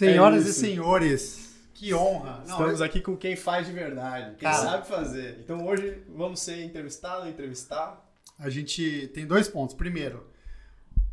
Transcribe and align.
Senhoras 0.00 0.46
É 0.46 0.48
e 0.48 0.52
senhores, 0.52 1.54
que 1.74 1.92
honra. 1.94 2.36
Não, 2.38 2.42
Estamos 2.44 2.80
eu- 2.80 2.86
aqui 2.86 3.00
com 3.00 3.16
quem 3.16 3.36
faz 3.36 3.66
de 3.66 3.72
verdade, 3.72 4.30
quem 4.36 4.48
Cara. 4.48 4.56
sabe 4.56 4.86
fazer. 4.88 5.38
Então 5.44 5.66
hoje 5.66 6.02
vamos 6.08 6.40
ser 6.40 6.62
entrevistado, 6.64 7.28
entrevistar. 7.28 8.06
A 8.38 8.48
gente 8.48 9.08
tem 9.14 9.26
dois 9.26 9.46
pontos. 9.48 9.74
Primeiro, 9.74 10.26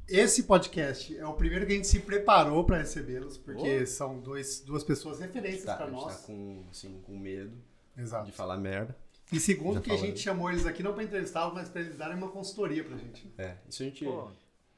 esse 0.07 0.43
podcast 0.43 1.17
é 1.17 1.25
o 1.25 1.34
primeiro 1.34 1.65
que 1.65 1.73
a 1.73 1.75
gente 1.75 1.88
se 1.88 1.99
preparou 1.99 2.63
para 2.63 2.77
recebê-los, 2.77 3.38
porque 3.38 3.85
são 3.85 4.20
dois, 4.20 4.62
duas 4.62 4.84
pessoas 4.84 5.20
referências 5.20 5.65
Tá, 5.65 5.73
a 5.73 5.77
para 5.77 5.85
gente 5.88 5.95
nós. 5.95 6.21
tá 6.21 6.27
com, 6.27 6.63
assim, 6.71 7.01
com 7.05 7.17
medo 7.17 7.51
Exato. 7.98 8.26
de 8.27 8.31
falar 8.31 8.55
merda. 8.57 8.95
E 9.34 9.40
segundo, 9.41 9.76
Já 9.76 9.81
que 9.81 9.91
a 9.91 9.98
gente 9.98 10.20
chamou 10.21 10.49
eles 10.49 10.65
aqui 10.65 10.81
não 10.81 10.93
para 10.93 11.04
entrevistá-los, 11.04 11.54
mas 11.54 11.67
para 11.67 11.81
eles 11.81 11.98
darem 11.98 12.15
uma 12.15 12.29
consultoria 12.29 12.81
pra 12.85 12.95
gente. 12.95 13.29
É, 13.38 13.55
isso 13.67 13.84
a 13.84 13.85
gente, 13.85 14.05
Pô, 14.05 14.21
a 14.21 14.31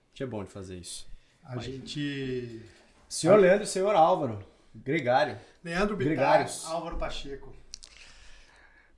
gente 0.09 0.23
é 0.23 0.25
bom 0.25 0.43
de 0.43 0.49
fazer 0.49 0.77
isso. 0.77 1.07
A 1.43 1.57
gente. 1.57 2.59
Senhor 3.09 3.37
Leandro 3.39 3.63
e 3.63 3.67
senhor 3.67 3.95
Álvaro, 3.95 4.39
gregário. 4.73 5.37
Leandro 5.63 5.97
Bittar, 5.97 6.15
Gregários. 6.15 6.65
Álvaro 6.65 6.95
Pacheco. 6.97 7.51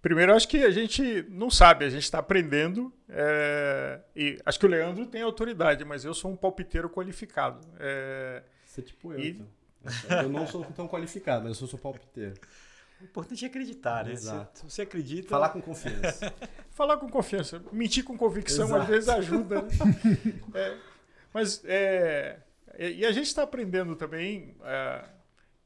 Primeiro, 0.02 0.34
acho 0.36 0.48
que 0.48 0.64
a 0.64 0.72
gente 0.72 1.26
não 1.30 1.50
sabe, 1.50 1.86
a 1.86 1.90
gente 1.90 2.04
está 2.04 2.20
aprendendo. 2.20 2.92
é, 3.08 4.00
e 4.16 4.38
acho 4.46 4.60
que 4.60 4.66
o 4.66 4.70
Leandro 4.70 5.06
tem 5.06 5.22
autoridade, 5.22 5.86
mas 5.86 6.04
eu 6.04 6.14
sou 6.14 6.30
um 6.32 6.36
palpiteiro 6.36 6.90
qualificado. 6.90 7.60
É, 7.80 8.44
Você 8.66 8.82
é 8.82 8.84
tipo 8.84 9.14
eu, 9.14 9.20
E- 9.20 9.30
então. 9.30 9.48
Eu 10.24 10.30
não 10.30 10.46
sou 10.46 10.64
tão 10.66 10.88
qualificado, 10.88 11.44
mas 11.48 11.60
eu 11.60 11.68
sou, 11.68 11.80
palpiteiro. 11.80 12.34
O 13.00 13.04
importante 13.06 13.44
é 13.46 13.48
acreditar, 13.48 14.06
né? 14.06 14.12
Exato. 14.12 14.60
Se, 14.60 14.66
se 14.66 14.72
você 14.72 14.82
acredita. 14.84 15.28
Falar 15.30 15.50
com 15.50 15.62
confiança. 15.62 16.34
falar 16.70 16.98
com 16.98 17.10
confiança, 17.10 17.62
mentir 17.72 18.04
com 18.04 18.16
convicção 18.18 18.66
Exato. 18.68 18.82
às 18.84 18.88
vezes 18.88 19.10
ajuda. 19.10 19.62
Né? 19.64 19.70
É, 20.54 20.78
mas 21.34 21.62
é, 21.66 22.38
e 22.78 23.06
a 23.06 23.12
gente 23.12 23.28
está 23.28 23.44
aprendendo 23.44 23.96
também, 23.96 24.56
é, 24.64 25.06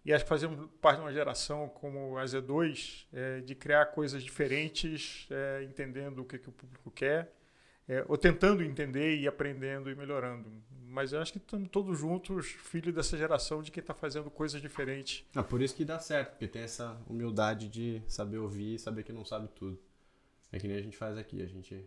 e 0.05 0.13
acho 0.13 0.23
que 0.23 0.29
fazemos 0.29 0.69
parte 0.79 0.97
de 0.97 1.03
uma 1.03 1.11
geração 1.11 1.67
como 1.67 2.17
a 2.17 2.23
Z2, 2.23 3.07
é, 3.11 3.39
de 3.41 3.55
criar 3.55 3.87
coisas 3.87 4.23
diferentes, 4.23 5.27
é, 5.31 5.63
entendendo 5.63 6.19
o 6.19 6.25
que, 6.25 6.37
que 6.37 6.47
o 6.47 6.51
público 6.51 6.91
quer, 6.91 7.33
é, 7.87 8.05
ou 8.07 8.17
tentando 8.17 8.63
entender 8.63 9.17
e 9.17 9.27
aprendendo 9.27 9.89
e 9.89 9.95
melhorando. 9.95 10.47
Mas 10.87 11.11
eu 11.11 11.19
acho 11.19 11.31
que 11.31 11.39
estamos 11.39 11.67
todos 11.69 11.97
juntos, 11.97 12.45
filhos 12.45 12.93
dessa 12.93 13.17
geração 13.17 13.63
de 13.63 13.71
quem 13.71 13.81
está 13.81 13.93
fazendo 13.93 14.29
coisas 14.29 14.61
diferentes. 14.61 15.25
Ah, 15.35 15.43
por 15.43 15.61
isso 15.61 15.75
que 15.75 15.83
dá 15.83 15.99
certo, 15.99 16.31
porque 16.31 16.47
tem 16.47 16.61
essa 16.61 16.95
humildade 17.09 17.67
de 17.67 18.01
saber 18.07 18.37
ouvir 18.37 18.75
e 18.75 18.79
saber 18.79 19.03
que 19.03 19.11
não 19.11 19.25
sabe 19.25 19.47
tudo. 19.55 19.79
É 20.51 20.59
que 20.59 20.67
nem 20.67 20.77
a 20.77 20.81
gente 20.81 20.95
faz 20.95 21.17
aqui, 21.17 21.41
a 21.41 21.47
gente 21.47 21.83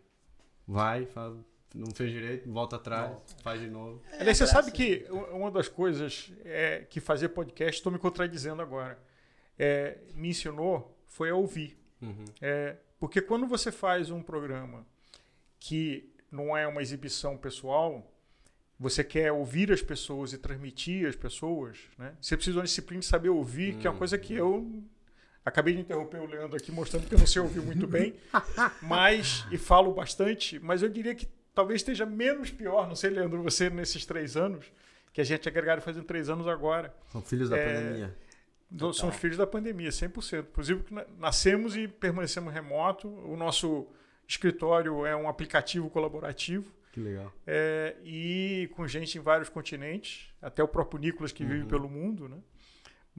vai, 0.67 1.07
fala, 1.07 1.43
não 1.75 1.91
fez 1.95 2.11
direito, 2.11 2.51
volta 2.51 2.77
atrás, 2.77 3.17
faz 3.43 3.61
de 3.61 3.69
novo. 3.69 4.03
Aliás, 4.19 4.39
você 4.39 4.47
sabe 4.47 4.73
que 4.73 5.07
uma 5.33 5.51
das 5.51 5.69
coisas 5.69 6.33
é, 6.45 6.87
que 6.89 7.01
fazer 7.01 7.29
podcast, 7.31 7.79
estou 7.79 7.93
me 7.93 7.99
contradizendo 7.99 8.63
agora, 8.63 8.99
é, 9.59 9.99
me 10.15 10.29
ensinou 10.29 10.97
foi 11.07 11.31
a 11.31 11.35
ouvir. 11.35 11.77
Uhum. 12.01 12.25
É, 12.41 12.77
porque 12.99 13.21
quando 13.21 13.47
você 13.47 13.73
faz 13.73 14.11
um 14.11 14.23
programa 14.23 14.87
que 15.59 16.13
não 16.31 16.57
é 16.57 16.67
uma 16.67 16.83
exibição 16.83 17.37
pessoal, 17.37 18.13
você 18.79 19.03
quer 19.03 19.33
ouvir 19.33 19.73
as 19.73 19.83
pessoas 19.83 20.33
e 20.33 20.39
transmitir 20.39 21.09
as 21.09 21.17
pessoas, 21.17 21.79
né? 21.99 22.15
você 22.21 22.37
precisa 22.37 22.55
de 22.55 22.59
uma 22.59 22.65
disciplina 22.65 23.01
de 23.01 23.07
saber 23.07 23.29
ouvir, 23.29 23.77
que 23.77 23.87
é 23.87 23.91
uma 23.91 23.99
coisa 23.99 24.17
que 24.17 24.35
eu 24.35 24.85
acabei 25.45 25.75
de 25.75 25.81
interromper 25.81 26.21
o 26.21 26.27
Leandro 26.27 26.57
aqui 26.57 26.71
mostrando 26.71 27.09
que 27.09 27.15
eu 27.15 27.19
não 27.19 27.27
sei 27.27 27.43
ouvir 27.43 27.61
muito 27.61 27.87
bem, 27.87 28.15
mas 28.83 29.47
e 29.51 29.59
falo 29.59 29.93
bastante, 29.93 30.59
mas 30.61 30.83
eu 30.83 30.89
diria 30.89 31.15
que 31.15 31.27
talvez 31.59 31.81
esteja 31.81 32.07
menos 32.07 32.53
pior, 32.53 32.87
não 32.87 32.95
sei, 32.95 33.11
Leandro, 33.11 33.43
você 33.43 33.69
nesses 33.69 34.07
três 34.07 34.37
anos, 34.37 34.71
que 35.13 35.21
a 35.21 35.25
gente 35.25 35.49
é 35.49 35.51
agregado 35.51 35.81
fazendo 35.83 36.05
três 36.05 36.31
anos 36.31 36.47
agora. 36.47 36.95
São 37.11 37.21
filhos 37.21 37.49
da 37.51 37.57
É, 37.59 37.75
pandemia. 37.75 38.17
Nós 38.71 38.97
Somos 38.97 39.17
filhos 39.17 39.37
da 39.37 39.45
pandemia, 39.47 39.91
100%. 39.91 40.47
Inclusive, 40.51 40.85
na- 40.91 41.05
nascemos 41.19 41.77
e 41.77 41.89
permanecemos 41.89 42.53
remoto. 42.55 43.09
O 43.09 43.37
nosso 43.37 43.89
escritório 44.29 45.05
é 45.05 45.17
um 45.17 45.29
aplicativo 45.29 45.91
colaborativo 45.91 46.71
Que 46.93 47.01
legal. 47.01 47.33
é, 47.47 47.97
e 48.05 48.71
com 48.77 48.87
gente 48.87 49.19
em 49.19 49.21
vários 49.21 49.49
continentes, 49.49 50.33
até 50.41 50.63
o 50.63 50.69
próprio 50.69 51.01
Nicolas 51.01 51.33
que 51.33 51.45
vive 51.45 51.65
pelo 51.67 51.89
mundo, 51.89 52.29
né? 52.29 52.37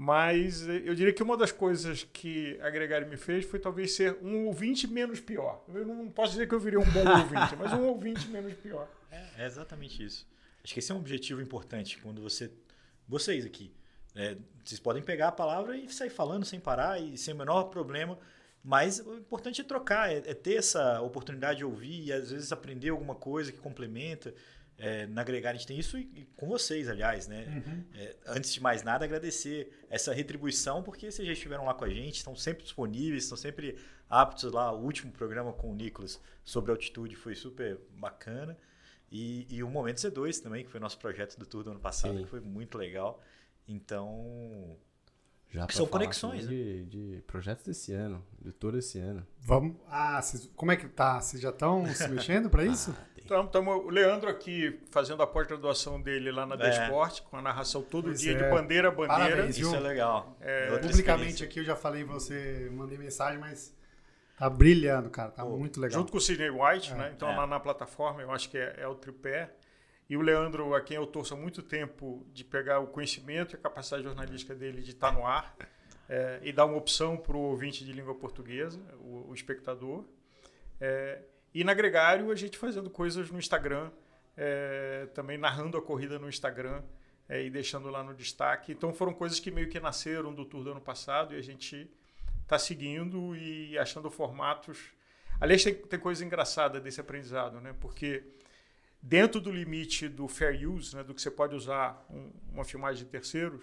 Mas 0.02 0.66
eh, 0.66 0.84
eu 0.86 0.96
diria 0.96 1.12
que 1.12 1.22
uma 1.22 1.36
das 1.36 1.52
coisas 1.52 2.06
que 2.14 2.58
a 2.62 3.02
me 3.02 3.18
fez 3.18 3.44
foi 3.44 3.60
talvez 3.60 3.92
ser 3.92 4.18
um 4.22 4.46
ouvinte 4.46 4.88
menos 4.88 5.20
pior. 5.20 5.62
Eu 5.68 5.86
não 5.86 6.10
posso 6.10 6.32
dizer 6.32 6.48
que 6.48 6.56
eu 6.56 6.60
virei 6.60 6.80
um 6.80 6.90
bom 6.90 7.06
ouvinte, 7.06 7.54
mas 7.60 7.74
um 7.74 7.84
ouvinte 7.84 8.26
menos 8.30 8.54
pior. 8.54 8.90
É, 9.12 9.26
é 9.40 9.46
exatamente 9.46 10.02
isso. 10.02 10.26
Acho 10.64 10.74
que 10.74 10.80
esse 10.80 10.90
é 10.90 10.96
um 10.96 11.00
objetivo 11.00 11.42
importante 11.42 12.00
quando 12.02 12.22
você. 12.22 12.50
Vocês 13.10 13.46
aqui. 13.46 13.74
é, 14.16 14.38
vocês 14.64 14.80
podem 14.80 15.04
pegar 15.04 15.28
a 15.28 15.32
palavra 15.34 15.76
e 15.76 15.92
sair 15.92 16.10
falando 16.10 16.46
sem 16.46 16.62
parar 16.62 16.98
e 16.98 17.18
sem 17.18 17.34
o 17.34 17.38
menor 17.38 17.64
problema. 17.64 18.18
Mas 18.64 19.02
o 19.02 19.16
importante 19.16 19.60
é 19.60 19.66
trocar, 19.66 20.10
é, 20.10 20.20
é 20.20 20.34
ter 20.34 20.56
essa 20.56 21.02
oportunidade 21.02 21.58
de 21.58 21.66
ouvir 21.66 22.06
e 22.06 22.14
às 22.14 22.32
vezes 22.32 22.54
aprender 22.54 22.88
alguma 22.88 23.16
coisa 23.16 23.52
que 23.52 23.58
complementa. 23.58 24.34
É, 24.80 25.06
na 25.08 25.22
Agregar 25.22 25.50
a 25.50 25.54
gente 25.54 25.68
tem 25.68 25.78
isso 25.78 25.98
e, 25.98 26.10
e 26.16 26.26
com 26.38 26.48
vocês, 26.48 26.88
aliás, 26.88 27.28
né? 27.28 27.62
É, 27.94 28.16
antes 28.28 28.54
de 28.54 28.62
mais 28.62 28.82
nada, 28.82 29.04
agradecer 29.04 29.72
essa 29.90 30.14
retribuição, 30.14 30.82
porque 30.82 31.12
vocês 31.12 31.28
já 31.28 31.34
estiveram 31.34 31.66
lá 31.66 31.74
com 31.74 31.84
a 31.84 31.90
gente, 31.90 32.16
estão 32.16 32.34
sempre 32.34 32.64
disponíveis, 32.64 33.24
estão 33.24 33.38
sempre 33.38 33.78
aptos 34.10 34.52
lá. 34.52 34.72
O 34.72 34.82
último 34.82 35.12
programa 35.12 35.52
com 35.52 35.70
o 35.70 35.76
Nicolas 35.76 36.20
sobre 36.46 36.72
altitude 36.72 37.16
foi 37.16 37.36
super 37.36 37.78
bacana. 37.92 38.58
E, 39.12 39.46
e 39.50 39.64
o 39.64 39.70
Momento 39.70 39.98
C2 39.98 40.42
também, 40.42 40.64
que 40.64 40.70
foi 40.70 40.80
nosso 40.80 40.98
projeto 40.98 41.38
do 41.38 41.46
tour 41.46 41.64
do 41.64 41.72
ano 41.72 41.80
passado, 41.80 42.16
Sim. 42.16 42.24
que 42.24 42.30
foi 42.30 42.40
muito 42.40 42.78
legal. 42.78 43.22
Então, 43.68 44.78
Já 45.52 45.66
Que 45.66 45.74
são 45.76 45.88
conexões, 45.88 46.44
também 46.44 46.86
De, 46.86 47.16
de 47.16 47.22
projetos 47.24 47.66
desse 47.66 47.92
ano, 47.92 48.24
de 48.40 48.52
todo 48.52 48.78
esse 48.78 49.00
ano. 49.00 49.26
Vamos. 49.42 49.76
Ah, 49.90 50.22
vocês- 50.22 50.50
como 50.56 50.72
é 50.72 50.76
que 50.76 50.88
tá? 50.88 51.20
Vocês 51.20 51.42
já 51.42 51.50
estão 51.50 51.86
se 51.88 52.08
mexendo 52.10 52.50
para 52.52 52.64
isso? 52.66 52.96
Então, 53.18 53.46
estamos 53.46 53.76
o 53.86 53.90
Leandro 53.90 54.30
aqui 54.30 54.80
fazendo 54.92 55.22
a 55.24 55.28
pós-graduação 55.28 56.02
dele 56.02 56.32
lá 56.32 56.46
na 56.46 56.56
É. 56.56 56.70
Desporte, 56.70 57.22
com 57.24 57.38
a 57.38 57.42
narração 57.42 57.82
todo 57.82 58.06
Pois 58.06 58.20
dia 58.20 58.34
é. 58.34 58.36
de 58.44 58.44
bandeira 58.50 58.88
a 58.88 58.92
bandeira. 58.92 59.14
Parabéns, 59.36 59.58
isso 59.58 59.76
é 59.76 59.80
legal. 59.80 60.36
É, 60.42 60.78
Publicamente 60.78 61.44
aqui 61.44 61.60
eu 61.60 61.64
já 61.64 61.76
falei 61.76 62.04
você, 62.04 62.70
mandei 62.74 62.98
mensagem, 62.98 63.40
mas 63.40 63.76
tá 64.38 64.50
brilhando, 64.50 65.10
cara. 65.12 65.30
Tá 65.32 65.44
Pô, 65.44 65.58
muito 65.58 65.80
legal. 65.80 66.00
Junto 66.00 66.12
com 66.12 66.18
o 66.18 66.22
Sidney 66.22 66.50
White, 66.50 66.92
É. 66.92 66.96
né? 66.96 67.12
Então, 67.16 67.30
É. 67.30 67.36
lá 67.36 67.46
na 67.46 67.60
plataforma, 67.60 68.22
eu 68.22 68.32
acho 68.32 68.50
que 68.50 68.58
é, 68.58 68.76
é 68.80 68.88
o 68.88 68.96
tripé. 68.96 69.52
E 70.10 70.18
o 70.18 70.22
Leandro, 70.22 70.74
a 70.74 70.82
quem 70.82 70.98
eu 70.98 71.06
torço 71.06 71.36
há 71.36 71.38
muito 71.38 71.62
tempo 71.62 72.26
de 72.34 72.44
pegar 72.44 72.80
o 72.80 72.88
conhecimento 72.88 73.54
e 73.54 73.58
a 73.58 73.60
capacidade 73.60 74.04
jornalística 74.04 74.56
dele 74.56 74.82
de 74.82 74.90
estar 74.90 75.14
no 75.14 75.26
ar 75.26 75.56
é, 76.10 76.40
e 76.42 76.52
dar 76.52 76.66
uma 76.66 76.78
opção 76.78 77.16
para 77.16 77.38
o 77.38 77.40
ouvinte 77.40 77.86
de 77.86 77.94
língua 77.94 78.16
portuguesa, 78.16 78.82
o, 79.02 79.30
o 79.30 79.34
espectador. 79.36 80.04
É, 80.82 81.22
e 81.54 81.64
na 81.64 81.76
Gregário, 81.76 82.32
a 82.32 82.36
gente 82.36 82.58
fazendo 82.58 82.90
coisas 82.90 83.30
no 83.30 83.38
Instagram, 83.38 83.92
é, 84.36 85.08
também 85.14 85.38
narrando 85.38 85.78
a 85.78 85.82
corrida 85.82 86.18
no 86.18 86.28
Instagram 86.28 86.82
é, 87.28 87.44
e 87.44 87.50
deixando 87.52 87.90
lá 87.92 88.04
no 88.04 88.16
destaque. 88.16 88.72
Então, 88.72 88.92
foram 88.92 89.14
coisas 89.14 89.40
que 89.40 89.52
meio 89.52 89.70
que 89.70 89.80
nasceram 89.80 90.34
do 90.34 90.44
tour 90.44 90.64
do 90.64 90.72
ano 90.72 90.82
passado 90.82 91.36
e 91.36 91.38
a 91.38 91.42
gente 91.44 91.88
está 92.42 92.58
seguindo 92.58 93.36
e 93.36 93.78
achando 93.78 94.10
formatos. 94.10 94.80
Aliás, 95.40 95.64
tem, 95.64 95.76
tem 95.76 96.00
coisa 96.00 96.26
engraçada 96.26 96.80
desse 96.80 97.00
aprendizado, 97.00 97.62
né? 97.62 97.76
Porque 97.80 98.24
dentro 99.02 99.40
do 99.40 99.52
limite 99.52 100.08
do 100.08 100.28
fair 100.28 100.70
use, 100.70 100.96
né, 100.96 101.04
do 101.04 101.14
que 101.14 101.22
você 101.22 101.32
pode 101.32 101.56
usar 101.56 102.06
um- 102.10 102.32
uma 102.52 102.64
filmagem 102.66 103.04
de 103.06 103.10
terceiros, 103.10 103.62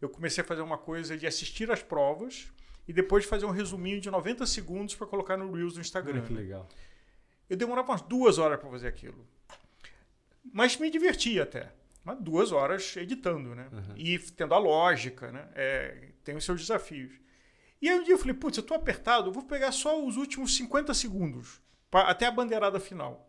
eu 0.00 0.08
comecei 0.08 0.42
a 0.42 0.46
fazer 0.46 0.62
uma 0.62 0.78
coisa 0.78 1.16
de 1.16 1.26
assistir 1.26 1.70
às 1.70 1.82
provas 1.82 2.52
e 2.86 2.92
depois 2.92 3.24
fazer 3.24 3.46
um 3.46 3.50
resuminho 3.50 4.00
de 4.00 4.10
90 4.10 4.46
segundos 4.46 4.94
para 4.94 5.06
colocar 5.06 5.36
no 5.36 5.52
Reels 5.52 5.74
do 5.74 5.80
Instagram. 5.80 6.20
Ah, 6.22 6.26
que 6.26 6.32
né? 6.32 6.40
legal. 6.40 6.68
Eu 7.48 7.56
demorava 7.56 7.92
umas 7.92 8.02
duas 8.02 8.38
horas 8.38 8.58
para 8.60 8.68
fazer 8.70 8.88
aquilo. 8.88 9.26
Mas 10.52 10.76
me 10.76 10.90
divertia 10.90 11.42
até. 11.42 11.72
Mas 12.04 12.18
duas 12.20 12.52
horas 12.52 12.96
editando, 12.96 13.54
né? 13.54 13.68
E 13.96 14.18
tendo 14.18 14.54
a 14.54 14.58
lógica, 14.58 15.30
né? 15.30 15.48
É, 15.54 16.08
tem 16.24 16.36
os 16.36 16.44
seus 16.44 16.60
desafios. 16.60 17.12
E 17.82 17.88
aí 17.88 17.98
um 17.98 18.02
dia 18.02 18.14
eu 18.14 18.18
falei, 18.18 18.34
putz, 18.34 18.56
eu 18.56 18.62
tô 18.62 18.74
apertado, 18.74 19.28
eu 19.28 19.32
vou 19.32 19.44
pegar 19.44 19.70
só 19.72 20.02
os 20.04 20.16
últimos 20.16 20.56
50 20.56 20.92
segundos, 20.94 21.60
pra- 21.90 22.08
até 22.08 22.26
a 22.26 22.30
bandeirada 22.30 22.80
final. 22.80 23.27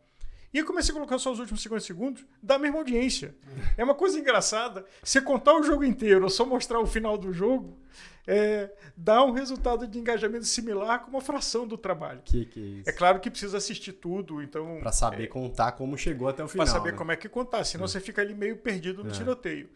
E 0.53 0.57
eu 0.57 0.65
comecei 0.65 0.91
a 0.91 0.95
colocar 0.95 1.19
só 1.19 1.31
os 1.31 1.39
últimos 1.39 1.61
50 1.61 1.83
segundos 1.85 2.25
da 2.41 2.57
mesma 2.57 2.79
audiência. 2.79 3.35
É 3.77 3.83
uma 3.83 3.93
coisa 3.93 4.19
engraçada. 4.19 4.83
Você 5.03 5.21
contar 5.21 5.53
o 5.55 5.61
jogo 5.63 5.83
inteiro 5.83 6.23
ou 6.23 6.29
só 6.29 6.43
mostrar 6.45 6.79
o 6.79 6.87
final 6.87 7.17
do 7.17 7.31
jogo, 7.31 7.77
é, 8.25 8.71
dá 8.97 9.23
um 9.23 9.31
resultado 9.31 9.85
de 9.87 9.99
engajamento 9.99 10.45
similar 10.45 10.99
com 11.01 11.11
uma 11.11 11.21
fração 11.21 11.67
do 11.67 11.77
trabalho. 11.77 12.21
Que 12.25 12.45
que 12.45 12.59
é 12.59 12.63
isso? 12.79 12.89
É 12.89 12.93
claro 12.93 13.19
que 13.19 13.29
precisa 13.29 13.57
assistir 13.57 13.93
tudo, 13.93 14.41
então. 14.41 14.79
Pra 14.79 14.91
saber 14.91 15.27
contar 15.27 15.73
como 15.73 15.95
chegou 15.97 16.27
até 16.27 16.43
o 16.43 16.47
final. 16.47 16.65
Para 16.65 16.73
saber 16.75 16.91
né? 16.93 16.97
como 16.97 17.11
é 17.11 17.15
que 17.15 17.29
contar, 17.29 17.63
senão 17.63 17.87
você 17.87 17.99
fica 17.99 18.21
ali 18.21 18.33
meio 18.33 18.57
perdido 18.57 19.03
no 19.03 19.09
É. 19.11 19.13
tiroteio. 19.13 19.69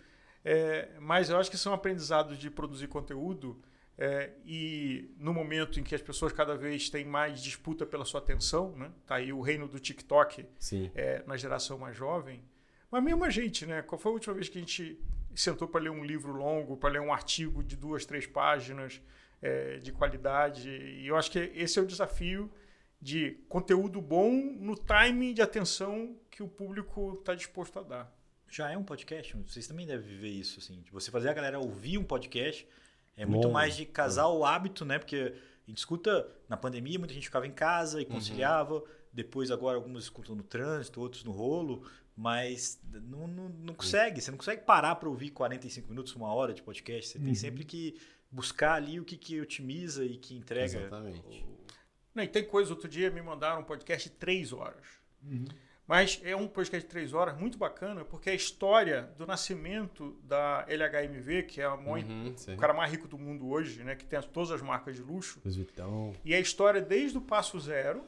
É, 0.45 0.89
mas 0.99 1.29
eu 1.29 1.37
acho 1.37 1.49
que 1.49 1.57
são 1.57 1.71
aprendizados 1.73 2.37
de 2.37 2.49
produzir 2.49 2.87
conteúdo 2.87 3.57
é, 3.97 4.31
e 4.45 5.13
no 5.17 5.33
momento 5.33 5.79
em 5.79 5.83
que 5.83 5.93
as 5.93 6.01
pessoas 6.01 6.33
cada 6.33 6.55
vez 6.55 6.89
têm 6.89 7.05
mais 7.05 7.41
disputa 7.41 7.85
pela 7.85 8.05
sua 8.05 8.19
atenção, 8.19 8.75
né? 8.75 8.91
Tá 9.05 9.15
aí 9.15 9.31
o 9.31 9.41
reino 9.41 9.67
do 9.67 9.79
TikTok 9.79 10.45
Sim. 10.57 10.91
é, 10.95 11.23
na 11.27 11.37
geração 11.37 11.77
mais 11.77 11.95
jovem. 11.95 12.43
Mas 12.89 13.03
mesmo 13.03 13.23
a 13.23 13.29
gente, 13.29 13.65
né? 13.65 13.81
Qual 13.81 13.99
foi 13.99 14.11
a 14.11 14.13
última 14.13 14.33
vez 14.33 14.49
que 14.49 14.57
a 14.57 14.61
gente 14.61 14.99
sentou 15.35 15.67
para 15.67 15.81
ler 15.81 15.89
um 15.89 16.03
livro 16.03 16.31
longo, 16.31 16.77
para 16.77 16.89
ler 16.89 17.01
um 17.01 17.11
artigo 17.11 17.63
de 17.63 17.75
duas, 17.75 18.05
três 18.05 18.25
páginas 18.25 19.01
é, 19.41 19.77
de 19.77 19.91
qualidade. 19.91 20.69
E 20.69 21.07
eu 21.07 21.15
acho 21.15 21.31
que 21.31 21.39
esse 21.39 21.79
é 21.79 21.81
o 21.81 21.85
desafio 21.85 22.51
de 23.01 23.31
conteúdo 23.49 24.01
bom 24.01 24.31
no 24.31 24.75
timing 24.75 25.33
de 25.33 25.41
atenção 25.41 26.15
que 26.31 26.41
o 26.41 26.47
público 26.47 27.17
está 27.19 27.35
disposto 27.35 27.77
a 27.79 27.83
dar. 27.83 28.23
Já 28.47 28.71
é 28.71 28.77
um 28.77 28.83
podcast? 28.83 29.35
Vocês 29.37 29.67
também 29.67 29.85
devem 29.85 30.07
viver 30.07 30.29
isso, 30.29 30.59
assim. 30.59 30.81
De 30.81 30.91
você 30.91 31.11
fazer 31.11 31.29
a 31.29 31.33
galera 31.33 31.59
ouvir 31.59 31.97
um 31.97 32.03
podcast 32.03 32.67
é 33.15 33.25
muito 33.25 33.47
Bom, 33.47 33.53
mais 33.53 33.75
de 33.75 33.85
casar 33.85 34.23
é. 34.23 34.27
o 34.27 34.45
hábito, 34.45 34.85
né? 34.85 34.97
Porque 34.97 35.33
a 35.65 35.69
gente 35.69 35.77
escuta 35.77 36.27
na 36.49 36.57
pandemia, 36.57 36.97
muita 36.97 37.13
gente 37.13 37.25
ficava 37.25 37.47
em 37.47 37.51
casa 37.51 38.01
e 38.01 38.05
uhum. 38.05 38.11
conciliava. 38.11 38.75
Uhum. 38.75 38.83
Depois, 39.11 39.51
agora, 39.51 39.77
alguns 39.77 40.03
escutam 40.03 40.35
no 40.35 40.43
trânsito, 40.43 40.99
outros 40.99 41.23
no 41.23 41.31
rolo. 41.31 41.83
Mas 42.15 42.79
não, 42.91 43.27
não, 43.27 43.49
não 43.49 43.73
consegue. 43.73 44.21
Você 44.21 44.29
não 44.29 44.37
consegue 44.37 44.63
parar 44.63 44.95
para 44.95 45.09
ouvir 45.09 45.31
45 45.31 45.89
minutos, 45.89 46.15
uma 46.15 46.31
hora 46.33 46.53
de 46.53 46.61
podcast. 46.61 47.11
Você 47.11 47.17
uhum. 47.17 47.25
tem 47.25 47.35
sempre 47.35 47.63
que 47.63 47.99
buscar 48.31 48.73
ali 48.73 48.99
o 48.99 49.05
que, 49.05 49.17
que 49.17 49.39
otimiza 49.39 50.03
e 50.03 50.17
que 50.17 50.35
entrega. 50.35 50.77
Exatamente. 50.79 51.43
O... 51.43 51.57
Não, 52.13 52.23
e 52.23 52.27
tem 52.27 52.43
coisa, 52.43 52.71
outro 52.71 52.87
dia 52.87 53.09
me 53.09 53.21
mandaram 53.21 53.61
um 53.61 53.63
podcast 53.63 54.09
de 54.09 54.15
três 54.15 54.53
horas. 54.53 54.85
Uhum. 55.23 55.45
Mas 55.87 56.21
é 56.23 56.35
um 56.35 56.47
podcast 56.47 56.85
de 56.85 56.89
três 56.89 57.13
horas 57.13 57.37
muito 57.37 57.57
bacana, 57.57 58.05
porque 58.05 58.29
é 58.29 58.33
a 58.33 58.35
história 58.35 59.09
do 59.17 59.27
nascimento 59.27 60.17
da 60.23 60.65
LHMV, 60.67 61.43
que 61.43 61.59
é 61.59 61.65
a 61.65 61.75
mãe, 61.75 62.03
uhum, 62.03 62.33
o 62.53 62.57
cara 62.57 62.73
mais 62.73 62.89
rico 62.89 63.07
do 63.07 63.17
mundo 63.17 63.49
hoje, 63.49 63.83
né, 63.83 63.95
que 63.95 64.05
tem 64.05 64.21
todas 64.21 64.51
as 64.51 64.61
marcas 64.61 64.95
de 64.95 65.01
luxo. 65.01 65.41
Vitão. 65.43 66.13
E 66.23 66.33
a 66.33 66.39
história 66.39 66.81
desde 66.81 67.17
o 67.17 67.21
passo 67.21 67.59
zero, 67.59 68.03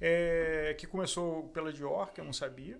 é, 0.00 0.74
que 0.78 0.86
começou 0.86 1.44
pela 1.48 1.72
Dior, 1.72 2.12
que 2.12 2.20
eu 2.20 2.24
não 2.24 2.32
sabia, 2.32 2.78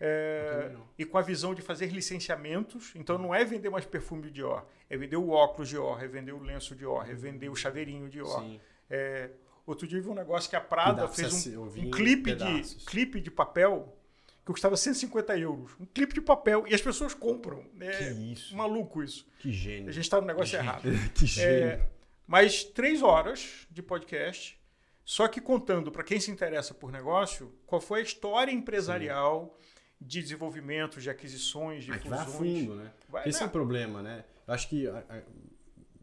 é, 0.00 0.72
e 0.98 1.04
com 1.04 1.16
a 1.16 1.22
visão 1.22 1.54
de 1.54 1.62
fazer 1.62 1.86
licenciamentos. 1.86 2.92
Então 2.96 3.16
não 3.16 3.34
é 3.34 3.44
vender 3.44 3.70
mais 3.70 3.86
perfume 3.86 4.28
Dior, 4.30 4.66
é 4.90 4.96
vender 4.96 5.16
o 5.16 5.30
óculos 5.30 5.68
Dior, 5.68 6.02
é 6.02 6.08
vender 6.08 6.32
o 6.32 6.42
lenço 6.42 6.74
Dior, 6.74 7.08
é 7.08 7.14
vender 7.14 7.48
o 7.48 7.54
chaveirinho 7.54 8.08
Dior. 8.08 8.44
É, 8.90 9.30
outro 9.66 9.86
dia 9.86 10.00
vi 10.00 10.08
um 10.08 10.14
negócio 10.14 10.48
que 10.48 10.56
a 10.56 10.60
Prada 10.60 11.08
fez 11.08 11.46
um, 11.46 11.64
um 11.64 11.90
clipe, 11.90 12.34
de, 12.34 12.62
clipe 12.86 13.20
de 13.20 13.30
papel 13.30 13.96
que 14.44 14.52
custava 14.52 14.76
150 14.76 15.38
euros. 15.38 15.72
Um 15.80 15.86
clipe 15.86 16.14
de 16.14 16.20
papel. 16.20 16.64
E 16.68 16.74
as 16.74 16.82
pessoas 16.82 17.14
compram. 17.14 17.64
É 17.80 17.90
que 17.96 18.32
isso. 18.32 18.54
maluco 18.54 19.02
isso. 19.02 19.26
Que 19.38 19.50
gênio. 19.50 19.88
A 19.88 19.92
gente 19.92 20.04
está 20.04 20.20
no 20.20 20.26
negócio 20.26 20.50
que 20.50 20.64
errado. 20.64 20.82
que 21.14 21.26
gênio. 21.26 21.66
É, 21.66 21.86
mas 22.26 22.62
três 22.62 23.02
horas 23.02 23.66
de 23.70 23.82
podcast. 23.82 24.60
Só 25.02 25.28
que 25.28 25.40
contando 25.40 25.90
para 25.90 26.02
quem 26.02 26.18
se 26.18 26.30
interessa 26.30 26.72
por 26.72 26.90
negócio, 26.90 27.54
qual 27.66 27.80
foi 27.80 28.00
a 28.00 28.02
história 28.02 28.52
empresarial 28.52 29.58
Sim 29.60 29.74
de 30.00 30.20
desenvolvimento, 30.22 31.00
de 31.00 31.08
aquisições, 31.08 31.84
de 31.84 31.92
é 31.92 31.98
fusões. 31.98 32.18
Vai 32.18 32.20
a 32.20 32.26
fundo, 32.26 32.74
né? 32.74 32.92
Vai, 33.08 33.28
Esse 33.28 33.40
né? 33.40 33.46
é 33.46 33.48
o 33.48 33.50
problema, 33.50 34.02
né? 34.02 34.24
Eu 34.46 34.54
acho 34.54 34.68
que 34.68 34.86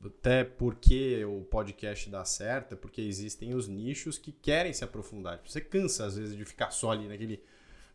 até 0.04 0.44
porque 0.44 1.24
o 1.26 1.42
podcast 1.42 2.10
dá 2.10 2.26
certo 2.26 2.74
é 2.74 2.76
porque 2.76 3.02
existem 3.02 3.54
os 3.54 3.68
nichos 3.68 4.18
que 4.18 4.32
querem 4.32 4.74
se 4.74 4.84
aprofundar. 4.84 5.42
Você 5.46 5.62
cansa, 5.62 6.06
às 6.06 6.18
vezes, 6.18 6.36
de 6.36 6.44
ficar 6.46 6.72
só 6.72 6.92
ali 6.92 7.08
naquele 7.08 7.42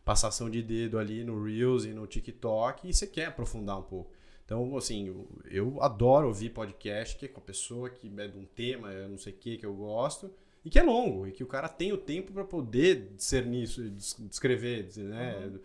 passação 0.05 0.49
de 0.49 0.61
dedo 0.61 0.97
ali 0.97 1.23
no 1.23 1.43
Reels 1.43 1.83
e 1.85 1.89
no 1.89 2.07
TikTok 2.07 2.87
e 2.87 2.93
você 2.93 3.05
quer 3.05 3.25
aprofundar 3.25 3.77
um 3.77 3.83
pouco. 3.83 4.11
Então, 4.45 4.77
assim, 4.77 5.07
eu, 5.07 5.27
eu 5.51 5.83
adoro 5.83 6.27
ouvir 6.27 6.51
podcast 6.51 7.17
que 7.17 7.25
é 7.25 7.27
com 7.27 7.41
a 7.41 7.43
pessoa 7.43 7.89
que 7.89 8.09
é 8.17 8.27
de 8.27 8.37
um 8.37 8.45
tema, 8.45 8.91
eu 8.91 9.09
não 9.09 9.17
sei 9.17 9.33
o 9.33 9.35
que, 9.35 9.57
que 9.57 9.65
eu 9.65 9.73
gosto, 9.73 10.31
e 10.63 10.69
que 10.69 10.79
é 10.79 10.83
longo, 10.83 11.27
e 11.27 11.33
que 11.33 11.43
o 11.43 11.47
cara 11.47 11.67
tem 11.67 11.91
o 11.91 11.97
tempo 11.97 12.31
para 12.31 12.45
poder 12.45 13.11
ser 13.17 13.45
nisso, 13.45 13.81
descrever, 13.89 14.89
né? 14.97 15.35
Uhum 15.45 15.59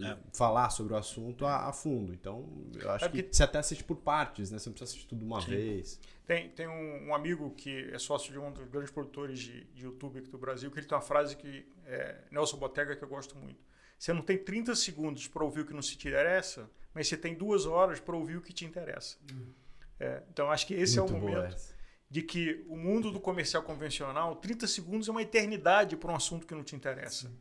é. 0.00 0.16
falar 0.32 0.70
sobre 0.70 0.94
o 0.94 0.96
assunto 0.96 1.44
a, 1.44 1.68
a, 1.68 1.72
fundo. 1.72 2.14
Então, 2.14 2.48
eu 2.80 2.90
acho 2.90 3.04
é 3.04 3.08
que 3.08 3.28
você 3.30 3.42
até 3.42 3.58
assiste 3.58 3.84
por 3.84 3.96
partes, 3.96 4.50
né? 4.50 4.58
Você 4.58 4.68
não 4.68 4.74
precisa 4.74 4.90
assistir 4.90 5.08
tudo 5.08 5.18
de 5.18 5.24
uma 5.24 5.40
Sim. 5.40 5.50
vez. 5.50 6.00
Tem, 6.26 6.48
tem 6.50 6.66
um, 6.66 7.08
um, 7.08 7.14
amigo 7.14 7.50
que 7.50 7.90
é 7.92 7.98
sócio 7.98 8.32
de 8.32 8.38
um 8.38 8.50
dos 8.50 8.66
grandes 8.68 8.90
produtores 8.90 9.38
de, 9.38 9.64
de 9.64 9.84
YouTube 9.84 10.18
aqui 10.18 10.30
do 10.30 10.38
Brasil, 10.38 10.70
que 10.70 10.78
ele 10.78 10.86
tem 10.86 10.96
uma 10.96 11.02
frase 11.02 11.36
que 11.36 11.66
é 11.86 12.22
Nelson 12.30 12.56
Botega 12.56 12.96
que 12.96 13.02
eu 13.04 13.08
gosto 13.08 13.36
muito. 13.36 13.60
Você 13.98 14.12
não 14.12 14.22
tem 14.22 14.38
30 14.38 14.74
segundos 14.74 15.28
para 15.28 15.44
ouvir 15.44 15.60
o 15.60 15.66
que 15.66 15.74
não 15.74 15.82
se 15.82 15.96
te 15.96 16.08
interessa, 16.08 16.68
mas 16.94 17.06
você 17.06 17.16
tem 17.16 17.34
duas 17.34 17.66
horas 17.66 18.00
para 18.00 18.16
ouvir 18.16 18.36
o 18.36 18.42
que 18.42 18.52
te 18.52 18.64
interessa. 18.64 19.16
Hum. 19.32 19.52
É, 20.00 20.22
então, 20.30 20.50
acho 20.50 20.66
que 20.66 20.74
esse 20.74 20.98
muito 20.98 21.14
é 21.14 21.16
o 21.16 21.20
momento 21.20 21.74
de 22.12 22.20
que 22.20 22.62
o 22.68 22.76
mundo 22.76 23.10
do 23.10 23.18
comercial 23.18 23.62
convencional, 23.62 24.36
30 24.36 24.66
segundos 24.66 25.08
é 25.08 25.10
uma 25.10 25.22
eternidade 25.22 25.96
para 25.96 26.12
um 26.12 26.14
assunto 26.14 26.46
que 26.46 26.54
não 26.54 26.62
te 26.62 26.76
interessa. 26.76 27.26
Sim. 27.26 27.38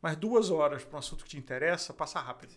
Mas 0.00 0.16
duas 0.16 0.50
horas 0.50 0.84
para 0.84 0.96
um 0.96 0.98
assunto 0.98 1.24
que 1.24 1.30
te 1.30 1.38
interessa, 1.38 1.92
passa 1.92 2.20
rápido. 2.20 2.52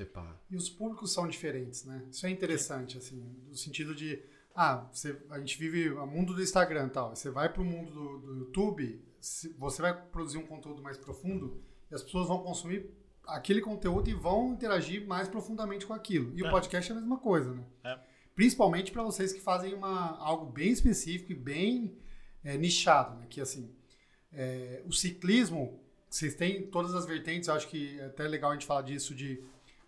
E 0.49 0.55
os 0.55 0.69
públicos 0.69 1.11
são 1.11 1.27
diferentes, 1.27 1.83
né? 1.85 2.05
Isso 2.09 2.25
é 2.25 2.29
interessante, 2.29 2.97
assim, 2.97 3.19
no 3.47 3.55
sentido 3.55 3.95
de, 3.95 4.23
ah, 4.55 4.88
você, 4.91 5.19
a 5.29 5.39
gente 5.39 5.57
vive 5.57 5.89
o 5.89 6.05
mundo 6.05 6.35
do 6.35 6.41
Instagram 6.41 6.88
e 6.88 6.89
tal. 6.91 7.15
Você 7.15 7.31
vai 7.31 7.51
para 7.51 7.61
o 7.61 7.65
mundo 7.65 7.91
do, 7.91 8.19
do 8.19 8.39
YouTube, 8.39 9.03
você 9.57 9.81
vai 9.81 9.99
produzir 10.09 10.38
um 10.38 10.45
conteúdo 10.45 10.83
mais 10.83 10.97
profundo 10.97 11.63
e 11.89 11.95
as 11.95 12.03
pessoas 12.03 12.27
vão 12.27 12.43
consumir 12.43 12.91
aquele 13.27 13.61
conteúdo 13.61 14.09
e 14.09 14.13
vão 14.13 14.53
interagir 14.53 15.07
mais 15.07 15.27
profundamente 15.27 15.85
com 15.85 15.94
aquilo. 15.94 16.31
E 16.37 16.44
é. 16.44 16.47
o 16.47 16.51
podcast 16.51 16.91
é 16.91 16.95
a 16.95 16.99
mesma 16.99 17.17
coisa, 17.17 17.53
né? 17.53 17.65
É. 17.83 17.99
Principalmente 18.35 18.91
para 18.91 19.03
vocês 19.03 19.33
que 19.33 19.41
fazem 19.41 19.73
uma, 19.73 20.17
algo 20.17 20.45
bem 20.45 20.71
específico 20.71 21.31
e 21.31 21.35
bem 21.35 21.97
é, 22.44 22.57
nichado, 22.57 23.19
né? 23.19 23.25
Que 23.29 23.41
assim, 23.41 23.75
é, 24.31 24.83
o 24.85 24.91
ciclismo 24.91 25.81
vocês 26.11 26.35
têm 26.35 26.67
todas 26.67 26.93
as 26.93 27.05
vertentes, 27.05 27.47
eu 27.47 27.55
acho 27.55 27.69
que 27.69 27.97
é 27.97 28.07
até 28.07 28.27
legal 28.27 28.51
a 28.51 28.53
gente 28.53 28.65
falar 28.65 28.81
disso, 28.81 29.15
de 29.15 29.41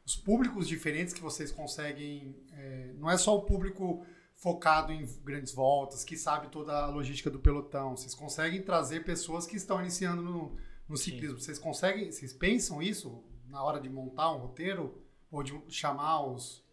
os 0.05 0.15
públicos 0.15 0.67
diferentes 0.67 1.13
que 1.13 1.21
vocês 1.21 1.51
conseguem. 1.51 2.33
É, 2.53 2.93
não 2.97 3.11
é 3.11 3.17
só 3.17 3.35
o 3.35 3.41
público 3.41 4.05
focado 4.33 4.93
em 4.93 5.05
grandes 5.23 5.53
voltas, 5.53 6.03
que 6.03 6.15
sabe 6.15 6.47
toda 6.47 6.71
a 6.71 6.87
logística 6.87 7.29
do 7.29 7.39
pelotão. 7.39 7.95
Vocês 7.95 8.15
conseguem 8.15 8.61
trazer 8.61 9.03
pessoas 9.03 9.45
que 9.45 9.57
estão 9.57 9.81
iniciando 9.81 10.21
no, 10.21 10.57
no 10.87 10.95
ciclismo. 10.95 11.39
Sim. 11.39 11.45
Vocês 11.45 11.59
conseguem, 11.59 12.09
vocês 12.09 12.31
pensam 12.31 12.81
isso 12.81 13.21
na 13.49 13.61
hora 13.61 13.79
de 13.79 13.89
montar 13.89 14.31
um 14.31 14.37
roteiro 14.37 15.03
ou 15.29 15.43
de 15.43 15.61
chamar 15.67 16.25
os, 16.25 16.63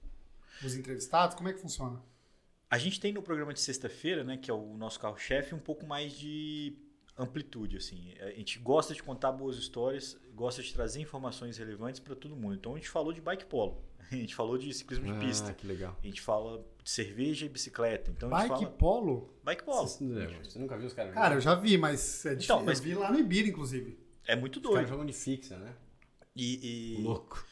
os 0.65 0.77
entrevistados? 0.77 1.35
Como 1.35 1.49
é 1.49 1.53
que 1.53 1.61
funciona? 1.61 2.01
A 2.71 2.79
gente 2.79 3.01
tem 3.01 3.13
no 3.13 3.21
programa 3.21 3.53
de 3.53 3.61
sexta-feira, 3.61 4.23
né, 4.23 4.37
que 4.37 4.49
é 4.49 4.55
o 4.55 4.77
nosso 4.77 5.01
carro-chefe, 5.01 5.57
um 5.57 5.59
pouco 5.59 5.85
mais 5.85 6.13
de 6.13 6.79
amplitude, 7.17 7.77
assim. 7.77 8.15
A 8.21 8.31
gente 8.31 8.59
gosta 8.59 8.95
de 8.95 9.03
contar 9.03 9.33
boas 9.33 9.57
histórias, 9.57 10.19
gosta 10.35 10.63
de 10.63 10.73
trazer 10.73 11.01
informações 11.01 11.59
relevantes 11.59 12.01
para 12.01 12.15
todo 12.15 12.37
mundo. 12.37 12.55
Então 12.55 12.75
a 12.75 12.77
gente 12.77 12.89
falou 12.89 13.13
de 13.13 13.21
bike 13.21 13.47
polo, 13.47 13.83
a 14.11 14.15
gente 14.15 14.35
falou 14.35 14.57
de 14.57 14.73
ciclismo 14.73 15.07
de 15.07 15.13
ah, 15.13 15.19
pista, 15.19 15.53
que 15.53 15.67
legal. 15.67 15.97
a 16.03 16.07
gente 16.07 16.21
fala 16.21 16.65
de 16.83 16.91
cerveja 16.91 17.47
e 17.47 17.49
bicicleta. 17.49 18.11
Então 18.11 18.29
bike 18.31 18.49
fala... 18.49 18.67
polo? 18.67 19.35
Bike 19.45 19.65
polo. 19.65 19.87
Você, 19.87 20.05
você 20.43 20.59
nunca 20.59 20.77
viu 20.77 20.87
os 20.87 20.95
caras? 20.95 21.15
Cara, 21.15 21.35
eu 21.35 21.41
já 21.41 21.55
vi, 21.55 21.77
mas 21.77 22.25
é 22.27 22.35
então, 22.35 22.65
mas... 22.65 22.79
eu 22.79 22.85
vi 22.85 22.95
lá 22.95 23.13
no 23.13 23.19
Ibira, 23.19 23.49
inclusive. 23.49 23.99
É 24.27 24.37
muito 24.37 24.61
doido. 24.61 24.75
Os 24.75 24.77
caras 24.77 24.91
jogam 24.91 25.07
de 25.07 25.13
fixa, 25.13 25.59
né? 25.59 25.75
E, 26.37 26.97
e... 26.99 27.03
Louco. 27.03 27.45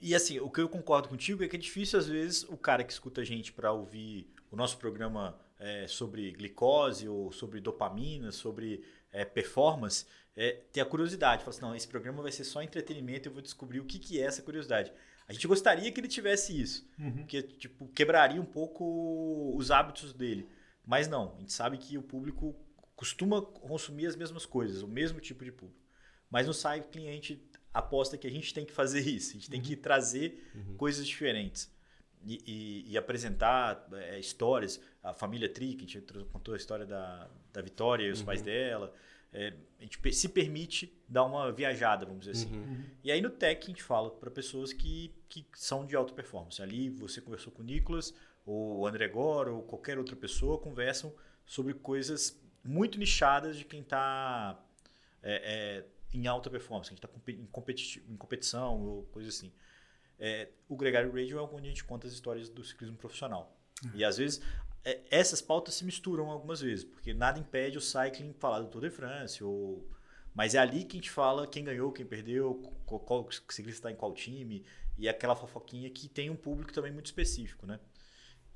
E 0.00 0.14
assim, 0.14 0.38
o 0.40 0.50
que 0.50 0.60
eu 0.60 0.68
concordo 0.68 1.08
contigo 1.08 1.42
é 1.42 1.48
que 1.48 1.56
é 1.56 1.58
difícil, 1.58 1.98
às 1.98 2.06
vezes, 2.06 2.42
o 2.44 2.56
cara 2.56 2.84
que 2.84 2.92
escuta 2.92 3.22
a 3.22 3.24
gente 3.24 3.52
para 3.52 3.72
ouvir 3.72 4.30
o 4.50 4.56
nosso 4.56 4.76
programa 4.76 5.38
é, 5.58 5.86
sobre 5.88 6.30
glicose 6.32 7.08
ou 7.08 7.32
sobre 7.32 7.60
dopamina, 7.60 8.30
sobre 8.30 8.84
é, 9.16 9.24
performance, 9.24 10.04
é, 10.36 10.60
ter 10.72 10.80
a 10.80 10.84
curiosidade. 10.84 11.42
Falar 11.42 11.56
assim, 11.56 11.62
não, 11.62 11.74
esse 11.74 11.88
programa 11.88 12.22
vai 12.22 12.30
ser 12.30 12.44
só 12.44 12.62
entretenimento, 12.62 13.28
eu 13.28 13.32
vou 13.32 13.42
descobrir 13.42 13.80
o 13.80 13.84
que, 13.84 13.98
que 13.98 14.20
é 14.20 14.24
essa 14.24 14.42
curiosidade. 14.42 14.92
A 15.26 15.32
gente 15.32 15.46
gostaria 15.48 15.90
que 15.90 15.98
ele 15.98 16.06
tivesse 16.06 16.60
isso, 16.60 16.88
uhum. 16.98 17.12
porque 17.12 17.42
tipo, 17.42 17.88
quebraria 17.88 18.40
um 18.40 18.44
pouco 18.44 19.54
os 19.56 19.70
hábitos 19.70 20.12
dele. 20.12 20.48
Mas 20.84 21.08
não, 21.08 21.34
a 21.36 21.40
gente 21.40 21.52
sabe 21.52 21.78
que 21.78 21.98
o 21.98 22.02
público 22.02 22.54
costuma 22.94 23.42
consumir 23.42 24.06
as 24.06 24.14
mesmas 24.14 24.46
coisas, 24.46 24.82
o 24.82 24.88
mesmo 24.88 25.18
tipo 25.18 25.44
de 25.44 25.50
público. 25.50 25.80
Mas 26.30 26.46
no 26.46 26.54
site 26.54 26.88
cliente 26.88 27.42
aposta 27.74 28.16
que 28.16 28.26
a 28.26 28.30
gente 28.30 28.54
tem 28.54 28.64
que 28.64 28.72
fazer 28.72 29.00
isso, 29.00 29.30
a 29.30 29.32
gente 29.34 29.50
tem 29.50 29.60
que 29.60 29.74
uhum. 29.74 29.80
trazer 29.80 30.50
uhum. 30.54 30.76
coisas 30.76 31.06
diferentes. 31.06 31.74
E, 32.24 32.42
e, 32.44 32.92
e, 32.92 32.98
apresentar 32.98 33.86
é, 33.92 34.18
histórias. 34.18 34.80
A 35.02 35.14
família 35.14 35.48
Tri, 35.48 35.74
que 35.74 35.84
a 35.84 35.88
gente 35.88 36.24
contou 36.32 36.54
a 36.54 36.56
história 36.56 36.84
da, 36.84 37.28
da 37.52 37.62
Vitória 37.62 38.04
e 38.04 38.10
os 38.10 38.20
uhum. 38.20 38.26
pais 38.26 38.42
dela. 38.42 38.92
É, 39.32 39.52
a 39.78 39.82
gente 39.82 40.00
se 40.12 40.28
permite 40.28 40.92
dar 41.08 41.24
uma 41.24 41.52
viajada, 41.52 42.06
vamos 42.06 42.26
dizer 42.26 42.32
assim. 42.32 42.56
Uhum. 42.56 42.84
E 43.04 43.12
aí 43.12 43.20
no 43.20 43.30
Tech 43.30 43.62
a 43.62 43.66
gente 43.68 43.82
fala 43.82 44.10
para 44.10 44.30
pessoas 44.30 44.72
que, 44.72 45.14
que 45.28 45.46
são 45.54 45.84
de 45.84 45.94
alta 45.94 46.12
performance. 46.14 46.60
Ali 46.60 46.88
você 46.88 47.20
conversou 47.20 47.52
com 47.52 47.62
o 47.62 47.64
Nicolas, 47.64 48.14
ou 48.44 48.78
o 48.80 48.86
André 48.86 49.08
Gor, 49.08 49.48
ou 49.48 49.62
qualquer 49.62 49.98
outra 49.98 50.16
pessoa, 50.16 50.58
conversam 50.58 51.12
sobre 51.44 51.74
coisas 51.74 52.40
muito 52.64 52.98
nichadas 52.98 53.56
de 53.56 53.64
quem 53.64 53.80
está 53.80 54.58
é, 55.22 55.84
é, 55.84 56.16
em 56.16 56.26
alta 56.26 56.48
performance, 56.48 56.88
quem 56.88 56.96
está 56.96 57.08
em, 57.28 57.46
competi 57.46 58.02
em 58.08 58.16
competição 58.16 58.80
ou 58.80 59.02
coisa 59.04 59.28
assim. 59.28 59.52
É, 60.18 60.48
o 60.68 60.76
Gregário 60.76 61.10
Radio 61.12 61.38
é 61.38 61.42
onde 61.42 61.66
a 61.66 61.68
gente 61.70 61.84
conta 61.84 62.06
as 62.06 62.12
histórias 62.12 62.48
do 62.48 62.64
ciclismo 62.64 62.96
profissional. 62.96 63.56
Uhum. 63.84 63.90
E 63.94 64.04
às 64.04 64.16
vezes 64.16 64.40
é, 64.84 65.00
essas 65.10 65.42
pautas 65.42 65.74
se 65.74 65.84
misturam 65.84 66.30
algumas 66.30 66.60
vezes, 66.60 66.84
porque 66.84 67.12
nada 67.12 67.38
impede 67.38 67.76
o 67.76 67.80
cycling 67.80 68.32
falar 68.38 68.60
do 68.60 68.68
Tour 68.68 68.82
de 68.82 68.90
France, 68.90 69.42
ou... 69.44 69.86
mas 70.34 70.54
é 70.54 70.58
ali 70.58 70.84
que 70.84 70.96
a 70.96 71.00
gente 71.00 71.10
fala 71.10 71.46
quem 71.46 71.64
ganhou, 71.64 71.92
quem 71.92 72.06
perdeu, 72.06 72.54
qual, 72.86 73.00
qual 73.00 73.28
ciclista 73.30 73.70
está 73.80 73.90
em 73.90 73.96
qual 73.96 74.14
time, 74.14 74.64
e 74.96 75.08
aquela 75.08 75.34
fofoquinha 75.36 75.90
que 75.90 76.08
tem 76.08 76.30
um 76.30 76.36
público 76.36 76.72
também 76.72 76.90
muito 76.92 77.06
específico, 77.06 77.66
né? 77.66 77.78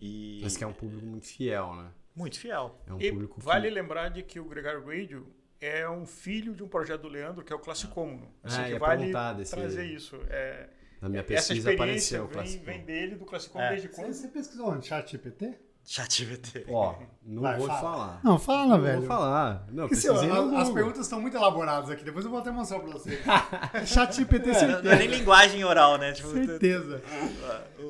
E 0.01 0.41
Mas 0.43 0.57
que 0.57 0.65
é 0.65 0.67
um 0.67 0.73
público 0.73 1.05
muito 1.05 1.27
fiel, 1.27 1.75
né? 1.75 1.91
muito 2.17 2.39
fiel. 2.39 2.81
É 2.87 2.93
um 2.95 3.01
E 3.01 3.11
público 3.11 3.41
vale 3.41 3.69
fiel. 3.69 3.75
lembrar 3.75 4.09
de 4.09 4.23
que 4.23 4.41
o 4.41 4.45
Gregário 4.47 4.85
Radio 4.87 5.27
é 5.61 5.89
um 5.89 6.07
filho 6.07 6.55
de 6.55 6.63
um 6.63 6.69
projeto 6.69 7.03
do 7.03 7.09
Leandro, 7.09 7.45
que 7.45 7.53
é 7.53 7.57
o 7.57 7.59
Classicômono. 7.59 8.33
Assim, 8.43 8.61
Ah, 8.63 8.69
que 8.71 8.79
vale 8.79 8.97
perguntar 8.99 9.33
desse- 9.35 9.51
trazer 9.55 9.85
isso. 9.85 10.17
É, 10.31 10.71
Na 11.01 11.09
minha 11.09 11.21
essa 11.21 11.29
pesquisa 11.29 11.71
experiência 11.73 12.21
apareceu 12.21 12.25
o 12.25 12.29
vem, 12.29 12.59
vem 12.77 12.85
dele, 12.85 13.17
do 13.17 13.25
Classicômono, 13.25 13.67
É. 13.71 13.71
desde 13.77 13.89
Você, 13.89 13.95
quando? 14.03 14.13
você 14.13 14.29
pesquisou 14.29 14.69
onde? 14.69 14.87
Chat 14.87 15.11
GPT? 15.13 15.55
ChatGPT. 15.83 16.67
Ó, 16.69 16.95
não 17.23 17.41
Vai, 17.43 17.57
vou 17.59 17.67
fala. 17.67 17.81
falar. 17.81 18.21
Não, 18.23 18.39
fala, 18.39 18.77
Não 18.77 18.85
velho. 18.85 18.99
vou 18.99 19.09
falar. 19.09 19.67
Não, 19.73 19.89
Porque, 19.89 20.07
assim, 20.09 20.27
no 20.27 20.57
as 20.59 20.71
perguntas 20.71 21.01
estão 21.01 21.21
muito 21.21 21.37
elaboradas 21.37 21.89
aqui, 21.91 22.05
depois 22.05 22.25
eu 22.25 22.31
vou 22.31 22.39
até 22.41 22.51
mostrar 22.51 22.81
pra 22.81 22.91
você. 22.91 23.19
Chat 23.87 24.15
GPT, 24.15 24.49
Não, 24.49 24.55
certeza. 24.55 24.83
não 24.83 24.93
é 24.93 24.97
nem 24.99 25.09
linguagem 25.09 25.65
oral, 25.65 25.97
né? 25.97 26.13
Tipo, 26.13 26.29
Certeza. 26.29 27.03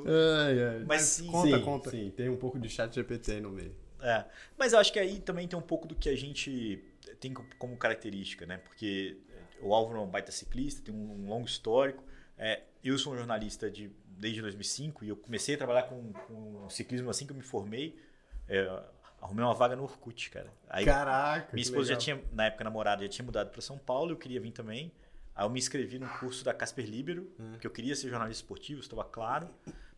Ai, 0.07 0.63
ai. 0.77 0.85
Mas 0.87 1.03
sim, 1.03 1.27
conta, 1.27 1.57
sim, 1.59 1.65
conta. 1.65 1.91
sim, 1.91 2.11
tem 2.17 2.29
um 2.29 2.37
pouco 2.37 2.59
de 2.59 2.69
chat 2.69 2.95
GPT 2.95 3.41
no 3.41 3.51
meio. 3.51 3.75
É, 4.01 4.25
mas 4.57 4.73
eu 4.73 4.79
acho 4.79 4.93
que 4.93 4.99
aí 4.99 5.19
também 5.19 5.47
tem 5.47 5.59
um 5.59 5.63
pouco 5.63 5.87
do 5.87 5.95
que 5.95 6.09
a 6.09 6.17
gente 6.17 6.83
tem 7.19 7.35
co- 7.35 7.45
como 7.59 7.77
característica, 7.77 8.47
né? 8.47 8.59
Porque 8.59 9.19
o 9.61 9.75
Álvaro 9.75 9.99
é 9.99 10.03
um 10.03 10.07
baita 10.09 10.33
ciclista, 10.33 10.81
tem 10.83 10.95
um 10.95 11.27
longo 11.29 11.45
histórico. 11.47 12.03
É, 12.43 12.63
eu 12.83 12.97
sou 12.97 13.13
um 13.13 13.17
jornalista 13.19 13.71
de, 13.71 13.91
desde 14.07 14.41
2005 14.41 15.05
e 15.05 15.11
eu 15.11 15.17
comecei 15.17 15.57
a 15.57 15.59
trabalhar 15.59 15.83
com, 15.83 16.11
com 16.11 16.71
ciclismo 16.71 17.11
assim 17.11 17.27
que 17.27 17.33
eu 17.33 17.37
me 17.37 17.43
formei. 17.43 18.01
É, 18.49 18.83
arrumei 19.21 19.45
uma 19.45 19.53
vaga 19.53 19.77
no 19.77 19.83
Orkut, 19.83 20.31
cara. 20.31 20.51
Aí 20.67 20.87
Caraca. 20.87 21.51
minha 21.53 21.63
esposa 21.63 21.91
já 21.91 21.97
tinha, 21.97 22.19
na 22.33 22.47
época 22.47 22.65
namorada, 22.65 23.03
já 23.03 23.11
tinha 23.11 23.27
mudado 23.27 23.51
para 23.51 23.61
São 23.61 23.77
Paulo, 23.77 24.13
eu 24.13 24.17
queria 24.17 24.41
vir 24.41 24.53
também. 24.53 24.91
Aí 25.35 25.45
eu 25.45 25.51
me 25.51 25.59
inscrevi 25.59 25.99
num 25.99 26.09
curso 26.09 26.43
da 26.43 26.55
Casper 26.55 26.87
Libero, 26.87 27.31
porque 27.53 27.67
eu 27.67 27.71
queria 27.71 27.95
ser 27.95 28.09
jornalista 28.09 28.43
esportivo, 28.43 28.81
estava 28.81 29.05
claro. 29.05 29.47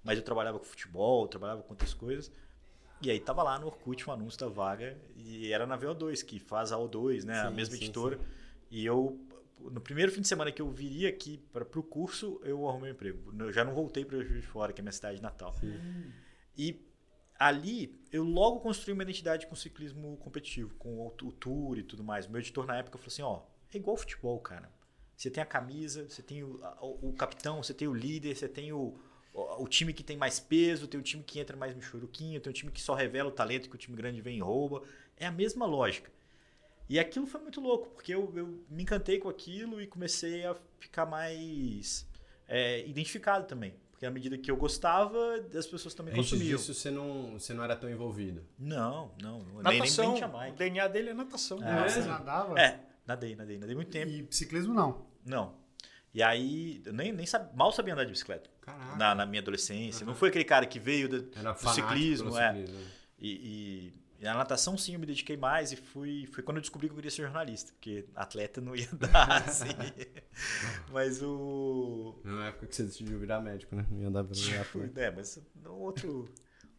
Mas 0.03 0.19
eu 0.19 0.25
trabalhava 0.25 0.59
com 0.59 0.65
futebol, 0.65 1.29
trabalhava 1.29 1.63
com 1.63 1.71
outras 1.71 1.95
coisas. 1.95 2.33
E 3.01 3.09
aí 3.09 3.21
tava 3.21 3.45
lá 3.45 3.57
no 3.57 3.67
Orkut 3.67 4.11
um 4.11 4.13
anúncio 4.13 4.41
da 4.41 4.49
vaga 4.49 4.97
e 5.17 5.53
era 5.53 5.65
na 5.65 5.79
VO2, 5.79 6.25
que 6.25 6.41
faz 6.41 6.73
a 6.73 6.77
O2, 6.77 7.25
né? 7.25 7.41
a 7.41 7.49
Sim, 7.49 7.55
mesma 7.55 7.77
sim, 7.77 7.85
editora. 7.85 8.19
E 8.69 8.85
eu, 8.85 9.17
no 9.71 9.81
primeiro 9.81 10.11
fim 10.12 10.21
de 10.21 10.28
semana 10.28 10.50
que 10.52 10.61
eu 10.62 10.71
viria 10.71 11.09
aqui 11.09 11.38
para 11.52 11.62
o 11.64 11.83
curso, 11.83 12.40
eu 12.45 12.69
arrumei 12.69 12.90
um 12.90 12.95
emprego. 12.95 13.33
Eu 13.38 13.52
já 13.52 13.64
não 13.64 13.75
voltei 13.75 14.04
para 14.04 14.19
Juiz 14.23 14.40
de 14.42 14.47
Fora, 14.47 14.73
que 14.73 14.81
é 14.81 14.83
minha 14.83 14.92
cidade 14.92 15.21
natal. 15.23 15.54
E 16.57 16.81
ali 17.38 18.00
eu 18.12 18.25
logo 18.25 18.61
construí 18.61 18.92
uma 18.92 19.02
identidade 19.02 19.47
com 19.47 19.54
ciclismo 19.54 20.16
competitivo, 20.19 20.75
com 20.75 20.99
o, 20.99 21.07
o 21.09 21.33
tour 21.33 21.78
e 21.78 21.83
tudo 21.83 22.02
mais. 22.04 22.26
Meu 22.26 22.40
editor 22.40 22.66
na 22.66 22.76
época 22.76 22.99
falou 22.99 23.09
assim: 23.09 23.23
ó, 23.23 23.42
é 23.73 23.76
igual 23.76 23.97
futebol, 23.97 24.38
cara. 24.40 24.71
Você 25.16 25.31
tem 25.31 25.42
a 25.42 25.47
camisa, 25.47 26.09
você 26.09 26.23
tem 26.23 26.42
o, 26.42 26.61
o- 26.81 27.11
o 27.11 27.12
capitão, 27.12 27.62
você 27.62 27.73
tem 27.75 27.87
o 27.87 27.95
líder, 27.95 28.35
você 28.37 28.49
tem 28.49 28.73
o, 28.73 28.99
o, 29.33 29.62
o 29.62 29.69
time 29.69 29.92
que 29.92 30.02
tem 30.02 30.16
mais 30.16 30.40
peso, 30.40 30.88
tem 30.88 30.99
o 30.99 31.02
time 31.02 31.23
que 31.23 31.38
entra 31.38 31.57
mais 31.57 31.75
michuruquinho, 31.75 32.40
tem 32.40 32.50
o 32.50 32.54
time 32.54 32.73
que 32.73 32.81
só 32.83 32.95
revela 32.95 33.28
o 33.28 33.33
talento 33.33 33.69
que 33.69 33.75
o 33.76 33.78
time 33.78 33.97
grande 33.97 34.21
vem 34.21 34.38
e 34.38 34.40
rouba. 34.40 34.83
É 35.16 35.26
a 35.26 35.33
mesma 35.33 35.64
lógica. 35.66 36.11
E 36.93 36.99
aquilo 36.99 37.27
foi 37.27 37.41
muito 37.41 37.59
louco, 37.59 37.89
porque 37.89 38.13
eu, 38.13 38.31
eu 38.37 38.63
me 38.69 38.83
encantei 38.83 39.19
com 39.19 39.27
aquilo 39.27 39.81
e 39.81 39.87
comecei 39.87 40.45
a 40.45 40.55
ficar 40.79 41.07
mais 41.07 42.07
é, 42.47 42.87
identificado 42.87 43.47
também. 43.47 43.73
Porque 43.91 44.05
à 44.05 44.11
medida 44.11 44.37
que 44.37 44.51
eu 44.51 44.59
gostava, 44.59 45.37
as 45.57 45.67
pessoas 45.67 45.95
também 45.95 46.13
Antes 46.13 46.31
consumiam. 46.33 46.59
disso, 46.59 46.75
você 46.75 46.91
não, 46.91 47.33
você 47.39 47.55
não 47.55 47.65
era 47.65 47.75
tão 47.75 47.89
envolvido. 47.89 48.47
Não, 48.59 49.11
não. 49.23 49.39
Nem, 49.39 49.63
nem, 49.63 49.79
Natação, 49.79 50.09
nem 50.09 50.17
tinha 50.17 50.29
mais. 50.29 50.53
o 50.53 50.57
DNA 50.59 50.87
dele 50.89 51.09
é 51.09 51.15
natação. 51.15 51.59
Ah, 51.63 51.89
você 51.89 52.01
nadava? 52.03 52.61
É, 52.61 52.79
nadei, 53.07 53.35
nadei, 53.37 53.57
nadei 53.57 53.75
muito 53.75 53.91
tempo. 53.91 54.11
E 54.13 54.27
ciclismo 54.31 54.75
não. 54.75 55.07
Não. 55.25 55.55
E 56.13 56.23
aí, 56.23 56.83
eu 56.85 56.93
nem, 56.93 57.11
nem 57.11 57.25
sab- 57.25 57.57
mal 57.57 57.73
sabia 57.73 57.95
andar 57.95 58.05
de 58.05 58.11
bicicleta. 58.13 58.51
Caraca. 58.61 58.97
Na, 58.97 59.15
na 59.15 59.25
minha 59.25 59.41
adolescência. 59.41 60.05
Não 60.05 60.15
foi 60.15 60.29
aquele 60.29 60.45
cara 60.45 60.67
que 60.67 60.79
veio 60.79 61.09
do, 61.09 61.31
Era 61.35 61.53
do 61.53 61.71
ciclismo, 61.71 62.37
é. 62.39 62.49
ciclismo? 62.53 62.81
E, 63.19 63.31
e, 63.31 63.93
e 64.23 64.25
na 64.25 64.35
natação, 64.35 64.79
sim, 64.79 64.95
eu 64.95 65.00
me 65.00 65.05
dediquei 65.07 65.37
mais 65.37 65.73
e 65.73 65.76
fui, 65.76 66.26
foi 66.33 66.45
quando 66.45 66.59
eu 66.59 66.61
descobri 66.61 66.87
que 66.87 66.93
eu 66.93 66.97
queria 66.97 67.11
ser 67.11 67.23
jornalista, 67.23 67.73
porque 67.73 68.05
atleta 68.14 68.61
não 68.61 68.76
ia 68.76 68.88
dar, 68.95 69.43
assim. 69.49 69.67
Mas 70.93 71.21
o. 71.23 72.14
Na 72.25 72.47
época 72.49 72.67
que 72.69 72.76
você 72.76 72.85
decidiu 72.85 73.19
virar 73.19 73.41
médico, 73.41 73.75
né? 73.75 73.85
Não 73.91 74.00
ia 74.00 74.11
dar 74.11 74.25
pra 74.25 74.35
virar 74.35 74.64
por... 74.67 74.88
É, 74.97 75.11
mas 75.11 75.38
é 75.64 75.69
um 75.69 75.73
outro, 75.73 76.29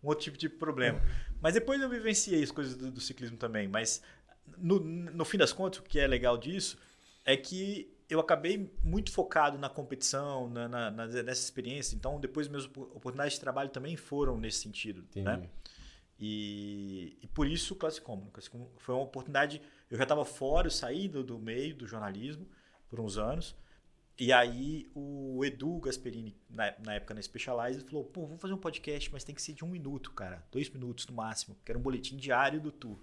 um 0.01 0.07
outro 0.07 0.23
tipo 0.23 0.37
de 0.37 0.47
problema. 0.49 1.01
Mas 1.41 1.53
depois 1.53 1.81
eu 1.81 1.89
vivenciei 1.89 2.41
as 2.43 2.51
coisas 2.51 2.75
do, 2.75 2.89
do 2.91 3.01
ciclismo 3.01 3.37
também. 3.37 3.67
Mas 3.67 4.01
no, 4.57 4.79
no 4.79 5.25
fim 5.25 5.37
das 5.37 5.51
contas, 5.51 5.79
o 5.79 5.83
que 5.83 5.99
é 5.99 6.07
legal 6.07 6.37
disso 6.37 6.77
é 7.25 7.35
que 7.35 7.91
eu 8.09 8.19
acabei 8.19 8.71
muito 8.83 9.11
focado 9.11 9.57
na 9.57 9.69
competição, 9.69 10.49
na, 10.49 10.67
na- 10.67 10.91
nessa 10.91 11.31
experiência. 11.43 11.95
Então, 11.95 12.19
depois 12.19 12.47
minhas 12.47 12.65
opor- 12.65 12.83
oportunidades 12.95 13.33
de 13.33 13.39
trabalho 13.39 13.69
também 13.69 13.95
foram 13.97 14.37
nesse 14.37 14.59
sentido. 14.59 15.01
Entendi. 15.09 15.25
Né? 15.25 15.49
E, 16.25 17.17
e 17.21 17.27
por 17.27 17.45
isso 17.45 17.73
o 17.73 17.77
Classicom. 17.77 18.17
O 18.17 18.31
Classicom 18.31 18.65
foi 18.77 18.95
uma 18.95 19.03
oportunidade. 19.03 19.61
Eu 19.91 19.97
já 19.97 20.03
estava 20.03 20.23
fora, 20.23 20.67
eu 20.67 20.71
saí 20.71 21.09
do, 21.09 21.21
do 21.21 21.37
meio 21.37 21.75
do 21.75 21.85
jornalismo 21.85 22.47
por 22.87 23.01
uns 23.01 23.17
anos. 23.17 23.53
E 24.17 24.31
aí 24.31 24.89
o 24.95 25.43
Edu 25.43 25.79
Gasperini, 25.79 26.33
na, 26.49 26.73
na 26.79 26.93
época 26.93 27.13
na 27.13 27.21
Specialized, 27.21 27.83
falou: 27.89 28.05
pô, 28.05 28.25
vamos 28.25 28.41
fazer 28.41 28.53
um 28.53 28.57
podcast, 28.57 29.11
mas 29.11 29.25
tem 29.25 29.35
que 29.35 29.41
ser 29.41 29.51
de 29.51 29.65
um 29.65 29.67
minuto, 29.67 30.11
cara. 30.13 30.41
Dois 30.49 30.69
minutos 30.69 31.05
no 31.07 31.13
máximo. 31.13 31.57
Que 31.65 31.73
era 31.73 31.77
um 31.77 31.81
boletim 31.81 32.15
diário 32.15 32.61
do 32.61 32.71
tour. 32.71 32.97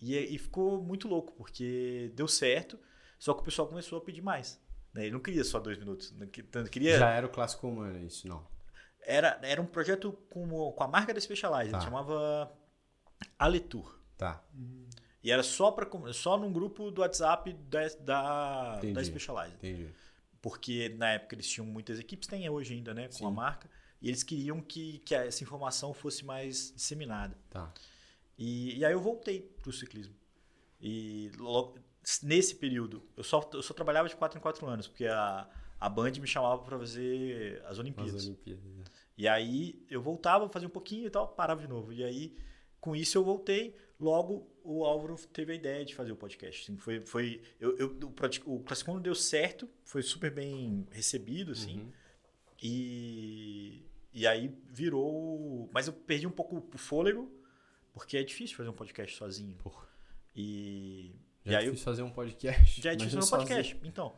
E, 0.00 0.16
e 0.16 0.38
ficou 0.38 0.80
muito 0.80 1.08
louco, 1.08 1.32
porque 1.32 2.12
deu 2.14 2.28
certo, 2.28 2.78
só 3.18 3.34
que 3.34 3.40
o 3.40 3.44
pessoal 3.44 3.66
começou 3.66 3.98
a 3.98 4.00
pedir 4.00 4.22
mais. 4.22 4.60
né? 4.94 5.02
Ele 5.02 5.12
não 5.12 5.20
queria 5.20 5.42
só 5.42 5.58
dois 5.58 5.76
minutos. 5.76 6.12
Não, 6.12 6.26
queria. 6.66 6.98
Já 6.98 7.10
era 7.10 7.26
o 7.26 7.30
clássico 7.30 7.66
humano, 7.66 8.04
isso, 8.06 8.28
não. 8.28 8.46
Era, 9.04 9.38
era 9.42 9.60
um 9.60 9.66
projeto 9.66 10.12
com, 10.30 10.48
o- 10.52 10.72
com 10.72 10.84
a 10.84 10.88
marca 10.88 11.12
da 11.12 11.20
Specialized, 11.20 11.72
Tá. 11.72 11.80
chamava 11.80 12.52
Aletour. 13.38 13.98
Tá. 14.16 14.42
E 15.22 15.30
era 15.30 15.42
só, 15.42 15.70
pra, 15.70 15.88
só 16.12 16.36
num 16.36 16.52
grupo 16.52 16.90
do 16.90 17.00
WhatsApp 17.00 17.52
da, 17.52 17.88
da, 18.00 18.74
Entendi. 18.78 18.92
da 18.94 19.04
Specialized. 19.04 19.56
Entendi. 19.56 19.88
Porque 20.40 20.88
na 20.90 21.10
época 21.12 21.34
eles 21.36 21.48
tinham 21.48 21.66
muitas 21.66 21.98
equipes, 22.00 22.28
tem 22.28 22.48
hoje 22.48 22.74
ainda, 22.74 22.92
né? 22.92 23.06
Com 23.06 23.12
Sim. 23.14 23.26
a 23.26 23.30
marca. 23.30 23.70
E 24.00 24.08
eles 24.08 24.22
queriam 24.24 24.60
que, 24.60 24.98
que 25.00 25.14
essa 25.14 25.44
informação 25.44 25.94
fosse 25.94 26.24
mais 26.24 26.72
disseminada. 26.74 27.38
Tá. 27.50 27.72
E, 28.36 28.76
e 28.78 28.84
aí 28.84 28.92
eu 28.92 29.00
voltei 29.00 29.40
pro 29.40 29.72
ciclismo. 29.72 30.14
E 30.80 31.30
logo, 31.38 31.78
nesse 32.24 32.56
período, 32.56 33.08
eu 33.16 33.22
só, 33.22 33.48
eu 33.52 33.62
só 33.62 33.72
trabalhava 33.72 34.08
de 34.08 34.16
4 34.16 34.36
em 34.36 34.42
4 34.42 34.66
anos, 34.66 34.88
porque 34.88 35.06
a, 35.06 35.48
a 35.82 35.88
Band 35.88 36.12
me 36.12 36.28
chamava 36.28 36.62
para 36.62 36.78
fazer 36.78 37.60
as 37.64 37.72
As 37.72 37.78
Olimpíadas. 37.80 38.24
Olimpíadas. 38.24 38.64
né? 38.64 38.84
E 39.18 39.26
aí 39.26 39.84
eu 39.90 40.00
voltava, 40.00 40.48
fazia 40.48 40.68
um 40.68 40.70
pouquinho 40.70 41.08
e 41.08 41.10
tal, 41.10 41.26
parava 41.26 41.60
de 41.60 41.66
novo. 41.66 41.92
E 41.92 42.04
aí, 42.04 42.36
com 42.80 42.94
isso, 42.94 43.18
eu 43.18 43.24
voltei. 43.24 43.74
Logo, 43.98 44.48
o 44.62 44.84
Álvaro 44.84 45.16
teve 45.32 45.52
a 45.52 45.56
ideia 45.56 45.84
de 45.84 45.92
fazer 45.92 46.12
o 46.12 46.16
podcast. 46.16 46.62
Assim, 46.62 46.78
foi, 46.78 47.00
foi, 47.00 47.42
eu, 47.58 47.76
eu, 47.78 47.88
o, 48.00 48.54
o 48.54 48.60
Classicon 48.60 49.00
deu 49.00 49.14
certo, 49.16 49.68
foi 49.84 50.02
super 50.02 50.30
bem 50.30 50.86
recebido, 50.92 51.50
assim. 51.50 51.80
Uhum. 51.80 51.92
E, 52.62 53.82
e 54.12 54.24
aí 54.24 54.56
virou. 54.70 55.68
Mas 55.72 55.88
eu 55.88 55.92
perdi 55.92 56.28
um 56.28 56.30
pouco 56.30 56.64
o 56.72 56.78
fôlego, 56.78 57.28
porque 57.92 58.16
é 58.16 58.22
difícil 58.22 58.56
fazer 58.56 58.68
um 58.68 58.72
podcast 58.74 59.16
sozinho. 59.16 59.56
Porra. 59.56 59.88
E, 60.36 61.12
e 61.44 61.50
Já 61.50 61.56
é 61.56 61.60
aí 61.62 61.66
eu 61.66 61.72
difícil 61.72 61.84
fazer 61.84 62.02
um 62.02 62.10
podcast. 62.10 62.80
já 62.80 62.92
é 62.92 62.94
difícil 62.96 63.18
imagina 63.18 63.36
no 63.36 63.46
podcast. 63.48 63.80
Então, 63.82 64.14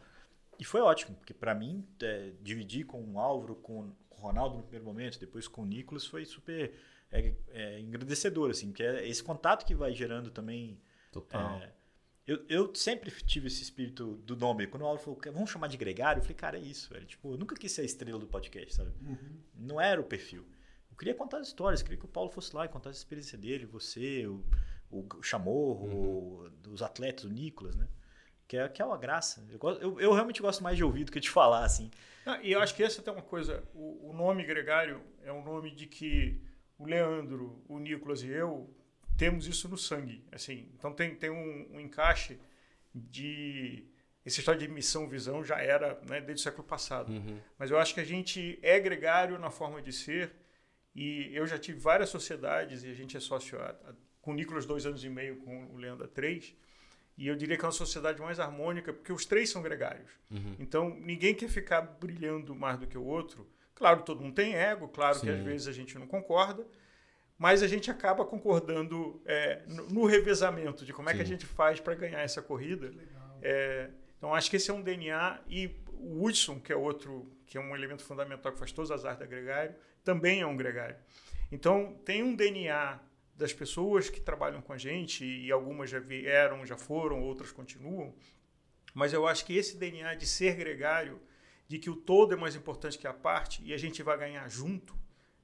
e 0.59 0.65
foi 0.65 0.81
ótimo, 0.81 1.17
porque 1.17 1.35
pra 1.35 1.55
mim, 1.55 1.87
é, 2.03 2.33
dividir 2.43 2.85
com 2.87 3.03
o 3.03 3.19
Álvaro, 3.19 3.55
com 3.57 3.93
o 4.11 4.15
Ronaldo 4.15 4.57
no 4.57 4.63
primeiro 4.63 4.85
momento, 4.85 5.19
depois 5.19 5.49
com 5.49 5.63
o 5.63 5.67
Nicolas, 5.67 6.07
foi 6.07 6.25
super 6.25 6.73
é, 7.11 7.35
é, 7.49 7.81
engrandecedor, 7.81 8.51
assim, 8.51 8.69
porque 8.69 8.83
é 8.83 9.09
esse 9.09 9.23
contato 9.23 9.65
que 9.65 9.75
vai 9.75 9.93
gerando 9.93 10.31
também. 10.31 10.81
Total. 11.13 11.59
é, 11.61 11.73
eu, 12.27 12.45
eu 12.49 12.75
sempre 12.75 13.11
tive 13.11 13.49
esse 13.49 13.63
espírito 13.63 14.17
do 14.17 14.35
nome. 14.35 14.67
Quando 14.67 14.83
o 14.83 14.87
Álvaro 14.87 15.05
falou, 15.05 15.21
vamos 15.33 15.51
chamar 15.51 15.69
de 15.69 15.77
gregário, 15.77 16.21
eu 16.21 16.23
falei, 16.23 16.37
cara, 16.37 16.59
é 16.59 16.61
isso, 16.61 16.93
velho. 16.93 17.05
Tipo, 17.05 17.33
eu 17.33 17.39
nunca 17.39 17.55
quis 17.55 17.71
ser 17.71 17.83
a 17.83 17.85
estrela 17.85 18.19
do 18.19 18.27
podcast, 18.27 18.75
sabe? 18.75 18.93
Não 19.55 19.81
era 19.81 20.01
o 20.01 20.05
perfil. 20.05 20.45
Eu 20.91 20.97
queria 20.97 21.15
contar 21.15 21.39
as 21.39 21.49
histórias, 21.49 21.83
queria 21.83 21.99
que 21.99 22.05
o 22.05 22.09
Paulo 22.09 22.31
fosse 22.31 22.55
lá 22.55 22.65
e 22.65 22.69
contasse 22.69 22.99
a 22.99 23.01
experiência 23.01 23.37
dele, 23.37 23.67
você, 23.67 24.27
o, 24.27 24.43
o 24.91 25.23
Chamorro, 25.23 26.51
os 26.69 26.83
atletas, 26.83 27.25
o 27.25 27.29
Nicolas, 27.29 27.75
né? 27.77 27.87
Que 28.47 28.57
é, 28.59 28.69
que 28.69 28.83
é 28.83 28.85
uma 28.85 28.99
graça. 28.99 29.43
Eu, 29.51 29.59
eu, 29.81 30.01
eu 30.01 30.13
realmente 30.13 30.43
gosto 30.43 30.63
mais 30.63 30.77
de 30.77 30.85
ouvir 30.85 31.05
do 31.05 31.13
que 31.13 31.19
de 31.21 31.31
falar, 31.31 31.65
assim. 31.65 31.91
Ah, 32.27 32.39
e 32.43 32.53
eu 32.53 32.61
acho 32.61 32.75
que 32.75 32.83
essa 32.83 33.01
é 33.01 33.03
até 33.03 33.11
uma 33.11 33.23
coisa, 33.23 33.63
o, 33.75 34.11
o 34.11 34.13
nome 34.13 34.45
Gregário 34.45 35.01
é 35.23 35.33
um 35.33 35.43
nome 35.43 35.71
de 35.71 35.87
que 35.87 36.41
o 36.79 36.87
Leandro, 36.87 37.63
o 37.69 37.79
Nicolas 37.79 38.23
e 38.23 38.29
eu 38.29 38.69
temos 39.17 39.47
isso 39.47 39.69
no 39.69 39.79
sangue, 39.79 40.25
assim. 40.33 40.69
Então 40.75 40.93
tem, 40.93 41.15
tem 41.15 41.31
um, 41.31 41.69
um 41.77 41.81
encaixe 41.81 42.39
de 42.95 43.85
essa 44.25 44.39
história 44.41 44.59
de 44.61 44.69
missão 44.69 45.07
visão 45.09 45.45
já 45.45 45.59
era 45.61 46.01
né, 46.09 46.21
desde 46.21 46.41
o 46.41 46.45
século 46.45 46.65
passado. 46.67 47.13
Uhum. 47.13 47.39
Mas 47.59 47.71
eu 47.71 47.79
acho 47.79 47.93
que 47.95 48.01
a 48.01 48.05
gente 48.05 48.59
é 48.63 48.81
gregário 48.81 49.39
na 49.39 49.51
forma 49.51 49.83
de 49.83 49.93
ser 49.93 50.33
e 50.95 51.31
eu 51.35 51.47
já 51.47 51.59
tive 51.59 51.79
várias 51.79 52.09
sociedades 52.09 52.85
e 52.85 52.91
a 52.91 52.95
gente 52.95 53.17
é 53.17 53.21
sócio 53.21 53.59
há- 53.61 53.75
há- 53.87 53.95
com 54.23 54.31
o 54.31 54.35
Nicolas 54.35 54.65
dois 54.65 54.87
anos 54.87 55.05
e 55.05 55.09
meio, 55.11 55.37
com 55.37 55.67
o 55.67 55.77
Leandro 55.77 56.05
há 56.07 56.09
três. 56.09 56.55
E 57.17 57.29
eu 57.29 57.37
diria 57.37 57.57
que 57.57 57.65
é 57.65 57.67
uma 57.67 57.73
sociedade 57.73 58.21
mais 58.21 58.41
harmônica 58.41 58.93
porque 58.93 59.13
os 59.13 59.25
três 59.25 59.49
são 59.49 59.63
gregários. 59.63 60.11
Uhum. 60.31 60.57
Então, 60.59 60.91
ninguém 61.01 61.35
quer 61.35 61.49
ficar 61.49 61.81
brilhando 61.81 62.55
mais 62.55 62.79
do 62.79 62.87
que 62.87 62.99
o 62.99 63.05
outro. 63.05 63.49
Claro, 63.75 64.03
todo 64.03 64.21
mundo 64.21 64.35
tem 64.35 64.55
ego, 64.55 64.89
claro 64.89 65.21
que 65.21 65.27
Sim. 65.27 65.33
às 65.33 65.41
vezes 65.41 65.69
a 65.69 65.73
gente 65.73 65.99
não 65.99 66.07
concorda, 66.07 66.67
mas 67.39 67.63
a 67.63 67.67
gente 67.67 67.91
acaba 67.91 68.25
concordando 68.25 69.21
é, 69.25 69.63
no, 69.67 69.89
no, 69.89 70.07
revezamento 70.07 70.85
de 70.85 70.93
como 70.93 71.11
é 71.11 71.15
que 71.15 71.21
a 71.21 71.27
gente 71.27 71.45
faz 71.45 71.81
para 71.81 71.95
ganhar 71.95 72.21
essa 72.21 72.41
corrida. 72.41 72.93
É, 73.43 73.91
então 74.17 74.33
acho 74.33 74.49
que 74.49 74.57
esse 74.57 74.71
é 74.71 74.75
um 74.75 74.81
DNA 74.81 75.41
e 75.49 75.71
o 75.99 76.25
Hudson, 76.25 76.61
que 76.61 76.73
é 76.73 76.77
outro, 76.77 77.31
que 77.47 77.59
é 77.59 77.61
um 77.61 77.75
elemento 77.75 78.05
fundamental 78.05 78.53
que 78.53 78.59
faz 78.59 78.71
todas 78.73 78.91
as 78.91 79.05
artes 79.05 79.21
da 79.21 79.27
gregário, 79.27 79.75
também 80.05 80.41
é 80.41 80.47
um 80.47 80.57
gregário. 80.57 80.97
Então 81.51 81.97
tem 82.05 82.23
um 82.23 82.35
DNA 82.35 83.01
das 83.37 83.53
pessoas 83.53 84.09
que 84.09 84.21
trabalham 84.21 84.63
com 84.63 84.73
a 84.73 84.79
gente 84.79 85.25
e 85.25 85.51
algumas 85.51 85.91
já 85.91 85.99
vieram, 85.99 86.65
já 86.65 86.77
foram, 86.77 87.23
outras 87.23 87.51
continuam. 87.51 88.15
Mas 88.95 89.13
eu 89.13 89.27
acho 89.27 89.45
que 89.45 89.57
esse 89.57 89.77
DNA 89.77 90.15
de 90.15 90.27
ser 90.27 90.55
gregário, 90.55 91.21
de 91.67 91.79
que 91.79 91.91
o 91.91 91.97
todo 91.97 92.33
é 92.33 92.37
mais 92.37 92.55
importante 92.55 92.99
que 92.99 93.07
a 93.07 93.13
parte 93.13 93.63
e 93.65 93.75
a 93.75 93.77
gente 93.77 94.03
vai 94.03 94.17
ganhar 94.17 94.49
junto, 94.49 94.97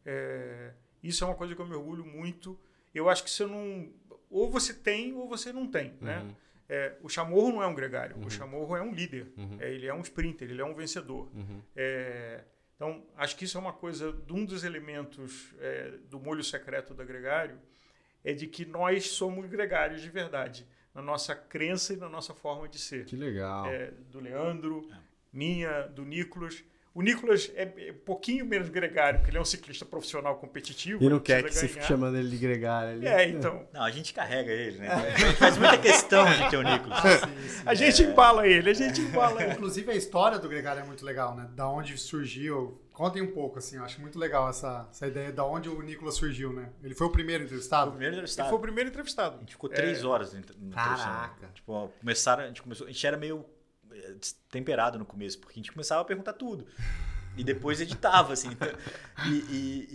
é, 0.04 0.73
isso 1.02 1.25
é 1.25 1.26
uma 1.26 1.37
coisa 1.37 1.54
que 1.54 1.61
eu 1.61 1.66
me 1.66 1.75
orgulho 1.75 2.04
muito. 2.04 2.59
Eu 2.94 3.09
acho 3.09 3.25
que 3.25 3.30
você 3.30 3.44
não. 3.44 3.92
Ou 4.28 4.49
você 4.49 4.73
tem 4.73 5.12
ou 5.12 5.28
você 5.28 5.52
não 5.52 5.66
tem. 5.66 5.94
Né? 6.00 6.20
Uhum. 6.20 6.35
É, 6.68 6.97
o 7.02 7.09
chamorro 7.09 7.50
não 7.50 7.62
é 7.62 7.66
um 7.66 7.75
gregário, 7.75 8.16
uhum. 8.16 8.26
o 8.26 8.30
chamorro 8.30 8.76
é 8.76 8.82
um 8.82 8.94
líder. 8.94 9.32
Uhum. 9.37 9.56
É, 9.59 9.73
ele 9.73 9.87
é 9.87 9.94
um 9.94 10.02
sprinter, 10.02 10.49
ele 10.49 10.61
é 10.61 10.64
um 10.64 10.75
vencedor. 10.75 11.28
Uhum. 11.35 11.61
É, 11.75 12.44
então, 12.76 13.04
acho 13.16 13.37
que 13.37 13.44
isso 13.44 13.59
é 13.59 13.61
uma 13.61 13.73
coisa, 13.73 14.12
de 14.12 14.32
um 14.32 14.44
dos 14.44 14.62
elementos 14.62 15.52
é, 15.59 15.99
do 16.09 16.20
molho 16.20 16.44
secreto 16.44 16.94
da 16.94 17.04
gregário, 17.04 17.59
é 18.24 18.32
de 18.32 18.46
que 18.46 18.64
nós 18.64 19.10
somos 19.10 19.46
gregários 19.46 20.00
de 20.00 20.10
verdade, 20.10 20.66
na 20.94 21.02
nossa 21.02 21.34
crença 21.34 21.92
e 21.92 21.96
na 21.96 22.08
nossa 22.08 22.34
forma 22.34 22.68
de 22.68 22.78
ser. 22.78 23.04
Que 23.04 23.16
legal. 23.16 23.66
É, 23.66 23.92
do 24.10 24.20
Leandro, 24.20 24.88
é. 24.92 24.96
minha, 25.32 25.82
do 25.82 26.04
Nicolas. 26.04 26.62
O 26.92 27.02
Nicolas 27.02 27.52
é, 27.54 27.62
é 27.62 27.92
pouquinho 27.92 28.44
menos 28.44 28.68
gregário, 28.68 29.20
porque 29.20 29.30
ele 29.30 29.38
é 29.38 29.40
um 29.40 29.44
ciclista 29.44 29.84
profissional 29.84 30.36
competitivo. 30.36 31.02
E 31.02 31.08
não 31.08 31.20
quer 31.20 31.44
que 31.44 31.54
você 31.54 31.68
fique 31.68 31.84
chamando 31.84 32.16
ele 32.16 32.28
de 32.28 32.36
gregário. 32.36 32.96
Ele... 32.96 33.06
É, 33.06 33.28
então. 33.28 33.64
Não, 33.72 33.82
a 33.82 33.90
gente 33.92 34.12
carrega 34.12 34.50
ele, 34.50 34.78
né? 34.78 34.88
Faz 35.38 35.56
muita 35.56 35.78
questão 35.78 36.24
de 36.24 36.50
ter 36.50 36.56
o 36.56 36.62
Nicolas. 36.62 37.00
Sim, 37.00 37.48
sim. 37.48 37.62
A 37.64 37.74
gente 37.74 38.02
embala 38.02 38.46
ele, 38.46 38.70
a 38.70 38.74
gente 38.74 39.00
embala 39.00 39.40
ele. 39.40 39.52
Inclusive 39.52 39.92
a 39.92 39.94
história 39.94 40.36
do 40.36 40.48
gregário 40.48 40.82
é 40.82 40.84
muito 40.84 41.04
legal, 41.04 41.36
né? 41.36 41.48
Da 41.54 41.68
onde 41.68 41.96
surgiu. 41.96 42.80
Contem 43.00 43.23
um 43.23 43.33
pouco, 43.33 43.59
assim, 43.59 43.76
eu 43.76 43.83
acho 43.83 43.99
muito 43.99 44.19
legal 44.19 44.47
essa, 44.50 44.87
essa 44.90 45.07
ideia 45.07 45.33
da 45.33 45.42
onde 45.42 45.71
o 45.71 45.80
Nicolas 45.80 46.16
surgiu, 46.16 46.52
né? 46.52 46.71
Ele 46.83 46.95
foi 46.95 47.07
o 47.07 47.11
primeiro 47.11 47.45
entrevistado? 47.45 47.85
Foi 47.85 47.88
o 47.88 47.92
primeiro 47.92 48.14
entrevistado. 48.14 48.45
Ele 48.45 48.50
foi 48.50 48.59
o 48.59 48.61
primeiro 48.61 48.90
entrevistado. 48.90 49.37
A 49.37 49.38
gente 49.40 49.52
ficou 49.52 49.71
três 49.71 50.02
é... 50.02 50.07
horas 50.07 50.35
no, 50.35 50.40
no 50.59 50.75
Caraca. 50.75 51.49
Tipo, 51.54 51.88
começaram, 51.99 52.45
a 52.45 52.47
gente 52.49 52.61
começou, 52.61 52.87
a 52.87 52.90
gente 52.90 53.07
era 53.07 53.16
meio 53.16 53.47
temperado 54.50 54.99
no 54.99 55.07
começo, 55.07 55.38
porque 55.38 55.54
a 55.54 55.57
gente 55.57 55.73
começava 55.73 56.02
a 56.02 56.04
perguntar 56.04 56.35
tudo. 56.35 56.66
E 57.38 57.42
depois 57.42 57.80
editava, 57.80 58.35
assim. 58.35 58.49
Então, 58.49 58.69
e, 59.26 59.33
e, 59.33 59.88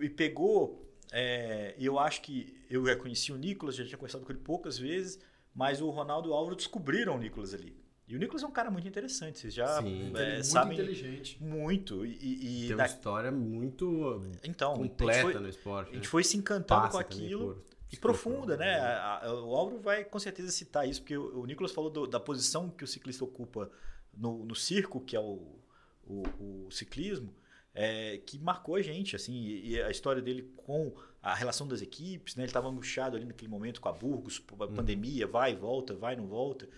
e, 0.00 0.06
e, 0.06 0.08
pegou. 0.08 0.90
É, 1.12 1.74
eu 1.78 1.98
acho 1.98 2.22
que 2.22 2.56
eu 2.70 2.86
já 2.86 2.96
conheci 2.96 3.32
o 3.32 3.36
Nicolas, 3.36 3.76
já 3.76 3.84
tinha 3.84 3.98
conversado 3.98 4.24
com 4.24 4.32
ele 4.32 4.40
poucas 4.40 4.78
vezes, 4.78 5.20
mas 5.54 5.82
o 5.82 5.90
Ronaldo 5.90 6.30
e 6.30 6.32
o 6.32 6.34
Álvaro 6.34 6.56
descobriram 6.56 7.16
o 7.16 7.18
Nicolas 7.18 7.52
ali. 7.52 7.78
E 8.10 8.16
o 8.16 8.18
Nicolas 8.18 8.42
é 8.42 8.46
um 8.46 8.50
cara 8.50 8.72
muito 8.72 8.88
interessante, 8.88 9.38
vocês 9.38 9.54
já 9.54 9.80
Sim, 9.80 10.12
é, 10.16 10.32
muito 10.32 10.46
sabem. 10.46 10.72
inteligente. 10.74 11.40
Muito. 11.40 12.04
E, 12.04 12.64
e 12.64 12.66
Tem 12.66 12.76
da... 12.76 12.82
uma 12.82 12.86
história 12.86 13.30
muito 13.30 14.20
então, 14.42 14.74
completa 14.74 15.22
foi, 15.22 15.34
no 15.34 15.48
esporte. 15.48 15.90
A 15.90 15.94
gente 15.94 16.04
né? 16.04 16.10
foi 16.10 16.24
se 16.24 16.36
encantando 16.36 16.80
Passa 16.82 16.92
com 16.92 16.98
aquilo. 16.98 17.64
E 17.92 17.96
profunda, 17.96 18.56
né? 18.56 18.80
A, 18.80 19.26
a, 19.26 19.34
o 19.44 19.54
Álvaro 19.54 19.80
vai 19.80 20.04
com 20.04 20.18
certeza 20.18 20.50
citar 20.50 20.88
isso, 20.88 21.00
porque 21.02 21.16
o, 21.16 21.40
o 21.40 21.46
Nicolas 21.46 21.70
falou 21.70 21.88
do, 21.88 22.04
da 22.04 22.18
posição 22.18 22.68
que 22.68 22.82
o 22.82 22.86
ciclista 22.86 23.22
ocupa 23.22 23.70
no, 24.12 24.44
no 24.44 24.56
circo, 24.56 25.00
que 25.00 25.14
é 25.14 25.20
o, 25.20 25.60
o, 26.04 26.66
o 26.66 26.70
ciclismo, 26.70 27.32
é, 27.72 28.18
que 28.26 28.40
marcou 28.40 28.74
a 28.74 28.82
gente, 28.82 29.14
assim, 29.14 29.34
e, 29.34 29.70
e, 29.70 29.82
a 29.82 29.90
história 29.90 30.20
dele 30.20 30.52
com 30.56 30.92
a 31.22 31.32
relação 31.32 31.66
das 31.66 31.80
equipes, 31.80 32.34
né? 32.34 32.42
Ele 32.42 32.50
estava 32.50 32.68
angustiado 32.68 33.16
ali 33.16 33.24
naquele 33.24 33.50
momento 33.50 33.80
com 33.80 33.88
a 33.88 33.92
Burgos, 33.92 34.42
a 34.58 34.64
uhum. 34.64 34.74
pandemia, 34.74 35.28
vai, 35.28 35.54
volta, 35.54 35.94
vai, 35.94 36.16
não 36.16 36.26
volta. 36.26 36.68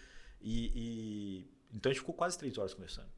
E, 0.42 0.72
e, 0.74 1.50
então 1.72 1.90
a 1.90 1.92
gente 1.92 2.00
ficou 2.00 2.14
quase 2.14 2.36
três 2.36 2.58
horas 2.58 2.74
conversando. 2.74 3.10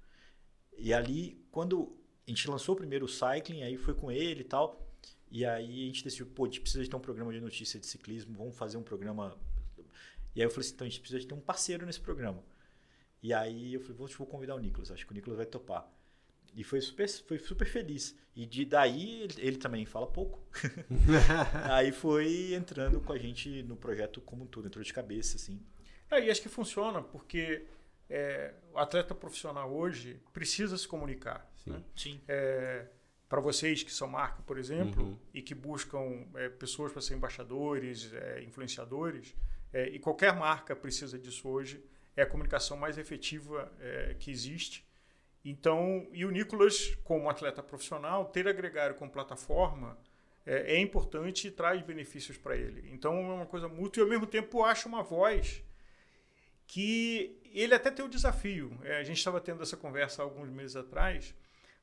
E 0.77 0.93
ali, 0.93 1.45
quando 1.51 1.97
a 2.27 2.31
gente 2.31 2.49
lançou 2.49 2.75
o 2.75 2.79
primeiro 2.79 3.09
cycling, 3.09 3.63
aí 3.63 3.77
foi 3.77 3.95
com 3.95 4.11
ele 4.11 4.43
e 4.43 4.45
tal. 4.45 4.85
E 5.31 5.45
aí 5.45 5.83
a 5.83 5.87
gente 5.87 6.05
decidiu, 6.05 6.27
pô, 6.27 6.45
a 6.45 6.47
gente 6.47 6.61
precisa 6.61 6.85
de 6.85 6.91
ter 6.91 6.97
um 6.97 7.01
programa 7.01 7.33
de 7.33 7.41
notícia 7.41 7.81
de 7.81 7.87
ciclismo, 7.87 8.37
vamos 8.37 8.57
fazer 8.57 8.77
um 8.77 8.83
programa. 8.83 9.37
E 10.35 10.41
aí 10.41 10.47
eu 10.47 10.51
falei 10.51 10.67
assim, 10.67 10.75
então 10.75 10.87
a 10.87 10.91
gente 10.91 11.01
precisa 11.01 11.21
de 11.21 11.27
ter 11.27 11.35
um 11.35 11.41
parceiro 11.41 11.87
nesse 11.87 12.01
programa. 12.01 12.43
E 13.23 13.33
aí 13.33 13.75
eu 13.75 13.81
falei, 13.81 13.97
vou, 13.97 14.07
vou 14.07 14.27
convidar 14.27 14.55
o 14.55 14.59
Nicolas, 14.59 14.91
acho 14.91 15.07
que 15.07 15.13
o 15.13 15.15
Nicolas 15.15 15.39
vai 15.39 15.47
topar. 15.47 15.91
E 16.55 16.63
foi 16.63 16.81
super, 16.81 17.09
foi 17.09 17.39
super 17.39 17.67
feliz. 17.67 18.15
E 18.35 18.47
de 18.47 18.65
daí 18.65 19.23
ele, 19.23 19.35
ele 19.39 19.57
também 19.57 19.85
fala 19.85 20.07
pouco. 20.07 20.41
aí 21.71 21.91
foi 21.91 22.55
entrando 22.55 23.01
com 23.01 23.13
a 23.13 23.19
gente 23.19 23.63
no 23.65 23.77
projeto 23.77 24.21
como 24.21 24.45
um 24.45 24.47
todo, 24.47 24.67
entrou 24.67 24.85
de 24.85 24.93
cabeça, 24.93 25.37
assim. 25.37 25.61
É, 26.11 26.25
e 26.25 26.31
acho 26.31 26.43
que 26.43 26.49
funciona, 26.49 27.03
porque 27.03 27.65
é, 28.09 28.55
o 28.73 28.79
atleta 28.79 29.15
profissional 29.15 29.73
hoje 29.73 30.21
precisa 30.33 30.77
se 30.77 30.87
comunicar. 30.87 31.51
Sim. 31.57 31.71
Né? 31.71 31.83
Sim. 31.97 32.21
É, 32.29 32.87
para 33.29 33.41
vocês 33.41 33.83
que 33.83 33.93
são 33.93 34.07
marca, 34.07 34.43
por 34.43 34.59
exemplo, 34.59 35.03
uhum. 35.03 35.19
e 35.33 35.43
que 35.43 35.55
buscam 35.55 36.27
é, 36.37 36.49
pessoas 36.49 36.93
para 36.93 37.03
ser 37.03 37.15
embaixadores, 37.15 38.13
é, 38.13 38.43
influenciadores, 38.43 39.35
é, 39.73 39.89
e 39.89 39.99
qualquer 39.99 40.33
marca 40.37 40.77
precisa 40.77 41.19
disso 41.19 41.49
hoje, 41.49 41.85
é 42.17 42.23
a 42.23 42.27
comunicação 42.27 42.77
mais 42.77 42.97
efetiva 42.97 43.73
é, 43.81 44.15
que 44.19 44.31
existe. 44.31 44.87
Então, 45.45 46.07
e 46.13 46.25
o 46.25 46.31
Nicolas, 46.31 46.95
como 47.03 47.29
atleta 47.29 47.63
profissional, 47.63 48.27
ter 48.27 48.47
agregado 48.47 48.95
com 48.95 49.09
plataforma 49.09 49.99
é, 50.47 50.77
é 50.77 50.79
importante 50.79 51.49
e 51.49 51.51
traz 51.51 51.83
benefícios 51.83 52.39
para 52.39 52.57
ele. 52.57 52.89
Então, 52.93 53.17
é 53.17 53.35
uma 53.35 53.47
coisa 53.47 53.67
mútua 53.69 54.01
e, 54.01 54.05
ao 54.05 54.09
mesmo 54.09 54.27
tempo, 54.27 54.63
acha 54.63 54.89
uma 54.89 55.03
voz 55.03 55.64
que 56.67 57.41
ele 57.53 57.75
até 57.75 57.91
tem 57.91 58.05
o 58.05 58.09
desafio. 58.09 58.77
É, 58.83 58.99
a 58.99 59.03
gente 59.03 59.19
estava 59.19 59.41
tendo 59.41 59.63
essa 59.63 59.77
conversa 59.77 60.23
alguns 60.23 60.49
meses 60.51 60.77
atrás, 60.77 61.35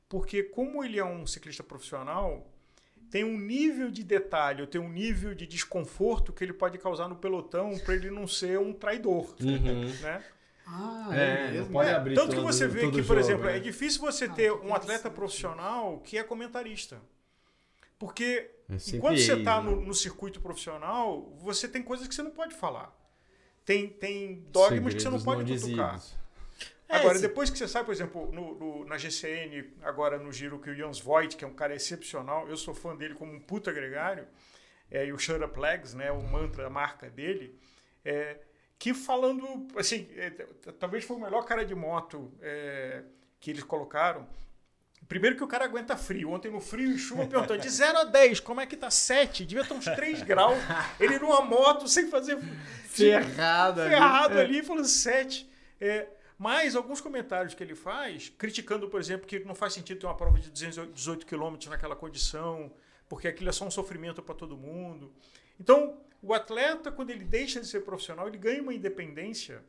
porque 0.08 0.42
como 0.42 0.84
ele 0.84 0.98
é 0.98 1.04
um 1.04 1.26
ciclista 1.26 1.62
profissional, 1.62 2.50
tem 3.10 3.24
um 3.24 3.38
nível 3.38 3.90
de 3.90 4.02
detalhe, 4.02 4.66
tem 4.66 4.80
um 4.80 4.88
nível 4.88 5.34
de 5.34 5.46
desconforto 5.46 6.32
que 6.32 6.42
ele 6.42 6.52
pode 6.52 6.78
causar 6.78 7.08
no 7.08 7.16
pelotão 7.16 7.78
para 7.78 7.94
ele 7.94 8.10
não 8.10 8.26
ser 8.26 8.58
um 8.58 8.72
traidor, 8.72 9.34
uhum. 9.40 9.84
né? 10.00 10.24
Ah, 10.66 11.10
é, 11.12 11.58
é 11.58 11.64
pode 11.70 11.90
abrir 11.90 12.14
Tanto 12.14 12.28
todo, 12.28 12.36
que 12.36 12.42
você 12.42 12.66
vê 12.66 12.90
que, 12.90 13.02
por 13.02 13.18
exemplo, 13.18 13.48
é 13.48 13.58
difícil 13.58 14.00
você 14.00 14.24
ah, 14.24 14.32
ter 14.32 14.52
um 14.52 14.74
atleta 14.74 15.10
profissional 15.10 15.98
que 16.00 16.16
é 16.16 16.22
comentarista. 16.22 17.00
Porque 17.98 18.50
é 18.70 18.96
enquanto 18.96 19.18
você 19.18 19.34
está 19.34 19.60
no, 19.60 19.80
no, 19.80 19.92
circuito 19.92 20.40
profissional, 20.40 21.36
você 21.38 21.68
tem 21.68 21.82
coisas 21.82 22.08
que 22.08 22.14
você 22.14 22.22
não 22.22 22.30
pode 22.30 22.54
falar. 22.54 22.96
Tem, 23.64 23.88
tem 23.88 24.44
dogmas 24.50 24.70
Segredos 24.70 24.94
que 24.94 25.00
você 25.02 25.10
não 25.10 25.22
pode 25.22 25.60
cutucar. 25.60 26.00
É, 26.88 26.96
agora, 26.96 27.14
esse... 27.14 27.22
depois 27.22 27.48
que 27.48 27.56
você 27.56 27.66
sai, 27.66 27.84
por 27.84 27.92
exemplo, 27.92 28.30
no, 28.32 28.54
no, 28.54 28.84
na 28.84 28.98
GCN, 28.98 29.72
agora 29.82 30.18
no 30.18 30.30
giro 30.30 30.58
que 30.58 30.68
o 30.68 30.74
Jans 30.74 31.00
Voigt, 31.00 31.36
que 31.36 31.44
é 31.44 31.48
um 31.48 31.54
cara 31.54 31.74
excepcional, 31.74 32.48
eu 32.48 32.56
sou 32.56 32.74
fã 32.74 32.94
dele 32.94 33.14
como 33.14 33.32
um 33.32 33.40
puta 33.40 33.72
gregário, 33.72 34.26
é, 34.90 35.06
e 35.06 35.12
o 35.12 35.18
Shut 35.18 35.42
Up 35.42 35.58
Legs, 35.58 35.94
né, 35.94 36.12
o 36.12 36.22
mantra, 36.22 36.66
a 36.66 36.70
marca 36.70 37.08
dele, 37.08 37.58
é, 38.04 38.36
que 38.78 38.92
falando, 38.92 39.66
assim, 39.76 40.06
é, 40.16 40.30
talvez 40.78 41.04
foi 41.04 41.16
o 41.16 41.20
melhor 41.20 41.44
cara 41.44 41.64
de 41.64 41.74
moto 41.74 42.30
é, 42.42 43.04
que 43.40 43.50
eles 43.50 43.62
colocaram. 43.62 44.28
Primeiro 45.12 45.36
que 45.36 45.44
o 45.44 45.46
cara 45.46 45.66
aguenta 45.66 45.94
frio. 45.94 46.30
Ontem 46.30 46.50
no 46.50 46.58
frio 46.58 46.90
e 46.90 46.96
chuva 46.96 47.26
perguntou 47.26 47.58
de 47.58 47.68
0 47.68 47.98
a 47.98 48.04
10, 48.04 48.40
como 48.40 48.62
é 48.62 48.66
que 48.66 48.74
tá 48.74 48.88
7? 48.88 49.44
Devia 49.44 49.60
estar 49.60 49.74
uns 49.74 49.84
3 49.84 50.22
graus. 50.24 50.56
Ele 50.98 51.18
numa 51.18 51.42
moto 51.42 51.86
sem 51.86 52.08
fazer 52.08 52.38
ferrado, 52.86 53.82
ferrado 53.82 54.38
ali, 54.38 54.56
ali 54.56 54.62
falando 54.62 54.88
7. 54.88 55.46
É, 55.78 56.08
mas 56.38 56.74
alguns 56.74 56.98
comentários 56.98 57.52
que 57.52 57.62
ele 57.62 57.74
faz, 57.74 58.32
criticando, 58.38 58.88
por 58.88 58.98
exemplo, 58.98 59.26
que 59.26 59.40
não 59.40 59.54
faz 59.54 59.74
sentido 59.74 60.00
ter 60.00 60.06
uma 60.06 60.16
prova 60.16 60.38
de 60.38 60.50
18 60.50 61.26
quilômetros 61.26 61.68
naquela 61.68 61.94
condição, 61.94 62.72
porque 63.06 63.28
aquilo 63.28 63.50
é 63.50 63.52
só 63.52 63.66
um 63.66 63.70
sofrimento 63.70 64.22
para 64.22 64.34
todo 64.34 64.56
mundo. 64.56 65.12
Então, 65.60 66.00
o 66.22 66.32
atleta, 66.32 66.90
quando 66.90 67.10
ele 67.10 67.24
deixa 67.26 67.60
de 67.60 67.66
ser 67.66 67.80
profissional, 67.80 68.28
ele 68.28 68.38
ganha 68.38 68.62
uma 68.62 68.72
independência, 68.72 69.62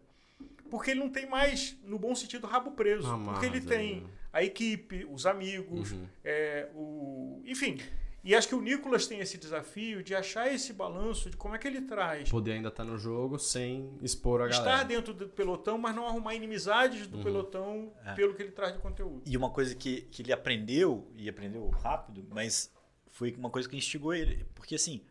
porque 0.73 0.89
ele 0.89 1.01
não 1.01 1.09
tem 1.09 1.29
mais, 1.29 1.77
no 1.83 1.99
bom 1.99 2.15
sentido, 2.15 2.47
rabo 2.47 2.71
preso. 2.71 3.07
porque 3.25 3.45
ele 3.45 3.61
tem 3.61 3.99
é. 3.99 4.37
a 4.39 4.43
equipe, 4.43 5.05
os 5.07 5.27
amigos, 5.27 5.91
uhum. 5.91 6.07
é, 6.23 6.67
o, 6.73 7.39
enfim, 7.45 7.77
e 8.23 8.33
acho 8.33 8.47
que 8.47 8.55
o 8.55 8.59
Nicolas 8.59 9.05
tem 9.05 9.19
esse 9.19 9.37
desafio 9.37 10.01
de 10.01 10.15
achar 10.15 10.51
esse 10.51 10.73
balanço 10.73 11.29
de 11.29 11.37
como 11.37 11.53
é 11.53 11.59
que 11.59 11.67
ele 11.67 11.81
traz. 11.81 12.27
Poder 12.27 12.53
ainda 12.53 12.69
estar 12.69 12.83
tá 12.83 12.89
no 12.89 12.97
jogo 12.97 13.37
sem 13.37 13.95
expor 14.01 14.41
a 14.41 14.47
galera. 14.47 14.71
Estar 14.71 14.83
dentro 14.85 15.13
do 15.13 15.29
pelotão, 15.29 15.77
mas 15.77 15.95
não 15.95 16.07
arrumar 16.07 16.33
inimizades 16.33 17.05
do 17.05 17.17
uhum. 17.17 17.23
pelotão 17.23 17.93
é. 18.03 18.15
pelo 18.15 18.33
que 18.33 18.41
ele 18.41 18.51
traz 18.51 18.73
de 18.73 18.79
conteúdo. 18.79 19.21
E 19.27 19.37
uma 19.37 19.51
coisa 19.51 19.75
que, 19.75 20.01
que 20.01 20.23
ele 20.23 20.33
aprendeu, 20.33 21.07
e 21.15 21.29
aprendeu 21.29 21.69
rápido, 21.69 22.25
mas 22.31 22.73
foi 23.11 23.31
uma 23.37 23.51
coisa 23.51 23.69
que 23.69 23.77
instigou 23.77 24.11
ele. 24.11 24.43
Porque 24.55 24.73
assim, 24.73 25.03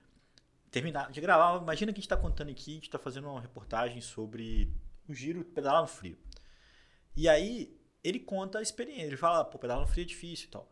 terminar 0.73 1.13
de 1.13 1.21
gravar, 1.21 1.63
imagina 1.63 1.93
que 1.93 1.99
a 1.99 2.01
gente 2.01 2.07
está 2.07 2.17
contando 2.17 2.51
aqui, 2.51 2.73
a 2.73 2.75
gente 2.75 2.89
está 2.89 2.99
fazendo 2.99 3.29
uma 3.29 3.41
reportagem 3.41 4.01
sobre 4.01 4.69
o 5.09 5.15
giro 5.15 5.45
pedalar 5.45 5.83
no 5.83 5.89
frio. 5.89 6.17
E 7.17 7.29
aí 7.29 7.77
ele 8.03 8.19
conta 8.19 8.59
a 8.59 8.63
experiência, 8.63 9.07
ele 9.07 9.17
fala, 9.17 9.45
pô, 9.45 9.59
pedalar 9.59 9.83
no 9.83 9.91
frio 9.91 10.03
é 10.03 10.07
difícil 10.07 10.49
e 10.49 10.51
tal. 10.51 10.69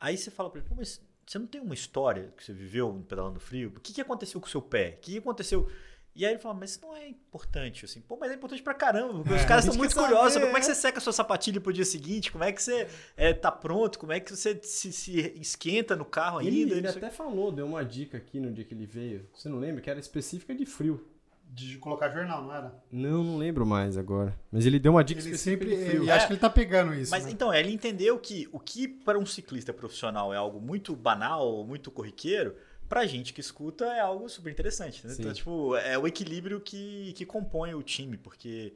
Aí 0.00 0.16
você 0.16 0.30
fala 0.30 0.50
para 0.50 0.60
ele, 0.60 0.68
pô, 0.68 0.74
mas 0.74 1.00
você 1.26 1.38
não 1.38 1.46
tem 1.46 1.60
uma 1.60 1.74
história 1.74 2.32
que 2.36 2.44
você 2.44 2.52
viveu 2.52 3.04
pedalando 3.08 3.40
frio? 3.40 3.72
O 3.76 3.80
que, 3.80 3.92
que 3.92 4.00
aconteceu 4.00 4.40
com 4.40 4.46
o 4.46 4.50
seu 4.50 4.62
pé? 4.62 4.96
O 4.96 5.00
que, 5.00 5.12
que 5.12 5.18
aconteceu? 5.18 5.68
E 6.14 6.24
aí 6.24 6.32
ele 6.32 6.38
fala, 6.38 6.54
mas 6.54 6.70
isso 6.70 6.80
não 6.80 6.96
é 6.96 7.08
importante, 7.08 7.84
assim. 7.84 8.00
Pô, 8.00 8.16
mas 8.18 8.32
é 8.32 8.34
importante 8.36 8.62
pra 8.62 8.72
caramba, 8.72 9.22
porque 9.22 9.34
é, 9.34 9.36
os 9.36 9.44
caras 9.44 9.64
estão 9.66 9.76
muito 9.76 9.94
curiosos 9.94 10.32
saber, 10.32 10.46
como 10.46 10.56
é 10.56 10.60
que 10.60 10.66
você 10.66 10.74
seca 10.74 10.96
a 10.96 11.00
sua 11.00 11.12
sapatilha 11.12 11.60
pro 11.60 11.74
dia 11.74 11.84
seguinte, 11.84 12.32
como 12.32 12.42
é 12.42 12.50
que 12.52 12.62
você 12.62 12.88
é, 13.18 13.34
tá 13.34 13.52
pronto, 13.52 13.98
como 13.98 14.12
é 14.12 14.20
que 14.20 14.34
você 14.34 14.58
se, 14.62 14.90
se 14.92 15.20
esquenta 15.38 15.94
no 15.94 16.06
carro 16.06 16.38
ainda. 16.38 16.72
Ele, 16.72 16.72
ele 16.72 16.88
até 16.88 17.10
falou, 17.10 17.52
deu 17.52 17.66
uma 17.66 17.84
dica 17.84 18.16
aqui 18.16 18.40
no 18.40 18.50
dia 18.50 18.64
que 18.64 18.72
ele 18.72 18.86
veio, 18.86 19.28
você 19.34 19.46
não 19.50 19.58
lembra? 19.58 19.82
Que 19.82 19.90
era 19.90 20.00
específica 20.00 20.54
de 20.54 20.64
frio. 20.64 21.06
De 21.48 21.78
colocar 21.78 22.10
jornal, 22.10 22.42
não 22.42 22.54
era? 22.54 22.74
Não, 22.92 23.24
não 23.24 23.38
lembro 23.38 23.64
mais 23.64 23.96
agora. 23.96 24.38
Mas 24.52 24.66
ele 24.66 24.78
deu 24.78 24.92
uma 24.92 25.02
dica 25.02 25.22
ele 25.22 25.38
sempre. 25.38 25.74
E 26.04 26.10
acho 26.10 26.26
que 26.26 26.32
ele 26.34 26.40
tá 26.40 26.50
pegando 26.50 26.92
isso. 26.92 27.10
Mas 27.10 27.24
né? 27.24 27.30
então, 27.30 27.54
ele 27.54 27.72
entendeu 27.72 28.18
que 28.18 28.48
o 28.52 28.60
que 28.60 28.86
para 28.86 29.18
um 29.18 29.24
ciclista 29.24 29.72
profissional 29.72 30.34
é 30.34 30.36
algo 30.36 30.60
muito 30.60 30.94
banal, 30.94 31.64
muito 31.64 31.90
corriqueiro, 31.90 32.54
pra 32.88 33.06
gente 33.06 33.32
que 33.32 33.40
escuta 33.40 33.86
é 33.86 34.00
algo 34.00 34.28
super 34.28 34.50
interessante. 34.50 35.06
Né? 35.06 35.14
Então, 35.18 35.32
tipo, 35.32 35.76
é 35.76 35.96
o 35.96 36.06
equilíbrio 36.06 36.60
que, 36.60 37.14
que 37.14 37.24
compõe 37.24 37.74
o 37.74 37.82
time, 37.82 38.18
porque 38.18 38.74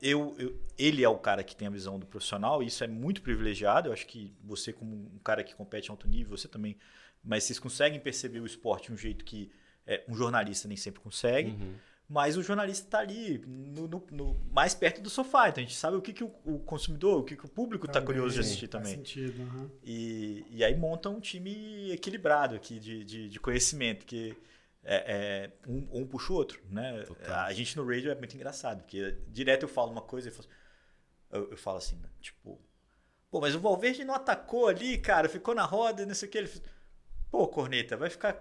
eu, 0.00 0.34
eu, 0.38 0.58
ele 0.78 1.04
é 1.04 1.08
o 1.08 1.18
cara 1.18 1.44
que 1.44 1.54
tem 1.54 1.68
a 1.68 1.70
visão 1.70 1.98
do 1.98 2.06
profissional, 2.06 2.62
e 2.62 2.66
isso 2.66 2.82
é 2.82 2.88
muito 2.88 3.20
privilegiado. 3.22 3.88
Eu 3.88 3.92
acho 3.92 4.06
que 4.06 4.32
você, 4.42 4.72
como 4.72 4.94
um 4.94 5.18
cara 5.22 5.44
que 5.44 5.54
compete 5.54 5.88
em 5.88 5.90
alto 5.90 6.08
nível, 6.08 6.36
você 6.36 6.48
também. 6.48 6.76
Mas 7.22 7.44
vocês 7.44 7.58
conseguem 7.58 8.00
perceber 8.00 8.40
o 8.40 8.46
esporte 8.46 8.86
de 8.86 8.94
um 8.94 8.96
jeito 8.96 9.24
que 9.24 9.50
é, 9.90 10.04
um 10.08 10.14
jornalista 10.14 10.68
nem 10.68 10.76
sempre 10.76 11.00
consegue. 11.00 11.50
Uhum. 11.50 11.74
Mas 12.08 12.36
o 12.36 12.42
jornalista 12.42 12.86
está 12.86 12.98
ali, 12.98 13.38
no, 13.46 13.86
no, 13.86 14.06
no, 14.10 14.34
mais 14.50 14.74
perto 14.74 15.00
do 15.00 15.08
sofá. 15.08 15.48
Então 15.48 15.62
a 15.62 15.66
gente 15.66 15.76
sabe 15.76 15.96
o 15.96 16.02
que, 16.02 16.12
que 16.12 16.24
o, 16.24 16.32
o 16.44 16.58
consumidor, 16.58 17.20
o 17.20 17.24
que, 17.24 17.36
que 17.36 17.44
o 17.44 17.48
público 17.48 17.86
está 17.86 18.00
curioso 18.00 18.34
de 18.34 18.40
assistir 18.40 18.66
também. 18.66 18.96
Sentido, 18.96 19.40
uhum. 19.42 19.70
e, 19.82 20.44
e 20.50 20.64
aí 20.64 20.76
monta 20.76 21.08
um 21.08 21.20
time 21.20 21.92
equilibrado 21.92 22.56
aqui 22.56 22.80
de, 22.80 23.04
de, 23.04 23.28
de 23.28 23.40
conhecimento, 23.40 24.04
que 24.06 24.36
é, 24.82 24.96
é, 25.06 25.70
um, 25.70 26.00
um 26.00 26.06
puxa 26.06 26.32
o 26.32 26.36
outro. 26.36 26.60
Né? 26.68 27.04
A 27.46 27.52
gente 27.52 27.76
no 27.76 27.86
radio 27.86 28.10
é 28.10 28.14
muito 28.16 28.34
engraçado, 28.34 28.82
porque 28.82 29.16
direto 29.28 29.62
eu 29.62 29.68
falo 29.68 29.92
uma 29.92 30.02
coisa 30.02 30.28
e 30.28 30.32
eu, 30.32 31.40
eu, 31.40 31.50
eu 31.52 31.56
falo 31.56 31.78
assim, 31.78 31.94
né? 31.96 32.08
tipo, 32.20 32.60
pô, 33.30 33.40
mas 33.40 33.54
o 33.54 33.60
Valverde 33.60 34.04
não 34.04 34.14
atacou 34.14 34.66
ali, 34.66 34.98
cara, 34.98 35.28
ficou 35.28 35.54
na 35.54 35.64
roda, 35.64 36.04
não 36.04 36.14
sei 36.14 36.28
o 36.28 36.30
que. 36.32 36.38
Ele 36.38 36.50
Pô, 37.30 37.46
corneta, 37.46 37.96
vai 37.96 38.10
ficar. 38.10 38.36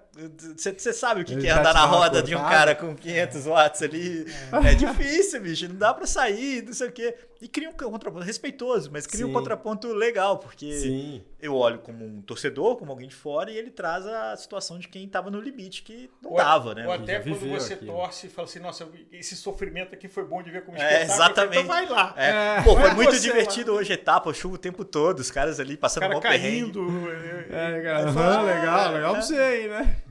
Você 0.58 0.92
sabe 0.92 1.22
o 1.22 1.26
que, 1.26 1.38
que 1.38 1.48
é 1.48 1.52
andar 1.52 1.76
na 1.76 1.86
roda 1.86 2.24
de 2.24 2.36
um 2.36 2.40
cara 2.40 2.74
com 2.74 2.96
500 2.96 3.46
watts 3.46 3.84
ali? 3.84 4.26
É, 4.52 4.72
é 4.72 4.74
difícil, 4.74 5.42
bicho. 5.42 5.68
Não 5.70 5.76
dá 5.76 5.94
pra 5.94 6.08
sair, 6.08 6.64
não 6.64 6.74
sei 6.74 6.88
o 6.88 6.92
quê. 6.92 7.16
E 7.42 7.48
cria 7.48 7.70
um 7.70 7.74
contraponto 7.74 8.26
respeitoso, 8.26 8.90
mas 8.92 9.08
cria 9.08 9.24
Sim. 9.24 9.32
um 9.32 9.34
contraponto 9.34 9.88
legal, 9.94 10.40
porque 10.40 10.74
Sim. 10.74 11.24
eu 11.42 11.56
olho 11.56 11.80
como 11.80 12.06
um 12.06 12.22
torcedor, 12.22 12.76
como 12.76 12.92
alguém 12.92 13.08
de 13.08 13.16
fora, 13.16 13.50
e 13.50 13.58
ele 13.58 13.72
traz 13.72 14.06
a 14.06 14.36
situação 14.36 14.78
de 14.78 14.90
quem 14.90 15.08
tava 15.08 15.32
no 15.32 15.40
limite, 15.40 15.82
que 15.82 16.10
não 16.22 16.32
ou, 16.32 16.38
dava, 16.38 16.76
né? 16.76 16.86
Ou 16.86 16.92
até 16.92 17.20
quando 17.20 17.50
você 17.50 17.76
aqui, 17.76 17.86
torce 17.86 18.28
e 18.28 18.30
fala 18.30 18.46
assim, 18.46 18.60
nossa, 18.60 18.90
esse 19.10 19.38
sofrimento 19.38 19.94
aqui 19.94 20.10
foi 20.10 20.26
bom 20.26 20.44
de 20.44 20.52
ver 20.52 20.66
como 20.66 20.78
é, 20.78 20.82
espetáculo. 20.82 21.14
Exatamente. 21.14 21.58
Então 21.60 21.68
vai 21.68 21.88
lá. 21.88 22.14
É. 22.18 22.62
Pô, 22.62 22.76
foi 22.76 22.92
muito 22.96 23.18
divertido 23.18 23.72
lá. 23.72 23.80
hoje, 23.80 23.94
etapa, 23.94 24.34
chuva 24.34 24.56
o 24.56 24.58
tempo 24.60 24.84
todo, 24.84 25.20
os 25.20 25.32
caras 25.32 25.62
ali 25.62 25.78
passando 25.78 26.02
cara 26.02 26.14
mal 26.14 26.22
caindo. 26.22 26.88
É, 27.50 27.82
cara, 27.82 28.12
uhum, 28.12 28.46
legal, 28.46 28.94
legal 28.94 29.14
pra 29.14 29.22
você 29.22 29.36
aí, 29.36 29.68
né? 29.68 30.02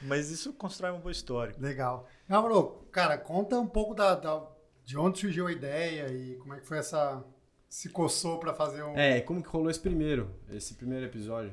Mas 0.00 0.30
isso 0.30 0.52
constrói 0.52 0.90
uma 0.90 1.00
boa 1.00 1.12
história. 1.12 1.54
Legal. 1.58 2.08
Amaro, 2.28 2.86
cara, 2.90 3.18
conta 3.18 3.58
um 3.58 3.66
pouco 3.66 3.94
da, 3.94 4.14
da 4.14 4.42
de 4.84 4.98
onde 4.98 5.18
surgiu 5.18 5.46
a 5.46 5.52
ideia 5.52 6.08
e 6.08 6.36
como 6.36 6.54
é 6.54 6.60
que 6.60 6.66
foi 6.66 6.78
essa. 6.78 7.24
Se 7.68 7.88
coçou 7.88 8.38
para 8.38 8.52
fazer 8.52 8.82
um. 8.82 8.98
É, 8.98 9.20
como 9.22 9.42
que 9.42 9.48
rolou 9.48 9.70
esse 9.70 9.80
primeiro, 9.80 10.30
esse 10.50 10.74
primeiro 10.74 11.06
episódio? 11.06 11.52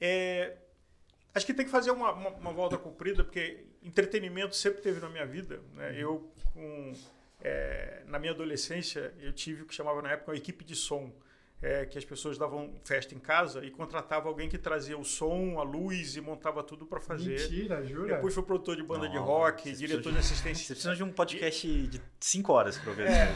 É, 0.00 0.56
acho 1.34 1.44
que 1.44 1.52
tem 1.52 1.66
que 1.66 1.70
fazer 1.70 1.90
uma, 1.90 2.12
uma, 2.12 2.30
uma, 2.30 2.52
volta 2.52 2.78
comprida, 2.78 3.22
porque 3.22 3.66
entretenimento 3.82 4.56
sempre 4.56 4.80
teve 4.80 5.00
na 5.00 5.10
minha 5.10 5.26
vida. 5.26 5.60
Né? 5.74 5.94
Eu, 5.98 6.32
com, 6.54 6.94
é, 7.42 8.02
na 8.06 8.18
minha 8.18 8.32
adolescência, 8.32 9.12
eu 9.20 9.34
tive 9.34 9.62
o 9.62 9.66
que 9.66 9.74
chamava 9.74 10.00
na 10.00 10.12
época 10.12 10.30
uma 10.30 10.36
equipe 10.36 10.64
de 10.64 10.74
som 10.74 11.12
é, 11.62 11.84
que 11.84 11.98
as 11.98 12.04
pessoas 12.04 12.38
davam 12.38 12.72
festa 12.84 13.14
em 13.14 13.18
casa 13.18 13.64
e 13.64 13.70
contratava 13.70 14.28
alguém 14.28 14.48
que 14.48 14.56
trazia 14.56 14.96
o 14.96 15.04
som, 15.04 15.58
a 15.58 15.62
luz 15.62 16.16
e 16.16 16.20
montava 16.20 16.62
tudo 16.62 16.86
para 16.86 17.00
fazer. 17.00 17.38
Mentira, 17.38 17.84
jura? 17.84 18.14
Depois 18.14 18.32
foi 18.32 18.42
produtor 18.42 18.76
de 18.76 18.82
banda 18.82 19.04
Não, 19.06 19.12
de 19.12 19.18
rock, 19.18 19.70
diretor 19.72 20.12
de 20.12 20.18
assistência. 20.18 20.64
Você 20.64 20.72
precisa 20.72 20.96
de 20.96 21.02
um 21.02 21.12
podcast 21.12 21.68
de 21.86 22.00
5 22.18 22.52
horas 22.52 22.78
para 22.78 22.92
ver. 22.94 23.08
É, 23.08 23.26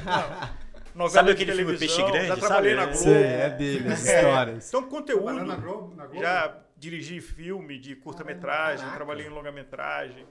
novela 0.95 1.11
sabe 1.11 1.33
aquele 1.33 1.55
filme 1.55 1.77
Peixe 1.77 2.03
Grande? 2.03 2.29
Já 2.29 2.37
trabalhei 2.37 2.75
sabe? 2.75 2.87
na 2.87 2.93
Globo. 2.93 3.05
Sim, 3.05 3.15
é 3.15 3.51
dele, 3.51 3.89
as 3.93 4.05
histórias. 4.05 4.69
Então, 4.75 4.83
conteúdo. 4.89 5.45
Na 5.45 5.57
Globo, 5.57 5.95
na 5.95 6.07
Globo? 6.07 6.23
Já 6.23 6.61
dirigi 6.79 7.21
filme 7.21 7.79
de 7.79 7.95
curta-metragem, 7.95 8.89
trabalhei 8.93 9.27
em 9.27 9.31
longa-metragem. 9.31 10.27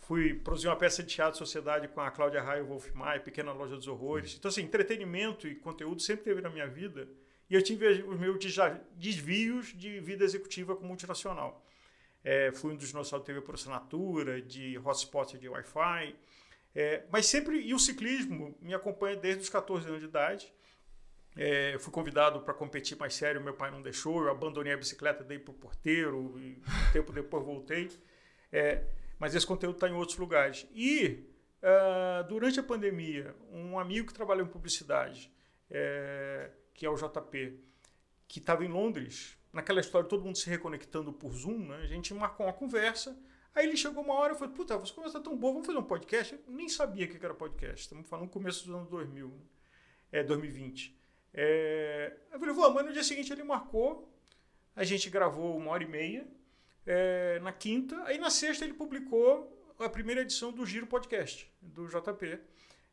Fui 0.00 0.34
produzir 0.34 0.68
uma 0.68 0.76
peça 0.76 1.02
de 1.02 1.08
teatro 1.08 1.36
sociedade 1.36 1.88
com 1.88 2.00
a 2.00 2.10
Cláudia 2.10 2.40
Raio 2.40 2.64
Wolf 2.66 2.92
Maia, 2.94 3.18
Pequena 3.18 3.52
Loja 3.52 3.74
dos 3.74 3.88
Horrores. 3.88 4.36
Então, 4.38 4.48
assim, 4.48 4.62
entretenimento 4.62 5.48
e 5.48 5.54
conteúdo 5.54 6.00
sempre 6.00 6.24
teve 6.24 6.40
na 6.40 6.48
minha 6.48 6.66
vida. 6.66 7.08
E 7.48 7.54
eu 7.54 7.62
tive 7.62 8.02
os 8.02 8.18
meus 8.18 8.38
desvios 8.96 9.72
de 9.76 10.00
vida 10.00 10.24
executiva 10.24 10.74
com 10.74 10.84
multinacional. 10.84 11.64
É, 12.24 12.50
fui 12.50 12.72
um 12.72 12.76
dos 12.76 12.92
nossos 12.92 13.22
TV 13.22 13.40
por 13.40 13.54
assinatura, 13.54 14.42
de 14.42 14.76
hotspot 14.78 15.38
de 15.38 15.48
Wi-Fi. 15.48 16.16
É, 16.74 17.04
mas 17.10 17.26
sempre, 17.26 17.60
e 17.60 17.72
o 17.72 17.78
ciclismo 17.78 18.56
me 18.60 18.74
acompanha 18.74 19.16
desde 19.16 19.42
os 19.42 19.48
14 19.48 19.86
anos 19.86 20.00
de 20.00 20.06
idade. 20.06 20.52
É, 21.36 21.76
fui 21.78 21.92
convidado 21.92 22.40
para 22.40 22.52
competir 22.54 22.96
mais 22.98 23.14
sério, 23.14 23.40
meu 23.40 23.54
pai 23.54 23.70
não 23.70 23.82
deixou, 23.82 24.24
eu 24.24 24.30
abandonei 24.30 24.72
a 24.72 24.76
bicicleta, 24.76 25.22
dei 25.22 25.38
para 25.38 25.52
o 25.52 25.54
porteiro, 25.54 26.34
e 26.38 26.62
um 26.88 26.92
tempo 26.92 27.12
depois 27.12 27.44
voltei. 27.44 27.90
É, 28.50 28.82
mas 29.18 29.34
esse 29.34 29.46
conteúdo 29.46 29.76
está 29.76 29.88
em 29.88 29.92
outros 29.92 30.18
lugares. 30.18 30.66
E, 30.74 31.26
uh, 31.62 32.26
durante 32.28 32.58
a 32.58 32.62
pandemia, 32.62 33.34
um 33.50 33.78
amigo 33.78 34.06
que 34.06 34.14
trabalhou 34.14 34.46
em 34.46 34.50
publicidade, 34.50 35.30
é, 35.70 36.50
que 36.76 36.84
é 36.84 36.90
o 36.90 36.94
JP, 36.94 37.58
que 38.28 38.38
estava 38.38 38.64
em 38.64 38.68
Londres, 38.68 39.36
naquela 39.52 39.80
história 39.80 40.08
todo 40.08 40.24
mundo 40.24 40.36
se 40.36 40.48
reconectando 40.48 41.12
por 41.12 41.32
Zoom, 41.32 41.66
né? 41.66 41.76
a 41.76 41.86
gente 41.86 42.12
marcou 42.12 42.46
uma 42.46 42.52
conversa. 42.52 43.18
Aí 43.54 43.66
ele 43.66 43.76
chegou 43.76 44.04
uma 44.04 44.14
hora 44.14 44.34
e 44.34 44.38
falou: 44.38 44.52
Puta, 44.52 44.74
essa 44.74 44.92
conversa 44.92 45.18
tá 45.18 45.24
tão 45.24 45.36
boa, 45.36 45.54
vamos 45.54 45.66
fazer 45.66 45.78
um 45.78 45.82
podcast? 45.82 46.34
Eu 46.34 46.52
nem 46.52 46.68
sabia 46.68 47.06
o 47.06 47.08
que 47.08 47.24
era 47.24 47.34
podcast, 47.34 47.80
estamos 47.80 48.06
falando 48.06 48.26
no 48.26 48.30
começo 48.30 48.66
dos 48.66 48.74
anos 48.74 48.88
2000, 48.90 49.28
né? 49.28 49.34
é, 50.12 50.22
2020. 50.22 50.94
É... 51.32 52.14
Eu 52.30 52.38
falei: 52.38 52.54
Vamos, 52.54 52.74
mas 52.74 52.84
no 52.84 52.92
dia 52.92 53.02
seguinte 53.02 53.32
ele 53.32 53.42
marcou, 53.42 54.12
a 54.74 54.84
gente 54.84 55.08
gravou 55.08 55.56
uma 55.56 55.70
hora 55.70 55.82
e 55.82 55.88
meia. 55.88 56.28
É, 56.88 57.40
na 57.40 57.52
quinta, 57.52 58.00
aí 58.04 58.16
na 58.16 58.30
sexta 58.30 58.64
ele 58.64 58.74
publicou 58.74 59.74
a 59.76 59.88
primeira 59.88 60.20
edição 60.20 60.52
do 60.52 60.64
Giro 60.64 60.86
Podcast, 60.86 61.50
do 61.60 61.88
JP. 61.88 62.38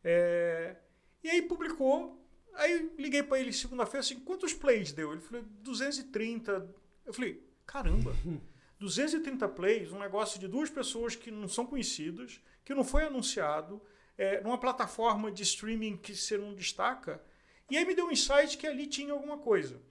É, 0.04 0.76
e 1.24 1.30
aí 1.30 1.42
publicou 1.44 2.23
Aí 2.56 2.92
liguei 2.98 3.24
para 3.24 3.40
ele 3.40 3.52
segunda-feira 3.52 4.00
assim, 4.00 4.20
quantos 4.20 4.54
plays 4.54 4.92
deu? 4.92 5.12
Ele 5.12 5.22
falou, 5.22 5.44
230. 5.62 6.70
Eu 7.06 7.14
falei, 7.14 7.44
caramba, 7.66 8.16
230 8.80 9.48
plays, 9.50 9.92
um 9.92 10.00
negócio 10.00 10.40
de 10.40 10.48
duas 10.48 10.70
pessoas 10.70 11.16
que 11.16 11.32
não 11.32 11.48
são 11.48 11.66
conhecidas, 11.66 12.42
que 12.64 12.74
não 12.74 12.84
foi 12.84 13.06
anunciado, 13.06 13.82
é, 14.18 14.42
numa 14.42 14.58
plataforma 14.58 15.32
de 15.32 15.44
streaming 15.44 15.98
que 15.98 16.16
você 16.16 16.38
não 16.38 16.54
destaca. 16.54 17.22
E 17.70 17.78
aí 17.78 17.86
me 17.86 17.96
deu 17.96 18.08
um 18.08 18.12
insight 18.12 18.58
que 18.58 18.68
ali 18.68 18.86
tinha 18.86 19.14
alguma 19.14 19.38
coisa. 19.38 19.82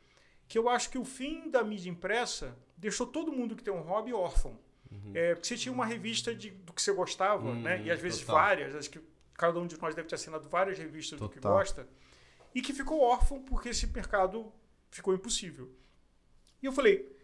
Que 0.47 0.59
eu 0.59 0.69
acho 0.69 0.91
que 0.91 0.99
o 0.99 1.05
fim 1.05 1.51
da 1.51 1.65
mídia 1.65 1.91
impressa 1.91 2.57
deixou 2.77 3.07
todo 3.07 3.33
mundo 3.33 3.57
que 3.57 3.65
tem 3.65 3.73
um 3.73 3.81
hobby 3.81 4.13
órfão. 4.13 4.59
Uhum. 4.91 5.13
É, 5.15 5.35
porque 5.35 5.49
você 5.49 5.57
tinha 5.57 5.73
uma 5.73 5.87
revista 5.87 6.35
de, 6.35 6.51
do 6.51 6.73
que 6.73 6.83
você 6.83 6.93
gostava, 6.93 7.49
uhum, 7.49 7.63
né? 7.63 7.83
E 7.83 7.91
às 7.91 7.99
vezes 7.99 8.21
total. 8.21 8.37
várias, 8.37 8.75
acho 8.75 8.91
que 8.91 9.01
cada 9.35 9.59
um 9.59 9.67
de 9.67 9.81
nós 9.81 9.95
deve 9.95 10.07
ter 10.07 10.15
assinado 10.15 10.49
várias 10.49 10.79
revistas 10.79 11.19
total. 11.19 11.29
do 11.29 11.33
que 11.33 11.41
gosta 11.41 11.89
e 12.55 12.61
que 12.61 12.73
ficou 12.73 13.01
órfão 13.01 13.43
porque 13.43 13.71
esse 13.71 13.87
mercado 13.87 14.53
ficou 14.91 15.15
impossível. 15.15 15.71
E 16.63 16.67
eu 16.67 16.73
falei, 16.73 17.17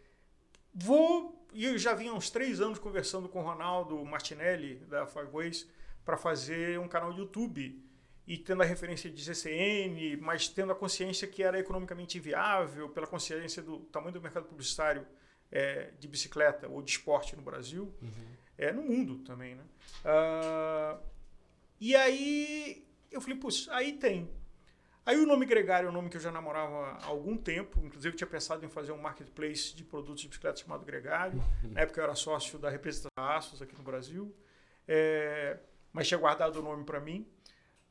vou. 0.75 1.47
E 1.53 1.65
eu 1.65 1.79
já 1.79 1.95
vinha 1.95 2.13
uns 2.13 2.31
três 2.31 2.61
anos 2.61 2.79
conversando 2.79 3.29
com 3.29 3.41
o 3.41 3.43
Ronaldo 3.43 4.05
Martinelli, 4.05 4.77
da 4.87 5.07
Five 5.07 5.31
Ways, 5.33 5.69
para 6.05 6.17
fazer 6.17 6.79
um 6.79 6.89
canal 6.89 7.13
de 7.13 7.21
YouTube. 7.21 7.85
E 8.27 8.37
tendo 8.37 8.63
a 8.63 8.67
referência 8.67 9.09
de 9.09 9.23
GCN, 9.23 10.19
mas 10.19 10.49
tendo 10.49 10.71
a 10.71 10.75
consciência 10.75 11.27
que 11.27 11.43
era 11.43 11.59
economicamente 11.59 12.21
viável, 12.21 12.91
pela 12.91 13.07
consciência 13.07 13.63
do 13.63 13.81
tamanho 13.87 14.13
do 14.13 14.21
mercado 14.21 14.45
publicitário 14.45 15.07
é, 15.51 15.93
de 15.99 16.07
bicicleta 16.07 16.69
ou 16.69 16.83
de 16.83 16.91
esporte 16.91 17.35
no 17.35 17.41
Brasil, 17.41 17.95
uhum. 18.03 18.37
é, 18.59 18.71
no 18.71 18.83
mundo 18.83 19.21
também. 19.21 19.55
Né? 19.55 19.65
Uh, 20.05 21.03
e 21.81 21.97
aí 21.97 22.87
eu 23.11 23.21
falei, 23.21 23.39
puxa, 23.39 23.75
aí 23.75 23.95
tem 23.95 24.29
Aí 25.09 25.17
o 25.19 25.25
nome 25.25 25.47
Gregário 25.47 25.87
é 25.87 25.91
um 25.91 25.93
nome 25.95 26.11
que 26.11 26.19
eu 26.19 26.21
já 26.21 26.31
namorava 26.31 26.99
há 27.01 27.07
algum 27.07 27.35
tempo, 27.35 27.81
inclusive 27.83 28.13
eu 28.13 28.17
tinha 28.19 28.29
pensado 28.29 28.63
em 28.67 28.69
fazer 28.69 28.93
um 28.93 28.99
marketplace 28.99 29.75
de 29.75 29.83
produtos 29.83 30.21
de 30.21 30.29
bicicleta 30.29 30.61
chamado 30.61 30.85
Gregário. 30.85 31.43
Na 31.65 31.81
época 31.81 31.99
eu 31.99 32.05
era 32.05 32.15
sócio 32.15 32.59
da 32.59 32.69
representação 32.69 33.09
Aços 33.17 33.63
aqui 33.63 33.75
no 33.75 33.83
Brasil, 33.83 34.31
é, 34.87 35.57
mas 35.95 36.07
tinha 36.07 36.19
guardado 36.19 36.57
o 36.57 36.63
nome 36.63 36.85
para 36.85 37.01
mim. 37.01 37.27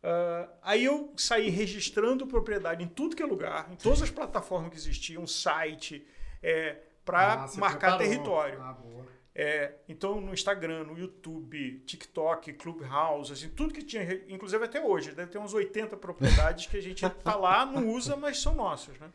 Uh, 0.04 0.48
aí 0.62 0.86
eu 0.86 1.12
saí 1.18 1.50
registrando 1.50 2.28
propriedade 2.28 2.84
em 2.84 2.88
tudo 2.88 3.16
que 3.16 3.24
é 3.24 3.26
lugar, 3.26 3.68
em 3.72 3.76
todas 3.76 4.04
as 4.04 4.12
plataformas 4.12 4.70
que 4.70 4.78
existiam, 4.78 5.26
site, 5.26 6.08
é, 6.44 6.78
para 7.04 7.46
Ah, 7.46 7.48
marcar 7.58 7.98
preparou. 7.98 7.98
território. 7.98 8.62
Ah, 8.62 8.74
boa. 8.74 9.17
É, 9.40 9.76
então, 9.88 10.20
no 10.20 10.34
Instagram, 10.34 10.86
no 10.86 10.98
YouTube, 10.98 11.84
TikTok, 11.86 12.54
Clubhouse, 12.54 13.32
assim, 13.32 13.50
tudo 13.50 13.72
que 13.72 13.84
tinha, 13.84 14.02
inclusive 14.28 14.66
até 14.66 14.82
hoje, 14.84 15.12
deve 15.12 15.30
ter 15.32 15.38
uns 15.38 15.54
80 15.54 15.96
propriedades 15.96 16.66
que 16.66 16.76
a 16.76 16.82
gente 16.82 17.08
tá 17.08 17.36
lá, 17.36 17.64
não 17.64 17.88
usa, 17.90 18.16
mas 18.16 18.40
são 18.42 18.56
nossas, 18.56 18.98
né? 18.98 19.12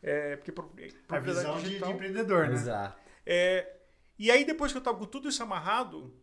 É, 0.00 0.36
porque 0.36 0.52
pro- 0.52 0.70
A 1.08 1.18
visão 1.18 1.56
de, 1.56 1.62
de 1.64 1.68
digital... 1.70 1.90
empreendedor, 1.90 2.46
né? 2.46 2.54
Exato. 2.54 3.00
É, 3.26 3.68
e 4.16 4.30
aí, 4.30 4.44
depois 4.44 4.70
que 4.70 4.78
eu 4.78 4.80
estava 4.80 4.96
com 4.96 5.06
tudo 5.06 5.28
isso 5.28 5.42
amarrado, 5.42 6.14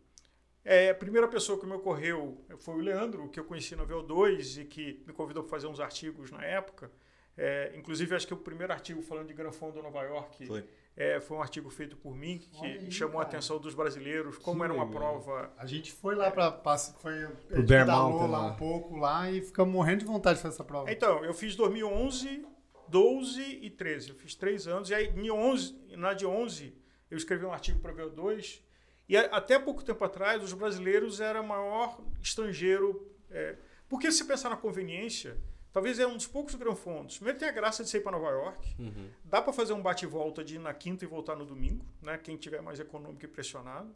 é, 0.64 0.88
a 0.88 0.94
primeira 0.94 1.28
pessoa 1.28 1.60
que 1.60 1.66
me 1.66 1.74
ocorreu 1.74 2.42
foi 2.56 2.74
o 2.76 2.78
Leandro, 2.78 3.28
que 3.28 3.38
eu 3.38 3.44
conheci 3.44 3.76
no 3.76 3.86
VO2 3.86 4.62
e 4.62 4.64
que 4.64 5.04
me 5.06 5.12
convidou 5.12 5.42
para 5.42 5.50
fazer 5.50 5.66
uns 5.66 5.78
artigos 5.78 6.30
na 6.30 6.42
época. 6.42 6.90
É, 7.36 7.70
inclusive, 7.76 8.14
acho 8.14 8.26
que 8.26 8.32
o 8.32 8.38
primeiro 8.38 8.72
artigo 8.72 9.02
falando 9.02 9.26
de 9.28 9.34
Granfondo 9.34 9.82
Nova 9.82 10.02
York 10.04 10.46
Foi. 10.46 10.64
É, 10.96 11.20
foi 11.20 11.36
um 11.36 11.42
artigo 11.42 11.68
feito 11.68 11.94
por 11.96 12.16
mim, 12.16 12.38
que 12.38 12.64
aí, 12.64 12.90
chamou 12.90 13.20
a 13.20 13.24
cara. 13.24 13.36
atenção 13.36 13.58
dos 13.58 13.74
brasileiros, 13.74 14.38
como 14.38 14.58
Que 14.60 14.64
era 14.64 14.72
uma 14.72 14.84
legal. 14.84 14.98
prova. 15.00 15.52
A 15.58 15.66
gente 15.66 15.92
foi 15.92 16.14
lá 16.14 16.30
para 16.30 16.50
foi 16.98 17.24
a 17.24 17.28
Pro 17.28 17.66
pedalou 17.66 18.26
lá 18.26 18.46
um 18.46 18.56
pouco 18.56 18.96
lá 18.96 19.30
e 19.30 19.42
ficamos 19.42 19.72
morrendo 19.74 19.98
de 20.00 20.04
vontade 20.06 20.36
de 20.36 20.42
fazer 20.42 20.54
essa 20.54 20.64
prova. 20.64 20.90
Então, 20.90 21.22
eu 21.24 21.34
fiz 21.34 21.54
2011, 21.54 22.46
12 22.88 23.42
e 23.62 23.68
13. 23.70 24.08
Eu 24.10 24.14
fiz 24.14 24.34
três 24.34 24.66
anos. 24.66 24.90
E 24.90 24.94
aí, 24.94 25.12
em 25.14 25.30
11, 25.30 25.76
na 25.96 26.14
de 26.14 26.24
11, 26.26 26.74
eu 27.10 27.16
escrevi 27.18 27.44
um 27.44 27.52
artigo 27.52 27.78
para 27.80 27.92
a 27.92 27.94
VO2. 27.94 28.62
E 29.08 29.16
a- 29.16 29.26
até 29.26 29.58
pouco 29.58 29.84
tempo 29.84 30.02
atrás, 30.04 30.42
os 30.42 30.52
brasileiros 30.52 31.20
eram 31.20 31.42
o 31.42 31.46
maior 31.48 32.00
estrangeiro. 32.22 33.12
é, 33.28 33.56
porque 33.88 34.10
se 34.12 34.24
pensar 34.24 34.48
na 34.50 34.56
conveniência, 34.56 35.36
talvez 35.76 35.98
é 35.98 36.06
um 36.06 36.16
dos 36.16 36.26
poucos 36.26 36.54
granfondos. 36.54 37.16
Primeiro 37.16 37.38
tem 37.38 37.46
a 37.46 37.52
graça 37.52 37.84
de 37.84 37.90
ser 37.90 38.00
para 38.00 38.12
Nova 38.12 38.30
York. 38.30 38.76
Uhum. 38.78 39.10
Dá 39.22 39.42
para 39.42 39.52
fazer 39.52 39.74
um 39.74 39.82
bate-volta 39.82 40.42
de 40.42 40.54
ir 40.54 40.58
na 40.58 40.72
quinta 40.72 41.04
e 41.04 41.06
voltar 41.06 41.36
no 41.36 41.44
domingo, 41.44 41.84
né? 42.00 42.16
Quem 42.16 42.34
tiver 42.38 42.62
mais 42.62 42.80
econômico 42.80 43.22
e 43.26 43.28
pressionado. 43.28 43.94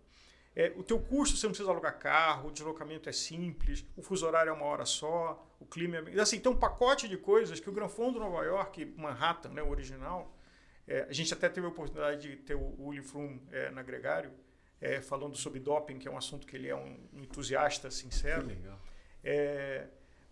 É, 0.54 0.74
o 0.76 0.82
teu 0.82 1.00
custo, 1.00 1.38
você 1.38 1.46
não 1.46 1.52
precisa 1.52 1.70
alugar 1.70 1.98
carro, 1.98 2.50
o 2.50 2.52
deslocamento 2.52 3.08
é 3.08 3.12
simples, 3.12 3.82
o 3.96 4.02
fuso 4.02 4.26
horário 4.26 4.50
é 4.50 4.52
uma 4.52 4.66
hora 4.66 4.84
só, 4.84 5.42
o 5.58 5.64
clima 5.64 5.96
é... 5.96 6.20
Assim, 6.20 6.38
tem 6.38 6.52
um 6.52 6.56
pacote 6.56 7.08
de 7.08 7.16
coisas 7.16 7.58
que 7.58 7.70
o 7.70 7.72
Gran 7.72 7.88
Fundo 7.88 8.20
Nova 8.20 8.44
York, 8.44 8.84
Manhattan, 8.98 9.48
né, 9.48 9.62
o 9.62 9.70
original, 9.70 10.36
é, 10.86 11.06
a 11.08 11.12
gente 11.14 11.32
até 11.32 11.48
teve 11.48 11.66
a 11.66 11.70
oportunidade 11.70 12.28
de 12.28 12.36
ter 12.36 12.56
o 12.56 12.74
Uli 12.78 13.00
Frum 13.00 13.40
é, 13.50 13.70
na 13.70 13.82
Gregário, 13.82 14.32
é, 14.78 15.00
falando 15.00 15.34
sobre 15.34 15.60
doping, 15.60 15.98
que 15.98 16.06
é 16.06 16.10
um 16.10 16.18
assunto 16.18 16.46
que 16.46 16.56
ele 16.56 16.68
é 16.68 16.76
um, 16.76 17.08
entusiasta 17.14 17.88
Que 17.88 17.94
sincero. 17.94 18.46
legal. 18.46 18.78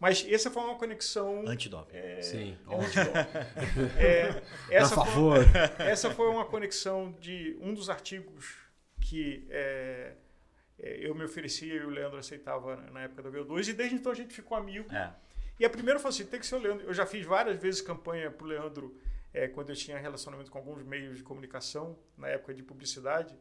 Mas 0.01 0.25
essa 0.31 0.51
foi 0.51 0.63
uma 0.63 0.77
conexão... 0.77 1.45
Antidoping. 1.47 1.97
é, 1.97 2.23
Sim. 2.23 2.57
é 2.71 2.75
antidoping. 2.75 3.99
É, 3.99 4.29
A 4.71 4.75
essa 4.75 4.95
foi- 4.95 5.05
favor. 5.07 5.39
essa 5.81 6.11
foi 6.11 6.29
uma 6.29 6.45
conexão 6.45 7.13
de 7.21 7.57
um 7.61 7.75
dos 7.75 7.91
artigos 7.91 8.57
que 9.01 9.47
é, 9.51 10.13
é, 10.79 11.07
eu 11.07 11.15
me 11.15 11.25
oferecia 11.25 11.75
e 11.75 11.85
o 11.85 11.91
Leandro 11.91 12.19
aceitava 12.19 12.77
na 12.93 13.03
época 13.03 13.23
da 13.23 13.31
VO2, 13.31 13.69
e 13.69 13.73
desde 13.73 13.97
então 13.97 14.13
a 14.13 14.15
gente 14.15 14.33
ficou 14.33 14.57
amigo. 14.57 14.93
É. 14.95 15.13
E 15.59 15.65
a 15.65 15.71
primeira 15.71 15.99
foi 15.99 16.11
assim: 16.11 16.25
tem 16.25 16.39
que 16.39 16.47
ser 16.47 16.55
o 16.57 16.59
Leandro. 16.59 16.87
Eu 16.87 16.95
já 16.95 17.05
fiz 17.07 17.27
várias 17.27 17.57
vezes 17.61 17.81
campanha 17.81 18.31
para 18.31 18.45
o 18.45 18.49
Leandro 18.49 18.97
é, 19.35 19.49
quando 19.49 19.71
eu 19.71 19.77
tinha 19.77 19.99
relacionamento 19.99 20.51
com 20.51 20.59
alguns 20.59 20.83
meios 20.85 21.17
de 21.17 21.23
comunicação, 21.25 21.99
na 22.17 22.29
época 22.29 22.55
de 22.55 22.63
publicidade, 22.63 23.35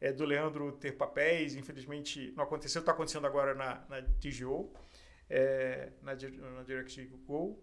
é, 0.00 0.12
do 0.12 0.24
Leandro 0.24 0.70
ter 0.72 0.92
papéis. 0.92 1.56
Infelizmente 1.56 2.32
não 2.36 2.44
aconteceu, 2.44 2.80
está 2.80 2.92
acontecendo 2.92 3.26
agora 3.26 3.54
na, 3.54 3.82
na 3.88 4.02
TGO, 4.20 4.72
é, 5.28 5.92
na, 6.02 6.12
na 6.14 6.62
DirectGo. 6.62 7.58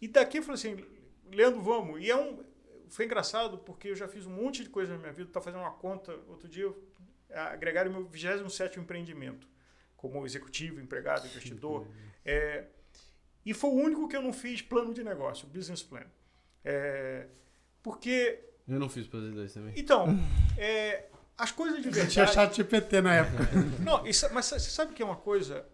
E 0.00 0.08
daqui 0.08 0.38
eu 0.38 0.42
falei 0.42 0.54
assim: 0.54 0.84
Leandro, 1.32 1.60
vamos. 1.62 2.02
E 2.02 2.10
é 2.10 2.16
um, 2.16 2.42
foi 2.88 3.04
engraçado 3.06 3.58
porque 3.58 3.88
eu 3.88 3.96
já 3.96 4.08
fiz 4.08 4.26
um 4.26 4.30
monte 4.30 4.62
de 4.64 4.68
coisa 4.70 4.92
na 4.92 4.98
minha 4.98 5.12
vida. 5.12 5.28
Estava 5.30 5.44
fazendo 5.44 5.60
uma 5.60 5.72
conta 5.72 6.12
outro 6.28 6.48
dia, 6.48 6.64
eu, 6.64 6.88
agregaram 7.30 7.90
meu 7.90 8.04
27 8.06 8.78
empreendimento, 8.80 9.48
como 9.96 10.24
executivo, 10.26 10.80
empregado, 10.80 11.26
investidor. 11.26 11.86
É, 12.24 12.66
e 13.44 13.52
foi 13.54 13.70
o 13.70 13.74
único 13.74 14.06
que 14.08 14.16
eu 14.16 14.22
não 14.22 14.32
fiz 14.32 14.60
plano 14.62 14.92
de 14.92 15.02
negócio, 15.02 15.48
business 15.48 15.82
plan. 15.82 16.04
É, 16.64 17.26
porque, 17.82 18.38
Eu 18.68 18.78
não 18.78 18.88
fiz 18.88 19.06
fazer 19.06 19.30
dois 19.32 19.52
também. 19.52 19.72
então, 19.76 20.06
é, 20.56 21.06
as 21.36 21.50
coisas 21.50 21.80
de 21.80 21.88
Eu 21.88 21.92
verdade. 21.92 22.12
tinha 22.12 22.26
chat 22.26 22.54
GPT 22.56 23.00
na 23.00 23.14
época. 23.14 23.44
Não, 23.82 24.06
isso- 24.06 24.28
mas 24.32 24.46
você 24.46 24.60
sabe 24.60 24.92
que 24.94 25.02
é 25.02 25.04
uma 25.04 25.16
coisa? 25.16 25.66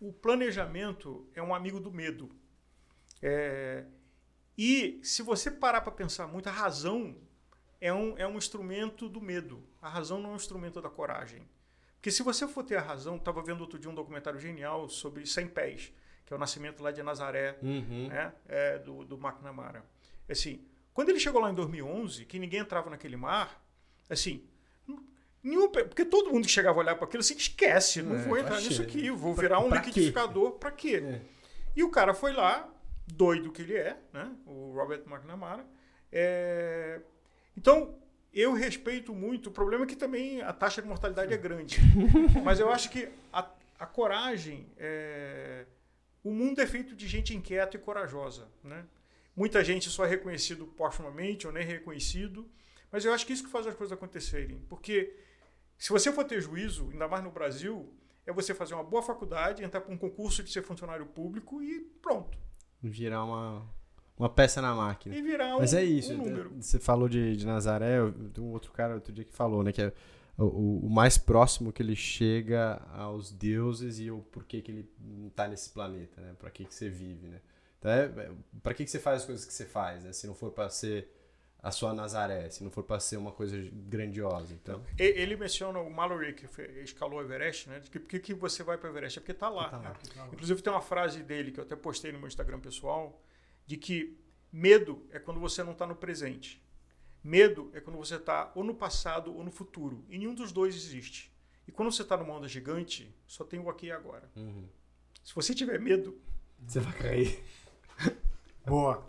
O 0.00 0.12
planejamento 0.12 1.28
é 1.34 1.42
um 1.42 1.54
amigo 1.54 1.78
do 1.78 1.92
medo. 1.92 2.30
É, 3.22 3.84
e 4.56 4.98
se 5.02 5.22
você 5.22 5.50
parar 5.50 5.82
para 5.82 5.92
pensar 5.92 6.26
muito, 6.26 6.48
a 6.48 6.52
razão 6.52 7.16
é 7.80 7.92
um, 7.92 8.16
é 8.16 8.26
um 8.26 8.36
instrumento 8.38 9.08
do 9.08 9.20
medo. 9.20 9.62
A 9.80 9.88
razão 9.88 10.18
não 10.20 10.30
é 10.30 10.32
um 10.32 10.36
instrumento 10.36 10.80
da 10.80 10.88
coragem. 10.88 11.46
Porque 11.96 12.10
se 12.10 12.22
você 12.22 12.48
for 12.48 12.64
ter 12.64 12.76
a 12.76 12.80
razão, 12.80 13.16
estava 13.16 13.42
vendo 13.42 13.60
outro 13.60 13.78
dia 13.78 13.90
um 13.90 13.94
documentário 13.94 14.40
genial 14.40 14.88
sobre 14.88 15.26
100 15.26 15.48
pés, 15.48 15.92
que 16.24 16.32
é 16.32 16.36
o 16.36 16.38
nascimento 16.38 16.82
lá 16.82 16.90
de 16.90 17.02
Nazaré, 17.02 17.58
Uhum. 17.62 18.08
né, 18.08 18.32
é, 18.48 18.78
do, 18.78 19.04
do 19.04 19.16
McNamara. 19.16 19.84
Assim, 20.28 20.64
quando 20.94 21.10
ele 21.10 21.20
chegou 21.20 21.42
lá 21.42 21.50
em 21.50 21.54
2011, 21.54 22.24
que 22.24 22.38
ninguém 22.38 22.60
entrava 22.60 22.88
naquele 22.88 23.16
mar, 23.16 23.62
assim, 24.08 24.48
porque 25.72 26.04
todo 26.04 26.30
mundo 26.30 26.44
que 26.46 26.50
chegava 26.50 26.78
a 26.78 26.82
olhar 26.82 26.94
para 26.96 27.04
aquilo 27.06 27.20
assim, 27.20 27.34
esquece, 27.36 28.02
não 28.02 28.16
É, 28.16 28.18
vou 28.22 28.36
entrar 28.38 28.60
nisso 28.60 28.82
aqui, 28.82 29.10
vou 29.10 29.34
Pra- 29.34 29.42
virar 29.42 29.58
um 29.60 29.68
pra 29.68 29.80
quê? 29.80 29.86
liquidificador, 29.88 30.52
para 30.52 30.70
quê? 30.70 31.02
É. 31.04 31.20
E 31.74 31.82
o 31.82 31.90
cara 31.90 32.12
foi 32.12 32.32
lá, 32.32 32.68
doido 33.06 33.50
que 33.50 33.62
ele 33.62 33.76
é, 33.76 33.96
né, 34.12 34.30
o 34.46 34.72
Robert 34.74 35.02
McNamara. 35.06 35.64
é, 36.12 37.00
Então, 37.56 37.94
eu 38.32 38.52
respeito 38.52 39.14
muito, 39.14 39.48
o 39.48 39.52
problema 39.52 39.84
é 39.84 39.86
que 39.86 39.96
também 39.96 40.40
a 40.42 40.52
taxa 40.52 40.80
de 40.82 40.88
mortalidade 40.88 41.32
é 41.32 41.36
grande. 41.36 41.78
Mas 42.44 42.60
eu 42.60 42.70
acho 42.70 42.90
que 42.90 43.08
a, 43.32 43.48
a 43.78 43.86
coragem, 43.86 44.66
é, 44.78 45.64
o 46.22 46.30
mundo 46.30 46.60
é 46.60 46.66
feito 46.66 46.94
de 46.94 47.08
gente 47.08 47.34
inquieta 47.34 47.76
e 47.76 47.80
corajosa, 47.80 48.46
né? 48.62 48.84
Muita 49.34 49.64
gente 49.64 49.88
só 49.88 50.04
é 50.04 50.08
reconhecido 50.08 50.66
postumamente 50.66 51.46
ou 51.46 51.52
nem 51.52 51.64
reconhecido, 51.64 52.46
mas 52.92 53.04
eu 53.04 53.12
acho 53.12 53.26
que 53.26 53.32
isso 53.32 53.44
que 53.44 53.50
faz 53.50 53.66
as 53.66 53.74
coisas 53.74 53.92
acontecerem. 53.96 54.58
Porque 54.68 55.14
se 55.78 55.90
você 55.90 56.12
for 56.12 56.24
ter 56.24 56.40
juízo, 56.40 56.88
ainda 56.90 57.06
mais 57.08 57.22
no 57.24 57.30
Brasil, 57.30 57.92
é 58.26 58.32
você 58.32 58.54
fazer 58.54 58.74
uma 58.74 58.84
boa 58.84 59.02
faculdade, 59.02 59.62
entrar 59.64 59.80
para 59.80 59.92
um 59.92 59.98
concurso 59.98 60.42
de 60.42 60.50
ser 60.52 60.62
funcionário 60.62 61.06
público 61.06 61.62
e 61.62 61.80
pronto. 62.02 62.36
Virar 62.82 63.24
uma, 63.24 63.66
uma 64.16 64.28
peça 64.28 64.60
na 64.62 64.74
máquina. 64.74 65.14
E 65.16 65.22
virar 65.22 65.56
um, 65.56 65.60
Mas 65.60 65.74
é 65.74 65.82
isso. 65.84 66.12
um 66.12 66.18
número. 66.18 66.50
Você 66.60 66.78
falou 66.78 67.08
de, 67.08 67.36
de 67.36 67.46
Nazaré, 67.46 67.96
tem 68.34 68.42
um 68.42 68.52
outro 68.52 68.72
cara 68.72 68.94
outro 68.94 69.12
dia 69.12 69.24
que 69.24 69.34
falou, 69.34 69.62
né? 69.62 69.72
Que 69.72 69.82
é 69.82 69.92
o- 70.38 70.86
o, 70.86 70.90
mais 70.90 71.18
próximo 71.18 71.72
que 71.72 71.82
ele 71.82 71.94
chega 71.96 72.80
aos 72.94 73.30
deuses 73.30 73.98
e 74.00 74.10
o 74.10 74.20
porquê 74.22 74.62
que 74.62 74.70
ele 74.70 74.90
tá 75.36 75.46
nesse 75.46 75.68
planeta, 75.70 76.20
né? 76.20 76.34
Pra 76.38 76.50
que, 76.50 76.64
que 76.64 76.74
você 76.74 76.88
vive, 76.88 77.28
né? 77.28 77.40
Então, 77.78 77.90
é, 77.90 78.04
é, 78.04 78.30
pra 78.62 78.72
que, 78.74 78.84
que 78.84 78.90
você 78.90 78.98
faz 78.98 79.20
as 79.20 79.26
coisas 79.26 79.44
que 79.44 79.52
você 79.52 79.66
faz, 79.66 80.02
né? 80.04 80.12
Se 80.12 80.26
não 80.26 80.34
for 80.34 80.50
pra 80.50 80.68
ser 80.70 81.10
a 81.62 81.70
sua 81.70 81.92
Nazaré, 81.92 82.48
se 82.48 82.64
não 82.64 82.70
for 82.70 82.82
pra 82.82 82.98
ser 82.98 83.16
uma 83.16 83.32
coisa 83.32 83.56
grandiosa. 83.72 84.54
Então, 84.54 84.82
Ele 84.98 85.36
menciona 85.36 85.78
o 85.78 85.90
Mallory, 85.90 86.34
que 86.34 86.46
escalou 86.82 87.18
o 87.18 87.22
Everest, 87.22 87.68
né? 87.68 87.80
De 87.80 87.90
que 87.90 87.98
por 87.98 88.08
que, 88.08 88.18
que 88.18 88.34
você 88.34 88.62
vai 88.62 88.78
para 88.78 88.88
o 88.88 88.92
Everest? 88.92 89.18
É 89.18 89.20
porque 89.20 89.34
tá 89.34 89.48
lá. 89.48 89.68
Tá 89.68 89.78
lá. 89.78 90.28
Inclusive 90.32 90.62
tem 90.62 90.72
uma 90.72 90.80
frase 90.80 91.22
dele 91.22 91.50
que 91.52 91.60
eu 91.60 91.64
até 91.64 91.76
postei 91.76 92.12
no 92.12 92.18
meu 92.18 92.28
Instagram 92.28 92.60
pessoal, 92.60 93.22
de 93.66 93.76
que 93.76 94.18
medo 94.50 95.06
é 95.10 95.18
quando 95.18 95.38
você 95.38 95.62
não 95.62 95.72
está 95.72 95.86
no 95.86 95.94
presente. 95.94 96.62
Medo 97.22 97.70
é 97.74 97.80
quando 97.80 97.98
você 97.98 98.14
está 98.16 98.50
ou 98.54 98.64
no 98.64 98.74
passado 98.74 99.34
ou 99.34 99.44
no 99.44 99.50
futuro. 99.50 100.04
E 100.08 100.16
nenhum 100.18 100.34
dos 100.34 100.52
dois 100.52 100.74
existe. 100.74 101.30
E 101.68 101.72
quando 101.72 101.92
você 101.92 102.02
está 102.02 102.16
numa 102.16 102.32
onda 102.32 102.48
gigante, 102.48 103.14
só 103.26 103.44
tem 103.44 103.60
o 103.60 103.68
aqui 103.68 103.86
e 103.86 103.92
agora. 103.92 104.30
uhum. 104.34 104.66
Se 105.22 105.34
você 105.34 105.54
tiver 105.54 105.78
medo, 105.78 106.18
você 106.58 106.80
vai 106.80 106.92
cair. 106.94 107.44
Boa. 108.66 109.02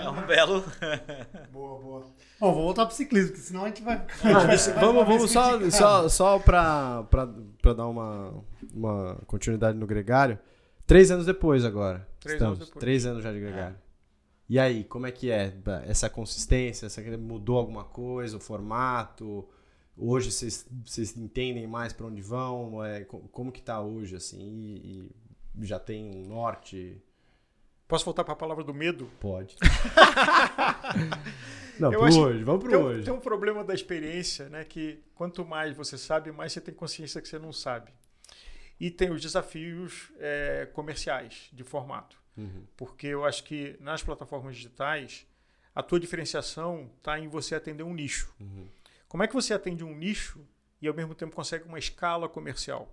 É 0.00 0.08
um 0.08 0.26
belo. 0.26 0.64
Boa, 1.52 1.80
boa. 1.80 2.06
Bom, 2.40 2.54
vou 2.54 2.62
voltar 2.64 2.86
pro 2.86 2.94
ciclismo, 2.94 3.30
porque 3.32 3.42
senão 3.42 3.64
a 3.64 3.68
gente 3.68 3.82
vai. 3.82 4.04
vamos 4.80 5.06
vamos 5.06 5.30
só, 5.30 5.70
só, 5.70 6.08
só 6.08 6.38
pra, 6.38 7.02
pra, 7.04 7.28
pra 7.60 7.72
dar 7.74 7.86
uma, 7.88 8.42
uma 8.72 9.16
continuidade 9.26 9.76
no 9.76 9.86
Gregário. 9.86 10.38
Três 10.86 11.10
anos 11.10 11.26
depois 11.26 11.64
agora. 11.64 12.08
Três 12.20 12.34
estamos. 12.34 12.56
anos 12.58 12.68
depois. 12.68 12.80
Três 12.80 13.06
anos 13.06 13.22
já 13.22 13.32
de 13.32 13.40
Gregário. 13.40 13.76
E 14.48 14.58
aí, 14.58 14.84
como 14.84 15.06
é 15.06 15.12
que 15.12 15.30
é 15.30 15.52
essa 15.86 16.08
consistência? 16.10 16.86
Essa, 16.86 17.00
mudou 17.16 17.58
alguma 17.58 17.84
coisa? 17.84 18.36
O 18.36 18.40
formato? 18.40 19.48
Hoje 19.96 20.30
vocês, 20.32 20.66
vocês 20.84 21.16
entendem 21.16 21.66
mais 21.66 21.92
para 21.92 22.06
onde 22.06 22.20
vão? 22.22 22.84
É, 22.84 23.04
co- 23.04 23.20
como 23.30 23.52
que 23.52 23.62
tá 23.62 23.80
hoje, 23.80 24.16
assim? 24.16 24.38
E, 24.40 25.10
e 25.58 25.66
já 25.66 25.78
tem 25.78 26.04
um 26.10 26.28
norte? 26.28 27.00
Posso 27.92 28.06
voltar 28.06 28.24
para 28.24 28.32
a 28.32 28.36
palavra 28.36 28.64
do 28.64 28.72
medo? 28.72 29.10
Pode. 29.20 29.54
Não, 31.78 31.90
pro 31.90 32.04
acho- 32.04 32.20
hoje. 32.22 32.42
Vamos 32.42 32.62
pro 32.62 32.70
Tem, 32.70 32.78
um- 32.80 32.84
hoje. 32.84 33.04
tem 33.04 33.12
um 33.12 33.20
problema 33.20 33.62
da 33.62 33.74
experiência, 33.74 34.48
né? 34.48 34.64
Que 34.64 35.02
quanto 35.14 35.44
mais 35.44 35.76
você 35.76 35.98
sabe, 35.98 36.32
mais 36.32 36.52
você 36.54 36.60
tem 36.62 36.72
consciência 36.74 37.20
que 37.20 37.28
você 37.28 37.38
não 37.38 37.52
sabe. 37.52 37.92
E 38.80 38.90
tem 38.90 39.10
os 39.10 39.20
desafios 39.20 40.10
é, 40.18 40.66
comerciais 40.72 41.50
de 41.52 41.62
formato. 41.64 42.16
Uhum. 42.36 42.64
Porque 42.78 43.08
eu 43.08 43.26
acho 43.26 43.44
que 43.44 43.76
nas 43.78 44.02
plataformas 44.02 44.56
digitais, 44.56 45.26
a 45.74 45.82
tua 45.82 46.00
diferenciação 46.00 46.90
está 46.96 47.18
em 47.18 47.28
você 47.28 47.54
atender 47.54 47.82
um 47.82 47.92
nicho. 47.92 48.32
Uhum. 48.40 48.66
Como 49.06 49.22
é 49.22 49.28
que 49.28 49.34
você 49.34 49.52
atende 49.52 49.84
um 49.84 49.94
nicho 49.94 50.40
e 50.80 50.88
ao 50.88 50.94
mesmo 50.94 51.14
tempo 51.14 51.36
consegue 51.36 51.66
uma 51.68 51.78
escala 51.78 52.26
comercial? 52.26 52.90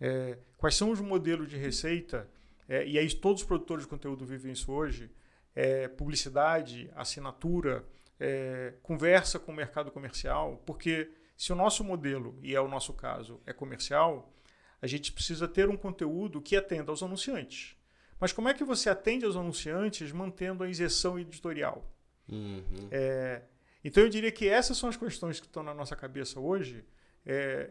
É, 0.00 0.38
quais 0.56 0.76
são 0.76 0.90
os 0.90 1.00
modelos 1.00 1.48
de 1.48 1.56
receita? 1.56 2.28
É, 2.68 2.86
e 2.86 2.98
aí 2.98 3.12
todos 3.14 3.42
os 3.42 3.46
produtores 3.46 3.84
de 3.84 3.90
conteúdo 3.90 4.24
vivem 4.24 4.52
isso 4.52 4.72
hoje. 4.72 5.10
É, 5.54 5.88
publicidade, 5.88 6.90
assinatura, 6.94 7.84
é, 8.20 8.74
conversa 8.82 9.38
com 9.38 9.52
o 9.52 9.54
mercado 9.54 9.90
comercial, 9.90 10.62
porque 10.66 11.10
se 11.36 11.52
o 11.52 11.56
nosso 11.56 11.84
modelo, 11.84 12.38
e 12.42 12.54
é 12.54 12.60
o 12.60 12.68
nosso 12.68 12.92
caso, 12.92 13.40
é 13.46 13.52
comercial, 13.52 14.32
a 14.80 14.86
gente 14.86 15.12
precisa 15.12 15.48
ter 15.48 15.68
um 15.68 15.76
conteúdo 15.76 16.40
que 16.40 16.56
atenda 16.56 16.90
aos 16.90 17.02
anunciantes. 17.02 17.76
Mas 18.18 18.32
como 18.32 18.48
é 18.48 18.54
que 18.54 18.64
você 18.64 18.88
atende 18.88 19.24
aos 19.24 19.36
anunciantes 19.36 20.12
mantendo 20.12 20.64
a 20.64 20.68
isenção 20.68 21.18
editorial? 21.18 21.84
Uhum. 22.28 22.88
É, 22.90 23.42
então 23.84 24.02
eu 24.02 24.08
diria 24.08 24.32
que 24.32 24.48
essas 24.48 24.76
são 24.76 24.88
as 24.88 24.96
questões 24.96 25.38
que 25.38 25.46
estão 25.46 25.62
na 25.62 25.74
nossa 25.74 25.94
cabeça 25.94 26.40
hoje. 26.40 26.84
É, 27.24 27.70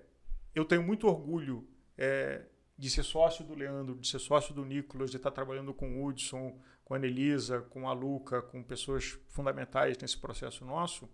eu 0.54 0.64
tenho 0.64 0.84
muito 0.84 1.08
orgulho 1.08 1.68
é, 1.98 2.44
de 2.78 2.90
ser 2.90 3.04
sócio 3.04 3.46
do 3.46 3.56
Leandro, 3.56 3.96
de 3.96 4.08
ser 4.08 4.20
sócio 4.20 4.54
do 4.54 4.66
Nicolas, 4.66 5.10
de 5.10 5.18
estar 5.18 5.32
trabalhando 5.32 5.74
com 5.74 5.98
o 5.98 6.06
Hudson, 6.06 6.60
com 6.84 6.94
a 6.94 6.98
Anelisa, 6.98 7.62
com 7.62 7.88
a 7.88 7.94
Luca, 7.94 8.42
com 8.42 8.62
pessoas 8.62 9.18
fundamentais 9.30 9.98
nesse 9.98 10.18
processo 10.18 10.66
nosso. 10.66 11.10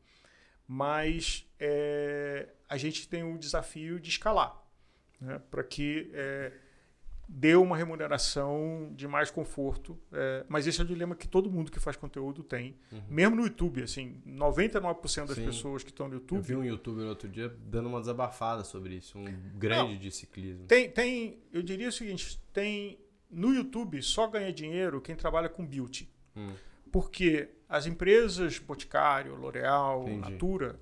Mas 0.67 1.47
é, 1.59 2.49
a 2.67 2.77
gente 2.77 3.07
tem 3.07 3.23
o 3.23 3.37
desafio 3.37 3.99
de 3.99 4.09
escalar 4.09 4.61
né, 5.19 5.39
para 5.51 5.63
que 5.63 6.09
é, 6.13 6.51
deu 7.33 7.63
uma 7.63 7.77
remuneração 7.77 8.91
de 8.93 9.07
mais 9.07 9.31
conforto. 9.31 9.97
É, 10.11 10.45
mas 10.49 10.67
esse 10.67 10.81
é 10.81 10.83
o 10.83 10.87
dilema 10.87 11.15
que 11.15 11.27
todo 11.27 11.49
mundo 11.49 11.71
que 11.71 11.79
faz 11.79 11.95
conteúdo 11.95 12.43
tem. 12.43 12.75
Uhum. 12.91 13.01
Mesmo 13.09 13.35
no 13.37 13.43
YouTube, 13.43 13.83
assim, 13.83 14.21
99% 14.27 15.27
das 15.27 15.37
Sim. 15.37 15.45
pessoas 15.45 15.83
que 15.83 15.91
estão 15.91 16.07
no 16.09 16.15
YouTube. 16.15 16.39
Eu 16.39 16.43
vi 16.43 16.55
um 16.55 16.63
youtuber 16.63 17.05
outro 17.07 17.29
dia 17.29 17.49
dando 17.65 17.87
uma 17.87 18.01
desabafada 18.01 18.63
sobre 18.65 18.95
isso, 18.95 19.17
um 19.17 19.25
grande 19.57 19.93
Não. 19.93 19.99
de 19.99 20.11
ciclismo. 20.11 20.65
Tem, 20.65 20.89
tem, 20.89 21.39
eu 21.53 21.63
diria 21.63 21.87
o 21.87 21.91
seguinte, 21.91 22.39
tem 22.51 22.99
no 23.29 23.53
YouTube 23.53 24.01
só 24.01 24.27
ganha 24.27 24.51
dinheiro 24.51 24.99
quem 24.99 25.15
trabalha 25.15 25.47
com 25.47 25.65
beauty. 25.65 26.09
Hum. 26.35 26.51
Porque 26.91 27.49
as 27.69 27.85
empresas 27.85 28.59
Boticário, 28.59 29.35
L'Oréal. 29.35 30.05
Natura 30.17 30.77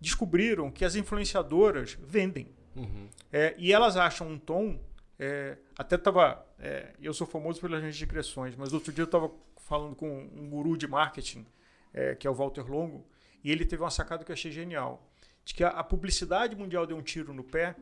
descobriram 0.00 0.68
que 0.68 0.84
as 0.84 0.96
influenciadoras 0.96 1.96
vendem. 2.02 2.48
Uhum. 2.74 3.08
É, 3.32 3.54
e 3.56 3.72
elas 3.72 3.96
acham 3.96 4.28
um 4.28 4.38
tom. 4.38 4.80
É, 5.18 5.56
até 5.76 5.96
estava. 5.96 6.44
eu 7.00 7.12
sou 7.12 7.26
famoso 7.26 7.60
pelas 7.60 7.80
minhas 7.80 7.96
digressões, 7.96 8.56
mas 8.56 8.72
outro 8.72 8.92
dia 8.92 9.02
eu 9.02 9.06
estava 9.06 9.30
falando 9.58 9.94
com 9.94 10.08
um 10.34 10.48
guru 10.50 10.76
de 10.76 10.86
marketing, 10.86 11.46
é, 11.92 12.14
que 12.14 12.26
é 12.26 12.30
o 12.30 12.34
Walter 12.34 12.68
Longo, 12.68 13.06
e 13.42 13.50
ele 13.50 13.64
teve 13.64 13.82
uma 13.82 13.90
sacada 13.90 14.24
que 14.24 14.30
eu 14.30 14.34
achei 14.34 14.50
genial. 14.50 15.08
De 15.44 15.54
que 15.54 15.64
a, 15.64 15.68
a 15.68 15.84
publicidade 15.84 16.54
mundial 16.54 16.86
deu 16.86 16.96
um 16.96 17.02
tiro 17.02 17.32
no 17.32 17.42
pé, 17.42 17.74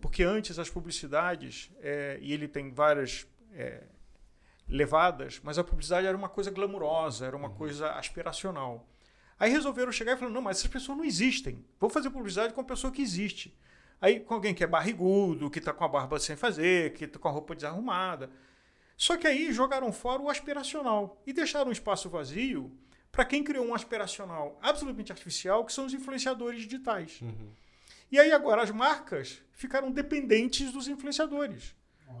porque 0.00 0.22
antes 0.22 0.58
as 0.58 0.70
publicidades, 0.70 1.70
é, 1.80 2.18
e 2.20 2.32
ele 2.32 2.48
tem 2.48 2.70
várias 2.72 3.26
é, 3.52 3.82
levadas, 4.68 5.40
mas 5.42 5.58
a 5.58 5.64
publicidade 5.64 6.06
era 6.06 6.16
uma 6.16 6.28
coisa 6.28 6.50
glamurosa, 6.50 7.26
era 7.26 7.36
uma 7.36 7.50
coisa 7.50 7.92
aspiracional. 7.92 8.88
Aí 9.38 9.50
resolveram 9.50 9.92
chegar 9.92 10.12
e 10.12 10.16
falaram: 10.16 10.34
não, 10.34 10.42
mas 10.42 10.58
essas 10.58 10.70
pessoas 10.70 10.96
não 10.96 11.04
existem. 11.04 11.64
Vou 11.78 11.90
fazer 11.90 12.10
publicidade 12.10 12.54
com 12.54 12.60
uma 12.60 12.66
pessoa 12.66 12.92
que 12.92 13.02
existe. 13.02 13.56
Aí 14.00 14.20
com 14.20 14.34
alguém 14.34 14.54
que 14.54 14.62
é 14.62 14.66
barrigudo, 14.66 15.50
que 15.50 15.58
está 15.58 15.72
com 15.72 15.84
a 15.84 15.88
barba 15.88 16.18
sem 16.18 16.36
fazer, 16.36 16.92
que 16.92 17.04
está 17.04 17.18
com 17.18 17.28
a 17.28 17.30
roupa 17.30 17.54
desarrumada. 17.54 18.30
Só 18.96 19.16
que 19.16 19.26
aí 19.26 19.52
jogaram 19.52 19.92
fora 19.92 20.22
o 20.22 20.28
aspiracional 20.30 21.20
e 21.26 21.32
deixaram 21.32 21.68
um 21.68 21.72
espaço 21.72 22.08
vazio 22.08 22.70
para 23.10 23.24
quem 23.24 23.42
criou 23.42 23.64
um 23.66 23.74
aspiracional 23.74 24.58
absolutamente 24.60 25.12
artificial, 25.12 25.64
que 25.64 25.72
são 25.72 25.86
os 25.86 25.94
influenciadores 25.94 26.62
digitais. 26.62 27.20
Uhum. 27.22 27.50
E 28.10 28.18
aí 28.18 28.32
agora 28.32 28.62
as 28.62 28.70
marcas 28.70 29.40
ficaram 29.52 29.90
dependentes 29.90 30.70
dos 30.72 30.86
influenciadores, 30.88 31.74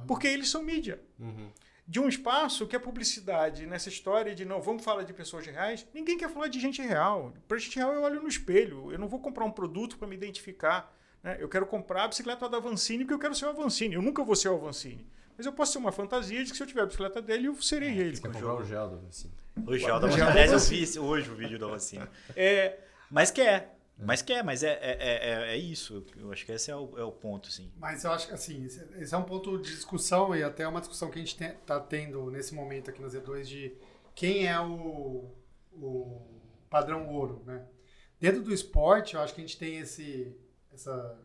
porque 0.06 0.26
eles 0.26 0.48
são 0.48 0.62
mídia 0.62 1.00
Uhum. 1.18 1.50
de 1.86 2.00
um 2.00 2.08
espaço 2.08 2.66
que 2.66 2.74
a 2.74 2.80
publicidade, 2.80 3.66
nessa 3.66 3.88
história 3.88 4.34
de 4.34 4.44
não, 4.44 4.60
vamos 4.60 4.82
falar 4.82 5.02
de 5.02 5.12
pessoas 5.12 5.46
reais, 5.46 5.86
ninguém 5.92 6.16
quer 6.16 6.30
falar 6.30 6.48
de 6.48 6.58
gente 6.58 6.80
real. 6.80 7.32
Para 7.46 7.58
gente 7.58 7.76
real, 7.76 7.92
eu 7.92 8.02
olho 8.02 8.22
no 8.22 8.28
espelho. 8.28 8.90
Eu 8.90 8.98
não 8.98 9.06
vou 9.08 9.20
comprar 9.20 9.44
um 9.44 9.50
produto 9.50 9.98
para 9.98 10.08
me 10.08 10.16
identificar. 10.16 10.92
Né? 11.24 11.36
Eu 11.40 11.48
quero 11.48 11.66
comprar 11.66 12.04
a 12.04 12.08
bicicleta 12.08 12.48
da 12.48 12.58
Avancini 12.58 13.02
porque 13.04 13.14
eu 13.14 13.18
quero 13.18 13.34
ser 13.34 13.46
o 13.46 13.48
Avancini. 13.48 13.94
Eu 13.94 14.02
nunca 14.02 14.22
vou 14.22 14.36
ser 14.36 14.50
o 14.50 14.54
Avancini. 14.54 15.04
Mas 15.36 15.46
eu 15.46 15.52
posso 15.52 15.72
ter 15.72 15.78
uma 15.78 15.90
fantasia 15.90 16.44
de 16.44 16.50
que 16.52 16.56
se 16.56 16.62
eu 16.62 16.66
tiver 16.66 16.82
a 16.82 16.86
bicicleta 16.86 17.20
dele, 17.20 17.48
eu 17.48 17.60
serei 17.60 17.98
ele. 17.98 18.14
Você 18.14 18.22
quer 18.22 18.32
comprar 18.32 18.54
o 18.54 18.62
gel 18.64 18.88
do 18.90 19.06
assim. 19.08 19.32
O 19.66 19.76
gel 19.76 19.98
da 19.98 20.06
vacina. 20.06 20.30
Aliás, 20.30 20.52
eu 20.52 20.58
vi 20.60 20.98
hoje 21.00 21.30
o 21.30 21.34
vídeo 21.34 21.58
da 21.58 21.66
vacina. 21.66 22.08
É, 22.36 22.78
Mas 23.10 23.30
quer. 23.32 23.74
Mas 23.96 24.22
quer, 24.22 24.42
mas 24.42 24.64
é, 24.64 24.72
é, 24.72 24.96
é, 24.98 25.30
é- 25.50 25.54
é 25.54 25.56
isso. 25.56 26.04
Eu 26.16 26.32
acho 26.32 26.44
que 26.44 26.50
esse 26.50 26.68
é 26.70 26.74
o, 26.76 26.98
é 26.98 27.04
o 27.04 27.12
ponto, 27.12 27.50
sim. 27.50 27.70
Mas 27.78 28.02
eu 28.02 28.10
acho 28.10 28.26
que 28.26 28.34
assim, 28.34 28.64
esse 28.64 29.14
é 29.14 29.16
um 29.16 29.22
ponto 29.22 29.56
de 29.58 29.70
discussão 29.70 30.34
e 30.34 30.42
até 30.42 30.66
uma 30.66 30.80
discussão 30.80 31.08
que 31.10 31.18
a 31.18 31.22
gente 31.24 31.40
está 31.40 31.78
tendo 31.78 32.28
nesse 32.28 32.54
momento 32.54 32.90
aqui 32.90 33.00
no 33.00 33.08
Z2 33.08 33.44
de 33.44 33.72
quem 34.12 34.48
é 34.48 34.60
o, 34.60 35.30
o 35.72 36.20
padrão 36.68 37.06
ouro, 37.08 37.42
né? 37.46 37.64
Dentro 38.20 38.42
do 38.42 38.52
esporte, 38.52 39.14
eu 39.14 39.20
acho 39.20 39.32
que 39.32 39.40
a 39.40 39.44
gente 39.46 39.56
tem 39.58 39.78
esse 39.78 40.36
essa 40.74 41.18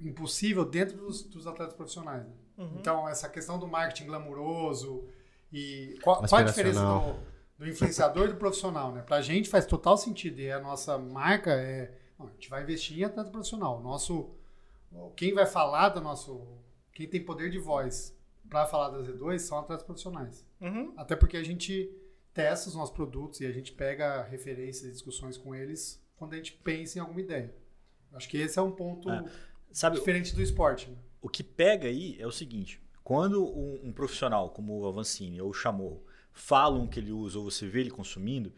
impossível 0.00 0.64
dentro 0.64 0.96
dos, 0.96 1.22
dos 1.24 1.46
atletas 1.46 1.74
profissionais. 1.74 2.24
Né? 2.24 2.34
Uhum. 2.58 2.76
Então, 2.78 3.08
essa 3.08 3.28
questão 3.28 3.58
do 3.58 3.66
marketing 3.66 4.06
glamuroso 4.06 5.08
e 5.52 5.98
qual, 6.02 6.22
qual 6.26 6.40
a 6.40 6.44
diferença 6.44 6.80
do, 6.80 7.16
do 7.58 7.68
influenciador 7.68 8.26
e 8.26 8.32
do 8.32 8.36
profissional, 8.36 8.92
né? 8.92 9.02
Pra 9.02 9.20
gente 9.20 9.48
faz 9.48 9.66
total 9.66 9.96
sentido 9.96 10.40
e 10.40 10.50
a 10.50 10.60
nossa 10.60 10.98
marca 10.98 11.52
é, 11.52 11.96
não, 12.18 12.26
a 12.26 12.30
gente 12.30 12.48
vai 12.48 12.62
investir 12.62 12.98
em 12.98 13.04
atleta 13.04 13.30
profissional. 13.30 13.80
Nosso 13.80 14.34
quem 15.16 15.32
vai 15.32 15.46
falar 15.46 15.90
do 15.90 16.00
nosso, 16.00 16.46
quem 16.92 17.08
tem 17.08 17.24
poder 17.24 17.50
de 17.50 17.58
voz 17.58 18.16
para 18.48 18.66
falar 18.66 18.90
da 18.90 18.98
Z2 18.98 19.38
são 19.40 19.58
atletas 19.58 19.84
profissionais. 19.84 20.46
uhum. 20.60 20.92
Até 20.96 21.16
porque 21.16 21.36
a 21.36 21.42
gente 21.42 21.90
testa 22.32 22.68
os 22.68 22.74
nossos 22.74 22.94
produtos 22.94 23.40
e 23.40 23.46
a 23.46 23.52
gente 23.52 23.72
pega 23.72 24.22
referências 24.22 24.84
e 24.84 24.92
discussões 24.92 25.36
com 25.36 25.54
eles 25.54 26.02
quando 26.16 26.34
a 26.34 26.36
gente 26.36 26.52
pensa 26.52 26.98
em 26.98 27.00
alguma 27.00 27.20
ideia. 27.20 27.54
Acho 28.14 28.28
que 28.28 28.36
esse 28.38 28.58
é 28.58 28.62
um 28.62 28.70
ponto 28.72 29.10
É. 29.10 29.24
Sabe, 29.72 29.96
diferente 29.96 30.34
do 30.34 30.42
esporte. 30.42 30.88
Né? 30.90 30.96
o 31.20 31.28
que 31.28 31.42
pega 31.42 31.88
aí 31.88 32.16
é 32.20 32.26
o 32.26 32.30
seguinte: 32.32 32.80
quando 33.02 33.44
um, 33.44 33.80
um 33.88 33.92
profissional 33.92 34.50
como 34.50 34.78
o 34.80 34.86
Avancini 34.86 35.40
ou 35.40 35.50
o 35.50 35.54
Chamorro 35.54 36.04
falam 36.32 36.86
que 36.86 36.98
ele 37.00 37.12
usa 37.12 37.38
ou 37.38 37.44
você 37.50 37.66
vê 37.66 37.80
ele 37.80 37.90
consumindo, 37.90 38.52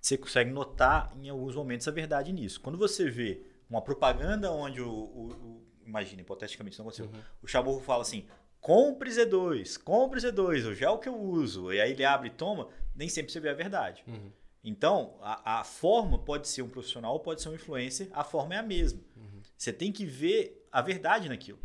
você 0.00 0.16
consegue 0.16 0.50
notar 0.50 1.12
em 1.20 1.28
alguns 1.28 1.54
momentos 1.54 1.86
a 1.88 1.90
verdade 1.90 2.32
nisso. 2.32 2.60
Quando 2.60 2.78
você 2.78 3.08
vê 3.10 3.42
uma 3.68 3.82
propaganda 3.82 4.50
onde 4.52 4.80
o. 4.80 4.88
o- 4.90 5.32
o- 5.32 5.62
imagina, 5.84 6.22
hipoteticamente, 6.22 6.74
isso 6.74 6.82
não 6.82 6.88
aconteceu. 6.88 7.10
O 7.42 7.46
Chamorro 7.46 7.80
fala 7.80 8.02
assim: 8.02 8.26
compre 8.60 9.10
Z2, 9.10 9.76
compre 9.82 10.20
Z2, 10.20 10.68
o 10.70 10.74
gel 10.74 10.98
que 10.98 11.08
eu 11.08 11.20
uso. 11.20 11.72
E 11.72 11.80
aí 11.80 11.90
ele 11.92 12.04
abre 12.04 12.28
e 12.28 12.30
toma, 12.30 12.68
nem 12.94 13.08
sempre 13.08 13.32
você 13.32 13.40
vê 13.40 13.48
a 13.50 13.54
verdade. 13.54 14.04
Uhum. 14.06 14.30
Então, 14.64 15.16
a, 15.20 15.60
a 15.60 15.64
forma 15.64 16.18
pode 16.18 16.46
ser 16.48 16.62
um 16.62 16.68
profissional, 16.68 17.18
pode 17.20 17.42
ser 17.42 17.48
um 17.48 17.54
influencer, 17.54 18.08
a 18.12 18.22
forma 18.22 18.54
é 18.54 18.58
a 18.58 18.62
mesma. 18.62 19.00
Você 19.56 19.72
tem 19.72 19.90
que 19.92 20.04
ver 20.04 20.66
a 20.70 20.80
verdade 20.80 21.28
naquilo. 21.28 21.58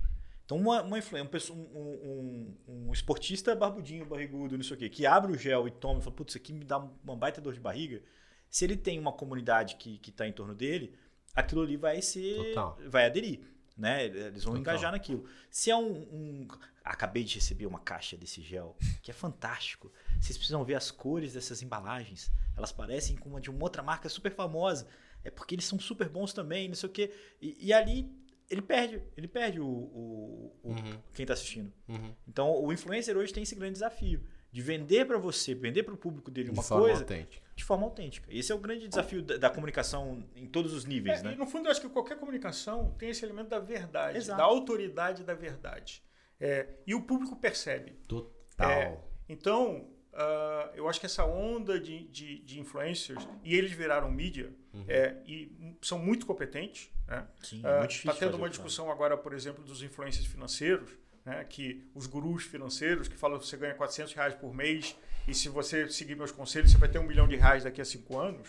Então, 0.45 0.57
uma, 0.57 0.81
uma 0.81 0.97
influ- 0.97 1.19
uma 1.19 1.25
pessoa- 1.29 1.57
um, 1.57 2.55
um- 2.67 2.87
um 2.87 2.93
esportista 2.93 3.53
barbudinho, 3.55 4.05
barrigudo, 4.05 4.55
não 4.57 4.63
sei 4.63 4.75
o 4.75 4.79
quê, 4.79 4.89
que 4.89 5.05
abre 5.05 5.31
o 5.31 5.37
gel 5.37 5.67
e 5.67 5.71
toma 5.71 5.99
e 5.99 6.03
fala, 6.03 6.15
putz, 6.15 6.31
isso 6.31 6.37
aqui 6.37 6.53
me 6.53 6.63
dá 6.63 6.77
uma 6.77 7.15
baita 7.15 7.41
dor 7.41 7.53
de 7.53 7.59
barriga. 7.59 8.01
Se 8.49 8.63
ele 8.65 8.77
tem 8.77 8.97
uma 8.97 9.11
comunidade 9.11 9.75
que 9.75 9.99
está 10.07 10.25
em 10.27 10.31
torno 10.31 10.55
dele, 10.55 10.95
aquilo 11.35 11.61
ali 11.61 11.75
vai 11.75 12.01
ser. 12.01 12.35
Total. 12.55 12.77
vai 12.87 13.05
aderir. 13.05 13.41
Né? 13.77 14.05
Eles 14.05 14.43
vão 14.43 14.53
Total. 14.55 14.59
engajar 14.73 14.91
naquilo. 14.91 15.25
Se 15.51 15.69
é 15.69 15.75
um, 15.75 15.91
um- 16.11 16.47
Acabei 16.83 17.25
de 17.25 17.35
receber 17.35 17.65
uma 17.65 17.79
caixa 17.79 18.15
desse 18.15 18.41
gel, 18.41 18.77
que 19.03 19.11
é 19.11 19.13
fantástico. 19.13 19.91
Vocês 20.21 20.37
precisam 20.37 20.63
ver 20.63 20.75
as 20.75 20.89
cores 20.89 21.33
dessas 21.33 21.61
embalagens. 21.61 22.31
Elas 22.57 22.71
parecem 22.71 23.15
com 23.15 23.29
uma 23.29 23.39
de 23.39 23.49
uma 23.49 23.63
outra 23.63 23.81
marca 23.83 24.09
super 24.09 24.31
famosa. 24.31 24.87
É 25.23 25.29
porque 25.31 25.55
eles 25.55 25.65
são 25.65 25.79
super 25.79 26.09
bons 26.09 26.33
também, 26.33 26.67
não 26.67 26.75
sei 26.75 26.89
o 26.89 26.91
quê. 26.91 27.11
E, 27.41 27.67
e 27.67 27.73
ali 27.73 28.11
ele 28.49 28.61
perde, 28.61 29.01
ele 29.15 29.27
perde 29.27 29.59
o, 29.59 29.67
o- 29.67 30.59
o- 30.63 30.69
Uhum. 30.71 30.99
quem 31.13 31.23
está 31.23 31.33
assistindo. 31.33 31.71
Uhum. 31.87 32.13
Então 32.27 32.51
o 32.63 32.71
influencer 32.73 33.15
hoje 33.17 33.33
tem 33.33 33.43
esse 33.43 33.55
grande 33.55 33.73
desafio 33.73 34.23
de 34.51 34.61
vender 34.61 35.05
para 35.05 35.17
você, 35.17 35.53
vender 35.53 35.83
para 35.83 35.93
o 35.93 35.97
público 35.97 36.31
dele 36.31 36.45
De 36.49 36.53
uma 36.53 36.63
forma 36.63 36.85
coisa 36.85 37.01
autêntica. 37.01 37.45
de 37.53 37.63
forma 37.63 37.83
autêntica. 37.85 38.27
Esse 38.33 38.51
é 38.51 38.55
o 38.55 38.57
grande 38.57 38.87
desafio 38.87 39.21
da, 39.21 39.37
da 39.37 39.49
comunicação 39.49 40.23
em 40.35 40.47
todos 40.47 40.73
os 40.73 40.85
níveis, 40.85 41.19
É, 41.19 41.23
né? 41.23 41.33
E 41.33 41.35
no 41.35 41.45
fundo, 41.45 41.67
eu 41.67 41.71
acho 41.71 41.81
que 41.81 41.89
qualquer 41.89 42.17
comunicação 42.17 42.91
tem 42.97 43.09
esse 43.09 43.23
elemento 43.25 43.49
da 43.49 43.59
verdade, 43.59 44.17
Exato. 44.17 44.37
da 44.37 44.45
autoridade 44.45 45.23
da 45.23 45.33
verdade. 45.33 46.01
É, 46.39 46.67
e 46.87 46.95
o 46.95 47.01
público 47.01 47.35
percebe. 47.35 47.91
Total. 48.07 48.71
É. 48.71 48.97
Então, 49.27 49.89
ah, 50.17 50.71
eu 50.73 50.89
acho 50.89 50.99
que 50.99 51.05
essa 51.05 51.23
onda 51.23 51.79
de, 51.79 52.07
de, 52.07 52.39
de 52.39 52.59
influencers, 52.59 53.27
e 53.43 53.55
eles 53.55 53.71
viraram 53.71 54.11
mídia, 54.11 54.51
é, 54.87 55.15
e 55.27 55.51
são 55.81 55.99
muito 55.99 56.25
competentes. 56.25 56.89
Né? 57.07 57.25
Sim, 57.41 57.61
Ah, 57.63 57.69
é 57.69 57.77
muito 57.79 57.91
difícil. 57.91 58.11
Tá 58.11 58.19
tendo 58.19 58.35
uma 58.35 58.49
discussão 58.49 58.91
agora, 58.91 59.15
por 59.15 59.33
exemplo, 59.33 59.63
dos 59.63 59.83
influencers 59.83 60.25
financeiros, 60.25 60.89
né, 61.23 61.45
que 61.47 61.87
os 61.93 62.07
gurus 62.07 62.43
financeiros 62.43 63.07
que 63.07 63.15
falam 63.15 63.37
que 63.37 63.45
você 63.45 63.57
ganha 63.57 63.75
400 63.75 64.13
reais 64.13 64.33
por 64.33 64.53
mês 64.53 64.95
e 65.27 65.35
se 65.35 65.49
você 65.49 65.89
seguir 65.89 66.15
meus 66.15 66.31
conselhos 66.31 66.71
você 66.71 66.77
vai 66.77 66.87
ter 66.89 66.99
um 66.99 67.03
milhão 67.03 67.27
de 67.27 67.35
reais 67.35 67.63
daqui 67.63 67.81
a 67.81 67.85
cinco 67.85 68.17
anos. 68.17 68.47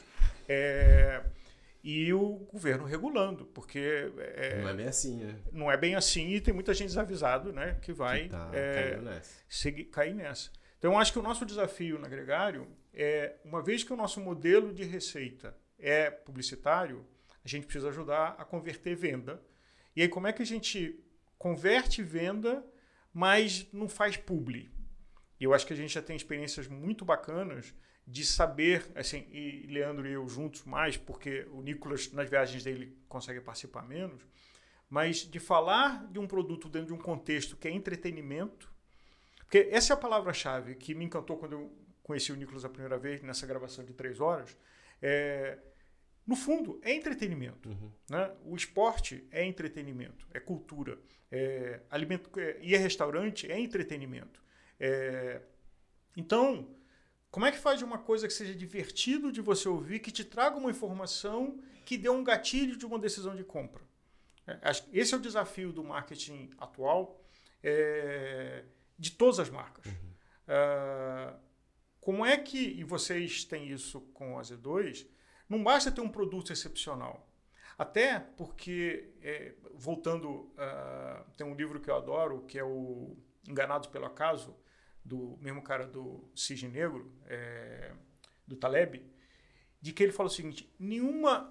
É, 0.48 1.22
e 1.82 2.12
o 2.12 2.46
governo 2.52 2.84
regulando, 2.84 3.44
porque 3.46 4.10
é, 4.36 4.60
não 4.62 4.68
é 4.68 4.74
bem 4.74 4.86
assim, 4.86 5.16
né? 5.16 5.34
Não 5.52 5.70
é 5.72 5.76
bem 5.76 5.94
assim 5.94 6.28
e 6.30 6.40
tem 6.40 6.54
muita 6.54 6.72
gente 6.72 6.88
desavisado, 6.88 7.52
né, 7.52 7.76
que 7.82 7.92
vai 7.92 8.24
que 8.24 8.28
tá 8.30 8.50
é, 8.52 8.96
nessa. 8.96 9.34
Seguir, 9.48 9.84
cair 9.84 10.14
nessa. 10.14 10.50
Então, 10.78 10.92
eu 10.92 10.98
acho 10.98 11.12
que 11.12 11.18
o 11.18 11.22
nosso 11.22 11.44
desafio 11.44 11.98
na 11.98 12.08
Gregário 12.08 12.68
é, 12.92 13.36
uma 13.44 13.62
vez 13.62 13.84
que 13.84 13.92
o 13.92 13.96
nosso 13.96 14.20
modelo 14.20 14.72
de 14.72 14.84
receita 14.84 15.56
é 15.78 16.10
publicitário, 16.10 17.06
a 17.44 17.48
gente 17.48 17.64
precisa 17.64 17.88
ajudar 17.88 18.34
a 18.38 18.44
converter 18.44 18.96
venda. 18.96 19.42
E 19.94 20.02
aí, 20.02 20.08
como 20.08 20.26
é 20.26 20.32
que 20.32 20.42
a 20.42 20.46
gente 20.46 20.98
converte 21.38 22.02
venda, 22.02 22.64
mas 23.12 23.66
não 23.72 23.88
faz 23.88 24.16
publi? 24.16 24.70
E 25.38 25.44
eu 25.44 25.54
acho 25.54 25.66
que 25.66 25.72
a 25.72 25.76
gente 25.76 25.94
já 25.94 26.02
tem 26.02 26.16
experiências 26.16 26.66
muito 26.66 27.04
bacanas 27.04 27.72
de 28.04 28.24
saber, 28.24 28.84
assim, 28.94 29.26
e 29.30 29.66
Leandro 29.68 30.08
e 30.08 30.12
eu 30.12 30.28
juntos 30.28 30.64
mais, 30.64 30.96
porque 30.96 31.46
o 31.52 31.60
Nicolas, 31.60 32.10
nas 32.12 32.28
viagens 32.28 32.64
dele, 32.64 32.96
consegue 33.08 33.40
participar 33.40 33.86
menos, 33.86 34.26
mas 34.88 35.18
de 35.18 35.38
falar 35.38 36.06
de 36.10 36.18
um 36.18 36.26
produto 36.26 36.68
dentro 36.68 36.88
de 36.88 36.94
um 36.94 36.98
contexto 36.98 37.56
que 37.56 37.68
é 37.68 37.70
entretenimento, 37.70 38.72
porque 39.48 39.66
essa 39.70 39.94
é 39.94 39.94
a 39.94 39.96
palavra-chave 39.96 40.74
que 40.74 40.94
me 40.94 41.06
encantou 41.06 41.38
quando 41.38 41.52
eu 41.52 41.72
conheci 42.02 42.30
o 42.30 42.36
Nicolas 42.36 42.66
a 42.66 42.68
primeira 42.68 42.98
vez, 42.98 43.22
nessa 43.22 43.46
gravação 43.46 43.82
de 43.82 43.94
três 43.94 44.20
horas. 44.20 44.54
É, 45.00 45.56
no 46.26 46.36
fundo, 46.36 46.78
é 46.82 46.92
entretenimento. 46.92 47.70
Uhum. 47.70 47.90
Né? 48.10 48.30
O 48.44 48.54
esporte 48.54 49.26
é 49.30 49.42
entretenimento, 49.42 50.28
é 50.34 50.38
cultura. 50.38 50.98
É, 51.32 51.80
alimento, 51.90 52.28
é, 52.38 52.58
e 52.60 52.74
é 52.74 52.78
restaurante, 52.78 53.50
é 53.50 53.58
entretenimento. 53.58 54.42
É, 54.78 55.40
então, 56.14 56.68
como 57.30 57.46
é 57.46 57.50
que 57.50 57.58
faz 57.58 57.80
uma 57.80 57.96
coisa 57.96 58.28
que 58.28 58.34
seja 58.34 58.54
divertido 58.54 59.32
de 59.32 59.40
você 59.40 59.66
ouvir, 59.66 60.00
que 60.00 60.10
te 60.10 60.24
traga 60.24 60.58
uma 60.58 60.70
informação 60.70 61.58
que 61.86 61.96
dê 61.96 62.10
um 62.10 62.22
gatilho 62.22 62.76
de 62.76 62.84
uma 62.84 62.98
decisão 62.98 63.34
de 63.34 63.44
compra? 63.44 63.82
É, 64.46 64.58
esse 64.92 65.14
é 65.14 65.16
o 65.16 65.20
desafio 65.20 65.72
do 65.72 65.82
marketing 65.82 66.50
atual 66.58 67.18
é, 67.62 68.64
de 68.98 69.12
todas 69.12 69.38
as 69.38 69.50
marcas. 69.50 69.86
Uhum. 69.86 69.92
Uh, 70.48 71.38
como 72.00 72.24
é 72.24 72.36
que, 72.36 72.58
e 72.58 72.84
vocês 72.84 73.44
têm 73.44 73.68
isso 73.68 74.00
com 74.14 74.38
a 74.38 74.42
Z2, 74.42 75.06
não 75.48 75.62
basta 75.62 75.90
ter 75.90 76.00
um 76.00 76.08
produto 76.08 76.52
excepcional. 76.52 77.28
Até 77.76 78.18
porque, 78.18 79.14
é, 79.22 79.54
voltando, 79.74 80.28
uh, 80.30 81.24
tem 81.36 81.46
um 81.46 81.54
livro 81.54 81.80
que 81.80 81.88
eu 81.88 81.96
adoro, 81.96 82.42
que 82.42 82.58
é 82.58 82.64
o 82.64 83.16
Enganados 83.46 83.88
pelo 83.88 84.06
Acaso, 84.06 84.56
do 85.04 85.38
mesmo 85.40 85.62
cara 85.62 85.86
do 85.86 86.28
Cisne 86.34 86.68
Negro, 86.68 87.10
é, 87.26 87.92
do 88.46 88.56
Taleb, 88.56 89.06
de 89.80 89.92
que 89.92 90.02
ele 90.02 90.12
fala 90.12 90.28
o 90.28 90.32
seguinte: 90.32 90.72
nenhuma. 90.78 91.50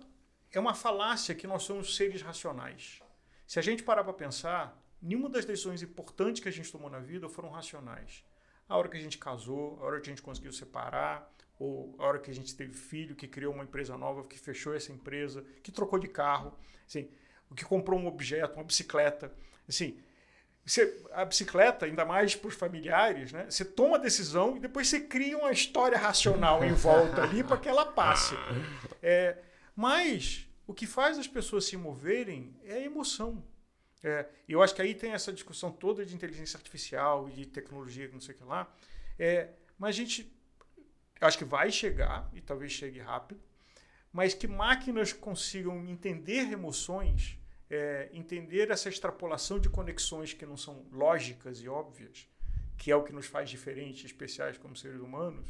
É 0.50 0.60
uma 0.60 0.74
falácia 0.74 1.36
que 1.36 1.46
nós 1.46 1.64
somos 1.64 1.98
seres 1.98 2.22
racionais. 2.22 3.02
Se 3.46 3.60
a 3.60 3.62
gente 3.62 3.84
parar 3.84 4.04
para 4.06 4.14
pensar, 4.14 4.82
nenhuma 5.02 5.30
das 5.30 5.46
decisões 5.46 5.82
importantes 5.82 6.42
que 6.42 6.50
a 6.50 6.52
gente 6.52 6.72
tomou 6.72 6.90
na 6.90 7.00
vida 7.00 7.28
foram 7.30 7.50
racionais. 7.50 8.24
A 8.68 8.78
hora 8.78 8.90
que 8.90 8.98
a 8.98 9.00
gente 9.00 9.18
casou, 9.18 9.80
a 9.82 9.86
hora 9.86 10.02
que 10.02 10.10
a 10.10 10.12
gente 10.12 10.22
conseguiu 10.22 10.52
separar, 10.52 11.32
ou 11.60 11.96
a 11.98 12.06
hora 12.06 12.20
que 12.20 12.30
a 12.30 12.34
gente 12.34 12.56
teve 12.56 12.74
filho, 12.74 13.16
que 13.16 13.28
criou 13.28 13.54
uma 13.54 13.64
empresa 13.64 13.98
nova, 13.98 14.24
que 14.24 14.38
fechou 14.38 14.76
essa 14.76 14.92
empresa, 14.92 15.44
que 15.64 15.72
trocou 15.72 15.98
de 15.98 16.08
carro, 16.08 16.54
assim, 16.88 17.10
que 17.56 17.66
comprou 17.66 18.00
um 18.00 18.08
objeto, 18.08 18.56
uma 18.56 18.64
bicicleta. 18.64 19.34
Assim, 19.68 19.98
você, 20.66 21.02
a 21.14 21.24
bicicleta, 21.24 21.86
ainda 21.86 22.04
mais 22.04 22.36
para 22.36 22.50
os 22.50 22.56
familiares, 22.56 23.32
né? 23.32 23.50
Você 23.50 23.64
toma 23.64 23.96
a 23.96 24.00
decisão 24.00 24.58
e 24.58 24.60
depois 24.60 24.88
você 24.88 25.00
cria 25.00 25.38
uma 25.38 25.52
história 25.52 25.98
racional 25.98 26.64
em 26.64 26.74
volta 26.74 27.24
ali 27.24 27.42
para 27.44 27.58
que 27.58 27.70
ela 27.70 27.86
passe. 27.86 28.36
É, 29.02 29.38
mas 29.74 30.46
o 30.68 30.74
que 30.74 30.86
faz 30.86 31.18
as 31.18 31.28
pessoas 31.28 31.64
se 31.66 31.78
moverem 31.78 32.54
é 32.66 32.74
a 32.74 32.82
emoção. 32.82 33.42
É, 34.08 34.30
eu 34.48 34.62
acho 34.62 34.74
que 34.74 34.82
aí 34.82 34.94
tem 34.96 35.12
essa 35.12 35.34
discussão 35.34 35.72
toda 35.72 36.06
de 36.06 36.16
inteligência 36.16 36.58
artificial 36.58 37.28
e 37.30 37.34
de 37.34 37.46
tecnologia, 37.46 38.10
não 38.12 38.22
sei 38.22 38.34
o 38.34 38.38
que 38.38 38.44
lá. 38.44 38.74
É, 39.20 39.50
mas 39.78 39.96
a 39.96 39.98
gente 39.98 40.32
acho 41.20 41.38
que 41.38 41.46
vai 41.46 41.72
chegar, 41.72 42.30
e 42.34 42.42
talvez 42.42 42.72
chegue 42.72 43.00
rápido, 43.00 43.42
mas 44.14 44.34
que 44.34 44.48
máquinas 44.48 45.12
consigam 45.12 45.86
entender 45.88 46.52
emoções 46.52 47.38
é, 47.70 48.10
entender 48.14 48.72
essa 48.72 48.90
extrapolação 48.90 49.60
de 49.60 49.70
conexões 49.70 50.34
que 50.34 50.46
não 50.46 50.58
são 50.58 50.86
lógicas 50.92 51.60
e 51.62 51.68
óbvias, 51.68 52.28
que 52.78 52.92
é 52.92 52.96
o 52.96 53.04
que 53.04 53.12
nos 53.12 53.26
faz 53.26 53.50
diferentes, 53.50 54.06
especiais 54.06 54.58
como 54.58 54.76
seres 54.76 55.02
humanos, 55.02 55.48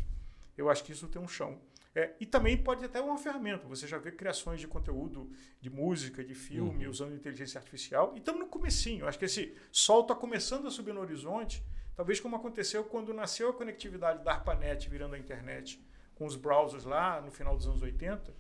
eu 0.58 0.70
acho 0.70 0.84
que 0.84 0.92
isso 0.92 1.08
tem 1.08 1.22
um 1.22 1.28
chão. 1.28 1.62
É, 1.98 2.14
e 2.20 2.28
também 2.28 2.56
pode 2.56 2.86
até 2.86 3.02
uma 3.02 3.18
ferramenta. 3.18 3.66
Você 3.66 3.88
já 3.88 3.98
vê 3.98 4.12
criações 4.12 4.62
de 4.62 4.68
conteúdo, 4.68 5.32
de 5.60 5.68
música, 5.68 6.24
de 6.24 6.36
filme, 6.36 6.86
uhum. 6.86 6.92
usando 6.92 7.16
inteligência 7.16 7.58
artificial. 7.58 8.14
E 8.14 8.20
estamos 8.20 8.40
no 8.40 8.48
comecinho. 8.48 9.08
Acho 9.08 9.18
que 9.18 9.26
esse 9.26 9.58
sol 9.72 10.02
está 10.02 10.14
começando 10.14 10.68
a 10.68 10.70
subir 10.70 10.94
no 10.94 11.02
horizonte, 11.02 11.66
talvez 11.96 12.20
como 12.20 12.36
aconteceu 12.36 12.84
quando 12.84 13.16
nasceu 13.16 13.50
a 13.50 13.54
conectividade 13.54 14.24
da 14.24 14.34
ARPANET 14.34 14.88
virando 14.88 15.16
a 15.16 15.18
internet 15.18 15.84
com 16.14 16.28
os 16.28 16.36
browsers 16.36 16.84
lá 16.84 17.20
no 17.20 17.32
final 17.32 17.58
dos 17.58 17.66
anos 17.66 17.82
80. 17.82 18.32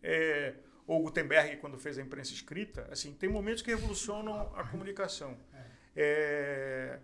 É, 0.00 0.54
ou 0.86 1.02
Gutenberg 1.02 1.56
quando 1.56 1.76
fez 1.80 1.98
a 1.98 2.02
imprensa 2.02 2.32
escrita, 2.32 2.86
assim, 2.92 3.12
tem 3.12 3.28
momentos 3.28 3.60
que 3.60 3.70
revolucionam 3.70 4.40
a 4.54 4.62
comunicação. 4.62 5.36
É, 5.96 7.00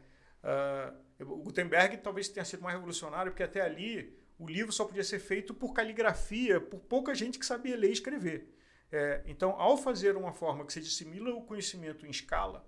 uh, 1.18 1.24
o 1.24 1.42
Gutenberg 1.42 1.96
talvez 1.96 2.28
tenha 2.28 2.44
sido 2.44 2.62
mais 2.62 2.76
revolucionário, 2.76 3.32
porque 3.32 3.42
até 3.42 3.60
ali 3.60 4.22
o 4.38 4.46
livro 4.46 4.72
só 4.72 4.84
podia 4.84 5.04
ser 5.04 5.18
feito 5.18 5.54
por 5.54 5.72
caligrafia, 5.72 6.60
por 6.60 6.80
pouca 6.80 7.14
gente 7.14 7.38
que 7.38 7.46
sabia 7.46 7.76
ler 7.76 7.90
e 7.90 7.92
escrever. 7.92 8.54
É, 8.90 9.22
então, 9.26 9.50
ao 9.60 9.76
fazer 9.76 10.16
uma 10.16 10.32
forma 10.32 10.64
que 10.64 10.72
se 10.72 10.80
dissimila 10.80 11.34
o 11.34 11.42
conhecimento 11.42 12.06
em 12.06 12.10
escala, 12.10 12.64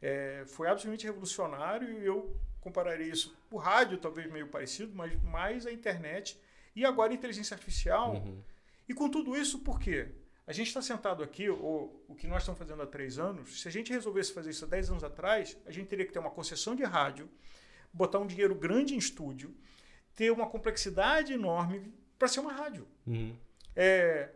é, 0.00 0.44
foi 0.46 0.68
absolutamente 0.68 1.06
revolucionário 1.06 1.90
e 2.00 2.04
eu 2.04 2.36
compararia 2.60 3.06
isso 3.06 3.36
o 3.50 3.56
rádio, 3.56 3.98
talvez 3.98 4.30
meio 4.30 4.48
parecido, 4.48 4.94
mas 4.94 5.20
mais 5.22 5.66
a 5.66 5.72
internet 5.72 6.38
e 6.74 6.84
agora 6.84 7.12
a 7.12 7.14
inteligência 7.14 7.54
artificial. 7.54 8.14
Uhum. 8.14 8.42
E 8.88 8.94
com 8.94 9.08
tudo 9.08 9.36
isso, 9.36 9.60
por 9.60 9.78
quê? 9.78 10.08
A 10.46 10.52
gente 10.52 10.66
está 10.66 10.82
sentado 10.82 11.22
aqui, 11.22 11.48
ou 11.48 12.04
o 12.08 12.14
que 12.14 12.26
nós 12.26 12.42
estamos 12.42 12.58
fazendo 12.58 12.82
há 12.82 12.86
três 12.86 13.18
anos, 13.18 13.62
se 13.62 13.68
a 13.68 13.70
gente 13.70 13.92
resolvesse 13.92 14.32
fazer 14.32 14.50
isso 14.50 14.64
há 14.64 14.68
dez 14.68 14.90
anos 14.90 15.04
atrás, 15.04 15.56
a 15.64 15.70
gente 15.70 15.86
teria 15.86 16.04
que 16.04 16.12
ter 16.12 16.18
uma 16.18 16.30
concessão 16.30 16.74
de 16.74 16.82
rádio, 16.82 17.28
botar 17.92 18.18
um 18.18 18.26
dinheiro 18.26 18.54
grande 18.54 18.94
em 18.94 18.98
estúdio, 18.98 19.54
ter 20.14 20.30
uma 20.30 20.46
complexidade 20.46 21.32
enorme 21.32 21.92
para 22.18 22.28
ser 22.28 22.40
uma 22.40 22.52
rádio. 22.52 22.86
Uhum. 23.06 23.34
É, 23.74 24.28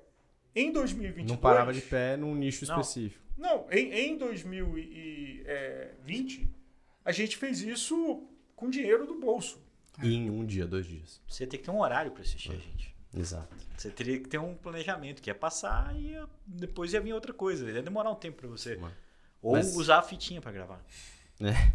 em 0.55 0.73
2022... 0.73 1.31
Não 1.31 1.37
parava 1.37 1.71
de 1.73 1.81
pé 1.81 2.17
num 2.17 2.35
nicho 2.35 2.67
não, 2.67 2.81
específico. 2.81 3.23
Não, 3.37 3.67
em, 3.71 3.93
em 3.93 4.17
2020, 4.17 6.49
a 7.05 7.13
gente 7.13 7.37
fez 7.37 7.61
isso 7.61 8.27
com 8.57 8.71
dinheiro 8.71 9.07
do 9.07 9.19
bolso. 9.19 9.61
em 10.03 10.31
um 10.31 10.47
dia, 10.47 10.67
dois 10.67 10.87
dias. 10.87 11.21
Você 11.29 11.47
tem 11.47 11.59
que 11.59 11.67
ter 11.67 11.71
um 11.71 11.81
horário 11.81 12.13
para 12.13 12.23
assistir 12.23 12.53
é. 12.53 12.55
a 12.55 12.59
gente. 12.59 12.95
Exato. 13.17 13.57
Você 13.77 13.91
teria 13.91 14.19
que 14.19 14.29
ter 14.29 14.39
um 14.39 14.55
planejamento, 14.55 15.23
que 15.23 15.31
ia 15.31 15.35
passar 15.35 15.95
e 15.97 16.13
ia, 16.13 16.29
depois 16.47 16.93
ia 16.93 17.01
vir 17.01 17.13
outra 17.13 17.33
coisa. 17.33 17.71
Ia 17.71 17.83
demorar 17.83 18.11
um 18.11 18.17
tempo 18.17 18.39
para 18.39 18.49
você. 18.49 18.81
Ou 19.43 19.53
Mas... 19.53 19.77
usar 19.77 19.99
a 19.99 20.03
fitinha 20.03 20.41
para 20.41 20.53
gravar. 20.53 20.85
É. 21.41 21.73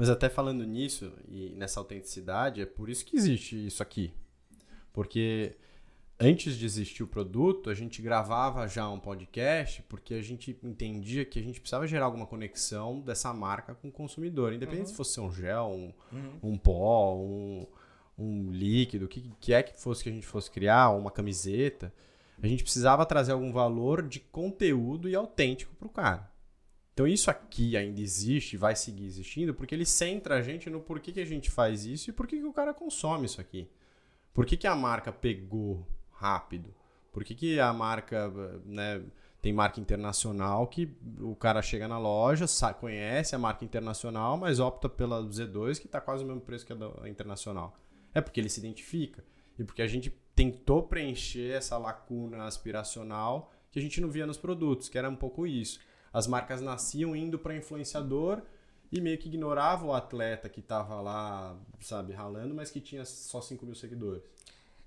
Mas 0.00 0.08
até 0.08 0.30
falando 0.30 0.64
nisso 0.64 1.12
e 1.28 1.50
nessa 1.50 1.78
autenticidade, 1.78 2.62
é 2.62 2.64
por 2.64 2.88
isso 2.88 3.04
que 3.04 3.14
existe 3.14 3.66
isso 3.66 3.82
aqui. 3.82 4.10
Porque 4.94 5.54
antes 6.18 6.56
de 6.56 6.64
existir 6.64 7.02
o 7.02 7.06
produto, 7.06 7.68
a 7.68 7.74
gente 7.74 8.00
gravava 8.00 8.66
já 8.66 8.88
um 8.88 8.98
podcast 8.98 9.82
porque 9.90 10.14
a 10.14 10.22
gente 10.22 10.58
entendia 10.62 11.26
que 11.26 11.38
a 11.38 11.42
gente 11.42 11.60
precisava 11.60 11.86
gerar 11.86 12.06
alguma 12.06 12.26
conexão 12.26 12.98
dessa 13.00 13.30
marca 13.34 13.74
com 13.74 13.88
o 13.88 13.92
consumidor. 13.92 14.54
Independente 14.54 14.86
uhum. 14.86 14.90
se 14.90 14.96
fosse 14.96 15.20
um 15.20 15.30
gel, 15.30 15.66
um, 15.66 15.92
uhum. 16.10 16.38
um 16.44 16.56
pó, 16.56 17.14
um, 17.16 17.66
um 18.16 18.50
líquido, 18.50 19.04
o 19.04 19.08
que, 19.08 19.30
que 19.38 19.52
é 19.52 19.62
que 19.62 19.78
fosse 19.78 20.02
que 20.02 20.08
a 20.08 20.12
gente 20.12 20.26
fosse 20.26 20.50
criar, 20.50 20.92
uma 20.92 21.10
camiseta, 21.10 21.92
a 22.42 22.46
gente 22.46 22.62
precisava 22.62 23.04
trazer 23.04 23.32
algum 23.32 23.52
valor 23.52 24.08
de 24.08 24.18
conteúdo 24.18 25.10
e 25.10 25.14
autêntico 25.14 25.74
para 25.76 25.86
o 25.86 25.90
cara. 25.90 26.29
Então 27.00 27.08
isso 27.08 27.30
aqui 27.30 27.78
ainda 27.78 27.98
existe, 27.98 28.58
vai 28.58 28.76
seguir 28.76 29.06
existindo, 29.06 29.54
porque 29.54 29.74
ele 29.74 29.86
centra 29.86 30.36
a 30.36 30.42
gente 30.42 30.68
no 30.68 30.80
porquê 30.80 31.12
que 31.12 31.20
a 31.20 31.24
gente 31.24 31.50
faz 31.50 31.86
isso 31.86 32.10
e 32.10 32.12
por 32.12 32.26
que, 32.26 32.44
o 32.44 32.52
cara 32.52 32.74
consome 32.74 33.24
isso 33.24 33.40
aqui. 33.40 33.66
Por 34.34 34.44
que, 34.44 34.54
que 34.54 34.66
a 34.66 34.76
marca 34.76 35.10
pegou 35.10 35.82
rápido? 36.10 36.74
Por 37.10 37.24
que, 37.24 37.34
que 37.34 37.58
a 37.58 37.72
marca 37.72 38.28
né, 38.66 39.02
tem 39.40 39.50
marca 39.50 39.80
internacional 39.80 40.66
que 40.66 40.94
o 41.20 41.34
cara 41.34 41.62
chega 41.62 41.88
na 41.88 41.98
loja, 41.98 42.44
conhece 42.78 43.34
a 43.34 43.38
marca 43.38 43.64
internacional, 43.64 44.36
mas 44.36 44.60
opta 44.60 44.86
pela 44.86 45.22
Z2 45.22 45.80
que 45.80 45.86
está 45.86 46.02
quase 46.02 46.22
o 46.22 46.26
mesmo 46.26 46.42
preço 46.42 46.66
que 46.66 46.72
a 46.74 47.08
internacional. 47.08 47.78
É 48.12 48.20
porque 48.20 48.38
ele 48.38 48.50
se 48.50 48.60
identifica. 48.60 49.24
E 49.58 49.64
porque 49.64 49.80
a 49.80 49.86
gente 49.86 50.10
tentou 50.34 50.82
preencher 50.82 51.52
essa 51.52 51.78
lacuna 51.78 52.44
aspiracional 52.44 53.50
que 53.70 53.78
a 53.78 53.82
gente 53.82 54.02
não 54.02 54.10
via 54.10 54.26
nos 54.26 54.36
produtos, 54.36 54.90
que 54.90 54.98
era 54.98 55.08
um 55.08 55.16
pouco 55.16 55.46
isso. 55.46 55.80
As 56.12 56.26
marcas 56.26 56.60
nasciam 56.60 57.14
indo 57.14 57.38
para 57.38 57.56
influenciador 57.56 58.42
e 58.90 59.00
meio 59.00 59.18
que 59.18 59.28
ignorava 59.28 59.86
o 59.86 59.92
atleta 59.92 60.48
que 60.48 60.60
estava 60.60 61.00
lá, 61.00 61.56
sabe, 61.80 62.12
ralando, 62.12 62.54
mas 62.54 62.70
que 62.70 62.80
tinha 62.80 63.04
só 63.04 63.40
5 63.40 63.64
mil 63.64 63.74
seguidores. 63.74 64.22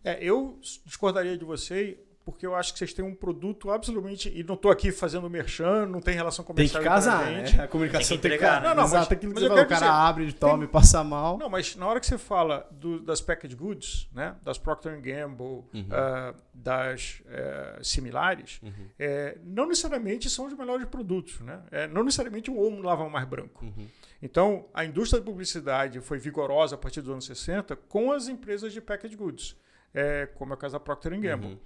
É, 0.03 0.21
eu 0.21 0.59
discordaria 0.85 1.37
de 1.37 1.45
você 1.45 1.97
porque 2.25 2.45
eu 2.45 2.55
acho 2.55 2.73
que 2.73 2.79
vocês 2.79 2.93
têm 2.93 3.03
um 3.03 3.13
produto 3.13 3.69
absolutamente. 3.69 4.31
E 4.33 4.43
não 4.43 4.55
estou 4.55 4.71
aqui 4.71 4.91
fazendo 4.91 5.29
merchan, 5.29 5.85
não 5.85 5.99
tem 5.99 6.15
relação 6.15 6.43
comercial. 6.43 6.81
Tem 6.81 6.89
que 6.89 6.95
casar, 6.95 7.25
né? 7.31 7.63
A 7.63 7.67
comunicação 7.67 8.17
tem 8.17 8.31
que, 8.31 8.35
entregar, 8.35 8.61
tem 8.61 8.61
que... 8.61 8.67
Não, 8.67 8.75
não, 8.75 8.83
Exato, 8.83 9.09
mas, 9.09 9.11
aquilo 9.11 9.33
que 9.33 9.39
mas 9.39 9.43
você 9.43 9.49
falou, 9.49 9.63
o 9.63 9.67
cara 9.67 9.91
abre, 9.91 10.33
toma 10.33 10.57
tem... 10.57 10.63
e 10.63 10.67
passa 10.67 11.03
mal. 11.03 11.37
Não, 11.37 11.49
mas 11.49 11.75
na 11.75 11.87
hora 11.87 11.99
que 11.99 12.05
você 12.05 12.17
fala 12.17 12.67
do, 12.71 12.99
das 12.99 13.21
packaged 13.21 13.55
goods, 13.55 14.09
né? 14.13 14.35
das 14.43 14.57
Procter 14.57 14.99
Gamble, 15.01 15.63
uhum. 15.73 15.87
uh, 15.89 16.35
das 16.53 17.21
uh, 17.21 17.83
similares, 17.83 18.59
uhum. 18.63 18.71
é, 18.97 19.37
não 19.43 19.67
necessariamente 19.67 20.29
são 20.29 20.45
os 20.45 20.53
melhores 20.53 20.85
produtos. 20.87 21.39
Né? 21.41 21.59
É, 21.71 21.87
não 21.87 22.03
necessariamente 22.03 22.49
um 22.49 22.59
homo 22.59 22.81
lava 22.81 23.07
mais 23.09 23.27
branco. 23.27 23.65
Uhum. 23.65 23.87
Então, 24.21 24.67
a 24.73 24.85
indústria 24.85 25.19
da 25.19 25.25
publicidade 25.25 25.99
foi 25.99 26.17
vigorosa 26.17 26.75
a 26.75 26.77
partir 26.77 27.01
dos 27.01 27.11
anos 27.11 27.25
60 27.25 27.75
com 27.75 28.11
as 28.13 28.29
empresas 28.29 28.71
de 28.71 28.79
packaged 28.79 29.17
goods, 29.17 29.57
é, 29.93 30.27
como 30.27 30.53
é 30.53 30.55
o 30.55 30.57
caso 30.57 30.73
da 30.73 30.79
Procter 30.79 31.19
Gamble. 31.19 31.59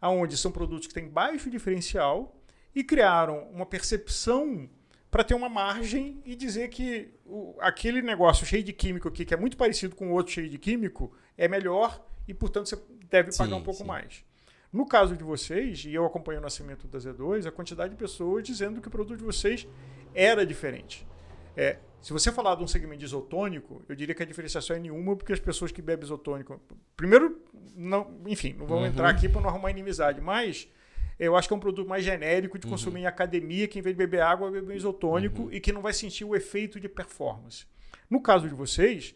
Aonde 0.00 0.36
são 0.36 0.50
produtos 0.50 0.86
que 0.86 0.94
têm 0.94 1.08
baixo 1.08 1.50
diferencial 1.50 2.36
e 2.74 2.82
criaram 2.82 3.48
uma 3.52 3.66
percepção 3.66 4.68
para 5.10 5.24
ter 5.24 5.34
uma 5.34 5.48
margem 5.48 6.22
e 6.24 6.36
dizer 6.36 6.68
que 6.68 7.12
o, 7.26 7.56
aquele 7.60 8.00
negócio 8.00 8.46
cheio 8.46 8.62
de 8.62 8.72
químico 8.72 9.08
aqui, 9.08 9.24
que 9.24 9.34
é 9.34 9.36
muito 9.36 9.56
parecido 9.56 9.96
com 9.96 10.10
o 10.10 10.12
outro 10.12 10.32
cheio 10.32 10.48
de 10.48 10.56
químico, 10.56 11.12
é 11.36 11.48
melhor 11.48 12.04
e, 12.28 12.32
portanto, 12.32 12.68
você 12.68 12.78
deve 13.10 13.36
pagar 13.36 13.50
sim, 13.50 13.60
um 13.60 13.62
pouco 13.62 13.80
sim. 13.80 13.86
mais. 13.86 14.24
No 14.72 14.86
caso 14.86 15.16
de 15.16 15.24
vocês, 15.24 15.84
e 15.84 15.92
eu 15.92 16.06
acompanho 16.06 16.38
o 16.38 16.42
nascimento 16.42 16.86
da 16.86 16.98
Z2, 16.98 17.44
a 17.46 17.50
quantidade 17.50 17.90
de 17.90 17.96
pessoas 17.96 18.44
dizendo 18.44 18.80
que 18.80 18.86
o 18.86 18.90
produto 18.90 19.18
de 19.18 19.24
vocês 19.24 19.66
era 20.14 20.46
diferente. 20.46 21.04
É, 21.56 21.78
se 22.00 22.12
você 22.12 22.32
falar 22.32 22.54
de 22.54 22.64
um 22.64 22.66
segmento 22.66 23.04
isotônico, 23.04 23.82
eu 23.88 23.94
diria 23.94 24.14
que 24.14 24.22
a 24.22 24.26
diferenciação 24.26 24.76
é 24.76 24.78
nenhuma, 24.78 25.16
porque 25.16 25.32
as 25.32 25.40
pessoas 25.40 25.70
que 25.70 25.82
bebem 25.82 26.04
isotônico. 26.04 26.60
Primeiro, 26.96 27.42
não, 27.76 28.20
enfim, 28.26 28.54
não 28.54 28.66
vamos 28.66 28.84
uhum. 28.84 28.90
entrar 28.90 29.08
aqui 29.08 29.28
para 29.28 29.40
não 29.40 29.50
arrumar 29.50 29.70
inimizade, 29.70 30.20
mas 30.20 30.68
eu 31.18 31.36
acho 31.36 31.46
que 31.46 31.52
é 31.52 31.56
um 31.56 31.60
produto 31.60 31.86
mais 31.86 32.02
genérico 32.02 32.58
de 32.58 32.66
uhum. 32.66 32.72
consumir 32.72 33.00
em 33.00 33.06
academia, 33.06 33.68
que 33.68 33.78
em 33.78 33.82
vez 33.82 33.94
de 33.94 33.98
beber 33.98 34.22
água, 34.22 34.50
bebe 34.50 34.72
um 34.72 34.76
isotônico 34.76 35.42
uhum. 35.42 35.52
e 35.52 35.60
que 35.60 35.72
não 35.72 35.82
vai 35.82 35.92
sentir 35.92 36.24
o 36.24 36.34
efeito 36.34 36.80
de 36.80 36.88
performance. 36.88 37.66
No 38.08 38.22
caso 38.22 38.48
de 38.48 38.54
vocês, 38.54 39.14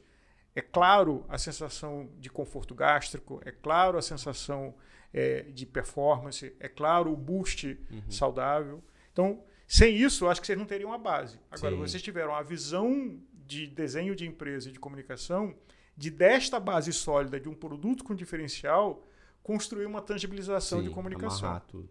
é 0.55 0.61
claro 0.61 1.25
a 1.29 1.39
sensação 1.39 2.11
de 2.19 2.29
conforto 2.29 2.75
gástrico, 2.75 3.41
é 3.45 3.51
claro 3.51 3.97
a 3.97 4.03
sensação 4.03 4.75
é, 5.13 5.43
de 5.43 5.65
performance, 5.65 6.55
é 6.61 6.69
claro 6.69 7.11
o 7.11 7.17
boost 7.17 7.79
uhum. 7.91 8.03
saudável. 8.11 8.85
Então, 9.13 9.43
sem 9.67 9.97
isso, 9.97 10.29
acho 10.29 10.41
que 10.41 10.47
vocês 10.47 10.59
não 10.59 10.67
teriam 10.67 10.93
a 10.93 10.99
base. 10.99 11.39
Agora, 11.51 11.75
Sim. 11.75 11.81
vocês 11.81 12.03
tiveram 12.03 12.35
a 12.35 12.43
visão 12.43 13.19
de 13.47 13.67
desenho 13.67 14.15
de 14.15 14.27
empresa 14.27 14.69
e 14.69 14.73
de 14.73 14.79
comunicação 14.79 15.55
de 15.97 16.11
desta 16.11 16.59
base 16.59 16.93
sólida 16.93 17.39
de 17.39 17.49
um 17.49 17.55
produto 17.55 18.05
com 18.05 18.15
diferencial 18.15 19.05
construir 19.43 19.87
uma 19.87 20.01
tangibilização 20.01 20.79
Sim, 20.81 20.89
de 20.89 20.91
comunicação. 20.91 21.61
tudo. 21.69 21.91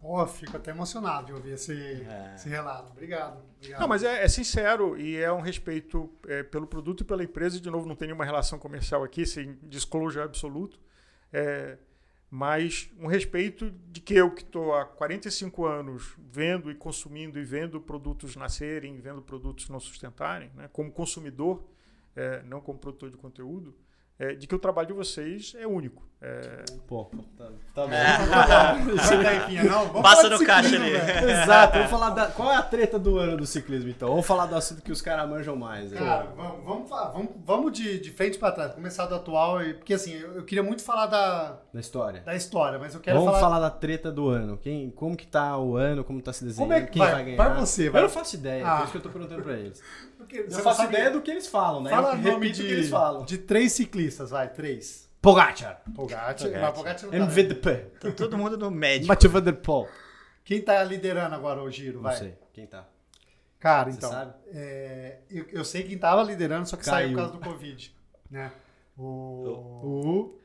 Pô, 0.00 0.26
fico 0.26 0.56
até 0.56 0.72
emocionado 0.72 1.26
de 1.26 1.32
ouvir 1.32 1.52
esse, 1.52 1.72
é. 1.72 2.32
esse 2.34 2.48
relato. 2.48 2.90
Obrigado, 2.90 3.40
obrigado. 3.56 3.80
Não, 3.80 3.86
mas 3.86 4.02
é, 4.02 4.24
é 4.24 4.28
sincero 4.28 4.98
e 4.98 5.16
é 5.16 5.30
um 5.32 5.40
respeito 5.40 6.10
é, 6.26 6.42
pelo 6.42 6.66
produto 6.66 7.02
e 7.02 7.04
pela 7.04 7.22
empresa. 7.22 7.60
De 7.60 7.70
novo, 7.70 7.86
não 7.86 7.94
tem 7.94 8.08
nenhuma 8.08 8.24
relação 8.24 8.58
comercial 8.58 9.04
aqui, 9.04 9.24
sem 9.24 9.56
disclosure 9.62 10.24
absoluto. 10.24 10.80
É, 11.32 11.78
mas 12.34 12.90
um 12.98 13.06
respeito 13.06 13.70
de 13.90 14.00
que 14.00 14.14
eu 14.14 14.30
que 14.30 14.40
estou 14.40 14.74
há 14.74 14.86
45 14.86 15.66
anos 15.66 16.16
vendo 16.30 16.70
e 16.70 16.74
consumindo 16.74 17.38
e 17.38 17.44
vendo 17.44 17.78
produtos 17.78 18.36
nascerem, 18.36 18.98
vendo 19.02 19.20
produtos 19.20 19.68
não 19.68 19.78
sustentarem, 19.78 20.50
né, 20.56 20.66
como 20.72 20.90
consumidor, 20.90 21.62
é, 22.16 22.42
não 22.44 22.62
como 22.62 22.78
produtor 22.78 23.10
de 23.10 23.18
conteúdo, 23.18 23.74
é, 24.18 24.34
de 24.34 24.46
que 24.46 24.54
o 24.54 24.58
trabalho 24.58 24.88
de 24.88 24.94
vocês 24.94 25.54
é 25.58 25.66
único. 25.66 26.02
É... 26.24 26.64
Pô, 26.86 27.10
tá, 27.36 27.48
tá 27.74 27.84
bom. 27.84 27.92
É. 27.92 29.64
não, 29.68 30.00
Passa 30.00 30.30
no 30.30 30.38
caixa 30.44 30.76
ali. 30.76 30.92
Exato, 30.94 31.74
vamos 31.74 31.90
falar 31.90 32.10
da. 32.10 32.26
Qual 32.26 32.52
é 32.52 32.54
a 32.54 32.62
treta 32.62 32.96
do 32.96 33.18
ano 33.18 33.38
do 33.38 33.44
ciclismo, 33.44 33.90
então? 33.90 34.08
Vamos 34.08 34.24
falar 34.24 34.46
do 34.46 34.54
assunto 34.54 34.82
que 34.82 34.92
os 34.92 35.02
caras 35.02 35.28
manjam 35.28 35.56
mais. 35.56 35.90
Né? 35.90 35.98
Cara, 35.98 36.28
vamos, 36.36 36.64
vamos, 36.64 36.88
vamos, 36.88 37.28
vamos 37.44 37.72
de, 37.72 37.98
de 37.98 38.12
frente 38.12 38.38
para 38.38 38.52
trás, 38.52 38.72
começar 38.72 39.06
do 39.06 39.16
atual, 39.16 39.58
porque 39.78 39.94
assim, 39.94 40.12
eu, 40.12 40.36
eu, 40.36 40.44
queria 40.44 40.62
muito 40.62 40.84
falar 40.84 41.06
da. 41.06 41.58
Da 41.74 41.80
história. 41.80 42.20
Da 42.20 42.36
história, 42.36 42.78
mas 42.78 42.94
eu 42.94 43.00
quero 43.00 43.18
vamos 43.18 43.32
falar. 43.32 43.40
Vamos 43.40 43.54
falar 43.58 43.68
da 43.68 43.74
treta 43.74 44.12
do 44.12 44.28
ano. 44.28 44.56
Quem, 44.58 44.90
como 44.90 45.16
que 45.16 45.26
tá 45.26 45.58
o 45.58 45.76
ano, 45.76 46.04
como 46.04 46.22
tá 46.22 46.32
se 46.32 46.44
desenhando, 46.44 46.68
como 46.68 46.80
é 46.80 46.86
que 46.86 46.92
quem 46.92 47.02
vai, 47.02 47.12
vai 47.14 47.24
ganhar. 47.24 47.36
Vai 47.36 47.58
você, 47.58 47.90
vai. 47.90 48.00
Eu 48.00 48.04
não 48.04 48.10
faço 48.10 48.36
ideia, 48.36 48.64
ah. 48.64 48.76
por 48.76 48.82
isso 48.84 48.92
que 48.92 48.98
eu 48.98 49.02
tô 49.02 49.08
perguntando 49.08 49.42
pra 49.42 49.54
eles. 49.54 49.82
Porque 50.22 50.38
eu 50.38 50.50
faço 50.50 50.84
ideia 50.84 51.10
do 51.10 51.20
que 51.20 51.30
eles 51.30 51.46
falam, 51.46 51.82
né? 51.82 51.90
Fala 51.90 52.14
eu 52.14 52.32
nome 52.32 52.50
de, 52.50 52.62
que 52.62 52.68
eles 52.68 52.88
falam. 52.88 53.24
de 53.24 53.38
três 53.38 53.72
ciclistas, 53.72 54.30
vai, 54.30 54.48
três. 54.48 55.10
Pogacar. 55.20 55.82
Pogacar. 55.94 56.72
Pogacar 56.72 57.02
não 57.04 57.10
tá 57.10 57.16
MVP. 57.16 57.74
Tá 58.00 58.10
todo 58.12 58.38
mundo 58.38 58.56
no 58.56 58.70
médico. 58.70 59.08
Mathieu 59.08 59.30
Van 59.30 59.42
Der 59.42 59.54
Poel. 59.54 59.88
Quem 60.44 60.60
tá 60.60 60.82
liderando 60.82 61.34
agora 61.34 61.62
o 61.62 61.70
giro, 61.70 62.00
vai? 62.00 62.12
Não 62.12 62.20
sei. 62.20 62.34
Quem 62.52 62.66
tá? 62.66 62.86
Cara, 63.58 63.92
Você 63.92 63.96
então. 63.96 64.34
É, 64.52 65.18
eu, 65.30 65.46
eu, 65.52 65.64
sei 65.64 65.84
quem 65.84 65.96
tava 65.96 66.22
liderando, 66.24 66.68
só 66.68 66.76
que 66.76 66.84
Caiu. 66.84 66.94
saiu 66.94 67.10
por 67.10 67.16
causa 67.16 67.32
do 67.32 67.38
Covid. 67.38 67.94
Né? 68.28 68.50
O. 68.96 69.04
O. 69.04 70.40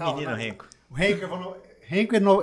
o... 0.00 0.14
Menino 0.14 0.34
Renko. 0.34 0.66
O 0.90 0.94
Renko, 0.94 1.24
Evano... 1.24 1.56
Renko 1.92 2.16
Eno... 2.16 2.42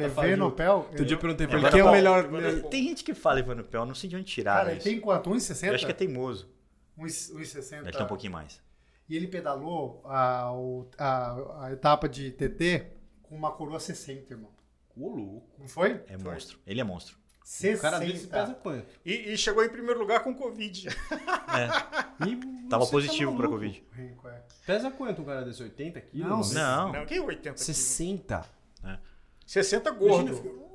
Evanopel. 0.00 0.76
Outro 0.76 1.04
dia 1.04 1.16
eu 1.16 1.20
perguntei 1.20 1.46
pra 1.48 1.58
ele 1.58 1.68
quem 1.68 1.80
é 1.80 1.84
o 1.84 1.90
melhor. 1.90 2.28
Tem 2.70 2.84
gente 2.84 3.02
que 3.02 3.12
fala 3.12 3.40
Evanopel, 3.40 3.84
não 3.84 3.94
sei 3.94 4.08
de 4.08 4.14
onde 4.14 4.24
tirar. 4.24 4.58
Cara, 4.58 4.72
ele 4.72 4.80
tem 4.80 5.00
quanto? 5.00 5.28
1,60? 5.30 5.66
Eu 5.66 5.74
acho 5.74 5.84
que 5.84 5.90
é 5.90 5.94
teimoso. 5.94 6.48
1,60. 6.96 7.88
Acho 7.88 7.96
que 7.96 8.02
é 8.02 8.04
um 8.04 8.08
pouquinho 8.08 8.32
mais. 8.32 8.62
E 9.08 9.16
ele 9.16 9.26
pedalou 9.26 10.00
a, 10.04 10.50
a, 10.98 11.64
a 11.64 11.72
etapa 11.72 12.08
de 12.08 12.30
TT 12.30 12.86
com 13.22 13.36
uma 13.36 13.50
coroa 13.50 13.80
60, 13.80 14.32
irmão. 14.32 14.50
Ô, 14.96 15.08
louco. 15.08 15.50
Não 15.58 15.68
foi? 15.68 16.02
É 16.08 16.16
foi. 16.18 16.32
monstro. 16.32 16.58
Ele 16.66 16.80
é 16.80 16.84
monstro. 16.84 17.16
60. 17.46 17.78
O 17.78 17.80
cara 17.80 17.98
desse 18.00 18.26
pesa 18.26 18.54
quanto? 18.54 18.86
E, 19.04 19.32
e, 19.32 19.38
chegou 19.38 19.64
em 19.64 19.68
primeiro 19.68 20.00
lugar 20.00 20.24
com 20.24 20.34
Covid. 20.34 20.88
É. 20.88 22.26
E 22.26 22.66
Tava 22.68 22.84
positivo 22.88 23.30
tá 23.30 23.36
pra 23.36 23.48
Covid. 23.48 23.84
Rico, 23.92 24.28
é. 24.28 24.42
Pesa 24.66 24.90
quanto 24.90 25.22
um 25.22 25.24
cara 25.24 25.44
desse? 25.44 25.62
80 25.62 26.00
quilos? 26.00 26.52
Não, 26.52 26.86
não. 26.88 26.92
não. 26.92 27.06
Quem 27.06 27.20
80 27.20 27.56
60. 27.56 28.44
É. 28.82 28.98
60 29.46 29.90
gordo. 29.92 30.32
Imagina, 30.32 30.66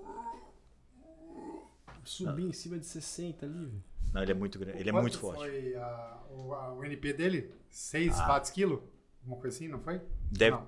subir 2.06 2.46
em 2.46 2.54
cima 2.54 2.80
de 2.80 2.86
60 2.86 3.46
ali, 3.46 3.66
velho. 3.66 3.84
Não, 4.14 4.22
ele 4.24 4.32
é 4.32 4.36
muito 4.36 4.58
grande. 4.58 4.80
Ele 4.80 4.90
é 4.90 4.94
muito 4.94 5.20
forte. 5.20 5.40
Foi 5.40 5.76
a, 5.76 6.18
o, 6.30 6.54
a, 6.54 6.74
o 6.74 6.86
NP 6.86 7.12
dele? 7.12 7.54
6 7.70 8.18
ah. 8.18 8.28
watts 8.28 8.50
quilo? 8.50 8.90
Uma 9.26 9.36
coisa 9.36 9.58
assim, 9.58 9.68
não 9.68 9.80
foi? 9.80 10.02
Deve. 10.32 10.52
Não. 10.52 10.68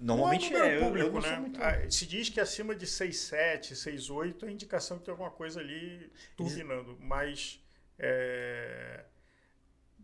Normalmente 0.00 0.54
é, 0.54 0.76
é 0.76 0.80
público, 0.80 1.08
eu, 1.08 1.14
eu 1.14 1.20
né? 1.20 1.36
Muito... 1.38 1.62
Ah, 1.62 1.90
se 1.90 2.06
diz 2.06 2.30
que 2.30 2.40
acima 2.40 2.74
de 2.74 2.86
6,7, 2.86 3.72
6,8 3.72 4.44
é 4.44 4.50
indicação 4.50 4.98
que 4.98 5.04
tem 5.04 5.12
alguma 5.12 5.30
coisa 5.30 5.60
ali 5.60 6.10
turbinando, 6.36 6.96
mas 7.00 7.62
é... 7.98 9.04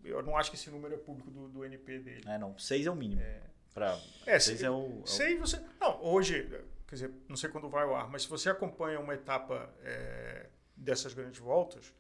eu 0.05 0.23
não 0.23 0.37
acho 0.37 0.51
que 0.51 0.57
esse 0.57 0.71
número 0.71 0.95
é 0.95 0.99
público 0.99 1.31
do, 1.31 1.49
do 1.49 1.65
NP 1.65 1.99
dele. 2.01 2.23
É, 2.27 2.37
não. 2.37 2.59
6 2.59 2.87
é 2.87 2.91
o 2.91 2.95
mínimo. 2.95 3.23
É, 3.23 3.41
pra... 3.73 3.99
é 4.27 4.39
6 4.39 4.63
é 4.63 4.71
o. 4.71 5.03
6 5.07 5.33
é 5.33 5.41
você. 5.41 5.63
Não, 5.81 6.05
hoje, 6.05 6.47
quer 6.87 6.95
dizer, 6.95 7.11
não 7.27 7.37
sei 7.37 7.49
quando 7.49 7.69
vai 7.69 7.85
ao 7.85 7.97
ar, 7.97 8.11
mas 8.11 8.23
se 8.23 8.29
você 8.29 8.51
acompanha 8.51 9.01
uma 9.01 9.15
etapa 9.15 9.75
é, 9.83 10.47
dessas 10.77 11.15
grandes 11.15 11.41
voltas, 11.41 11.95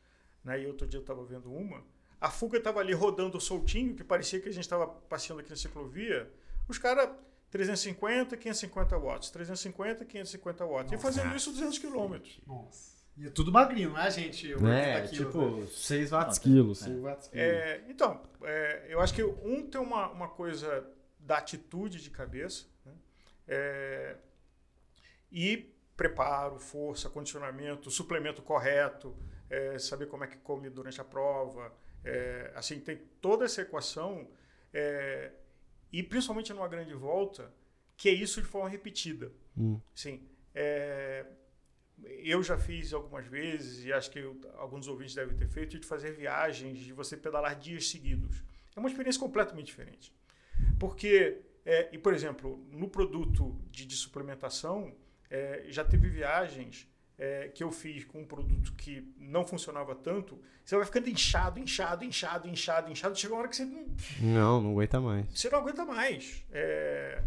né, 0.44 0.60
e 0.60 0.66
outro 0.66 0.86
dia 0.86 0.98
eu 0.98 1.02
estava 1.02 1.24
vendo 1.24 1.50
uma, 1.50 1.82
a 2.20 2.30
fuga 2.30 2.58
estava 2.58 2.80
ali 2.80 2.92
rodando 2.92 3.40
soltinho, 3.40 3.94
que 3.94 4.02
parecia 4.02 4.40
que 4.40 4.48
a 4.48 4.52
gente 4.52 4.64
estava 4.64 4.86
passeando 4.86 5.40
aqui 5.40 5.50
na 5.50 5.56
ciclovia. 5.56 6.30
Os 6.68 6.78
caras, 6.78 7.10
350, 7.56 8.36
550 8.36 8.98
watts, 8.98 9.30
350, 9.30 10.04
550 10.04 10.66
watts. 10.66 10.92
Nossa. 10.92 10.94
E 10.94 10.98
fazendo 10.98 11.34
isso 11.34 11.50
200 11.50 11.78
quilômetros. 11.78 12.40
Nossa. 12.46 12.96
E 13.16 13.26
é 13.26 13.30
tudo 13.30 13.50
magrinho, 13.50 13.90
não 13.90 13.98
é, 13.98 14.10
gente? 14.10 14.52
É, 14.52 15.06
tipo, 15.06 15.60
né? 15.60 15.66
6 15.66 16.10
watts 16.10 16.38
quilos. 16.38 16.86
É. 16.86 16.90
Watts 16.90 17.30
é, 17.32 17.80
então, 17.88 18.22
é, 18.42 18.86
eu 18.90 19.00
acho 19.00 19.14
que 19.14 19.24
um 19.24 19.66
tem 19.66 19.80
uma, 19.80 20.10
uma 20.10 20.28
coisa 20.28 20.86
da 21.18 21.38
atitude 21.38 22.02
de 22.02 22.10
cabeça, 22.10 22.66
né? 22.84 22.92
é, 23.48 24.16
e 25.32 25.74
preparo, 25.96 26.58
força, 26.58 27.08
condicionamento, 27.08 27.90
suplemento 27.90 28.42
correto, 28.42 29.16
é, 29.48 29.78
saber 29.78 30.06
como 30.06 30.24
é 30.24 30.26
que 30.26 30.36
come 30.36 30.68
durante 30.68 31.00
a 31.00 31.04
prova, 31.04 31.72
é, 32.04 32.52
assim, 32.54 32.78
tem 32.78 32.98
toda 33.22 33.46
essa 33.46 33.62
equação, 33.62 34.28
é, 34.74 35.32
e 35.92 36.02
principalmente 36.02 36.52
numa 36.52 36.68
grande 36.68 36.94
volta, 36.94 37.52
que 37.96 38.08
é 38.08 38.12
isso 38.12 38.40
de 38.40 38.46
forma 38.46 38.68
repetida. 38.68 39.32
Hum. 39.56 39.80
Sim, 39.94 40.22
é, 40.54 41.24
eu 42.04 42.42
já 42.42 42.58
fiz 42.58 42.92
algumas 42.92 43.26
vezes, 43.26 43.84
e 43.84 43.92
acho 43.92 44.10
que 44.10 44.18
eu, 44.18 44.38
alguns 44.56 44.86
ouvintes 44.86 45.14
devem 45.14 45.36
ter 45.36 45.48
feito, 45.48 45.78
de 45.78 45.86
fazer 45.86 46.12
viagens, 46.12 46.78
de 46.78 46.92
você 46.92 47.16
pedalar 47.16 47.58
dias 47.58 47.88
seguidos. 47.88 48.42
É 48.74 48.78
uma 48.78 48.88
experiência 48.88 49.20
completamente 49.20 49.66
diferente. 49.66 50.12
Porque, 50.78 51.40
é, 51.64 51.88
e 51.92 51.98
por 51.98 52.12
exemplo, 52.12 52.58
no 52.70 52.88
produto 52.88 53.58
de, 53.70 53.86
de 53.86 53.96
suplementação, 53.96 54.94
é, 55.30 55.64
já 55.68 55.84
teve 55.84 56.08
viagens 56.08 56.88
é, 57.18 57.48
que 57.48 57.64
eu 57.64 57.70
fiz 57.70 58.04
com 58.04 58.20
um 58.20 58.26
produto 58.26 58.72
que 58.74 59.12
não 59.18 59.44
funcionava 59.46 59.94
tanto, 59.94 60.38
você 60.64 60.76
vai 60.76 60.84
ficando 60.84 61.08
inchado, 61.08 61.58
inchado, 61.58 62.04
inchado, 62.04 62.48
inchado, 62.48 62.90
inchado. 62.90 63.18
Chega 63.18 63.32
uma 63.32 63.40
hora 63.40 63.48
que 63.48 63.56
você 63.56 63.64
não. 63.64 63.86
Não, 64.20 64.60
não 64.60 64.70
aguenta 64.72 65.00
mais. 65.00 65.26
Você 65.32 65.48
não 65.48 65.58
aguenta 65.60 65.84
mais. 65.84 66.44
É, 66.50 67.22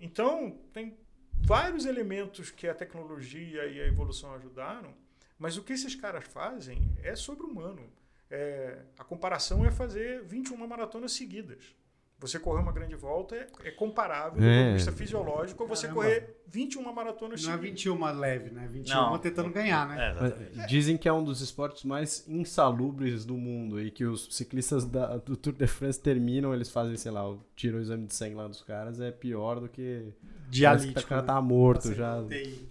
então, 0.00 0.58
tem 0.72 0.96
vários 1.34 1.84
elementos 1.84 2.50
que 2.50 2.66
a 2.66 2.74
tecnologia 2.74 3.66
e 3.66 3.80
a 3.80 3.86
evolução 3.86 4.32
ajudaram, 4.34 4.94
mas 5.38 5.56
o 5.56 5.62
que 5.62 5.72
esses 5.72 5.94
caras 5.94 6.24
fazem 6.24 6.96
é 7.02 7.14
sobre-humano. 7.14 7.82
É, 8.30 8.78
a 8.98 9.04
comparação 9.04 9.64
é 9.64 9.70
fazer 9.70 10.22
21 10.24 10.66
maratonas 10.66 11.12
seguidas. 11.12 11.74
Você 12.20 12.38
correr 12.38 12.62
uma 12.62 12.72
grande 12.72 12.94
volta 12.94 13.34
é, 13.36 13.46
é 13.64 13.70
comparável, 13.70 14.38
do 14.40 14.44
É. 14.44 14.58
ponto 14.58 14.68
de 14.68 14.74
vista 14.76 14.92
fisiológico, 14.92 15.62
a 15.62 15.66
você 15.66 15.88
Caramba. 15.88 16.02
correr 16.02 16.40
21 16.46 16.92
maratonas 16.92 17.42
Não 17.42 17.50
é 17.50 17.56
seguidas. 17.56 17.70
21 17.82 18.12
leve, 18.18 18.50
né? 18.50 18.66
21 18.72 18.94
Não. 18.94 19.18
tentando 19.18 19.50
ganhar, 19.50 19.86
né? 19.88 20.06
É, 20.08 20.10
exatamente. 20.12 20.66
Dizem 20.68 20.96
que 20.96 21.06
é 21.08 21.12
um 21.12 21.22
dos 21.22 21.40
esportes 21.42 21.84
mais 21.84 22.26
insalubres 22.26 23.26
do 23.26 23.36
mundo 23.36 23.78
e 23.80 23.90
que 23.90 24.04
os 24.06 24.34
ciclistas 24.34 24.86
da- 24.86 25.18
do 25.18 25.36
Tour 25.36 25.52
de 25.52 25.66
France 25.66 26.00
terminam, 26.00 26.54
eles 26.54 26.70
fazem, 26.70 26.96
sei 26.96 27.10
lá, 27.12 27.28
o- 27.28 27.44
tiram 27.54 27.78
o 27.78 27.82
exame 27.82 28.06
de 28.06 28.14
sangue 28.14 28.36
lá 28.36 28.48
dos 28.48 28.62
caras, 28.62 29.00
é 29.00 29.10
pior 29.10 29.60
do 29.60 29.68
que. 29.68 30.12
Dialítico. 30.48 31.00
o 31.00 31.06
cara 31.06 31.20
né? 31.20 31.26
tá 31.26 31.42
morto 31.42 31.82
Pra 31.82 31.90
ser 31.90 31.96
já. 31.96 32.16
UTI. 32.20 32.68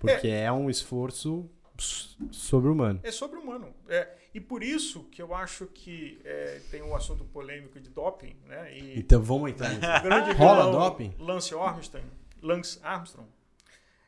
Porque 0.00 0.28
é, 0.28 0.50
um 0.52 0.68
esforço 0.68 1.48
sobre-humano. 2.30 3.00
É 3.02 3.10
sobre-humano. 3.10 3.68
É, 3.88 4.08
e 4.38 4.40
por 4.40 4.62
isso 4.62 5.02
que 5.10 5.20
eu 5.20 5.34
acho 5.34 5.66
que 5.66 6.20
é, 6.24 6.60
tem 6.70 6.80
um 6.80 6.94
assunto 6.94 7.24
polêmico 7.24 7.80
de 7.80 7.90
doping, 7.90 8.36
né? 8.46 8.72
E 8.72 9.00
Então 9.00 9.20
vamos 9.20 9.50
entrar 9.50 9.68
grande 10.00 10.30
Rola 10.32 10.70
doping? 10.70 11.12
Lance 11.18 11.52
Armstrong, 11.56 12.06
Lance 12.40 12.78
Armstrong, 12.84 13.28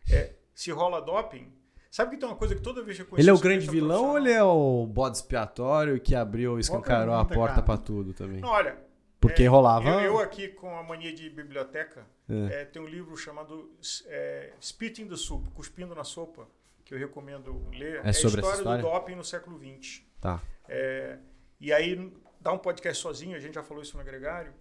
é, 0.08 0.34
se 0.54 0.70
rola 0.70 1.02
doping, 1.02 1.52
sabe 1.90 2.12
que 2.12 2.16
tem 2.18 2.28
uma 2.28 2.36
coisa 2.36 2.54
que 2.54 2.60
toda 2.62 2.80
vez 2.80 2.96
que 2.96 3.02
eu 3.02 3.06
conheço 3.06 3.28
Ele 3.28 3.30
é 3.30 3.32
o 3.32 3.42
grande 3.42 3.68
vilão 3.68 4.10
ou 4.10 4.18
ele 4.18 4.30
é 4.30 4.42
o 4.42 4.86
bode 4.86 5.16
expiatório 5.16 6.00
que 6.00 6.14
abriu, 6.14 6.60
escancarou 6.60 7.16
a 7.16 7.24
porta 7.24 7.60
pra 7.60 7.76
tudo 7.76 8.12
também? 8.12 8.40
Não, 8.40 8.50
olha, 8.50 8.78
Porque 9.20 9.42
é, 9.42 9.46
rolava. 9.48 9.88
Eu, 9.88 10.00
eu 10.00 10.18
aqui 10.20 10.46
com 10.46 10.72
a 10.76 10.82
mania 10.84 11.12
de 11.12 11.28
biblioteca, 11.28 12.06
É. 12.28 12.62
é, 12.62 12.64
tem 12.66 12.80
um 12.80 12.86
livro 12.86 13.16
chamado 13.16 13.68
é, 14.06 14.52
Spitting 14.60 15.08
the 15.08 15.16
Soup, 15.16 15.48
Cuspindo 15.50 15.92
na 15.92 16.04
Sopa, 16.04 16.46
que 16.84 16.94
eu 16.94 16.98
recomendo 16.98 17.66
ler. 17.72 18.00
É 18.04 18.12
sobre 18.12 18.40
a 18.40 18.42
história, 18.42 18.58
história? 18.58 18.82
do 18.84 18.88
doping 18.88 19.16
no 19.16 19.24
século 19.24 19.58
XX. 19.58 20.08
Tá. 20.20 20.42
É, 20.68 21.18
e 21.58 21.72
aí 21.72 22.12
dá 22.40 22.52
um 22.52 22.58
podcast 22.58 23.02
sozinho, 23.02 23.36
a 23.36 23.40
gente 23.40 23.54
já 23.54 23.62
falou 23.62 23.82
isso 23.82 23.94
no 23.96 24.02
agregário. 24.02 24.54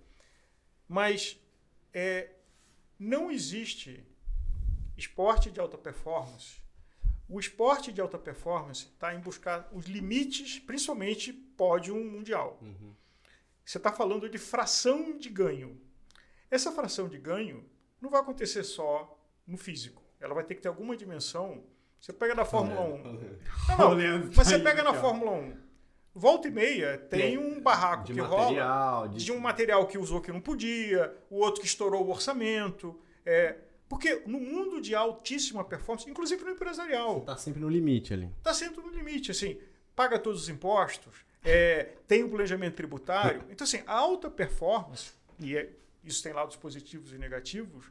Mas 0.88 1.39
é, 1.93 2.32
não 2.97 3.32
existe 3.32 4.03
esporte 4.97 5.51
de 5.51 5.60
alta 5.60 5.78
performance. 5.78 6.62
O 7.28 7.39
esporte 7.39 7.91
de 7.91 8.01
alta 8.01 8.18
performance 8.18 8.86
está 8.86 9.14
em 9.14 9.20
buscar 9.20 9.70
os 9.72 9.86
limites, 9.86 10.60
principalmente 10.60 11.32
pódio 11.32 11.95
mundial. 11.95 12.60
Você 13.64 13.78
está 13.78 13.91
falando 13.91 14.28
de 14.28 14.39
fração 14.39 15.16
de 15.16 15.30
ganho. 15.30 15.80
Essa 16.49 16.72
fração 16.72 17.07
de 17.07 17.20
ganho 17.20 17.70
não 18.01 18.10
vai 18.10 18.20
acontecer 18.20 18.64
só 18.64 19.16
no 19.45 19.57
físico. 19.57 20.01
Ela 20.20 20.34
vai 20.34 20.43
ter 20.43 20.55
que 20.55 20.62
ter 20.62 20.68
alguma 20.68 20.97
dimensão. 20.97 21.64
Você 22.00 22.14
pega 22.14 22.34
na 22.36 22.45
Fórmula 22.45 22.82
1. 22.82 22.97
Não, 23.70 23.78
não, 23.78 23.91
Olhando 23.91 24.32
mas 24.36 24.47
você 24.47 24.58
pega 24.60 24.82
na. 24.84 24.93
Fórmula 24.93 25.32
1. 25.32 25.58
Volta 26.16 26.47
e 26.47 26.52
meia 26.52 26.97
tem 26.97 27.38
um 27.38 27.62
barraco 27.62 28.06
De 28.06 28.14
que 28.14 28.20
rola 28.20 28.41
material, 28.43 29.08
de... 29.10 29.26
de 29.26 29.32
um 29.32 29.39
material 29.39 29.86
que 29.88 29.97
usou 29.97 30.20
que 30.22 30.32
não 30.32 30.41
podia, 30.41 31.16
o 31.30 31.38
outro 31.38 31.62
que 31.62 31.68
estourou 31.68 32.04
o 32.06 32.10
orçamento. 32.10 33.00
É, 33.26 33.58
porque 33.88 34.24
no 34.26 34.39
mundo 34.39 34.82
de 34.82 34.95
altíssima 34.95 35.64
performance, 35.64 36.10
inclusive 36.10 36.43
no 36.43 36.52
empresarial, 36.52 37.22
Tá 37.22 37.38
sempre 37.38 37.62
no 37.62 37.70
limite 37.70 38.14
ali. 38.14 38.30
está 38.38 38.54
sempre 38.54 38.82
no 38.82 38.89
limite. 38.89 39.32
Assim, 39.32 39.60
paga 39.95 40.18
todos 40.18 40.41
os 40.43 40.50
impostos, 40.50 41.14
é, 41.43 41.89
tem 42.08 42.24
um 42.24 42.30
planejamento 42.30 42.76
tributário. 42.76 43.43
Então, 43.50 43.66
assim, 43.66 43.82
a 43.86 43.93
alta 43.93 44.30
performance, 44.30 45.12
e 45.39 45.56
é- 45.56 45.70
isso 46.04 46.24
tem 46.24 46.34
lados 46.34 46.56
positivos 46.56 47.14
e 47.14 47.18
negativos, 47.18 47.86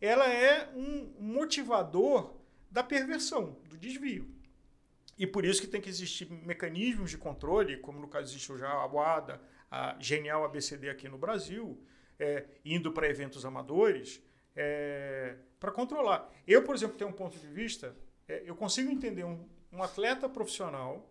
ela 0.00 0.28
é 0.28 0.68
um 0.74 1.12
motivador 1.20 2.34
da 2.70 2.82
perversão, 2.82 3.56
do 3.68 3.76
desvio. 3.76 4.30
E 5.18 5.26
por 5.26 5.44
isso 5.44 5.60
que 5.60 5.66
tem 5.66 5.80
que 5.80 5.88
existir 5.88 6.30
mecanismos 6.30 7.10
de 7.10 7.18
controle, 7.18 7.76
como 7.78 8.00
no 8.00 8.08
caso 8.08 8.32
existe 8.32 8.56
já 8.56 8.70
a 8.70 8.86
UADA, 8.86 9.40
a 9.70 9.96
genial 9.98 10.44
ABCD 10.44 10.88
aqui 10.88 11.08
no 11.08 11.18
Brasil, 11.18 11.78
é, 12.18 12.46
indo 12.64 12.92
para 12.92 13.08
eventos 13.08 13.44
amadores, 13.44 14.22
para 15.58 15.70
controlar. 15.72 16.30
Eu, 16.46 16.62
por 16.62 16.74
exemplo, 16.74 16.96
tenho 16.96 17.10
um 17.10 17.14
ponto 17.14 17.38
de 17.38 17.46
vista, 17.46 17.94
é, 18.26 18.42
eu 18.44 18.54
consigo 18.54 18.90
entender 18.90 19.24
um, 19.24 19.46
um 19.72 19.82
atleta 19.82 20.28
profissional 20.28 21.10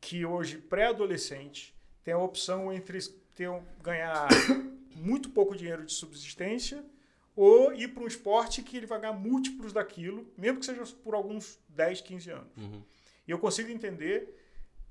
que 0.00 0.24
hoje, 0.24 0.58
pré-adolescente, 0.58 1.74
tem 2.02 2.14
a 2.14 2.18
opção 2.18 2.72
entre 2.72 2.98
ter, 3.34 3.50
ganhar 3.82 4.28
muito 4.94 5.30
pouco 5.30 5.56
dinheiro 5.56 5.84
de 5.84 5.92
subsistência 5.92 6.84
ou 7.36 7.72
ir 7.72 7.88
para 7.88 8.02
um 8.02 8.06
esporte 8.06 8.62
que 8.62 8.76
ele 8.76 8.86
vai 8.86 9.00
ganhar 9.00 9.12
múltiplos 9.12 9.72
daquilo, 9.72 10.26
mesmo 10.36 10.60
que 10.60 10.66
seja 10.66 10.84
por 11.02 11.14
alguns 11.14 11.58
10, 11.68 12.00
15 12.00 12.30
anos. 12.30 12.52
E 13.26 13.30
eu 13.30 13.38
consigo 13.38 13.70
entender, 13.70 14.36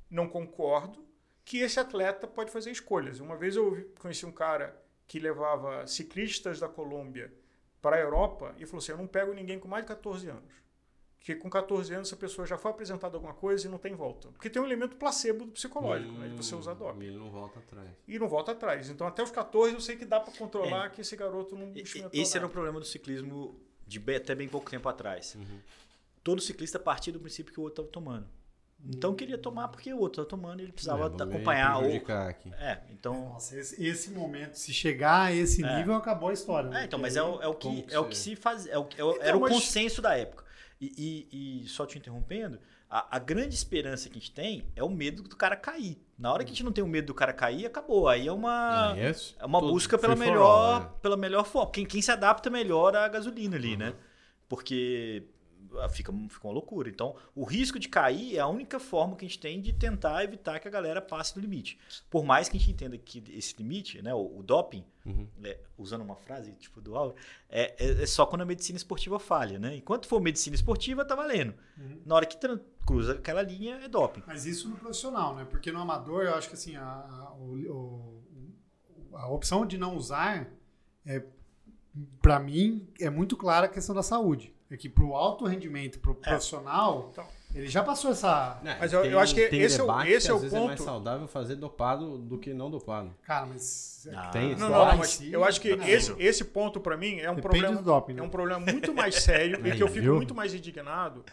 não 0.10 0.28
concordo, 0.28 1.06
que 1.44 1.60
esse 1.60 1.80
atleta 1.80 2.28
pode 2.28 2.52
fazer 2.52 2.72
escolhas. 2.72 3.20
Uma 3.20 3.36
vez 3.36 3.56
eu 3.56 3.92
conheci 4.00 4.26
um 4.26 4.32
cara 4.32 4.80
que 5.08 5.20
levava 5.20 5.86
ciclistas 5.88 6.60
da 6.60 6.68
Colômbia 6.70 7.34
para 7.82 7.96
a 7.96 8.00
Europa 8.00 8.54
e 8.58 8.66
falou 8.66 8.80
assim: 8.80 8.92
Eu 8.92 8.98
não 8.98 9.08
pego 9.08 9.34
ninguém 9.34 9.60
com 9.60 9.68
mais 9.68 9.84
de 9.84 9.88
14 9.88 10.30
anos. 10.30 10.54
Porque 11.20 11.36
com 11.36 11.50
14 11.50 11.94
anos 11.94 12.08
essa 12.08 12.16
pessoa 12.16 12.48
já 12.48 12.58
foi 12.58 12.72
apresentada 12.72 13.18
alguma 13.18 13.34
coisa 13.34 13.68
e 13.68 13.70
não 13.70 13.78
tem 13.78 13.94
volta. 13.94 14.30
Porque 14.30 14.50
tem 14.50 14.62
um 14.62 14.66
elemento 14.66 14.96
placebo 14.96 15.46
do 15.46 15.52
psicológico, 15.52 16.14
né, 16.14 16.30
de 16.30 16.36
você 16.36 16.56
usar 16.56 16.74
doping. 16.74 17.06
Ele 17.06 17.18
não 17.18 17.30
volta 17.30 17.60
atrás. 17.60 17.90
E 18.08 18.18
não 18.18 18.28
volta 18.28 18.52
atrás. 18.54 18.90
Então 18.90 19.06
até 19.06 19.22
os 19.22 19.30
14 19.30 19.74
eu 19.74 19.82
sei 19.82 19.98
que 19.98 20.06
dá 20.06 20.20
para 20.20 20.34
controlar 20.34 20.90
que 20.90 21.02
esse 21.02 21.16
garoto 21.16 21.56
não 21.56 21.72
experimentou 21.76 22.20
Esse 22.20 22.38
era 22.38 22.46
o 22.46 22.48
nada. 22.48 22.54
problema 22.54 22.80
do 22.80 22.86
ciclismo 22.86 23.60
de 23.86 24.00
até 24.16 24.34
bem 24.34 24.48
pouco 24.48 24.70
tempo 24.72 24.88
atrás. 24.88 25.36
Uhum. 25.36 25.60
Todo 26.24 26.42
ciclista 26.42 26.80
partia 26.80 27.12
do 27.12 27.20
princípio 27.20 27.54
que 27.54 27.60
o 27.60 27.64
outro 27.64 27.84
estava 27.84 27.92
tomando. 27.92 28.28
Então 28.86 29.14
queria 29.14 29.38
tomar 29.38 29.68
porque 29.68 29.94
o 29.94 30.00
outro 30.00 30.22
estava 30.24 30.30
tomando 30.42 30.62
e 30.62 30.64
ele 30.64 30.72
precisava 30.72 31.04
É, 31.04 31.24
acompanhar. 31.24 31.76
Ou... 31.76 31.82
prejudicar 31.84 32.30
aqui. 32.30 32.52
É, 32.56 32.80
então. 32.92 33.14
Nossa, 33.34 33.58
esse, 33.60 33.84
esse 33.86 34.10
momento, 34.12 34.56
se 34.56 34.74
chegar 34.74 35.24
a 35.28 35.34
esse 35.34 35.64
É. 35.64 35.78
nível, 35.78 35.96
acabou 35.96 36.30
a 36.30 36.34
história. 36.34 36.70
né? 36.70 36.82
É, 36.82 36.86
então, 36.86 36.98
mas 36.98 37.16
é 37.16 37.22
o, 37.22 37.42
é 37.42 37.48
o 37.48 37.54
que, 37.56 37.82
que 37.84 37.94
é 37.94 38.00
o 38.00 38.04
você- 38.04 38.10
que 38.10 38.18
se 38.18 38.36
faz. 38.36 38.66
É 38.68 38.78
o, 38.78 38.88
é 38.98 39.04
o- 39.04 39.12
Então, 39.12 39.24
era 39.24 39.38
o 39.38 39.42
mas- 39.42 39.52
consenso 39.54 40.02
da 40.02 40.18
época. 40.18 40.46
E, 40.80 41.28
e- 41.32 41.64
e 41.64 41.68
só 41.68 41.86
te 41.86 41.98
interrompendo, 41.98 42.58
a, 42.90 43.18
a 43.18 43.20
grande 43.20 43.54
esperança 43.54 44.08
que 44.10 44.18
a 44.18 44.20
gente 44.22 44.32
tem 44.32 44.66
é 44.76 44.82
o 44.84 44.90
medo 44.90 45.24
do 45.24 45.36
cara 45.36 45.58
cair. 45.58 46.02
Na 46.18 46.32
hora 46.34 46.44
que 46.46 46.52
a 46.52 46.54
gente 46.54 46.64
não 46.64 46.72
tem 46.72 46.84
o 46.84 46.88
medo 46.88 47.08
do 47.08 47.14
cara 47.14 47.34
cair, 47.34 47.66
acabou. 47.66 48.08
Aí 48.08 48.28
é 48.28 48.32
uma. 48.32 48.96
Yes? 48.98 49.36
É 49.40 49.46
uma 49.46 49.60
Todo- 49.60 49.74
busca 49.74 49.98
pela 49.98 50.16
melhor, 50.16 50.42
all, 50.76 50.80
né? 50.80 50.90
pela 51.02 51.18
melhor 51.18 51.44
forma. 51.46 51.70
Quem, 51.72 51.86
quem 51.86 52.02
se 52.02 52.12
adapta 52.12 52.50
melhor 52.50 52.96
à 52.96 53.08
gasolina 53.10 53.58
ali, 53.58 53.76
né? 53.76 53.94
Porque 54.48 55.24
fica, 55.90 56.12
fica 56.30 56.48
uma 56.48 56.54
loucura. 56.54 56.90
Então, 56.90 57.16
o 57.36 57.44
risco 57.44 57.78
de 57.80 57.88
cair 57.90 58.36
é 58.36 58.40
a 58.40 58.48
única 58.48 58.80
forma 58.80 59.16
que 59.16 59.26
a 59.26 59.28
gente 59.28 59.40
tem 59.40 59.62
de 59.62 59.72
tentar 59.74 60.24
evitar 60.24 60.60
que 60.60 60.68
a 60.68 60.72
galera 60.72 61.02
passe 61.02 61.34
do 61.36 61.40
limite. 61.42 61.78
Por 62.10 62.24
mais 62.26 62.48
que 62.50 62.58
a 62.58 62.60
gente 62.60 62.72
entenda 62.72 62.98
que 62.98 63.24
esse 63.30 63.56
limite, 63.58 64.02
né, 64.02 64.14
o, 64.14 64.40
o 64.40 64.44
doping, 64.44 64.84
Uhum. 65.06 65.28
é, 65.44 65.58
usando 65.78 66.02
uma 66.02 66.16
frase 66.16 66.52
tipo 66.54 66.82
do 66.82 66.96
Auro, 66.96 67.16
é, 67.50 67.74
é- 67.84 68.04
é 68.04 68.06
só 68.06 68.26
quando 68.26 68.42
a 68.42 68.46
medicina 68.46 68.76
esportiva 68.78 69.18
falha, 69.18 69.58
né? 69.58 69.76
Enquanto 69.78 70.08
for 70.08 70.20
medicina 70.22 70.56
esportiva, 70.56 71.04
tá 71.06 71.16
valendo. 71.16 71.54
Uhum. 71.78 72.02
Na 72.06 72.16
hora 72.16 72.26
que 72.26 72.38
cruza 72.86 73.14
aquela 73.14 73.42
linha, 73.42 73.76
é 73.78 73.88
doping. 73.88 74.22
Mas 74.28 74.46
isso 74.46 74.70
no 74.70 74.76
profissional, 74.76 75.36
né? 75.36 75.46
Porque 75.50 75.72
no 75.72 75.80
amador, 75.80 76.24
eu 76.26 76.36
acho 76.36 76.48
que 76.50 76.54
assim, 76.56 76.76
a, 76.76 76.84
a, 76.84 77.34
o- 77.40 78.22
o- 79.12 79.16
a 79.18 79.28
opção 79.32 79.66
de 79.66 79.78
não 79.78 79.96
usar, 79.96 80.48
é, 81.06 81.24
para 82.22 82.40
mim, 82.40 82.88
é 83.00 83.10
muito 83.10 83.36
clara 83.36 83.66
a 83.66 83.70
questão 83.70 83.96
da 83.96 84.04
saúde. 84.04 84.54
É 84.72 84.78
que 84.78 84.88
pro 84.88 85.16
alto 85.16 85.46
rendimento, 85.46 86.00
pro 86.00 86.14
profissional, 86.14 87.10
Então. 87.12 87.26
ele 87.56 87.68
já 87.68 87.82
passou 87.84 88.12
essa. 88.12 88.60
Mas 88.80 88.94
eu- 88.94 89.04
eu 89.04 89.18
acho 89.20 89.34
que 89.34 89.48
tem 89.48 89.62
esse 89.62 89.80
é 89.80 89.84
o- 89.84 90.02
esse 90.04 90.28
que 90.28 90.32
é 90.32 90.34
o 90.34 90.36
às 90.38 90.42
vezes 90.44 90.56
é 90.56 90.60
mais 90.66 90.80
ponto. 90.80 90.86
saudável 90.86 91.28
fazer 91.28 91.56
dopado 91.56 92.20
do 92.20 92.38
que 92.38 92.54
não 92.54 92.70
dopado. 92.70 93.12
Cara, 93.24 93.48
mas. 93.48 94.08
Ah. 94.16 94.30
Tem 94.30 94.56
Não, 94.56 94.70
não, 94.70 94.86
Doping, 94.86 94.98
mas 95.00 95.22
eu 95.24 95.44
acho 95.44 95.60
que 95.60 95.76
Não. 95.76 95.86
esse, 95.88 96.14
esse 96.20 96.46
ponto 96.46 96.80
para 96.80 96.96
mim 96.96 97.20
é 97.20 97.30
um 97.32 97.36
Depende 97.36 97.42
problema 97.42 97.76
do 97.78 97.82
doping, 97.84 98.14
né? 98.14 98.20
é 98.22 98.24
um 98.24 98.30
problema 98.30 98.60
muito 98.72 98.94
mais 98.94 99.16
sério 99.16 99.60
e 99.68 99.76
que 99.76 99.82
eu 99.84 99.88
fico 99.88 100.02
viu? 100.02 100.16
muito 100.16 100.36
mais 100.36 100.54
indignado, 100.54 101.26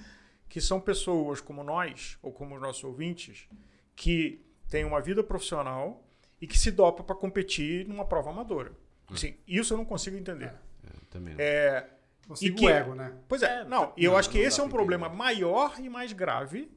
que 0.49 0.61
são 0.61 0.81
pessoas 0.81 1.41
como 1.41 1.63
nós 1.63 2.17
ou 2.23 2.33
como 2.33 2.55
os 2.57 2.61
nossos 2.63 2.83
ouvintes 2.85 3.47
que 3.95 4.43
têm 4.71 4.85
uma 4.85 5.01
vida 5.01 5.23
profissional 5.23 6.03
e 6.41 6.47
que 6.47 6.59
se 6.59 6.71
dopa 6.71 7.03
para 7.05 7.15
competir 7.15 7.87
numa 7.87 8.05
prova 8.07 8.31
amadora. 8.31 8.73
Assim, 9.13 9.37
isso 9.47 9.75
eu 9.75 9.79
não 9.79 9.85
consigo 9.85 10.17
entender. 10.17 10.53
É, 10.85 10.91
também 11.11 11.35
não. 11.35 11.41
É, 11.41 11.87
Consigo 12.27 12.57
e 12.57 12.59
que- 12.59 12.67
o 12.67 12.69
ego, 12.69 12.95
né? 12.95 13.13
Pois 13.29 13.43
é, 13.43 13.61
É, 13.61 13.65
não, 13.65 13.93
e 13.97 14.05
eu 14.05 14.13
não, 14.13 14.19
acho 14.19 14.31
que 14.31 14.39
esse 14.39 14.61
é 14.61 14.63
um 14.63 14.69
problema 14.69 15.07
entender. 15.07 15.19
maior 15.19 15.77
e 15.79 15.89
mais 15.89 16.13
grave 16.13 16.71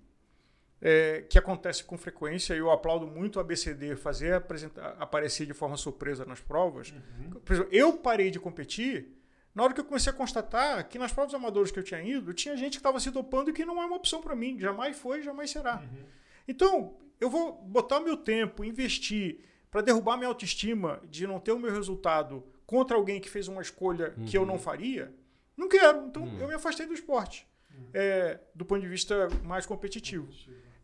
é, 0.81 1.25
que 1.29 1.37
acontece 1.37 1.83
com 1.83 1.97
frequência. 1.97 2.53
Eu 2.53 2.71
aplaudo 2.71 3.07
muito 3.07 3.39
a 3.39 3.41
ABCD 3.41 3.95
fazer 3.95 4.33
apresentar, 4.33 4.95
aparecer 4.99 5.45
de 5.45 5.53
forma 5.53 5.75
surpresa 5.75 6.25
nas 6.25 6.39
provas. 6.39 6.91
Uhum. 6.91 7.31
Por 7.41 7.53
exemplo, 7.53 7.73
eu 7.73 7.93
parei 7.93 8.31
de 8.31 8.39
competir 8.39 9.15
na 9.53 9.63
hora 9.63 9.73
que 9.73 9.79
eu 9.81 9.85
comecei 9.85 10.11
a 10.11 10.15
constatar 10.15 10.87
que 10.87 10.97
nas 10.99 11.11
provas 11.11 11.33
amadoras 11.33 11.71
que 11.71 11.79
eu 11.79 11.83
tinha 11.83 12.01
ido, 12.01 12.33
tinha 12.33 12.55
gente 12.55 12.73
que 12.73 12.79
estava 12.79 12.99
se 12.99 13.09
dopando 13.11 13.49
e 13.49 13.53
que 13.53 13.65
não 13.65 13.81
é 13.81 13.85
uma 13.85 13.97
opção 13.97 14.21
para 14.21 14.35
mim. 14.35 14.57
Jamais 14.59 14.97
foi, 14.97 15.21
jamais 15.21 15.49
será. 15.49 15.77
Uhum. 15.77 16.05
Então, 16.47 16.97
eu 17.19 17.29
vou 17.29 17.53
botar 17.63 17.99
meu 17.99 18.15
tempo, 18.15 18.63
investir 18.63 19.39
para 19.69 19.81
derrubar 19.81 20.15
minha 20.17 20.27
autoestima 20.29 21.01
de 21.09 21.27
não 21.27 21.39
ter 21.39 21.51
o 21.51 21.59
meu 21.59 21.71
resultado 21.71 22.43
contra 22.65 22.95
alguém 22.95 23.19
que 23.19 23.29
fez 23.29 23.47
uma 23.47 23.61
escolha 23.61 24.13
uhum. 24.17 24.25
que 24.25 24.37
eu 24.37 24.45
não 24.45 24.53
uhum. 24.53 24.59
faria. 24.59 25.13
Não 25.59 25.67
quero. 25.67 26.07
Então, 26.07 26.23
uhum. 26.23 26.39
eu 26.39 26.47
me 26.47 26.53
afastei 26.53 26.85
do 26.85 26.93
esporte. 26.93 27.47
Uhum. 27.75 27.89
É, 27.93 28.39
do 28.55 28.65
ponto 28.65 28.81
de 28.81 28.87
vista 28.87 29.27
mais 29.43 29.65
competitivo. 29.65 30.27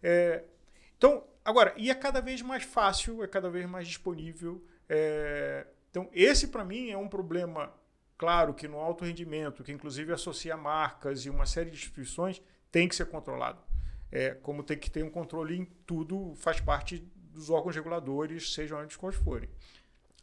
É, 0.03 0.43
então, 0.97 1.23
agora, 1.43 1.73
e 1.77 1.89
é 1.89 1.95
cada 1.95 2.21
vez 2.21 2.41
mais 2.41 2.63
fácil, 2.63 3.23
é 3.23 3.27
cada 3.27 3.49
vez 3.49 3.65
mais 3.65 3.87
disponível. 3.87 4.63
É, 4.89 5.65
então, 5.89 6.09
esse 6.13 6.49
para 6.49 6.65
mim 6.65 6.89
é 6.89 6.97
um 6.97 7.07
problema 7.07 7.73
Claro 8.17 8.53
que 8.53 8.67
no 8.67 8.79
alto 8.79 9.03
rendimento, 9.03 9.63
que 9.63 9.71
inclusive 9.71 10.13
associa 10.13 10.55
marcas 10.55 11.25
e 11.25 11.29
uma 11.29 11.45
série 11.45 11.69
de 11.69 11.75
instituições, 11.75 12.41
tem 12.71 12.87
que 12.87 12.95
ser 12.95 13.07
controlado. 13.07 13.61
É, 14.11 14.29
como 14.35 14.63
tem 14.63 14.77
que 14.77 14.89
ter 14.89 15.03
um 15.03 15.09
controle 15.09 15.57
em 15.57 15.65
tudo, 15.85 16.33
faz 16.35 16.61
parte 16.61 16.99
dos 17.33 17.49
órgãos 17.49 17.75
reguladores, 17.75 18.53
sejam 18.53 18.79
onde 18.79 18.97
quais 18.97 19.15
forem. 19.15 19.49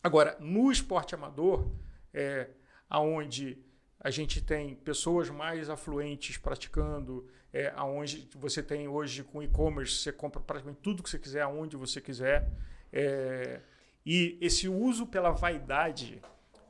Agora, 0.03 0.37
no 0.41 0.73
esporte 0.73 1.15
amador, 1.15 1.71
é, 2.15 2.49
aonde 2.89 3.63
a 4.03 4.11
gente 4.11 4.43
tem 4.43 4.75
pessoas 4.75 5.31
mais 5.31 5.71
afluentes 5.71 6.37
praticando, 6.37 7.27
é, 7.53 7.73
aonde 7.77 8.29
você 8.37 8.63
tem 8.63 8.89
hoje 8.89 9.23
com 9.23 9.43
e-commerce, 9.43 9.97
você 9.97 10.13
compra 10.13 10.41
praticamente 10.41 10.81
tudo 10.83 11.03
que 11.03 11.09
você 11.09 11.19
quiser, 11.19 11.43
aonde 11.43 11.77
você 11.77 12.01
quiser. 12.01 12.51
É, 12.93 13.61
e 14.05 14.37
esse 14.41 14.69
uso 14.69 15.07
pela 15.07 15.31
vaidade 15.31 16.21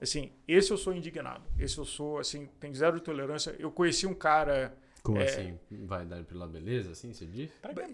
Assim, 0.02 0.32
esse 0.48 0.72
eu 0.72 0.76
sou 0.76 0.92
indignado. 0.92 1.44
Esse 1.56 1.78
eu 1.78 1.84
sou, 1.84 2.18
assim, 2.18 2.48
tem 2.58 2.74
zero 2.74 2.98
tolerância. 2.98 3.54
Eu 3.56 3.70
conheci 3.70 4.04
um 4.04 4.14
cara. 4.14 4.76
Como 5.00 5.18
é, 5.18 5.24
assim? 5.24 5.56
Vai 5.70 6.04
dar 6.04 6.24
pela 6.24 6.48
beleza, 6.48 6.90
assim, 6.90 7.12
você 7.12 7.24
diz? 7.24 7.48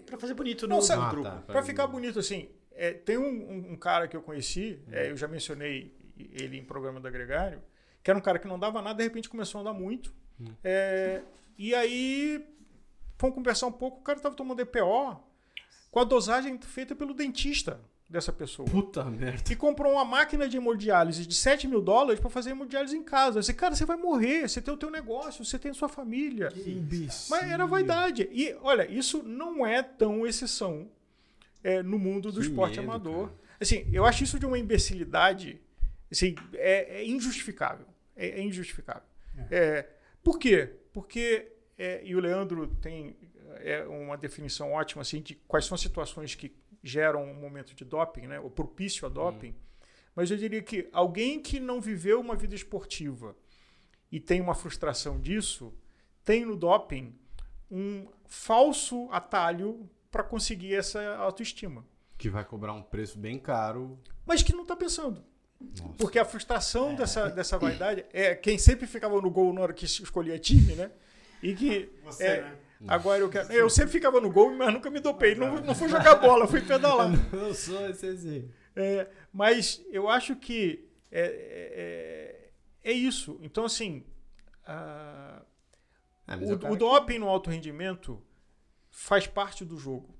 Pra 0.07 0.17
fazer 0.17 0.33
bonito 0.33 0.67
no, 0.67 0.75
Nossa, 0.75 0.95
no 0.95 1.07
grupo. 1.07 1.27
Ah, 1.27 1.43
tá, 1.45 1.53
pra, 1.53 1.61
ficar 1.61 1.85
bonito, 1.85 2.17
assim. 2.17 2.49
É, 2.71 2.93
tem 2.93 3.15
um, 3.15 3.73
um, 3.73 3.75
cara 3.75 4.07
que 4.07 4.17
eu 4.17 4.23
conheci, 4.23 4.79
hum. 4.87 4.91
é, 4.91 5.11
eu 5.11 5.17
já 5.17 5.27
mencionei 5.27 5.93
ele 6.17 6.57
em 6.57 6.63
programa 6.63 6.99
da 6.99 7.11
Gregário, 7.11 7.61
que 8.03 8.09
era 8.09 8.17
um 8.17 8.21
cara 8.21 8.39
que 8.39 8.47
não 8.47 8.59
dava 8.59 8.81
nada, 8.81 8.97
de 8.97 9.03
repente 9.03 9.29
começou 9.29 9.59
a 9.59 9.61
andar 9.61 9.73
muito. 9.73 10.13
Hum. 10.39 10.47
É, 10.63 11.21
e 11.57 11.75
aí, 11.75 12.45
fomos 13.17 13.35
conversar 13.35 13.67
um 13.67 13.71
pouco, 13.71 13.99
o 13.99 14.03
cara 14.03 14.17
estava 14.17 14.35
tomando 14.35 14.61
EPO 14.61 15.21
com 15.91 15.99
a 15.99 16.03
dosagem 16.03 16.59
feita 16.61 16.95
pelo 16.95 17.13
dentista 17.13 17.79
dessa 18.09 18.33
pessoa. 18.33 18.67
Puta 18.67 19.03
merda. 19.05 19.51
E 19.51 19.55
comprou 19.55 19.93
uma 19.93 20.03
máquina 20.03 20.49
de 20.49 20.57
hemodiálise 20.57 21.27
de 21.27 21.35
7 21.35 21.67
mil 21.67 21.81
dólares 21.81 22.19
para 22.19 22.29
fazer 22.29 22.51
hemodiálise 22.51 22.97
em 22.97 23.03
casa. 23.03 23.39
Disse, 23.39 23.53
cara, 23.53 23.75
você 23.75 23.85
vai 23.85 23.97
morrer, 23.97 24.49
você 24.49 24.59
tem 24.59 24.73
o 24.73 24.77
teu 24.77 24.89
negócio, 24.89 25.45
você 25.45 25.59
tem 25.59 25.69
a 25.69 25.73
sua 25.73 25.87
família. 25.87 26.47
Que 26.47 26.71
imbecil. 26.71 27.29
Mas 27.29 27.51
era 27.51 27.67
vaidade. 27.67 28.27
E, 28.31 28.55
olha, 28.61 28.89
isso 28.89 29.21
não 29.21 29.65
é 29.65 29.83
tão 29.83 30.25
exceção 30.25 30.87
é, 31.63 31.83
no 31.83 31.99
mundo 31.99 32.31
do 32.31 32.39
que 32.41 32.47
esporte 32.47 32.79
medo, 32.79 32.89
amador. 32.89 33.27
Cara. 33.27 33.39
Assim, 33.61 33.87
eu 33.93 34.05
acho 34.05 34.23
isso 34.23 34.39
de 34.39 34.45
uma 34.45 34.57
imbecilidade 34.57 35.61
assim, 36.11 36.35
é, 36.55 37.01
é 37.01 37.07
injustificável. 37.07 37.85
É, 38.19 38.39
é 38.39 38.43
injustificável. 38.43 39.07
É. 39.49 39.57
é 39.57 39.89
por 40.21 40.37
quê? 40.37 40.75
Porque, 40.91 41.51
é, 41.77 42.01
e 42.03 42.15
o 42.15 42.19
Leandro 42.19 42.67
tem 42.75 43.15
é, 43.61 43.83
uma 43.85 44.17
definição 44.17 44.73
ótima 44.73 45.01
assim, 45.01 45.21
de 45.21 45.35
quais 45.47 45.65
são 45.65 45.75
as 45.75 45.81
situações 45.81 46.35
que 46.35 46.53
geram 46.83 47.23
um 47.23 47.33
momento 47.33 47.73
de 47.73 47.85
doping, 47.85 48.27
né? 48.27 48.39
ou 48.39 48.49
propício 48.49 49.05
a 49.05 49.09
doping. 49.09 49.51
Hum. 49.51 49.87
Mas 50.15 50.29
eu 50.29 50.37
diria 50.37 50.61
que 50.61 50.89
alguém 50.91 51.41
que 51.41 51.59
não 51.59 51.79
viveu 51.79 52.19
uma 52.19 52.35
vida 52.35 52.53
esportiva 52.53 53.35
e 54.11 54.19
tem 54.19 54.41
uma 54.41 54.55
frustração 54.55 55.19
disso, 55.19 55.73
tem 56.23 56.45
no 56.45 56.57
doping 56.57 57.17
um 57.71 58.07
falso 58.27 59.07
atalho 59.11 59.89
para 60.11 60.23
conseguir 60.23 60.73
essa 60.73 61.15
autoestima. 61.17 61.85
Que 62.17 62.29
vai 62.29 62.43
cobrar 62.43 62.73
um 62.73 62.81
preço 62.81 63.17
bem 63.17 63.39
caro. 63.39 63.97
Mas 64.25 64.43
que 64.43 64.51
não 64.51 64.63
está 64.63 64.75
pensando. 64.75 65.23
Nossa. 65.59 65.93
Porque 65.97 66.17
a 66.17 66.25
frustração 66.25 66.91
é. 66.91 66.95
dessa, 66.95 67.29
dessa 67.31 67.57
vaidade 67.57 68.05
é 68.13 68.35
quem 68.35 68.57
sempre 68.57 68.87
ficava 68.87 69.19
no 69.21 69.29
gol 69.29 69.53
na 69.53 69.61
hora 69.61 69.73
que 69.73 69.85
escolhia 69.85 70.39
time, 70.39 70.75
né? 70.75 70.91
E 71.41 71.53
que. 71.53 71.89
Você, 72.03 72.23
é, 72.23 72.41
né? 72.41 72.57
Agora 72.87 73.19
eu 73.19 73.29
quero. 73.29 73.51
Eu 73.51 73.69
sempre 73.69 73.91
ficava 73.91 74.21
no 74.21 74.31
gol, 74.31 74.55
mas 74.55 74.73
nunca 74.73 74.89
me 74.89 74.99
dopei. 74.99 75.35
Não, 75.35 75.59
não 75.61 75.75
fui 75.75 75.89
jogar 75.89 76.15
bola, 76.15 76.47
fui 76.47 76.61
pedalar. 76.61 77.11
Eu 77.33 77.53
sou 77.53 77.89
esse 77.89 78.07
assim. 78.07 78.49
É, 78.75 79.09
mas 79.33 79.83
eu 79.91 80.07
acho 80.07 80.35
que 80.37 80.87
é, 81.11 82.51
é, 82.83 82.91
é 82.91 82.93
isso. 82.93 83.37
Então, 83.41 83.65
assim. 83.65 84.05
A, 84.65 85.41
é, 86.27 86.35
o, 86.35 86.71
o 86.71 86.75
doping 86.77 87.19
no 87.19 87.27
alto 87.27 87.49
rendimento 87.49 88.21
faz 88.89 89.27
parte 89.27 89.65
do 89.65 89.77
jogo. 89.77 90.15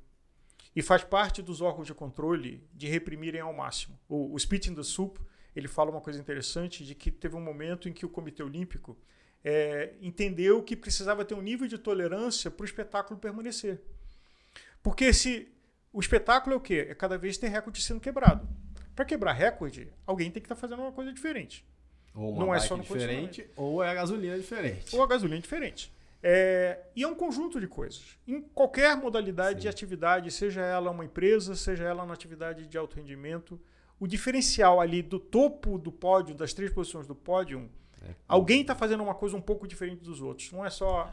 E 0.75 0.81
faz 0.81 1.03
parte 1.03 1.41
dos 1.41 1.61
órgãos 1.61 1.87
de 1.87 1.93
controle 1.93 2.67
de 2.73 2.87
reprimirem 2.87 3.41
ao 3.41 3.53
máximo. 3.53 3.97
O, 4.07 4.33
o 4.33 4.39
Spit 4.39 4.69
in 4.69 4.75
the 4.75 4.83
Soup, 4.83 5.17
ele 5.59 5.67
fala 5.67 5.91
uma 5.91 6.01
coisa 6.01 6.19
interessante 6.19 6.83
de 6.83 6.95
que 6.95 7.11
teve 7.11 7.35
um 7.35 7.41
momento 7.41 7.87
em 7.87 7.93
que 7.93 8.05
o 8.05 8.09
Comitê 8.09 8.41
Olímpico 8.41 8.97
é, 9.43 9.93
entendeu 10.01 10.63
que 10.63 10.75
precisava 10.75 11.23
ter 11.23 11.33
um 11.33 11.41
nível 11.41 11.67
de 11.67 11.77
tolerância 11.77 12.49
para 12.49 12.63
o 12.63 12.65
espetáculo 12.65 13.19
permanecer. 13.19 13.81
Porque 14.81 15.13
se 15.13 15.47
o 15.93 15.99
espetáculo 15.99 16.55
é 16.55 16.57
o 16.57 16.61
quê? 16.61 16.87
É 16.89 16.95
cada 16.95 17.17
vez 17.17 17.37
ter 17.37 17.47
recorde 17.47 17.81
sendo 17.81 17.99
quebrado. 17.99 18.47
Para 18.95 19.05
quebrar 19.05 19.33
recorde, 19.33 19.87
alguém 20.05 20.29
tem 20.29 20.41
que 20.41 20.45
estar 20.45 20.55
tá 20.55 20.61
fazendo 20.61 20.81
uma 20.81 20.91
coisa 20.91 21.11
diferente. 21.11 21.65
Ou 22.13 22.31
uma 22.31 22.45
Não 22.45 22.55
é 22.55 22.59
só 22.59 22.75
no 22.75 22.83
diferente, 22.83 23.47
ou 23.55 23.83
é 23.83 23.89
a 23.89 23.93
gasolina 23.93 24.37
diferente. 24.37 24.95
Ou 24.95 25.03
a 25.03 25.07
gasolina 25.07 25.39
diferente. 25.39 25.93
É, 26.21 26.79
e 26.95 27.03
é 27.03 27.07
um 27.07 27.15
conjunto 27.15 27.59
de 27.59 27.67
coisas. 27.67 28.17
Em 28.27 28.41
qualquer 28.41 28.95
modalidade 28.97 29.59
Sim. 29.59 29.61
de 29.61 29.67
atividade, 29.69 30.31
seja 30.31 30.61
ela 30.61 30.91
uma 30.91 31.05
empresa, 31.05 31.55
seja 31.55 31.85
ela 31.85 32.03
uma 32.03 32.13
atividade 32.13 32.67
de 32.67 32.77
alto 32.77 32.97
rendimento, 32.97 33.59
o 33.99 34.07
diferencial 34.07 34.79
ali 34.79 35.01
do 35.01 35.19
topo 35.19 35.77
do 35.77 35.91
pódio, 35.91 36.33
das 36.33 36.53
três 36.53 36.71
posições 36.71 37.05
do 37.05 37.15
pódio, 37.15 37.69
é. 38.01 38.15
Alguém 38.27 38.61
está 38.61 38.75
fazendo 38.75 39.03
uma 39.03 39.15
coisa 39.15 39.35
um 39.35 39.41
pouco 39.41 39.67
diferente 39.67 40.03
dos 40.03 40.21
outros. 40.21 40.51
Não 40.51 40.65
é 40.65 40.69
só 40.69 41.11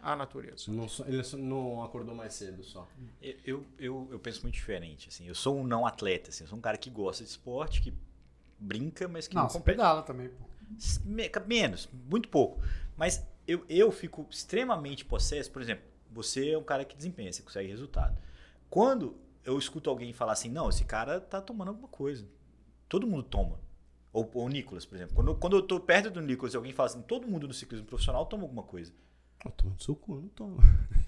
a 0.00 0.16
natureza. 0.16 0.70
Não, 0.70 0.86
ele 1.06 1.22
não 1.42 1.82
acordou 1.82 2.14
mais 2.14 2.34
cedo 2.34 2.62
só. 2.62 2.86
Eu, 3.44 3.64
eu, 3.78 4.08
eu 4.10 4.18
penso 4.18 4.42
muito 4.42 4.54
diferente. 4.54 5.08
Assim. 5.08 5.26
Eu 5.26 5.34
sou 5.34 5.56
um 5.56 5.64
não 5.64 5.86
atleta. 5.86 6.30
Assim. 6.30 6.44
Eu 6.44 6.48
sou 6.48 6.58
um 6.58 6.62
cara 6.62 6.76
que 6.76 6.90
gosta 6.90 7.24
de 7.24 7.30
esporte, 7.30 7.80
que 7.80 7.94
brinca, 8.58 9.08
mas 9.08 9.28
que 9.28 9.34
não, 9.34 9.42
não 9.42 9.48
compete. 9.48 9.76
pedala 9.76 10.02
também. 10.02 10.28
Pô. 10.28 10.44
Menos, 11.46 11.88
muito 11.92 12.28
pouco. 12.28 12.60
Mas 12.96 13.24
eu, 13.46 13.64
eu 13.68 13.90
fico 13.92 14.26
extremamente 14.28 15.04
possesso. 15.04 15.50
Por 15.50 15.62
exemplo, 15.62 15.84
você 16.10 16.50
é 16.50 16.58
um 16.58 16.64
cara 16.64 16.84
que 16.84 16.96
desempenha, 16.96 17.32
você 17.32 17.42
consegue 17.42 17.68
resultado. 17.68 18.16
Quando 18.68 19.16
eu 19.44 19.58
escuto 19.58 19.90
alguém 19.90 20.12
falar 20.12 20.32
assim, 20.32 20.48
não, 20.48 20.68
esse 20.68 20.84
cara 20.84 21.20
tá 21.20 21.40
tomando 21.40 21.68
alguma 21.68 21.88
coisa. 21.88 22.26
Todo 22.88 23.06
mundo 23.06 23.22
toma. 23.22 23.60
Ou, 24.12 24.30
o 24.32 24.48
Nicolas, 24.48 24.86
por 24.86 24.94
exemplo. 24.94 25.14
Quando, 25.14 25.34
quando 25.34 25.56
eu 25.56 25.62
tô 25.62 25.80
perto 25.80 26.10
do 26.10 26.20
Nicolas 26.20 26.54
e 26.54 26.56
alguém 26.56 26.72
fala 26.72 26.88
assim, 26.88 27.02
todo 27.02 27.26
mundo 27.26 27.48
no 27.48 27.54
ciclismo 27.54 27.86
profissional 27.86 28.24
toma 28.26 28.44
alguma 28.44 28.62
coisa. 28.62 28.92
Eu 29.44 29.50
tomo 29.50 29.78
seu 29.78 29.94
cu, 29.94 30.14
não 30.16 30.28
tomo. 30.28 30.56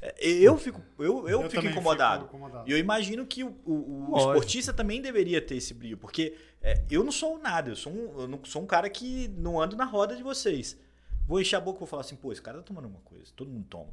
É, 0.03 0.29
eu 0.29 0.59
fico, 0.59 0.83
eu, 0.99 1.27
eu, 1.27 1.41
eu 1.43 1.51
fico, 1.51 1.65
incomodado. 1.65 2.25
fico, 2.25 2.37
incomodado. 2.37 2.69
E 2.69 2.73
eu 2.73 2.79
imagino 2.79 3.25
que 3.25 3.43
o, 3.43 3.57
o, 3.65 4.13
o 4.13 4.19
esportista 4.19 4.73
também 4.73 5.01
deveria 5.01 5.41
ter 5.41 5.57
esse 5.57 5.73
brilho. 5.73 5.97
Porque 5.97 6.37
é, 6.61 6.85
eu 6.91 7.03
não 7.03 7.11
sou 7.11 7.39
nada, 7.39 7.71
eu 7.71 7.77
sou, 7.77 7.93
um, 7.93 8.21
eu 8.21 8.29
não 8.29 8.45
sou 8.45 8.63
um 8.63 8.67
cara 8.67 8.91
que 8.91 9.29
não 9.29 9.59
ando 9.59 9.75
na 9.75 9.87
roda 9.87 10.15
de 10.15 10.23
vocês. 10.23 10.79
Vou 11.27 11.41
encher 11.41 11.57
a 11.57 11.61
boca 11.61 11.79
e 11.79 11.81
vou 11.81 11.89
falar 11.89 12.03
assim, 12.03 12.15
pô, 12.15 12.31
esse 12.31 12.43
cara 12.43 12.59
tá 12.59 12.65
tomando 12.65 12.85
alguma 12.85 13.03
coisa. 13.03 13.33
Todo 13.35 13.51
mundo 13.51 13.67
toma. 13.71 13.91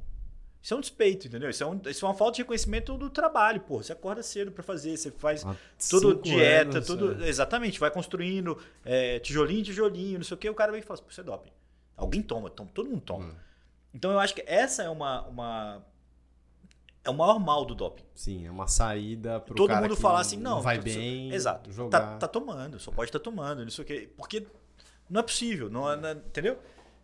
Isso 0.63 0.73
é 0.73 0.77
um 0.77 0.79
despeito, 0.79 1.27
entendeu? 1.27 1.49
Isso 1.49 1.61
é, 1.61 1.67
um, 1.67 1.81
isso 1.87 2.05
é 2.05 2.07
uma 2.07 2.15
falta 2.15 2.37
de 2.37 2.41
reconhecimento 2.41 2.97
do 2.97 3.09
trabalho, 3.09 3.59
pô. 3.59 3.83
Você 3.83 3.91
acorda 3.91 4.23
cedo 4.23 4.49
para 4.49 4.63
fazer, 4.63 4.95
você 4.95 5.11
faz 5.11 5.45
toda 5.89 6.15
dieta, 6.15 6.77
anos, 6.77 6.87
tudo. 6.87 7.21
É. 7.21 7.27
Exatamente, 7.27 7.77
vai 7.77 7.91
construindo 7.91 8.57
é, 8.85 9.19
tijolinho, 9.19 9.61
tijolinho, 9.61 10.19
não 10.19 10.23
sei 10.23 10.35
o 10.35 10.37
quê. 10.37 10.49
O 10.49 10.55
cara 10.55 10.71
vem 10.71 10.79
e 10.79 10.83
fala 10.83 10.93
assim, 10.93 11.03
pô, 11.03 11.11
você 11.11 11.19
é 11.19 11.23
doping. 11.25 11.51
Alguém 11.97 12.21
toma, 12.21 12.49
toma, 12.49 12.69
todo 12.73 12.89
mundo 12.89 13.01
toma. 13.01 13.25
Hum. 13.25 13.35
Então 13.93 14.09
eu 14.11 14.19
acho 14.19 14.33
que 14.33 14.41
essa 14.47 14.83
é 14.83 14.89
uma, 14.89 15.23
uma. 15.23 15.85
É 17.03 17.09
o 17.09 17.13
maior 17.13 17.41
mal 17.41 17.65
do 17.65 17.75
doping. 17.75 18.05
Sim, 18.15 18.47
é 18.47 18.49
uma 18.49 18.65
saída 18.65 19.41
pro 19.41 19.55
Todo 19.55 19.75
mundo 19.75 19.97
falar 19.97 20.21
assim, 20.21 20.37
não. 20.37 20.61
Vai 20.61 20.79
bem. 20.79 21.33
Exato. 21.33 21.69
Tá, 21.69 21.75
jogar. 21.75 21.99
Tá, 21.99 22.17
tá 22.19 22.27
tomando, 22.29 22.79
só 22.79 22.89
pode 22.89 23.09
estar 23.09 23.19
tá 23.19 23.23
tomando, 23.23 23.63
não 23.63 23.69
sei 23.69 23.83
o 23.83 23.85
quê. 23.85 24.09
Porque 24.15 24.47
não 25.09 25.19
é 25.19 25.23
possível, 25.23 25.69
não, 25.69 25.91
é, 25.91 25.97
não 25.97 26.07
é, 26.07 26.13
entendeu? 26.13 26.57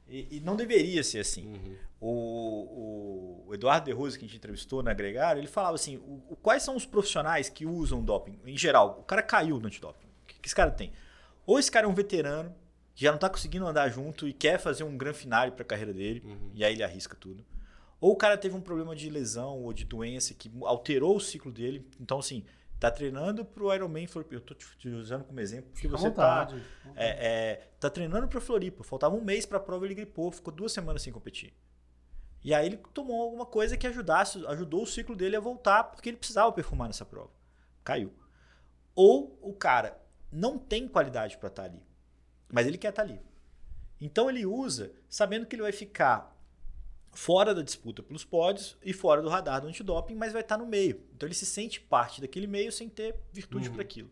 E, 0.10 0.38
e, 0.38 0.39
não 0.39 0.55
deveria 0.55 1.03
ser 1.03 1.20
assim. 1.20 1.47
Uhum. 1.47 1.76
O, 2.01 3.45
o, 3.47 3.53
Eduardo 3.53 3.86
De 3.86 3.91
Rose, 3.91 4.18
que 4.18 4.26
a 4.26 4.28
gente 4.28 4.38
entrevistou 4.38 4.82
na 4.82 4.93
Gregário, 4.93 5.39
ele 5.39 5.47
falava 5.47 5.76
assim: 5.76 5.97
o, 5.97 6.24
o, 6.30 6.36
quais 6.36 6.64
são 6.64 6.76
os 6.76 6.86
profissionais 6.86 7.49
que 7.49 7.66
usam 7.66 8.03
doping? 8.03 8.39
Em 8.45 8.57
geral, 8.57 8.97
o 8.99 9.03
cara 9.03 9.22
caiu 9.22 9.60
no 9.60 9.68
antidoping. 9.68 10.07
O 10.07 10.28
que, 10.28 10.39
que 10.39 10.47
esse 10.47 10.55
cara 10.55 10.72
tem? 10.72 10.91
Ou 11.45 11.60
esse 11.60 11.72
cara 11.72 11.86
é 11.86 11.89
um 11.89 11.93
veterano, 11.93 12.53
que 12.95 13.03
já 13.03 13.12
não 13.12 13.18
está 13.18 13.30
conseguindo 13.30 13.66
andar 13.66 13.89
junto 13.89 14.28
e 14.28 14.34
quer 14.34 14.60
fazer 14.60 14.84
um 14.84 14.97
grande 14.97 15.18
finale 15.18 15.51
para 15.51 15.64
a 15.64 15.66
carreira 15.66 15.93
dele, 15.93 16.22
uhum. 16.26 16.51
e 16.53 16.64
aí 16.64 16.74
ele 16.74 16.84
arrisca 16.84 17.16
tudo. 17.16 17.45
Ou 18.01 18.14
o 18.14 18.16
cara 18.16 18.38
teve 18.38 18.55
um 18.55 18.62
problema 18.62 18.95
de 18.95 19.10
lesão 19.10 19.64
ou 19.64 19.74
de 19.74 19.84
doença 19.84 20.34
que 20.34 20.49
alterou 20.64 21.18
o 21.18 21.20
ciclo 21.20 21.51
dele. 21.51 21.86
Então, 21.99 22.20
assim, 22.20 22.45
tá 22.80 22.89
treinando 22.89 23.43
pro 23.43 23.73
Ironman 23.73 24.07
Floripa. 24.07 24.36
Eu 24.36 24.41
tô 24.41 24.53
te 24.53 24.88
usando 24.89 25.25
como 25.25 25.39
exemplo 25.39 25.69
porque 25.71 25.82
Fica 25.82 25.97
você 25.97 26.09
vontade. 26.09 26.55
tá. 26.84 26.91
É, 26.95 27.27
é, 27.27 27.55
tá 27.80 27.89
treinando 27.89 28.27
pro 28.27 28.39
Floripa. 28.39 28.84
Faltava 28.84 29.15
um 29.15 29.21
mês 29.21 29.45
pra 29.45 29.59
prova, 29.59 29.86
ele 29.86 29.95
gripou, 29.95 30.32
ficou 30.32 30.53
duas 30.53 30.71
semanas 30.71 31.01
sem 31.01 31.11
competir. 31.11 31.53
E 32.41 32.53
aí 32.53 32.65
ele 32.65 32.77
tomou 32.93 33.21
alguma 33.21 33.45
coisa 33.45 33.75
que 33.75 33.86
ajudasse, 33.86 34.45
ajudou 34.47 34.84
o 34.84 34.88
ciclo 34.88 35.15
dele 35.15 35.36
a 35.36 35.41
voltar, 35.41 35.84
porque 35.84 36.09
ele 36.09 36.17
precisava 36.17 36.51
performar 36.53 36.88
nessa 36.88 37.05
prova. 37.05 37.32
Caiu. 37.84 38.13
Ou 38.95 39.38
o 39.41 39.53
cara 39.53 39.99
não 40.32 40.57
tem 40.57 40.88
qualidade 40.88 41.38
pra 41.38 41.49
estar 41.49 41.63
ali, 41.63 41.84
mas 42.51 42.65
ele 42.65 42.77
quer 42.77 42.89
estar 42.89 43.01
ali. 43.01 43.21
Então 43.99 44.30
ele 44.30 44.45
usa, 44.45 44.93
sabendo 45.09 45.45
que 45.45 45.55
ele 45.55 45.63
vai 45.63 45.73
ficar 45.73 46.38
fora 47.20 47.53
da 47.53 47.61
disputa 47.61 48.01
pelos 48.01 48.24
pódios 48.24 48.78
e 48.82 48.93
fora 48.93 49.22
do 49.22 49.28
radar 49.28 49.59
do 49.61 49.67
antidoping, 49.67 50.15
mas 50.15 50.32
vai 50.32 50.41
estar 50.41 50.57
no 50.57 50.65
meio. 50.65 51.03
Então 51.13 51.28
ele 51.28 51.36
se 51.36 51.45
sente 51.45 51.82
parte 51.82 52.22
daquele 52.22 52.47
meio 52.47 52.72
sem 52.72 52.88
ter 52.88 53.13
virtude 53.34 53.67
Uhum. 53.67 53.74
para 53.74 53.82
aquilo. 53.84 54.09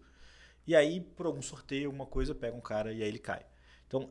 E 0.66 0.76
aí, 0.76 1.00
por 1.00 1.26
algum 1.26 1.42
sorteio, 1.42 1.86
alguma 1.88 2.06
coisa, 2.06 2.36
pega 2.36 2.54
um 2.56 2.60
cara 2.62 2.92
e 2.92 3.02
aí 3.02 3.08
ele 3.08 3.18
cai. 3.20 3.46
Então, 3.88 4.10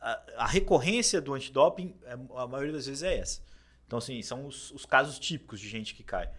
a, 0.00 0.44
a 0.44 0.46
recorrência 0.46 1.20
do 1.20 1.34
antidoping, 1.34 1.96
é- 2.04 2.12
a 2.36 2.46
maioria 2.46 2.72
das 2.72 2.86
vezes 2.86 3.02
é 3.02 3.18
essa. 3.18 3.42
Então, 3.84 3.98
assim, 3.98 4.22
são 4.22 4.46
os, 4.46 4.70
os 4.70 4.86
casos 4.86 5.18
típicos 5.18 5.58
de 5.58 5.68
gente 5.68 5.92
que 5.96 6.04
cai. 6.04 6.30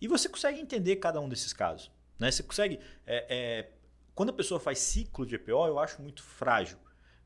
E 0.00 0.08
você 0.08 0.28
consegue 0.28 0.60
entender 0.60 0.96
cada 0.96 1.20
um 1.20 1.28
desses 1.28 1.52
casos. 1.52 1.92
Né? 2.18 2.28
Você 2.32 2.42
consegue. 2.42 2.80
é, 3.06 3.26
é, 3.28 3.70
quando 4.16 4.30
a 4.30 4.32
pessoa 4.32 4.58
faz 4.58 4.80
ciclo 4.80 5.24
de 5.24 5.36
EPO, 5.36 5.50
eu 5.68 5.78
acho 5.78 6.02
muito 6.02 6.24
frágil. 6.24 6.76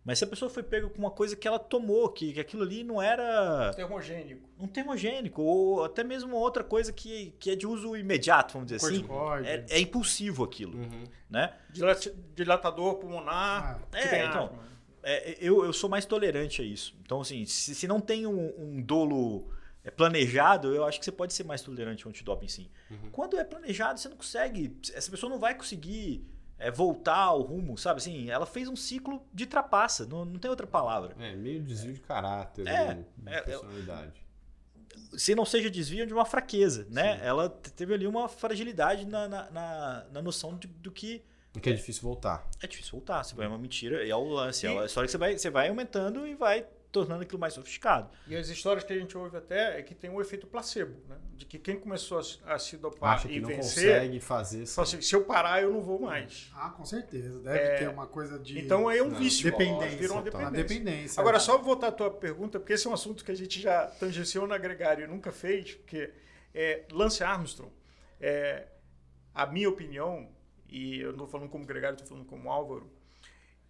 Mas 0.07 0.19
se 0.21 0.25
a 0.25 0.27
pessoa 0.29 0.49
foi 0.49 0.63
pega 0.63 0.89
com 0.89 0.99
uma 0.99 1.11
coisa 1.11 1.35
que 1.35 1.49
ela 1.49 1.59
tomou, 1.59 2.09
que, 2.11 2.33
que 2.33 2.39
aquilo 2.39 2.63
ali 2.63 2.85
não 2.85 3.03
era 3.03 3.73
Termogênico. 3.75 4.49
um 4.59 4.69
termogênico, 4.69 5.43
ou 5.43 5.85
até 5.85 6.05
mesmo 6.05 6.37
outra 6.37 6.63
coisa 6.63 6.93
que, 6.93 7.35
que 7.41 7.51
é 7.51 7.57
de 7.57 7.67
uso 7.67 7.97
imediato, 7.97 8.53
vamos 8.53 8.71
dizer 8.71 8.87
assim. 8.87 9.05
É, 9.45 9.65
é 9.69 9.81
impulsivo 9.81 10.45
aquilo, 10.45 10.79
Uhum. 10.79 11.05
né? 11.29 11.53
Dilat- 11.71 12.15
Dilatador 12.37 12.95
pulmonar. 12.95 13.81
Ah, 13.93 13.99
é, 13.99 14.07
tem 14.07 14.25
então. 14.29 14.53
É, 15.03 15.37
eu, 15.41 15.65
eu 15.65 15.73
sou 15.73 15.91
mais 15.91 16.05
tolerante 16.07 16.63
a 16.63 16.65
isso. 16.65 16.97
Então, 17.03 17.21
assim, 17.21 17.45
se, 17.45 17.75
se 17.75 17.89
não 17.89 18.01
tem 18.01 18.27
um, 18.29 18.53
um 18.59 18.81
dolo 18.83 19.49
é, 19.85 19.91
planejado, 19.91 20.73
eu 20.75 20.85
acho 20.85 20.99
que 21.01 21.05
você 21.05 21.13
pode 21.13 21.33
ser 21.33 21.43
mais 21.45 21.63
tolerante 21.63 22.05
ao 22.05 22.11
antidoping, 22.11 22.47
sim. 22.49 22.69
Uhum. 22.91 23.11
Quando 23.11 23.37
é 23.39 23.43
planejado, 23.45 23.99
você 24.01 24.09
não 24.09 24.17
consegue. 24.17 24.77
Essa 24.95 25.11
pessoa 25.11 25.31
não 25.31 25.39
vai 25.41 25.55
conseguir 25.57 26.25
é, 26.59 26.71
voltar 26.71 27.17
ao 27.17 27.43
rumo, 27.43 27.77
sabe? 27.77 27.99
Assim, 27.99 28.31
ela 28.31 28.47
fez 28.47 28.69
um 28.69 28.77
ciclo 28.77 29.23
de 29.33 29.47
trapaça, 29.47 30.07
não, 30.07 30.25
não 30.25 30.39
tem 30.39 30.51
outra 30.51 30.67
palavra. 30.67 31.15
É, 31.19 31.35
meio 31.37 31.63
desvio 31.63 31.93
de 31.93 32.01
caráter, 32.01 32.67
É, 32.67 32.95
né, 32.95 33.05
de 33.17 33.29
é, 33.31 33.39
eu- 33.41 33.61
personalidade. 33.61 34.25
se 35.17 35.35
não 35.35 35.45
seja 35.45 35.69
desvio 35.71 36.07
de 36.07 36.13
uma 36.15 36.25
fraqueza, 36.25 36.87
né? 36.91 37.21
Ela 37.23 37.49
te- 37.51 37.73
teve 37.73 37.93
ali 37.95 38.07
uma 38.07 38.29
fragilidade 38.29 39.05
na, 39.07 39.29
na, 39.29 39.51
na, 39.51 40.07
na 40.13 40.23
noção 40.23 40.57
de- 40.57 40.67
do 40.69 40.91
que 40.91 41.23
Que 41.61 41.71
é 41.71 41.73
difícil 41.73 42.03
voltar. 42.03 42.47
é 42.63 42.67
difícil 42.67 42.93
voltar. 42.93 43.23
Você 43.25 43.35
vai 43.35 43.47
uma 43.47 43.59
mentira 43.59 44.05
e 44.05 44.11
é 44.11 44.17
o 44.17 44.25
lance. 44.29 44.67
É 44.67 44.73
E- 44.73 44.79
a 44.79 44.85
história 44.87 45.07
que 45.07 45.13
você 45.13 45.19
vai, 45.19 45.39
você 45.39 45.51
vai 45.51 45.69
aumentando 45.69 46.27
e 46.27 46.35
vai 46.35 46.67
tornando 47.01 47.23
aquilo 47.23 47.39
mais 47.39 47.53
sofisticado. 47.55 48.09
E 48.27 48.35
as 48.35 48.49
histórias 48.49 48.85
que 48.85 48.93
a 48.93 48.99
gente 48.99 49.17
ouve 49.19 49.37
até 49.37 49.79
é 49.79 49.83
que 49.83 49.95
tem 49.95 50.09
um 50.09 50.21
efeito 50.21 50.47
placebo, 50.47 50.97
né? 51.09 51.17
De 51.35 51.45
que 51.45 51.59
quem 51.59 51.79
começou 51.79 52.19
a, 52.19 52.23
se- 52.23 52.39
a 52.47 52.59
se 52.59 52.77
dopar 52.79 53.17
Acha 53.17 53.29
e 53.29 53.33
que 53.35 53.41
não 53.41 53.49
vencer, 53.51 53.93
consegue 53.95 54.21
fazer. 54.21 54.67
fala 54.67 54.89
assim, 54.89 55.01
se 55.03 55.15
eu 55.15 55.25
parar, 55.25 55.63
eu 55.63 55.73
não 55.73 55.83
vou 55.83 56.01
mais. 56.01 56.51
Ah, 56.55 56.71
com 56.71 56.85
certeza. 56.85 57.39
Deve 57.41 57.59
É, 57.59 57.77
ter 57.77 57.89
uma 57.89 58.07
coisa 58.07 58.39
de. 58.39 58.59
Então 58.59 58.91
é 58.91 59.03
um 59.03 59.11
Não, 59.11 59.19
vício. 59.19 59.45
dependência, 59.51 59.99
Virou 59.99 60.17
uma 60.17 60.23
dependência. 60.23 60.53
dependência. 60.65 61.21
Agora, 61.21 61.39
só 61.39 61.59
voltar 61.59 61.89
à 61.89 61.93
tua 61.93 62.11
pergunta, 62.11 62.59
porque 62.59 62.73
esse 62.73 62.87
é 62.87 62.91
um 62.91 62.95
assunto 62.95 63.23
que 63.25 63.31
a 63.31 63.35
gente 63.37 63.61
já 63.61 63.87
tangenciou 63.87 64.47
na 64.47 64.57
Gregário 64.57 65.05
e 65.05 65.07
nunca 65.07 65.31
fez, 65.31 65.75
porque 65.75 66.11
é, 66.55 66.85
Lance 66.91 67.23
Armstrong, 67.23 67.71
é, 68.19 68.67
a 69.35 69.45
minha 69.47 69.69
opinião, 69.69 70.31
e 70.69 71.01
eu 71.01 71.09
não 71.09 71.25
estou 71.25 71.27
falando 71.29 71.51
como 71.51 71.67
Gregário, 71.67 71.95
estou 71.97 72.09
falando 72.09 72.25
como 72.27 72.51
Álvaro, 72.51 72.91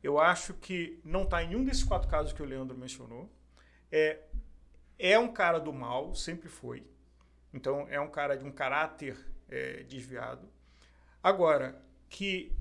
eu 0.02 0.18
acho 0.18 0.54
que 0.54 1.00
não 1.04 1.22
está 1.22 1.42
em 1.42 1.48
nenhum 1.48 1.64
desses 1.64 1.84
quatro 1.84 2.08
casos 2.08 2.32
que 2.32 2.42
o 2.42 2.46
Leandro 2.46 2.76
mencionou. 2.76 3.30
É, 3.90 4.20
é 4.98 5.18
um 5.18 5.32
cara 5.32 5.58
do 5.58 5.72
mal, 5.72 6.14
sempre 6.14 6.48
foi. 6.48 6.86
Então, 7.52 7.86
é 7.88 8.00
um 8.00 8.08
cara 8.08 8.36
de 8.36 8.44
um 8.44 8.50
caráter 8.52 9.16
é, 9.48 9.82
desviado. 9.84 10.48
Agora, 11.22 11.80
que 12.08 12.52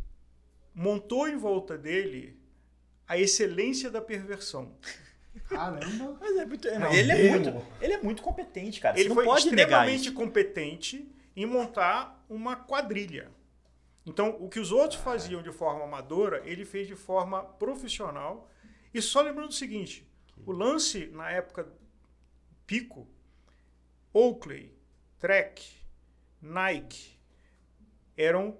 montou 0.73 1.27
em 1.27 1.37
volta 1.37 1.77
dele 1.77 2.39
a 3.07 3.17
excelência 3.17 3.89
da 3.89 4.01
perversão. 4.01 4.75
Caramba. 5.47 6.17
Mas 6.19 6.37
é 6.37 6.45
muito, 6.45 6.67
É 6.67 6.79
um 6.79 6.93
ele, 6.93 7.11
é 7.11 7.29
muito, 7.29 7.67
ele 7.81 7.93
é 7.93 8.01
muito 8.01 8.23
competente, 8.23 8.79
cara. 8.79 8.97
Ele 8.97 9.03
você 9.03 9.09
não 9.09 9.15
foi 9.15 9.25
pode 9.25 9.51
negar 9.51 9.63
extremamente 9.63 10.07
isso. 10.07 10.13
competente 10.13 11.11
em 11.35 11.45
montar 11.45 12.25
uma 12.29 12.55
quadrilha. 12.55 13.29
Então, 14.05 14.37
o 14.39 14.47
que 14.47 14.59
os 14.59 14.71
outros 14.71 15.01
faziam 15.01 15.41
de 15.41 15.51
forma 15.51 15.83
amadora, 15.83 16.41
ele 16.45 16.63
fez 16.63 16.87
de 16.87 16.95
forma 16.95 17.43
profissional. 17.43 18.49
E 18.93 19.01
só 19.01 19.21
lembrando 19.21 19.49
o 19.49 19.53
seguinte: 19.53 20.07
o 20.45 20.51
lance 20.51 21.07
na 21.07 21.31
época 21.31 21.67
pico, 22.67 23.07
Oakley, 24.13 24.73
Trek, 25.19 25.63
Nike, 26.41 27.17
eram 28.15 28.57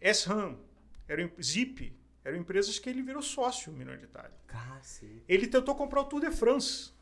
S-RAM, 0.00 0.58
eram 1.06 1.30
Zip, 1.40 1.94
eram 2.24 2.38
empresas 2.38 2.78
que 2.78 2.88
ele 2.88 3.02
virou 3.02 3.22
sócio 3.22 3.72
minoritário. 3.72 4.34
Cacete. 4.46 5.22
Ele 5.28 5.46
tentou 5.46 5.74
comprar 5.74 6.00
o 6.00 6.04
Tour 6.04 6.20
de 6.20 6.30
France. 6.30 6.92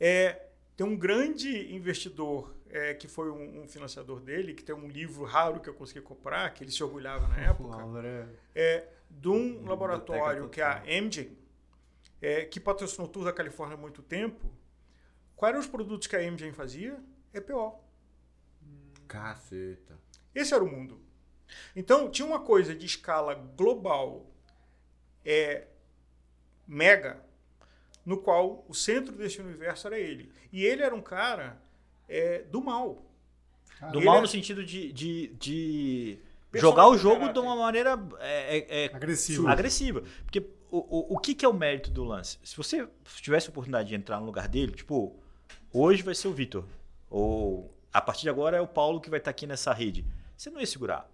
É, 0.00 0.48
tem 0.76 0.86
um 0.86 0.96
grande 0.96 1.74
investidor 1.74 2.54
é, 2.70 2.94
que 2.94 3.08
foi 3.08 3.30
um, 3.30 3.62
um 3.62 3.68
financiador 3.68 4.20
dele, 4.20 4.54
que 4.54 4.62
tem 4.62 4.74
um 4.74 4.88
livro 4.88 5.24
raro 5.24 5.60
que 5.60 5.68
eu 5.68 5.74
consegui 5.74 6.00
comprar, 6.00 6.52
que 6.54 6.64
ele 6.64 6.70
se 6.70 6.82
orgulhava 6.82 7.26
na 7.28 7.38
época, 7.40 7.76
é- 8.06 8.28
é, 8.54 8.88
de 9.10 9.28
um 9.28 9.64
laboratório 9.66 10.48
que 10.48 10.60
é 10.60 10.64
a. 10.64 10.82
Amgen, 10.82 11.36
é, 12.20 12.44
que 12.44 12.58
patrocinou 12.60 13.06
o 13.06 13.10
Tour 13.10 13.24
da 13.24 13.32
Califórnia 13.32 13.76
há 13.76 13.80
muito 13.80 14.02
tempo. 14.02 14.50
Quais 15.36 15.52
eram 15.52 15.60
os 15.60 15.68
produtos 15.68 16.06
que 16.06 16.16
a 16.16 16.20
Amgen 16.20 16.52
fazia? 16.52 16.98
EPO. 17.32 17.78
Caceta. 19.06 19.98
Esse 20.34 20.52
era 20.52 20.62
o 20.62 20.70
mundo. 20.70 21.00
Então, 21.74 22.10
tinha 22.10 22.26
uma 22.26 22.40
coisa 22.40 22.74
de 22.74 22.84
escala 22.84 23.34
global, 23.34 24.30
é, 25.24 25.66
mega, 26.66 27.24
no 28.04 28.18
qual 28.18 28.64
o 28.68 28.74
centro 28.74 29.14
desse 29.14 29.40
universo 29.40 29.86
era 29.86 29.98
ele. 29.98 30.32
E 30.52 30.64
ele 30.64 30.82
era 30.82 30.94
um 30.94 31.00
cara 31.00 31.60
é, 32.08 32.42
do 32.44 32.62
mal. 32.62 33.04
Do 33.92 33.98
Ele 33.98 34.06
mal 34.06 34.18
é- 34.18 34.20
no 34.22 34.26
sentido 34.26 34.64
de, 34.64 34.92
de, 34.92 35.28
de 35.38 36.18
jogar 36.54 36.88
o 36.88 36.96
jogo 36.98 37.20
caráter. 37.20 37.32
de 37.34 37.38
uma 37.46 37.54
maneira 37.56 37.98
é, 38.18 38.58
é, 38.58 38.84
é, 38.86 38.94
Agressivo. 38.94 39.46
agressiva. 39.48 40.02
Porque 40.24 40.40
o, 40.70 40.78
o, 40.78 41.14
o 41.14 41.18
que, 41.18 41.34
que 41.34 41.44
é 41.44 41.48
o 41.48 41.54
mérito 41.54 41.90
do 41.90 42.02
lance? 42.04 42.38
Se 42.42 42.56
você 42.56 42.88
tivesse 43.22 43.46
a 43.46 43.50
oportunidade 43.50 43.88
de 43.88 43.94
entrar 43.94 44.18
no 44.18 44.26
lugar 44.26 44.48
dele, 44.48 44.72
tipo, 44.72 45.16
hoje 45.72 46.02
vai 46.02 46.14
ser 46.14 46.28
o 46.28 46.32
Vitor. 46.32 46.64
Ou 47.08 47.72
a 47.92 48.00
partir 48.00 48.22
de 48.22 48.30
agora 48.30 48.56
é 48.56 48.60
o 48.60 48.66
Paulo 48.66 49.00
que 49.00 49.08
vai 49.10 49.18
estar 49.18 49.30
aqui 49.30 49.46
nessa 49.46 49.72
rede. 49.72 50.04
Você 50.36 50.50
não 50.50 50.60
ia 50.60 50.66
segurar. 50.66 51.08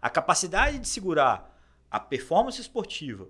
A 0.00 0.10
capacidade 0.10 0.78
de 0.78 0.86
segurar 0.88 1.58
a 1.90 1.98
performance 1.98 2.60
esportiva 2.60 3.26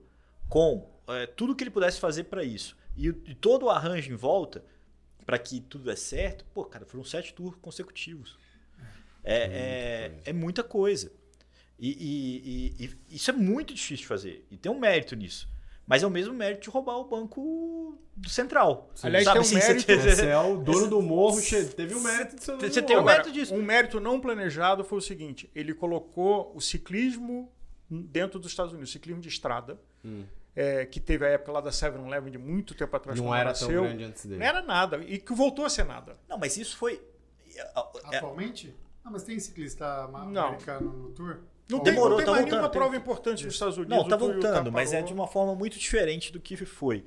com 0.49 0.91
é, 1.07 1.27
tudo 1.27 1.55
que 1.55 1.63
ele 1.63 1.71
pudesse 1.71 2.01
fazer 2.01 2.25
para 2.25 2.43
isso 2.43 2.77
e, 2.97 3.09
e 3.09 3.35
todo 3.35 3.67
o 3.67 3.71
arranjo 3.71 4.13
em 4.13 4.17
volta 4.17 4.65
para 5.29 5.39
que 5.39 5.61
tudo 5.61 5.85
dê 5.85 5.95
certo, 5.95 6.43
pô, 6.55 6.65
cara, 6.65 6.87
foram 6.87 7.05
sete 7.05 7.35
tours 7.35 7.55
consecutivos. 7.61 8.39
É, 9.23 10.13
é, 10.25 10.31
é 10.31 10.33
muita 10.33 10.65
coisa. 10.65 11.13
E, 11.79 11.91
e- 11.91 12.85
e- 12.87 12.99
e 13.11 13.17
isso 13.17 13.31
é 13.31 13.35
muito 13.35 13.75
difícil 13.75 13.99
de 13.99 14.07
fazer. 14.07 14.47
E 14.51 14.57
tem 14.57 14.73
um 14.73 14.79
mérito 14.79 15.15
nisso. 15.15 15.47
Mas 15.87 16.03
é 16.03 16.07
o 16.07 16.11
mesmo 16.11 16.33
mérito 16.33 16.63
de 16.63 16.71
roubar 16.71 16.97
o 16.97 17.05
banco 17.05 17.99
do 18.17 18.31
central. 18.31 18.91
Aliás, 19.03 19.25
Sabe 19.27 19.35
tem 19.35 19.41
um 19.41 19.59
assim, 19.59 19.69
mérito- 19.69 19.87
você- 20.03 20.17
Você 20.17 20.27
é 20.29 20.39
o 20.39 20.57
dono 20.57 20.89
do 20.89 21.03
morro, 21.03 21.39
teve 21.77 21.95
o 21.95 22.01
mérito 22.01 22.37
de 22.37 22.45
ser 22.45 22.53
o 22.53 22.57
dono 22.57 22.73
Você 22.73 22.81
do 22.81 22.87
tem 22.87 22.97
o 22.97 23.01
morro. 23.01 23.11
mérito 23.13 23.31
disso. 23.31 23.55
Um 23.55 23.63
mérito 23.63 24.01
não 24.01 24.19
planejado 24.19 24.83
foi 24.83 24.97
o 24.97 25.03
seguinte: 25.03 25.51
ele 25.55 25.75
colocou 25.75 26.51
o 26.57 26.61
ciclismo 26.63 27.53
dentro 27.91 28.39
dos 28.39 28.51
Estados 28.51 28.73
Unidos, 28.73 28.91
ciclismo 28.91 29.21
de 29.21 29.29
estrada, 29.29 29.79
Hum. 30.03 30.25
É, 30.61 30.85
que 30.87 30.99
teve 30.99 31.25
a 31.25 31.29
época 31.29 31.53
lá 31.53 31.61
da 31.61 31.71
7-Eleven 31.71 32.33
de 32.33 32.39
muito 32.39 32.75
tempo 32.75 32.97
atrás. 32.97 33.19
Não 33.21 33.33
era 33.35 33.53
tão 33.53 33.69
nasceu. 33.69 33.83
grande 33.85 34.05
antes 34.05 34.27
dele. 34.27 34.41
Não 34.41 34.47
era 34.47 34.61
nada. 34.63 34.97
E 35.07 35.19
que 35.19 35.33
voltou 35.33 35.65
a 35.65 35.69
ser 35.71 35.85
nada. 35.85 36.17
Não, 36.29 36.37
mas 36.37 36.57
isso 36.57 36.77
foi. 36.77 37.01
é- 37.55 37.71
Atualmente? 38.17 38.75
Ah, 39.05 39.11
mas 39.11 39.23
tem 39.23 39.39
ciclista 39.39 40.09
Não. 40.29 40.47
americano 40.49 40.91
no 40.93 41.11
tour? 41.11 41.39
Não 41.69 41.81
tem, 41.81 41.93
Demorou, 41.93 42.11
não 42.11 42.17
tem 42.19 42.27
tá 42.27 42.33
mais 42.33 42.43
voltando, 42.43 42.51
nenhuma 42.57 42.69
tem- 42.71 42.81
prova 42.81 42.97
importante 42.97 43.45
nos 43.45 43.55
Estados 43.55 43.77
Unidos. 43.77 43.97
Não, 43.97 44.09
tá 44.09 44.17
voltando, 44.17 44.73
mas 44.73 44.93
é 44.93 45.01
de 45.03 45.13
uma 45.13 45.27
forma 45.27 45.55
muito 45.55 45.79
diferente 45.79 46.33
do 46.33 46.41
que 46.41 46.57
foi. 46.57 47.05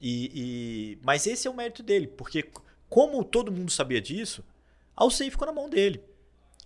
E, 0.00 0.30
e- 0.92 0.98
mas 1.02 1.26
esse 1.26 1.46
é 1.48 1.50
o 1.50 1.54
mérito 1.54 1.82
dele, 1.82 2.06
porque 2.06 2.44
como 2.88 3.22
todo 3.24 3.50
mundo 3.52 3.70
sabia 3.70 4.00
disso, 4.00 4.44
a 4.96 5.04
UCI 5.04 5.30
ficou 5.30 5.46
na 5.46 5.52
mão 5.52 5.68
dele. 5.68 6.02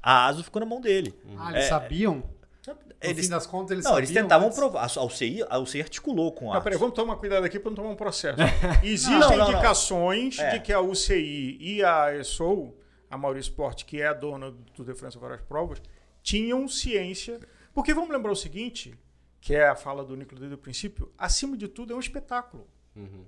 A 0.03 0.27
ASO 0.27 0.45
ficou 0.45 0.61
na 0.61 0.67
mão 0.67 0.81
dele. 0.81 1.15
Ah, 1.39 1.51
eles 1.53 1.65
É, 1.65 1.69
sabiam? 1.69 2.23
No 2.67 2.77
Eles, 3.01 3.25
fim 3.27 3.31
das 3.31 3.47
contas, 3.47 3.73
eles 3.73 3.85
não, 3.85 3.99
eles 3.99 4.11
tentavam 4.13 4.47
antes? 4.47 4.59
provar. 4.59 4.89
A 4.97 5.03
UCI, 5.05 5.45
a 5.51 5.59
UCI 5.59 5.81
articulou 5.83 6.31
com 6.33 6.53
a 6.53 6.55
Não, 6.55 6.63
peraí, 6.63 6.79
vamos 6.79 6.95
tomar 6.95 7.17
cuidado 7.17 7.45
aqui 7.45 7.59
para 7.59 7.71
não 7.71 7.77
tomar 7.77 7.89
um 7.91 7.97
processo. 7.97 8.39
Existem 8.85 9.19
Não, 9.19 9.31
não, 9.31 9.37
não. 9.39 9.53
indicações 9.53 10.39
É. 10.39 10.51
de 10.51 10.61
que 10.61 10.73
a 10.73 10.81
UCI 10.81 11.59
e 11.61 11.83
a 11.83 12.15
ESO, 12.15 12.73
a 13.11 13.19
Maurício 13.19 13.51
Sport, 13.51 13.85
que 13.85 14.01
é 14.01 14.07
a 14.07 14.13
dona 14.13 14.53
do 14.53 14.85
de 14.85 14.95
France 14.95 15.19
várias 15.19 15.41
provas, 15.43 15.83
tinham 16.23 16.69
ciência. 16.69 17.41
Porque 17.75 17.93
vamos 17.93 18.11
lembrar 18.11 18.31
o 18.31 18.37
seguinte, 18.37 18.95
que 19.41 19.55
é 19.57 19.67
a 19.69 19.75
fala 19.75 20.05
do 20.05 20.15
Nicolas 20.17 20.39
desde 20.41 20.55
o 20.55 20.59
princípio, 20.59 21.11
acima 21.19 21.57
de 21.57 21.67
tudo 21.67 21.93
é 21.93 21.97
um 21.97 22.01
espetáculo. 22.01 22.69
Uhum. 22.95 23.25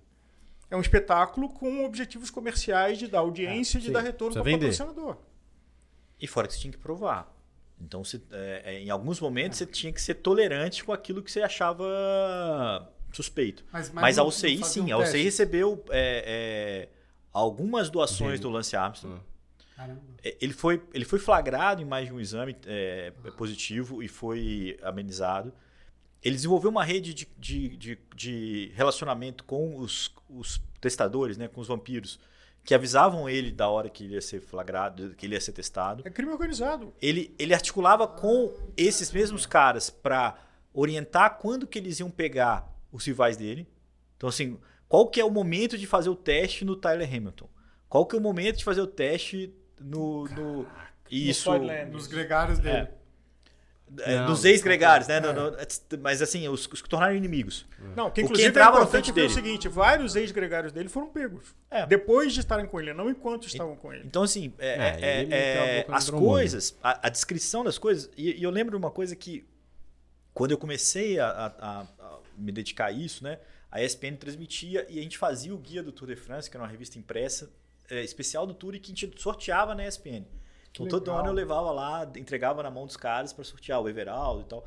É 0.70 0.76
um 0.76 0.80
espetáculo 0.80 1.49
com 1.49 1.85
objetivos 1.85 2.30
comerciais 2.30 2.99
de 2.99 3.09
dar 3.09 3.18
audiência, 3.18 3.78
É, 3.78 3.80
de 3.80 3.87
sim. 3.87 3.93
dar 3.93 4.01
retorno 4.01 4.35
para 4.41 4.49
o 4.49 4.53
patrocinador. 4.61 5.16
E 6.20 6.26
fora 6.28 6.47
que 6.47 6.55
você 6.55 6.61
tinha 6.61 6.72
que 6.72 6.78
provar. 6.78 7.34
Então, 7.85 8.03
você, 8.03 8.20
é, 8.30 8.62
é, 8.64 8.80
em 8.80 8.91
alguns 8.91 9.20
momentos, 9.20 9.59
você 9.59 9.66
tinha 9.66 9.93
que 9.93 10.01
ser 10.01 10.14
tolerante 10.14 10.82
com 10.85 10.93
aquilo 10.93 11.22
que 11.22 11.30
você 11.30 11.43
achava 11.43 11.85
suspeito. 13.12 13.64
Mas, 13.72 13.91
Mas, 13.93 14.18
a 14.18 14.22
não- 14.22 14.28
UCI, 14.28 14.64
sim. 14.64 14.80
um 14.93 14.95
a 14.95 14.99
UCI 14.99 15.12
teste? 15.12 15.22
recebeu 15.24 15.85
é, 15.91 16.24
é, 16.26 16.89
algumas 17.32 17.89
doações 17.91 18.37
Sim. 18.39 18.43
do 18.43 18.51
Lance 18.51 18.74
Armstrong. 18.76 19.20
Caramba. 19.76 20.01
É, 20.22 20.37
Ele 20.41 20.53
foi, 20.53 20.82
ele 20.93 21.05
foi 21.05 21.18
flagrado 21.18 21.82
em 21.82 21.85
mais 21.85 22.07
de 22.09 22.12
um 22.14 22.20
exame 22.20 22.57
é, 22.66 23.12
positivo 23.37 24.03
e 24.03 24.09
foi 24.09 24.78
amenizado. 24.82 25.53
Ele 26.22 26.35
desenvolveu 26.35 26.70
uma 26.70 26.82
rede 26.85 27.12
de, 27.12 27.28
de, 27.39 27.76
de, 27.76 27.99
de 28.16 28.72
relacionamento 28.74 29.45
com 29.45 29.76
os, 29.76 30.12
os 30.28 30.61
testadores, 30.80 31.37
né, 31.37 31.49
com 31.49 31.61
os 31.61 31.68
vampiros, 31.68 32.18
que 32.65 32.75
avisavam 32.75 33.29
ele 33.29 33.53
da 33.53 33.69
hora 33.69 33.91
que 33.91 34.05
ele 34.05 34.15
ia 34.15 34.21
ser 34.21 34.41
flagrado, 34.41 35.15
que 35.15 35.27
ele 35.27 35.35
ia 35.35 35.41
ser 35.41 35.53
testado. 35.53 36.03
É 36.07 36.11
crime 36.11 36.33
organizado. 36.33 36.95
Ele, 37.01 37.35
ele 37.39 37.53
articulava 37.53 38.09
com 38.09 38.53
esses 38.77 39.12
mesmos 39.12 39.45
caras 39.45 39.91
para 39.91 40.39
orientar 40.73 41.39
quando 41.39 41.67
que 41.67 41.79
eles 41.79 42.01
iam 42.01 42.11
pegar 42.11 42.67
os 42.91 43.05
rivais 43.05 43.37
dele. 43.37 43.69
Então, 44.17 44.29
assim, 44.29 44.59
qual 44.89 45.09
que 45.09 45.21
é 45.21 45.25
o 45.25 45.31
momento 45.31 45.77
de 45.77 45.87
fazer 45.87 46.09
o 46.09 46.17
teste 46.17 46.65
no 46.65 46.75
Tyler 46.75 47.07
Hamilton? 47.07 47.49
Qual 47.87 48.07
que 48.07 48.17
é 48.17 48.19
o 48.19 48.23
momento 48.23 48.57
de 48.57 48.65
fazer 48.65 48.81
o 48.81 48.87
teste 48.87 49.55
no... 49.79 50.25
no 50.29 50.67
isso... 51.11 51.53
Nos 51.93 52.07
gregários 52.07 52.59
dele. 52.59 52.89
É. 52.89 52.93
É, 54.01 54.16
Não, 54.16 54.26
dos 54.26 54.45
ex-gregários, 54.45 55.07
né? 55.07 55.18
é. 55.18 55.20
No- 55.20 55.32
no- 55.32 55.57
mas 56.01 56.20
assim, 56.20 56.49
os, 56.49 56.66
os 56.66 56.82
que 56.82 56.89
tornaram 56.89 57.14
inimigos. 57.14 57.64
Não, 57.95 58.07
que 58.07 58.11
O 58.11 58.12
que 58.12 58.20
inclusive 58.22 58.49
entrava 58.49 58.78
é 58.78 58.80
importante 58.80 59.12
ver 59.12 59.26
o 59.26 59.30
seguinte, 59.30 59.68
vários 59.68 60.16
ex-gregários 60.16 60.72
dele 60.72 60.89
foram 60.89 61.09
pegos. 61.11 61.55
É. 61.70 61.87
Depois 61.87 62.32
de 62.32 62.41
estarem 62.41 62.66
com 62.66 62.80
ele, 62.80 62.93
não 62.93 63.09
enquanto 63.11 63.47
estavam 63.47 63.76
com 63.76 63.93
ele. 63.93 64.05
Então, 64.07 64.22
assim, 64.22 64.53
é, 64.59 64.68
É, 64.68 65.01
é- 65.01 65.78
é- 65.80 65.87
as 65.91 66.11
coisas, 66.11 66.76
a, 66.82 67.07
a 67.07 67.11
descrição 67.11 67.62
das 67.62 67.78
coisas, 67.78 68.11
e, 68.16 68.41
e 68.41 68.43
eu 68.43 68.51
lembro 68.51 68.76
de 68.76 68.82
uma 68.85 68.91
coisa 68.91 69.14
que, 69.14 69.45
quando 70.32 70.51
eu 70.51 70.59
comecei 70.59 71.20
a, 71.20 71.28
a- 71.28 71.47
a- 71.59 71.87
a 72.01 72.18
me 72.37 72.51
dedicar 72.51 72.87
a 72.87 72.93
isso, 72.93 73.22
né? 73.22 73.39
A 73.70 73.80
ESPN 73.82 74.16
transmitia 74.16 74.87
e 74.89 74.99
a 74.99 75.03
gente 75.03 75.18
fazia 75.18 75.55
o 75.55 75.59
guia 75.59 75.82
do 75.82 75.93
Tour 75.93 76.09
de 76.09 76.16
France, 76.16 76.51
que 76.51 76.57
era 76.57 76.64
uma 76.64 76.70
revista 76.70 76.99
impressa 76.99 77.51
é, 77.91 78.03
especial 78.03 78.47
do 78.47 78.55
Tour 78.55 78.74
e 78.74 78.80
que 78.80 78.91
a 78.91 78.95
gente 78.95 79.20
sorteava 79.20 79.74
na 79.74 79.87
ESPN. 79.87 80.24
Então, 80.75 80.87
todo 81.01 81.11
ano 81.12 81.29
eu 81.29 81.33
levava 81.33 81.70
lá, 81.70 82.11
entregava 82.16 82.62
na 82.62 82.70
mão 82.70 82.85
dos 82.87 82.97
caras 82.97 83.33
para 83.33 83.45
sortear 83.45 83.81
o 83.81 83.89
Everaldo 83.89 84.43
e 84.43 84.45
tal. 84.45 84.66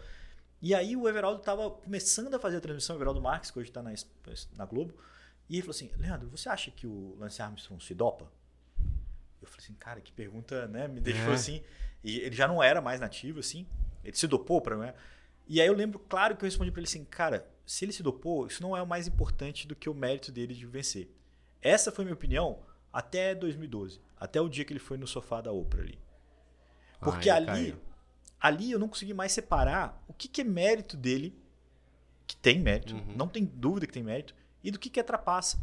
E 0.61 0.73
aí 0.73 0.95
o 0.95 1.07
Everaldo 1.07 1.39
estava 1.39 1.69
começando 1.69 2.33
a 2.33 2.39
fazer 2.39 2.57
a 2.57 2.61
transmissão, 2.61 2.95
o 2.95 2.97
Everaldo 2.97 3.21
Marques, 3.21 3.51
que 3.51 3.59
hoje 3.59 3.69
está 3.69 3.83
na, 3.83 3.93
na 4.55 4.65
Globo, 4.65 4.93
e 5.49 5.55
ele 5.55 5.61
falou 5.61 5.75
assim, 5.75 5.91
Leandro, 5.97 6.29
você 6.29 6.49
acha 6.49 6.71
que 6.71 6.87
o 6.87 7.15
Lance 7.19 7.41
Armstrong 7.41 7.83
se 7.83 7.93
dopa? 7.93 8.31
Eu 9.41 9.47
falei 9.47 9.63
assim, 9.63 9.73
cara, 9.75 10.01
que 10.01 10.11
pergunta, 10.11 10.67
né? 10.67 10.87
Me 10.87 10.99
deixou 10.99 11.31
É. 11.31 11.35
assim. 11.35 11.61
E 12.03 12.19
ele 12.19 12.35
já 12.35 12.47
não 12.47 12.61
era 12.63 12.81
mais 12.81 12.99
nativo, 12.99 13.39
assim. 13.39 13.67
Ele 14.03 14.15
se 14.15 14.27
dopou 14.27 14.61
para 14.61 14.77
né? 14.77 14.93
E 15.47 15.61
aí 15.61 15.67
eu 15.67 15.73
lembro, 15.73 15.99
claro, 15.99 16.35
que 16.35 16.43
eu 16.43 16.47
respondi 16.47 16.71
para 16.71 16.79
ele 16.81 16.87
assim, 16.87 17.05
cara, 17.05 17.47
se 17.65 17.85
ele 17.85 17.93
se 17.93 18.01
dopou, 18.03 18.47
isso 18.47 18.61
não 18.61 18.75
é 18.75 18.81
o 18.81 18.87
mais 18.87 19.07
importante 19.07 19.67
do 19.67 19.75
que 19.75 19.89
o 19.89 19.93
mérito 19.93 20.31
dele 20.31 20.53
de 20.53 20.65
vencer. 20.65 21.09
Essa 21.61 21.91
foi 21.91 22.03
a 22.03 22.05
minha 22.05 22.15
opinião 22.15 22.59
até 22.97 23.35
2012. 23.35 23.99
Até 24.19 24.41
o 24.41 24.49
dia 24.49 24.65
que 24.65 24.73
ele 24.73 24.79
foi 24.79 24.97
no 24.97 25.05
sofá 25.07 25.41
da 25.41 25.51
Oprah 25.51 25.81
ali. 25.83 25.97
Porque 26.99 27.29
Ah, 27.29 27.37
ele 27.37 27.49
ali, 27.49 27.61
caiu. 27.71 27.81
ali 28.39 28.71
eu 28.71 28.79
não 28.79 28.87
consegui 28.87 29.13
mais 29.13 29.31
separar 29.31 30.03
o 30.07 30.13
que, 30.13 30.27
que 30.27 30.41
é 30.41 30.43
mérito 30.43 30.97
dele, 30.97 31.37
que 32.25 32.35
tem 32.35 32.59
mérito, 32.59 32.95
Uhum. 32.95 33.13
não 33.15 33.27
tem 33.27 33.45
dúvida 33.45 33.85
que 33.85 33.93
tem 33.93 34.03
mérito, 34.03 34.33
e 34.63 34.71
do 34.71 34.79
que, 34.79 34.89
que 34.89 34.99
é 34.99 35.03
trapaça. 35.03 35.59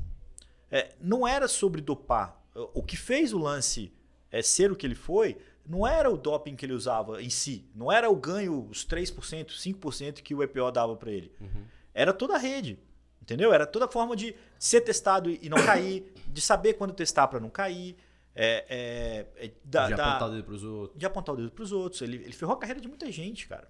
É, 0.70 0.94
não 1.00 1.26
era 1.26 1.46
sobre 1.48 1.80
dopar. 1.80 2.40
O 2.72 2.82
que 2.82 2.96
fez 2.96 3.32
o 3.32 3.38
lance 3.38 3.92
é, 4.30 4.40
ser 4.42 4.70
o 4.70 4.76
que 4.76 4.86
ele 4.86 4.94
foi, 4.94 5.36
não 5.66 5.86
era 5.86 6.10
o 6.10 6.16
doping 6.16 6.54
que 6.54 6.64
ele 6.64 6.72
usava 6.72 7.20
em 7.22 7.30
si, 7.30 7.64
não 7.74 7.90
era 7.90 8.08
o 8.08 8.14
ganho, 8.16 8.68
os 8.70 8.86
3%, 8.86 9.46
5% 9.58 10.22
que 10.22 10.34
o 10.34 10.42
EPO 10.42 10.70
dava 10.70 10.94
para 10.96 11.10
ele. 11.10 11.32
Uhum. 11.40 11.64
Era 11.92 12.12
toda 12.12 12.34
a 12.34 12.38
rede. 12.38 12.78
Entendeu? 13.24 13.54
Era 13.54 13.66
toda 13.66 13.86
a 13.86 13.88
forma 13.88 14.14
de 14.14 14.36
ser 14.58 14.82
testado 14.82 15.30
e 15.30 15.48
não 15.48 15.56
cair, 15.64 16.12
de 16.28 16.42
saber 16.42 16.74
quando 16.74 16.92
testar 16.92 17.26
para 17.26 17.40
não 17.40 17.48
cair, 17.48 17.96
é, 18.36 19.26
é, 19.38 19.46
é, 19.46 19.50
da- 19.64 19.88
de 19.88 19.94
da- 19.94 20.10
apontar 20.10 20.28
o 20.28 20.32
dedo 20.32 20.44
pros 20.44 20.62
outros. 20.62 20.98
de 20.98 21.06
apontar 21.06 21.34
o 21.34 21.38
dedo 21.38 21.50
pros 21.50 21.72
outros. 21.72 22.02
Ele, 22.02 22.16
ele 22.16 22.32
ferrou 22.34 22.54
a 22.54 22.58
carreira 22.58 22.82
de 22.82 22.86
muita 22.86 23.10
gente, 23.10 23.48
cara. 23.48 23.66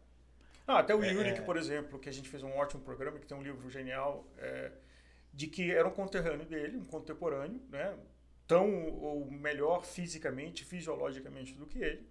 Não, 0.67 0.77
até 0.77 0.93
o 0.93 1.05
É, 1.05 1.13
Yurik, 1.13 1.39
é. 1.39 1.43
por 1.43 1.57
exemplo, 1.57 2.01
que 2.01 2.09
a 2.09 2.13
gente 2.13 2.29
fez 2.29 2.43
um 2.43 2.51
ótimo 2.57 2.83
programa, 2.83 3.17
que 3.21 3.27
tem 3.27 3.37
um 3.39 3.43
livro 3.43 3.71
genial, 3.71 4.27
é, 4.39 4.73
de 5.33 5.47
que 5.47 5.71
era 5.71 5.87
um 5.87 5.93
conterrâneo 5.93 6.47
dele, 6.47 6.77
um 6.77 6.85
contemporâneo, 6.85 7.61
né? 7.71 7.95
tão 8.49 8.89
ou 8.97 9.31
melhor 9.31 9.85
fisicamente, 9.85 10.65
fisiologicamente 10.65 11.55
do 11.55 11.65
que 11.65 11.79
ele. 11.79 12.07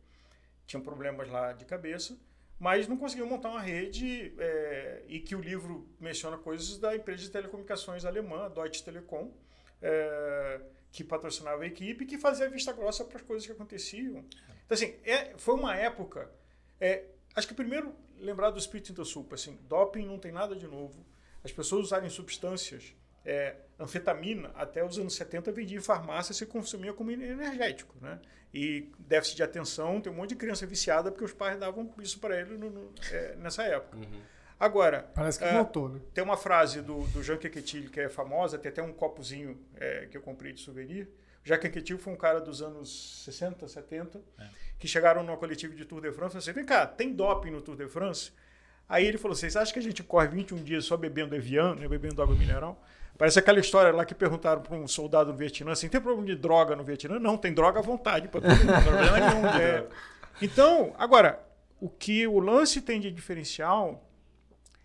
Tinham 0.66 0.82
problemas 0.82 1.28
lá 1.30 1.52
de 1.52 1.66
cabeça, 1.66 2.18
mas 2.64 2.88
não 2.88 2.96
conseguiu 2.96 3.28
montar 3.28 3.50
uma 3.50 3.60
rede 3.60 4.34
é, 4.40 5.04
e 5.10 5.20
que 5.20 5.36
o 5.36 5.42
livro 5.42 5.86
menciona 6.00 6.38
coisas 6.38 6.78
da 6.78 6.96
empresa 6.96 7.24
de 7.24 7.30
telecomunicações 7.30 8.06
alemã, 8.06 8.50
Deutsche 8.50 8.82
Telekom, 8.82 9.34
é, 9.82 10.62
que 10.90 11.04
patrocinava 11.04 11.64
a 11.64 11.68
equipe 11.68 12.06
que 12.06 12.18
fazia 12.18 12.50
vista 12.50 12.72
grossa 12.72 13.04
para 13.04 13.18
as 13.18 13.22
coisas 13.22 13.46
que 13.46 13.52
aconteciam. 13.52 14.24
Então, 14.66 14.76
assim, 14.76 14.96
é, 15.04 15.38
foi 15.38 15.56
uma 15.56 15.76
época. 15.76 16.32
é, 16.80 17.04
acho 17.36 17.50
que 17.50 17.54
primeiro 17.54 17.94
lembrar 18.18 18.50
do 18.50 18.58
espírito 18.58 18.94
intersulpa, 18.94 19.36
assim, 19.36 19.60
doping 19.68 20.06
não 20.06 20.18
tem 20.18 20.32
nada 20.32 20.56
de 20.56 20.66
novo. 20.66 21.06
As 21.44 21.52
pessoas 21.52 21.88
usarem 21.88 22.10
substâncias, 22.10 22.96
é, 23.26 23.56
anfetamina, 23.80 24.52
até 24.56 24.84
os 24.84 24.98
anos 24.98 25.16
70 25.16 25.52
vendia 25.52 25.78
em 25.78 25.82
farmácia 25.82 26.34
se 26.34 26.46
consumia 26.46 26.94
como 26.94 27.12
energético, 27.12 27.96
né? 28.02 28.20
E 28.54 28.92
déficit 29.00 29.38
de 29.38 29.44
atenção, 29.44 30.00
tem 30.00 30.12
um 30.12 30.16
monte 30.16 30.30
de 30.30 30.36
criança 30.36 30.66
viciada 30.68 31.12
porque 31.12 31.26
os 31.26 31.34
pais 31.34 31.60
davam 31.60 31.92
isso 32.00 32.20
para 32.20 32.40
ele 32.40 32.58
no- 32.58 32.70
no- 32.70 32.94
é, 33.12 33.36
nessa 33.38 33.64
época. 33.64 33.98
Agora, 34.60 35.10
Parece 35.16 35.40
que 35.40 35.46
É. 35.46 35.54
voltou, 35.54 35.90
né? 35.90 36.00
tem 36.14 36.24
uma 36.24 36.38
frase 36.38 36.82
do, 36.82 37.02
do 37.08 37.24
Jean 37.24 37.38
Quequetil 37.38 37.90
que 37.90 38.00
é 38.00 38.08
famosa, 38.10 38.58
tem 38.58 38.70
até 38.72 38.82
um 38.82 38.94
copozinho 38.94 39.60
é, 39.76 40.06
que 40.10 40.16
eu 40.16 40.22
comprei 40.22 40.54
de 40.54 40.62
souvenir. 40.62 41.10
O 41.44 41.48
Jean 41.48 41.58
Quequetil 41.58 41.98
foi 41.98 42.14
um 42.14 42.16
cara 42.16 42.40
dos 42.40 42.62
anos 42.62 43.24
60, 43.26 43.68
70, 43.68 44.22
que 44.80 44.88
chegaram 44.88 45.24
numa 45.24 45.36
coletiva 45.36 45.76
de 45.76 45.84
Tour 45.84 46.00
de 46.02 46.12
France 46.12 46.14
e 46.14 46.16
falaram 46.16 46.38
assim, 46.40 46.52
vem 46.54 46.66
cá, 46.66 46.86
tem 46.86 47.12
doping 47.14 47.52
no 47.52 47.62
Tour 47.62 47.76
de 47.76 47.88
France? 47.88 48.32
Aí 48.88 49.06
ele 49.06 49.18
falou, 49.18 49.34
assim, 49.34 49.42
vocês 49.42 49.56
acham 49.58 49.74
que 49.74 49.80
a 49.80 49.84
gente 49.84 50.04
corre 50.04 50.28
21 50.28 50.64
dias 50.64 50.86
só 50.86 50.96
bebendo 50.96 51.36
Evian, 51.36 51.76
né, 51.76 51.88
bebendo 51.88 52.22
água 52.22 52.36
mineral? 52.36 52.82
Parece 53.18 53.40
aquela 53.40 53.60
história 53.60 53.92
lá 53.92 54.06
que 54.06 54.16
perguntaram 54.16 54.62
para 54.62 54.76
um 54.76 54.88
soldado 54.88 55.32
no 55.32 55.38
Vietnã, 55.38 55.72
assim, 55.72 55.88
tem 55.88 56.02
problema 56.02 56.26
de 56.28 56.36
droga 56.36 56.76
no 56.76 56.84
Vietnã? 56.84 57.20
Não, 57.20 57.38
tem 57.38 57.54
droga 57.54 57.80
à 57.80 57.82
vontade 57.82 58.28
para 58.28 58.42
todo 58.42 58.52
mundo, 58.52 58.66
não 58.66 58.74
tem 58.74 58.84
problema 58.84 59.20
nenhum. 59.20 59.44
É. 59.62 59.86
Então, 60.42 60.94
agora, 60.98 61.40
o 61.80 61.88
que 61.88 62.26
o 62.26 62.40
lance 62.40 62.82
tem 62.82 63.00
de 63.00 63.12
diferencial 63.12 64.10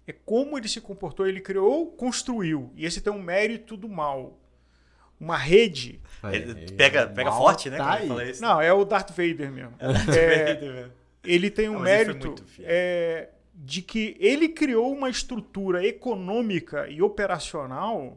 é 0.07 0.13
como 0.13 0.59
ele 0.59 0.69
se 0.69 0.81
comportou. 0.81 1.27
Ele 1.27 1.41
criou, 1.41 1.87
construiu. 1.93 2.73
E 2.77 2.85
esse 2.85 3.01
tem 3.01 3.13
um 3.13 3.21
mérito 3.21 3.77
do 3.77 3.89
mal. 3.89 4.39
Uma 5.19 5.37
rede. 5.37 6.01
Ele 6.31 6.73
pega, 6.73 7.07
pega 7.07 7.31
mal 7.31 7.39
forte, 7.41 7.69
né? 7.71 7.77
tá 7.77 7.95
aí. 7.95 8.09
Não, 8.41 8.61
é 8.61 8.73
o 8.73 8.85
Darth 8.85 9.11
Vader 9.11 9.51
mesmo. 9.51 9.75
É, 10.17 10.89
ele 11.25 11.51
tem 11.51 11.69
um 11.69 11.75
Não, 11.75 11.81
mas 11.81 11.91
ele 11.91 12.05
foi 12.05 12.07
mérito 12.15 12.27
muito 12.29 12.45
fiel. 12.45 12.67
é, 12.71 13.29
de 13.61 13.83
que 13.83 14.17
ele 14.21 14.49
criou 14.49 14.93
uma 14.93 15.11
estrutura 15.11 15.85
econômica 15.85 16.89
e 16.89 17.03
operacional 17.03 18.17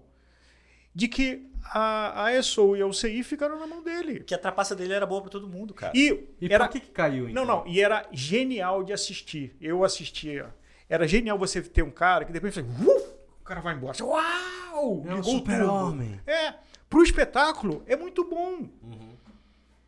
de 0.94 1.08
que 1.08 1.50
a, 1.66 2.26
a 2.26 2.34
ESO 2.36 2.76
e 2.76 2.82
a 2.82 2.86
UCI 2.86 3.24
ficaram 3.24 3.60
na 3.60 3.66
mão 3.66 3.82
dele. 3.82 4.20
Que 4.20 4.36
a 4.36 4.38
trapaça 4.38 4.76
dele 4.76 4.94
era 4.94 5.06
boa 5.06 5.22
pra 5.22 5.32
todo 5.32 5.48
mundo, 5.48 5.74
cara. 5.74 5.94
E, 5.96 6.28
E 6.40 6.54
era, 6.54 6.66
por 6.66 6.74
que, 6.74 6.80
que 6.82 6.92
caiu, 6.92 7.28
então? 7.28 7.46
Não, 7.46 7.58
não. 7.58 7.68
E 7.68 7.82
era 7.82 8.08
genial 8.12 8.84
de 8.84 8.94
assistir. 8.94 9.56
Eu 9.60 9.84
assistia. 9.84 10.54
Era 10.88 11.08
genial 11.08 11.40
você 11.40 11.62
ter 11.62 11.82
um 11.82 11.92
cara 11.92 12.24
que 12.24 12.32
depois 12.32 12.54
você, 12.54 12.62
uf, 12.62 13.10
o 13.40 13.44
cara 13.44 13.62
vai 13.62 13.74
embora. 13.74 13.98
Uau! 14.04 15.04
É 15.08 15.16
um 15.16 15.24
super-homem. 15.24 16.20
É. 16.28 16.54
Pro 16.88 17.02
espetáculo 17.02 17.84
é 17.88 17.96
muito 17.96 18.24
bom. 18.24 18.70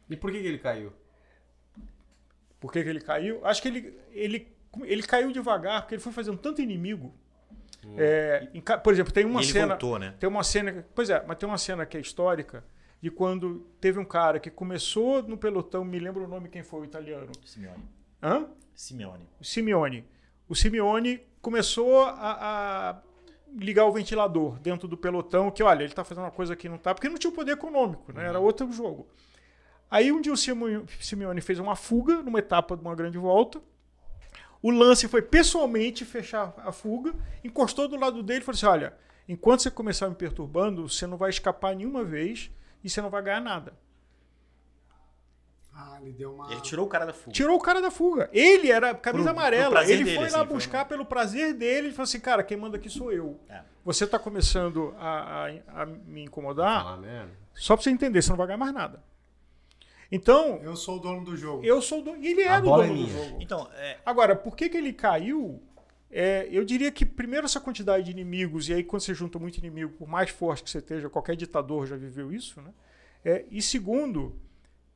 E 0.10 0.16
por 0.16 0.32
que, 0.32 0.42
que 0.42 0.48
ele 0.48 0.60
caiu? 0.60 0.94
Por 2.60 2.72
que, 2.72 2.82
que 2.82 2.90
ele 2.90 3.02
caiu? 3.02 3.46
Acho 3.46 3.62
que 3.62 3.68
ele, 3.68 4.00
ele, 4.14 4.48
ele 4.84 5.04
caiu 5.04 5.32
devagar, 5.32 5.82
porque 5.82 5.96
ele 5.96 6.02
foi 6.02 6.12
fazendo 6.12 6.38
tanto 6.38 6.62
inimigo. 6.62 7.14
É, 7.98 8.48
em 8.54 8.62
por 8.62 8.94
exemplo, 8.94 9.12
tem 9.12 9.26
uma 9.26 9.42
ele 9.42 9.52
cena. 9.52 9.68
voltou, 9.68 10.00
né? 10.00 10.16
Tem 10.20 10.28
uma 10.30 10.44
cena. 10.44 10.86
Pois 10.96 11.10
é, 11.10 11.24
mas 11.28 11.38
tem 11.38 11.48
uma 11.48 11.58
cena 11.58 11.86
que 11.86 11.98
é 11.98 12.00
histórica 12.00 12.64
de 13.02 13.12
quando 13.12 13.68
teve 13.82 14.00
um 14.00 14.06
cara 14.06 14.40
que 14.40 14.50
começou 14.50 15.22
no 15.24 15.38
pelotão, 15.38 15.84
me 15.84 16.00
lembro 16.00 16.24
o 16.24 16.28
nome 16.28 16.48
quem 16.48 16.64
foi 16.64 16.82
o 16.82 16.86
italiano. 16.86 17.30
Simeone. 17.44 17.84
Hã? 18.22 18.48
Simeone. 18.74 19.28
O 19.40 19.44
Simeone. 19.44 20.06
O 20.48 20.56
Simeone 20.56 21.22
começou 21.42 22.06
a, 22.06 22.92
a 22.92 23.02
ligar 23.58 23.86
o 23.86 23.92
ventilador 23.92 24.58
dentro 24.60 24.88
do 24.88 24.98
pelotão, 24.98 25.52
que 25.52 25.62
olha, 25.62 25.84
ele 25.84 25.92
está 25.92 26.04
fazendo 26.04 26.24
uma 26.24 26.32
coisa 26.32 26.56
que 26.56 26.70
não 26.70 26.78
está, 26.78 26.94
porque 26.94 27.10
não 27.10 27.18
tinha 27.18 27.30
o 27.30 27.36
poder 27.36 27.52
econômico, 27.52 28.12
né? 28.14 28.26
era 28.26 28.40
outro 28.40 28.72
jogo. 28.72 29.08
Aí 29.92 30.12
um 30.12 30.22
dia 30.22 30.34
o 30.34 30.38
Simeone 30.38 31.42
fez 31.42 31.60
uma 31.60 31.76
fuga 31.76 32.24
numa 32.24 32.40
etapa 32.40 32.76
de 32.76 32.82
uma 32.82 32.96
grande 32.96 33.18
volta. 33.18 33.62
O 34.64 34.72
lance 34.72 35.08
foi 35.08 35.22
pessoalmente 35.22 36.04
fechar 36.06 36.54
a 36.58 36.72
fuga, 36.72 37.14
encostou 37.44 37.88
do 37.88 37.96
lado 37.98 38.24
dele 38.24 38.40
e 38.40 38.44
falou 38.44 38.56
assim: 38.56 38.66
olha, 38.66 38.94
enquanto 39.30 39.62
você 39.62 39.70
começar 39.70 40.08
me 40.10 40.16
perturbando, 40.16 40.88
você 40.90 41.06
não 41.06 41.18
vai 41.18 41.30
escapar 41.30 41.76
nenhuma 41.76 42.04
vez 42.04 42.50
e 42.84 42.90
você 42.90 43.02
não 43.02 43.10
vai 43.12 43.22
ganhar 43.22 43.42
nada. 43.42 43.74
Ah, 45.76 45.98
ele 46.02 46.12
deu 46.14 46.34
uma. 46.36 46.52
Ele 46.52 46.62
tirou 46.62 46.86
o 46.86 46.90
cara 46.90 47.06
da 47.06 47.14
fuga. 47.14 47.32
Tirou 47.32 47.56
o 47.58 47.60
cara 47.60 47.82
da 47.82 47.90
fuga. 47.90 48.30
Ele 48.32 48.72
era 48.72 48.94
camisa 48.94 49.30
Pro- 49.32 49.40
amarela. 49.40 49.72
pro 49.82 49.90
ele 49.90 50.04
dele, 50.04 50.16
foi 50.16 50.30
lá 50.30 50.38
assim, 50.40 50.48
foi 50.48 50.56
buscar 50.56 50.86
pelo 50.86 51.06
prazer 51.06 51.54
dele 51.56 51.88
e 51.88 51.92
falou 51.92 52.04
assim: 52.04 52.20
cara, 52.20 52.44
quem 52.44 52.56
manda 52.56 52.78
aqui 52.78 52.90
sou 52.90 53.12
eu. 53.12 53.40
É. 53.50 53.62
Você 53.84 54.06
tá 54.08 54.18
começando 54.20 54.94
a, 55.00 55.48
a- 55.48 55.82
a 55.82 55.86
me 55.86 56.24
incomodar, 56.24 56.98
merda. 57.00 57.32
só 57.54 57.76
pra 57.76 57.84
você 57.84 57.90
entender, 57.90 58.22
você 58.22 58.30
não 58.30 58.38
vai 58.38 58.48
ganhar 58.48 58.58
mais 58.58 58.74
nada. 58.74 59.04
Então, 60.16 60.60
Eu 60.64 60.76
sou 60.76 60.98
o 60.98 61.00
dono 61.00 61.26
do 61.26 61.36
jogo. 61.36 61.66
eu 61.66 61.82
sou 61.82 62.02
do. 62.04 62.16
E 62.18 62.28
ele 62.28 62.44
A 62.44 62.56
é 62.58 62.62
do 62.62 62.66
bola 62.68 62.86
é 62.86 62.88
dono 62.88 63.04
do 63.06 63.10
jogo. 63.10 63.38
Então, 63.42 63.68
é, 63.74 63.98
Agora, 64.06 64.36
por 64.36 64.56
que, 64.56 64.70
que 64.70 64.78
ele 64.78 64.94
caiu? 64.94 65.62
É, 66.12 66.48
eu 66.52 66.64
diria 66.64 66.92
que, 66.92 67.04
primeiro, 67.06 67.46
essa 67.46 67.60
quantidade 67.60 68.06
de 68.06 68.12
inimigos, 68.12 68.70
e 68.70 68.74
aí 68.76 68.84
quando 68.84 69.02
você 69.02 69.14
junta 69.16 69.40
muito 69.40 69.58
inimigo, 69.58 69.92
por 69.94 70.08
mais 70.08 70.30
forte 70.30 70.64
que 70.64 70.70
você 70.70 70.78
esteja, 70.78 71.10
qualquer 71.10 71.36
ditador 71.36 71.88
já 71.88 71.96
viveu 71.98 72.32
isso, 72.32 72.62
né? 72.62 72.72
É, 73.26 73.46
e 73.50 73.62
segundo, 73.64 74.36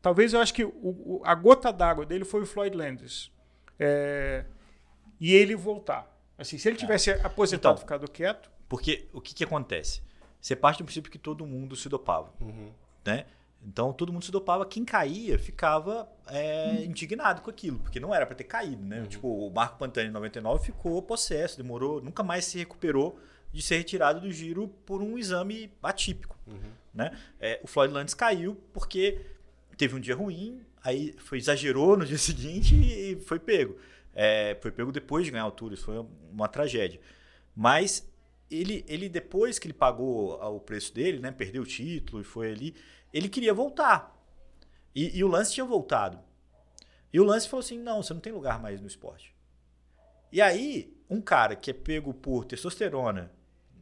talvez 0.02 0.34
eu 0.34 0.40
acho 0.40 0.54
que 0.54 0.64
o- 0.64 0.70
o- 0.74 1.22
a 1.26 1.34
gota 1.34 1.74
d'água 1.74 2.06
dele 2.06 2.24
foi 2.24 2.42
o 2.44 2.46
Floyd 2.46 2.78
Landis. 2.78 3.32
É, 3.80 4.46
e 5.20 5.34
ele 5.34 5.56
voltar. 5.56 6.16
Assim, 6.38 6.60
se 6.60 6.70
ele 6.70 6.78
tivesse 6.78 7.10
aposentado 7.10 7.74
Então. 7.78 7.82
ficado 7.82 8.12
quieto, 8.12 8.52
porque 8.70 9.08
o 9.12 9.20
que, 9.20 9.34
que 9.34 9.44
acontece? 9.44 10.04
Você 10.40 10.56
parte 10.56 10.78
do 10.78 10.84
princípio 10.86 11.12
que 11.12 11.18
todo 11.18 11.48
mundo 11.48 11.76
se 11.76 11.90
dopava, 11.90 12.32
né? 13.04 13.26
Então 13.68 13.92
todo 13.92 14.14
mundo 14.14 14.24
se 14.24 14.32
dopava, 14.32 14.66
quem 14.66 14.86
caía 14.86 15.38
ficava 15.38 16.10
é, 16.28 16.86
indignado 16.86 17.42
com 17.42 17.50
aquilo, 17.50 17.80
porque 17.80 18.00
não 18.00 18.16
era 18.16 18.26
para 18.26 18.34
ter 18.34 18.46
caído, 18.46 18.82
né? 18.82 19.06
Tipo, 19.08 19.28
o 19.28 19.52
Marco 19.52 19.78
Pantani 19.78 20.08
em 20.08 20.12
99 20.12 20.66
ficou 20.66 21.02
possesso, 21.02 21.58
demorou, 21.58 22.02
nunca 22.02 22.24
mais 22.24 22.46
se 22.46 22.58
recuperou 22.58 23.20
de 23.52 23.62
ser 23.62 23.78
retirado 23.78 24.22
do 24.22 24.32
giro 24.32 24.70
por 24.86 25.02
um 25.02 25.18
exame 25.18 25.70
atípico, 25.84 26.38
né? 26.94 27.12
É, 27.42 27.60
o 27.62 27.68
Floyd 27.68 27.94
Landis 27.94 28.14
caiu 28.14 28.56
porque 28.72 29.20
teve 29.76 29.96
um 29.96 30.00
dia 30.00 30.16
ruim, 30.16 30.62
aí 30.82 31.14
foi 31.18 31.38
exagerou 31.38 31.98
no 31.98 32.06
dia 32.08 32.18
seguinte 32.18 32.74
e 32.74 33.20
foi 33.26 33.38
pego. 33.38 33.76
É, 34.16 34.58
foi 34.62 34.72
pego 34.72 34.94
depois 34.94 35.26
de 35.26 35.32
ganhar 35.32 35.52
Tour, 35.52 35.74
isso 35.74 35.84
foi 35.84 36.06
uma 36.32 36.48
tragédia. 36.48 37.02
Mas 37.54 38.08
ele, 38.50 38.86
ele 38.88 39.10
depois 39.10 39.60
que 39.60 39.68
ele 39.68 39.74
pagou 39.74 40.42
o 40.42 40.60
preço 40.60 40.94
dele, 40.94 41.20
né, 41.20 41.32
perdeu 41.32 41.64
o 41.64 41.66
título 41.66 42.22
e 42.22 42.24
foi 42.24 42.52
ali, 42.52 42.76
ele 43.14 43.30
queria 43.30 43.54
voltar. 43.54 44.16
E, 44.96 45.18
e 45.18 45.24
o 45.24 45.28
Lance 45.28 45.54
tinha 45.54 45.66
voltado. 45.66 46.20
E 47.12 47.20
o 47.20 47.24
Lance 47.24 47.48
falou 47.48 47.64
assim: 47.64 47.80
não, 47.80 48.02
você 48.04 48.14
não 48.14 48.22
tem 48.22 48.34
lugar 48.34 48.60
mais 48.62 48.82
no 48.82 48.88
esporte. 48.88 49.36
E 50.32 50.42
aí, 50.42 50.96
um 51.10 51.22
cara 51.22 51.56
que 51.56 51.72
é 51.72 51.74
pego 51.74 52.14
por 52.14 52.46
testosterona, 52.46 53.32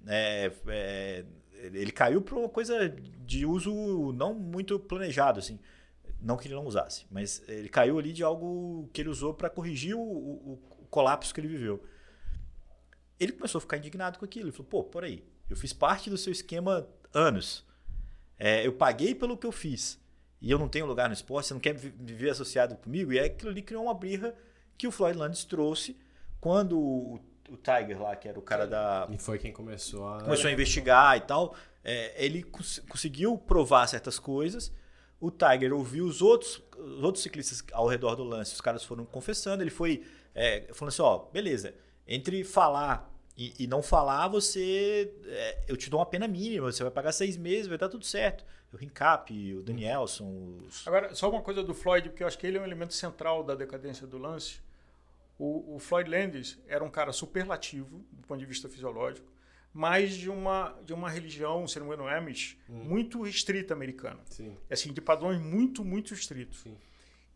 é, 0.07 0.51
é, 0.67 1.25
ele 1.53 1.91
caiu 1.91 2.21
por 2.21 2.37
uma 2.37 2.49
coisa 2.49 2.87
de 2.89 3.45
uso 3.45 4.11
não 4.13 4.33
muito 4.33 4.79
planejado, 4.79 5.39
assim. 5.39 5.59
Não 6.21 6.37
que 6.37 6.47
ele 6.47 6.55
não 6.55 6.65
usasse, 6.65 7.05
mas 7.11 7.43
ele 7.47 7.69
caiu 7.69 7.99
ali 7.99 8.11
de 8.13 8.23
algo 8.23 8.89
que 8.93 9.01
ele 9.01 9.09
usou 9.09 9.33
para 9.33 9.49
corrigir 9.49 9.95
o, 9.95 9.99
o- 10.01 10.53
o 10.81 10.85
colapso 10.89 11.33
que 11.33 11.39
ele 11.39 11.47
viveu. 11.47 11.83
Ele 13.19 13.31
começou 13.31 13.59
a 13.59 13.61
ficar 13.61 13.77
indignado 13.77 14.19
com 14.19 14.25
aquilo. 14.25 14.45
Ele 14.47 14.51
falou: 14.55 14.69
pô, 14.69 14.83
por 14.83 15.03
aí, 15.03 15.23
eu 15.49 15.55
fiz 15.55 15.73
parte 15.73 16.09
do 16.09 16.17
seu 16.17 16.31
esquema 16.31 16.87
anos. 17.13 17.64
É, 18.37 18.65
eu 18.65 18.73
paguei 18.73 19.13
pelo 19.15 19.37
que 19.37 19.45
eu 19.47 19.51
fiz. 19.51 19.99
E 20.41 20.51
eu 20.51 20.59
não 20.59 20.67
tenho 20.67 20.85
lugar 20.85 21.07
no 21.07 21.13
esporte, 21.13 21.47
você 21.47 21.53
não 21.53 21.61
quer 21.61 21.73
vi- 21.73 21.93
viver 21.97 22.29
associado 22.29 22.75
comigo? 22.75 23.11
E 23.13 23.19
aí 23.19 23.27
aquilo 23.27 23.49
ali 23.51 23.61
criou 23.61 23.83
uma 23.85 23.93
birra 23.93 24.35
que 24.77 24.85
o 24.87 24.91
Floyd 24.91 25.17
Landis 25.17 25.43
trouxe 25.45 25.97
quando 26.39 26.77
o, 26.77 27.15
o 27.49 27.57
Tiger 27.57 28.01
lá, 28.01 28.15
que 28.15 28.27
era 28.27 28.37
o 28.37 28.41
cara 28.41 28.67
da, 28.67 29.07
E 29.11 29.17
foi 29.17 29.39
quem 29.39 29.51
começou 29.51 30.07
a. 30.07 30.21
começou 30.21 30.49
a 30.49 30.53
investigar 30.53 31.17
e 31.17 31.21
tal. 31.21 31.55
é, 31.83 32.13
ele 32.23 32.43
cons- 32.43 32.79
conseguiu 32.89 33.37
provar 33.37 33.87
certas 33.87 34.19
coisas. 34.19 34.71
O 35.19 35.31
Tiger 35.31 35.73
ouviu 35.73 36.05
os 36.05 36.21
outros, 36.21 36.61
os 36.77 37.01
outros 37.03 37.23
ciclistas 37.23 37.63
ao 37.71 37.87
redor 37.87 38.15
do 38.15 38.23
lance, 38.23 38.53
os 38.53 38.61
caras 38.61 38.83
foram 38.83 39.05
confessando. 39.05 39.63
Ele 39.63 39.71
foi 39.71 40.03
é, 40.35 40.67
falando 40.73 40.89
assim: 40.89 41.01
ó, 41.01 41.19
beleza, 41.31 41.73
entre 42.05 42.43
falar 42.43 43.09
e, 43.37 43.53
e 43.59 43.67
não 43.67 43.83
falar, 43.83 44.27
você. 44.27 45.13
é, 45.25 45.63
eu 45.67 45.75
te 45.75 45.89
dou 45.89 45.99
uma 45.99 46.05
pena 46.05 46.27
mínima, 46.27 46.71
você 46.71 46.83
vai 46.83 46.91
pagar 46.91 47.11
seis 47.11 47.35
meses, 47.35 47.67
vai 47.67 47.77
dar 47.77 47.89
tudo 47.89 48.05
certo. 48.05 48.45
O 48.71 48.77
Rincap, 48.77 49.31
o 49.55 49.61
Danielson, 49.61 50.59
os. 50.65 50.87
Agora, 50.87 51.13
só 51.13 51.29
uma 51.29 51.41
coisa 51.41 51.61
do 51.63 51.73
Floyd, 51.73 52.09
porque 52.09 52.23
eu 52.23 52.27
acho 52.27 52.37
que 52.37 52.47
ele 52.47 52.57
é 52.57 52.61
um 52.61 52.65
elemento 52.65 52.93
central 52.93 53.43
da 53.43 53.55
decadência 53.55 54.07
do 54.07 54.17
lance. 54.17 54.59
O, 55.37 55.75
o 55.75 55.79
Floyd 55.79 56.09
Landis 56.09 56.57
era 56.67 56.83
um 56.83 56.89
cara 56.89 57.11
superlativo, 57.11 58.05
do 58.11 58.25
ponto 58.25 58.39
de 58.39 58.45
vista 58.45 58.69
fisiológico, 58.69 59.27
mas 59.73 60.15
de 60.15 60.29
uma, 60.29 60.73
de 60.85 60.93
uma 60.93 61.09
religião, 61.09 61.67
se 61.67 61.77
não 61.77 61.87
me 61.87 61.93
engano, 61.93 62.09
Amish, 62.09 62.57
muito 62.69 63.21
restrita 63.21 63.73
americana. 63.73 64.21
Sim. 64.29 64.55
Assim, 64.69 64.93
de 64.93 65.01
padrões 65.01 65.41
muito, 65.41 65.83
muito 65.83 66.13
estritos. 66.13 66.61
Sim. 66.61 66.77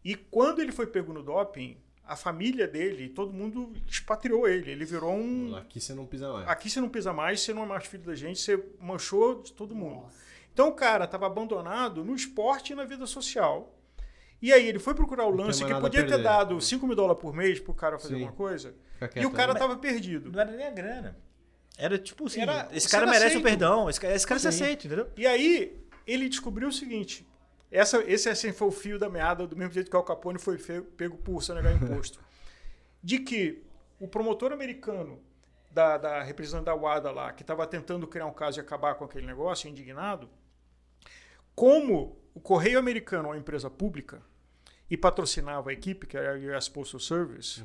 E 0.03 0.15
quando 0.15 0.61
ele 0.61 0.71
foi 0.71 0.87
pego 0.87 1.11
no 1.11 1.21
doping, 1.21 1.77
a 2.09 2.15
família 2.15 2.67
dele, 2.67 3.07
todo 3.09 3.31
mundo 3.31 3.71
expatriou 3.87 4.47
ele. 4.47 4.71
Ele 4.71 4.83
virou 4.83 5.13
um. 5.13 5.55
Aqui 5.55 5.79
você 5.79 5.93
não 5.93 6.05
pisa 6.07 6.33
mais. 6.33 6.47
Aqui 6.47 6.69
você 6.69 6.81
não 6.81 6.89
pisa 6.89 7.13
mais, 7.13 7.41
você 7.41 7.53
não 7.53 7.63
é 7.63 7.65
mais 7.67 7.85
filho 7.85 8.03
da 8.03 8.15
gente, 8.15 8.39
você 8.39 8.61
manchou 8.81 9.43
de 9.43 9.53
todo 9.53 9.75
mundo. 9.75 10.01
Nossa. 10.01 10.17
Então 10.51 10.69
o 10.69 10.73
cara 10.73 11.05
estava 11.05 11.27
abandonado 11.27 12.03
no 12.03 12.15
esporte 12.15 12.73
e 12.73 12.75
na 12.75 12.83
vida 12.83 13.05
social. 13.05 13.75
E 14.41 14.51
aí 14.51 14.67
ele 14.67 14.79
foi 14.79 14.95
procurar 14.95 15.25
o 15.25 15.35
Não 15.35 15.45
lance 15.45 15.63
que 15.63 15.75
podia 15.75 16.05
ter 16.05 16.21
dado 16.23 16.59
5 16.59 16.87
mil 16.87 16.95
dólares 16.95 17.21
por 17.21 17.33
mês 17.33 17.59
pro 17.59 17.73
cara 17.73 17.99
fazer 17.99 18.15
Sim. 18.15 18.21
alguma 18.21 18.31
coisa. 18.33 18.73
E 19.15 19.25
o 19.25 19.31
cara 19.31 19.53
aí. 19.53 19.59
tava 19.59 19.77
perdido. 19.77 20.31
Não 20.31 20.39
era 20.39 20.51
nem 20.51 20.65
a 20.65 20.71
grana. 20.71 21.17
Era 21.77 21.97
tipo 21.97 22.25
assim: 22.25 22.41
Era- 22.41 22.67
esse 22.71 22.89
cara 22.89 23.03
era 23.03 23.11
merece 23.11 23.35
o 23.35 23.39
aceito. 23.39 23.43
perdão, 23.43 23.89
esse 23.89 23.99
cara, 24.01 24.15
esse 24.15 24.25
cara 24.27 24.39
se 24.39 24.47
aceita, 24.47 24.87
entendeu? 24.87 25.07
E 25.15 25.27
aí 25.27 25.79
ele 26.07 26.27
descobriu 26.27 26.69
o 26.69 26.73
seguinte: 26.73 27.25
essa, 27.71 28.01
esse 28.09 28.29
assim 28.29 28.51
foi 28.51 28.67
o 28.67 28.71
fio 28.71 28.97
da 28.97 29.09
meada, 29.09 29.45
do 29.45 29.55
mesmo 29.55 29.73
jeito 29.73 29.89
que 29.89 29.95
o 29.95 29.99
Al 29.99 30.05
Capone 30.05 30.39
foi 30.39 30.57
pego 30.57 31.17
por 31.17 31.41
sonegar 31.43 31.73
imposto. 31.73 32.19
de 33.01 33.19
que 33.19 33.63
o 33.99 34.07
promotor 34.07 34.51
americano 34.51 35.21
da, 35.71 35.97
da 35.97 36.23
representante 36.23 36.65
da 36.65 36.75
WADA 36.75 37.11
lá, 37.11 37.31
que 37.31 37.43
estava 37.43 37.65
tentando 37.67 38.07
criar 38.07 38.25
um 38.25 38.33
caso 38.33 38.59
e 38.59 38.61
acabar 38.61 38.95
com 38.95 39.05
aquele 39.05 39.25
negócio, 39.25 39.69
indignado, 39.69 40.29
como 41.55 42.17
o 42.33 42.39
Correio 42.39 42.79
Americano 42.79 43.27
é 43.27 43.31
uma 43.31 43.37
empresa 43.37 43.69
pública 43.69 44.21
e 44.89 44.97
patrocinava 44.97 45.69
a 45.69 45.73
equipe, 45.73 46.07
que 46.07 46.17
era 46.17 46.35
a 46.35 46.57
US 46.57 46.67
Postal 46.67 46.99
Service, 46.99 47.63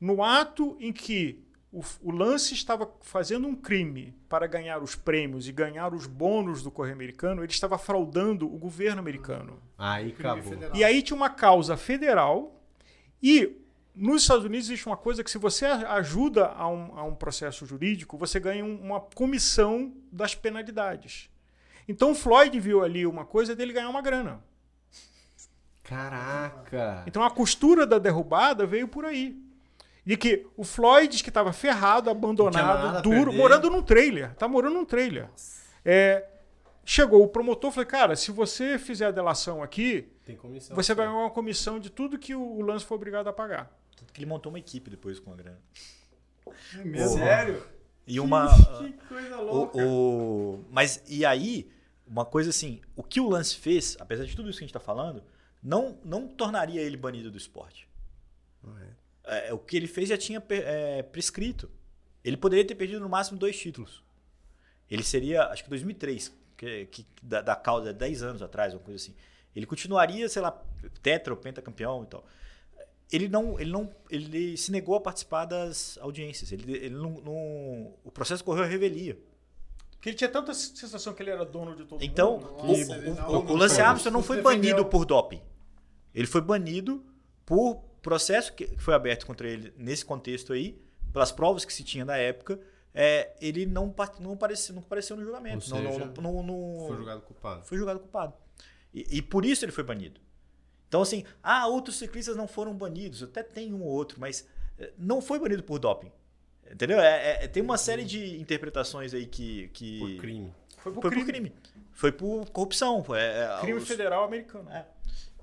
no 0.00 0.22
ato 0.22 0.76
em 0.80 0.92
que 0.92 1.43
o, 1.78 1.82
o 2.02 2.10
Lance 2.12 2.54
estava 2.54 2.88
fazendo 3.02 3.48
um 3.48 3.54
crime 3.56 4.14
para 4.28 4.46
ganhar 4.46 4.82
os 4.82 4.94
prêmios 4.94 5.48
e 5.48 5.52
ganhar 5.52 5.92
os 5.92 6.06
bônus 6.06 6.62
do 6.62 6.70
Correio 6.70 6.94
Americano, 6.94 7.42
ele 7.42 7.50
estava 7.52 7.76
fraudando 7.76 8.46
o 8.46 8.56
governo 8.58 9.00
americano. 9.00 9.60
Aí 9.76 10.14
acabou. 10.18 10.42
federal. 10.44 10.76
E 10.76 10.84
aí 10.84 11.02
tinha 11.02 11.16
uma 11.16 11.30
causa 11.30 11.76
federal 11.76 12.60
e 13.22 13.60
nos 13.94 14.22
Estados 14.22 14.44
Unidos 14.44 14.66
existe 14.68 14.86
uma 14.86 14.96
coisa 14.96 15.22
que 15.24 15.30
se 15.30 15.38
você 15.38 15.66
ajuda 15.66 16.46
a 16.48 16.66
um, 16.68 16.98
a 16.98 17.04
um 17.04 17.14
processo 17.14 17.64
jurídico, 17.66 18.16
você 18.18 18.40
ganha 18.40 18.64
um- 18.64 18.80
uma 18.80 19.00
comissão 19.00 19.92
das 20.10 20.34
penalidades. 20.34 21.28
Então 21.88 22.12
o 22.12 22.14
Floyd 22.14 22.58
viu 22.60 22.82
ali 22.82 23.06
uma 23.06 23.24
coisa 23.24 23.54
dele 23.54 23.72
ganhar 23.72 23.88
uma 23.90 24.00
grana. 24.02 24.40
Caraca. 25.82 27.04
Então 27.06 27.22
a 27.22 27.30
costura 27.30 27.86
da 27.86 27.98
derrubada 27.98 28.66
veio 28.66 28.88
por 28.88 29.04
aí. 29.04 29.38
De 30.06 30.16
que 30.16 30.46
o 30.56 30.64
Floyd, 30.64 31.22
que 31.22 31.30
estava 31.30 31.52
ferrado, 31.52 32.06
Não 32.06 32.12
abandonado, 32.12 33.02
duro, 33.02 33.32
morando 33.32 33.70
num 33.70 33.82
trailer. 33.82 34.34
Tá 34.34 34.46
morando 34.46 34.74
num 34.74 34.84
trailer. 34.84 35.28
É, 35.84 36.26
chegou 36.84 37.22
o 37.22 37.28
promotor 37.28 37.70
e 37.70 37.74
falou: 37.74 37.86
Cara, 37.88 38.16
se 38.16 38.30
você 38.30 38.78
fizer 38.78 39.06
a 39.06 39.10
delação 39.10 39.62
aqui, 39.62 40.12
Tem 40.24 40.36
comissão. 40.36 40.76
você 40.76 40.94
vai 40.94 41.06
ganhar 41.06 41.18
uma 41.18 41.30
comissão 41.30 41.80
de 41.80 41.88
tudo 41.90 42.18
que 42.18 42.34
o, 42.34 42.42
o 42.42 42.60
Lance 42.62 42.84
foi 42.84 42.96
obrigado 42.96 43.28
a 43.28 43.32
pagar. 43.32 43.70
Tanto 43.96 44.12
que 44.12 44.20
ele 44.20 44.26
montou 44.26 44.50
uma 44.52 44.58
equipe 44.58 44.90
depois 44.90 45.18
com 45.18 45.32
a 45.32 45.36
grana. 45.36 45.58
É 46.78 46.84
mesmo? 46.84 47.16
Sério? 47.18 47.62
E 48.06 48.20
uma. 48.20 48.48
Que 48.78 48.92
coisa 49.08 49.38
o, 49.38 49.44
louca. 49.44 49.78
o- 49.78 50.64
mas 50.70 51.02
e 51.08 51.24
aí, 51.24 51.70
uma 52.06 52.26
coisa 52.26 52.50
assim, 52.50 52.82
o 52.94 53.02
que 53.02 53.20
o 53.20 53.28
Lance 53.30 53.56
fez, 53.56 53.96
apesar 53.98 54.24
de 54.26 54.36
tudo 54.36 54.50
isso 54.50 54.58
que 54.58 54.64
a 54.64 54.66
gente 54.66 54.76
está 54.76 54.80
falando, 54.80 55.22
não, 55.62 55.98
não 56.04 56.28
tornaria 56.28 56.82
ele 56.82 56.98
banido 56.98 57.30
do 57.30 57.38
esporte. 57.38 57.88
É, 58.66 58.86
o 59.52 59.58
que 59.58 59.76
ele 59.76 59.86
fez 59.86 60.08
já 60.08 60.16
tinha 60.18 60.42
é, 60.50 61.02
prescrito. 61.02 61.70
Ele 62.22 62.36
poderia 62.36 62.64
ter 62.66 62.74
perdido 62.74 63.00
no 63.00 63.08
máximo 63.08 63.38
dois 63.38 63.58
títulos. 63.58 64.02
Ele 64.90 65.02
seria, 65.02 65.44
acho 65.46 65.64
que 65.64 65.70
2003, 65.70 66.32
que, 66.56 66.86
que, 66.86 67.06
da, 67.22 67.40
da 67.40 67.56
causa, 67.56 67.92
10 67.92 68.22
anos 68.22 68.42
atrás, 68.42 68.72
uma 68.74 68.80
coisa 68.80 68.96
assim. 69.02 69.14
Ele 69.54 69.66
continuaria, 69.66 70.28
sei 70.28 70.42
lá, 70.42 70.50
tetra 71.02 71.32
ou 71.32 71.38
pentacampeão 71.38 72.02
e 72.04 72.06
tal. 72.06 72.24
Ele 73.12 73.28
não, 73.28 73.58
ele 73.60 73.70
não, 73.70 73.90
ele 74.10 74.56
se 74.56 74.72
negou 74.72 74.96
a 74.96 75.00
participar 75.00 75.44
das 75.44 75.98
audiências. 75.98 76.50
Ele, 76.52 76.72
ele 76.72 76.94
não, 76.94 77.10
não- 77.20 77.94
o 78.02 78.10
processo 78.12 78.42
correu 78.42 78.64
a 78.64 78.66
revelia. 78.66 79.18
Que 80.00 80.10
ele 80.10 80.16
tinha 80.16 80.28
tanta 80.28 80.52
sensação 80.52 81.14
que 81.14 81.22
ele 81.22 81.30
era 81.30 81.44
dono 81.44 81.74
de 81.76 81.84
todo 81.84 82.02
então, 82.02 82.38
mundo. 82.38 82.54
o, 82.62 82.66
Nossa, 82.66 82.92
o- 82.98 83.14
não- 83.14 83.28
o- 83.30 83.40
o 83.40 83.44
não 83.44 83.54
Lance 83.56 83.80
Armstrong 83.80 84.12
não 84.12 84.22
foi 84.22 84.40
banido 84.42 84.84
por 84.84 85.04
doping. 85.04 85.40
Ele 86.14 86.26
foi 86.26 86.40
banido 86.40 87.04
por 87.46 87.82
processo 88.04 88.52
que 88.52 88.68
foi 88.78 88.94
aberto 88.94 89.26
contra 89.26 89.48
ele 89.48 89.72
nesse 89.76 90.04
contexto 90.04 90.52
aí, 90.52 90.78
pelas 91.12 91.32
provas 91.32 91.64
que 91.64 91.72
se 91.72 91.82
tinha 91.82 92.04
na 92.04 92.16
época. 92.16 92.60
É, 92.94 93.32
ele 93.40 93.66
não, 93.66 93.92
não, 94.20 94.34
apareceu, 94.34 94.72
não 94.74 94.82
apareceu 94.82 95.16
no 95.16 95.24
julgamento. 95.24 95.74
Ou 95.74 95.82
não, 95.82 95.92
seja, 95.92 96.04
não, 96.20 96.22
não, 96.22 96.42
não- 96.44 96.86
Foi 96.86 96.96
julgado 96.96 97.20
culpado. 97.22 97.64
foi 97.64 97.76
julgado 97.78 97.98
culpado. 97.98 98.34
E, 98.92 99.18
e 99.18 99.22
por 99.22 99.44
isso 99.44 99.64
ele 99.64 99.72
foi 99.72 99.82
banido. 99.82 100.20
Então, 100.86 101.02
assim, 101.02 101.24
ah, 101.42 101.66
outros 101.66 101.96
ciclistas 101.96 102.36
não 102.36 102.46
foram 102.46 102.72
banidos. 102.72 103.20
Até 103.24 103.42
tem 103.42 103.74
um 103.74 103.82
ou 103.82 103.88
outro, 103.88 104.20
mas 104.20 104.46
eh, 104.78 104.92
não 104.96 105.20
foi 105.20 105.40
banido 105.40 105.64
por 105.64 105.80
doping. 105.80 106.12
Entendeu? 106.70 107.00
É, 107.00 107.44
é- 107.44 107.48
tem 107.48 107.60
uma 107.62 107.76
série 107.76 108.04
de 108.04 108.38
interpretações 108.40 109.12
aí 109.12 109.26
que. 109.26 109.68
que 109.72 109.98
Por 109.98 110.16
crime. 110.20 110.54
Foi 110.78 110.92
por 110.92 111.00
Foi 111.02 111.10
crime. 111.10 111.24
por 111.24 111.32
crime. 111.32 111.52
Foi 111.92 112.12
por 112.12 112.50
corrupção. 112.50 113.02
Foi, 113.02 113.18
é, 113.18 113.58
Crime 113.60 113.78
os- 113.80 113.88
federal 113.88 114.22
americano. 114.24 114.70
é. 114.70 114.86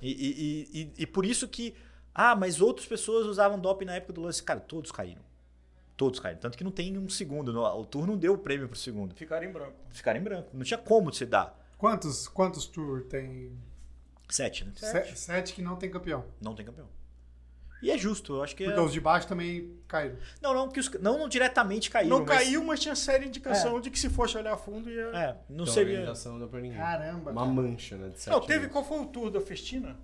E- 0.01 0.09
e- 0.71 0.81
e- 0.81 0.93
e 0.99 1.05
por 1.05 1.25
isso 1.25 1.47
que. 1.49 1.75
Ah, 2.13 2.35
mas 2.35 2.59
outras 2.61 2.87
pessoas 2.87 3.25
usavam 3.25 3.59
doping 3.59 3.85
na 3.85 3.95
época 3.95 4.13
do 4.13 4.21
lance. 4.21 4.41
Cara, 4.43 4.59
todos 4.59 4.91
caíram. 4.91 5.21
Todos 5.95 6.19
caíram. 6.19 6.39
Tanto 6.39 6.57
que 6.57 6.63
não 6.63 6.71
tem 6.71 6.97
um 6.97 7.07
segundo. 7.09 7.53
no- 7.53 7.63
O 7.63 7.85
tour 7.85 8.05
não 8.07 8.17
deu 8.17 8.33
o 8.33 8.37
prêmio 8.37 8.67
pro 8.67 8.77
segundo. 8.77 9.13
Ficaram 9.15 9.45
em 9.47 9.51
branco. 9.51 9.75
Ficaram 9.89 10.19
em 10.19 10.23
branco. 10.23 10.49
Não 10.53 10.63
tinha 10.63 10.77
como 10.77 11.13
você 11.13 11.25
dar. 11.25 11.57
Quantos, 11.77 12.27
quantos 12.27 12.65
tour 12.65 13.03
tem? 13.03 13.51
Sete, 14.29 14.65
né? 14.65 14.71
Sete. 14.75 15.17
Sete 15.19 15.53
que 15.53 15.61
não 15.61 15.75
tem 15.75 15.89
campeão. 15.89 16.25
Não 16.41 16.53
tem 16.55 16.65
campeão. 16.65 16.87
E 17.83 17.89
é 17.89 17.97
justo, 17.97 18.35
eu 18.35 18.43
acho 18.43 18.55
que. 18.55 18.63
Porque 18.63 18.79
É... 18.79 18.83
os 18.83 18.93
de 18.93 19.01
baixo 19.01 19.27
também 19.27 19.75
caíram. 19.87 20.15
Não, 20.39 20.53
não, 20.53 20.69
que 20.69 20.79
os... 20.79 20.89
não, 21.01 21.17
não 21.17 21.27
diretamente 21.27 21.89
caíram. 21.89 22.19
Não 22.19 22.25
mas- 22.25 22.37
caiu, 22.37 22.63
mas 22.63 22.79
tinha 22.79 22.95
séria 22.95 23.25
indicação 23.25 23.81
de 23.81 23.89
que 23.89 23.97
se 23.99 24.07
fosse 24.09 24.37
olhar 24.37 24.53
a 24.53 24.57
fundo 24.57 24.87
ia. 24.89 25.05
É, 25.07 25.33
não 25.49 25.63
Então, 25.63 25.65
seria. 25.67 25.93
organização 25.93 26.33
não 26.33 26.39
deu 26.39 26.47
pra 26.47 26.61
ninguém. 26.61 26.77
Caramba. 26.77 27.31
Uma 27.31 27.41
cara. 27.41 27.53
mancha, 27.53 27.97
né? 27.97 28.09
De 28.09 28.19
sete 28.21 28.31
Não, 28.33 28.39
teve. 28.41 28.59
anos. 28.65 28.71
Qual 28.71 28.83
foi 28.85 28.99
o 28.99 29.05
tour 29.07 29.31
da 29.31 29.41
Festina? 29.41 29.97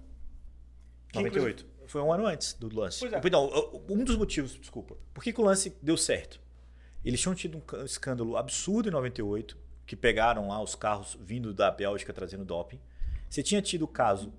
Que 1.10 1.20
98. 1.20 1.66
Foi 1.88 2.02
um 2.02 2.12
ano 2.12 2.26
antes 2.26 2.54
do 2.54 2.74
lance. 2.74 3.00
Pois 3.00 3.14
é. 3.14 3.30
Não, 3.30 3.82
um 3.90 4.04
dos 4.04 4.16
motivos, 4.16 4.58
desculpa. 4.60 4.96
Por 5.14 5.24
que, 5.24 5.34
que 5.34 5.42
o 5.42 5.44
lance 5.44 5.76
deu 5.82 5.98
certo? 5.98 6.40
Eles 7.04 7.22
tinham 7.22 7.34
tido 7.34 7.58
um 7.58 7.86
escândalo 7.86 8.36
absurdo 8.36 8.90
em 8.90 8.92
98, 8.92 9.58
que 9.86 9.96
pegaram 9.96 10.50
lá 10.50 10.62
os 10.62 10.76
carros 10.76 11.18
vindo 11.20 11.54
da 11.54 11.72
Bélgica 11.72 12.12
trazendo 12.12 12.44
doping. 12.44 12.80
Você 13.30 13.42
tinha 13.42 13.62
tido 13.62 13.84
o 13.84 13.88
caso 13.88 14.34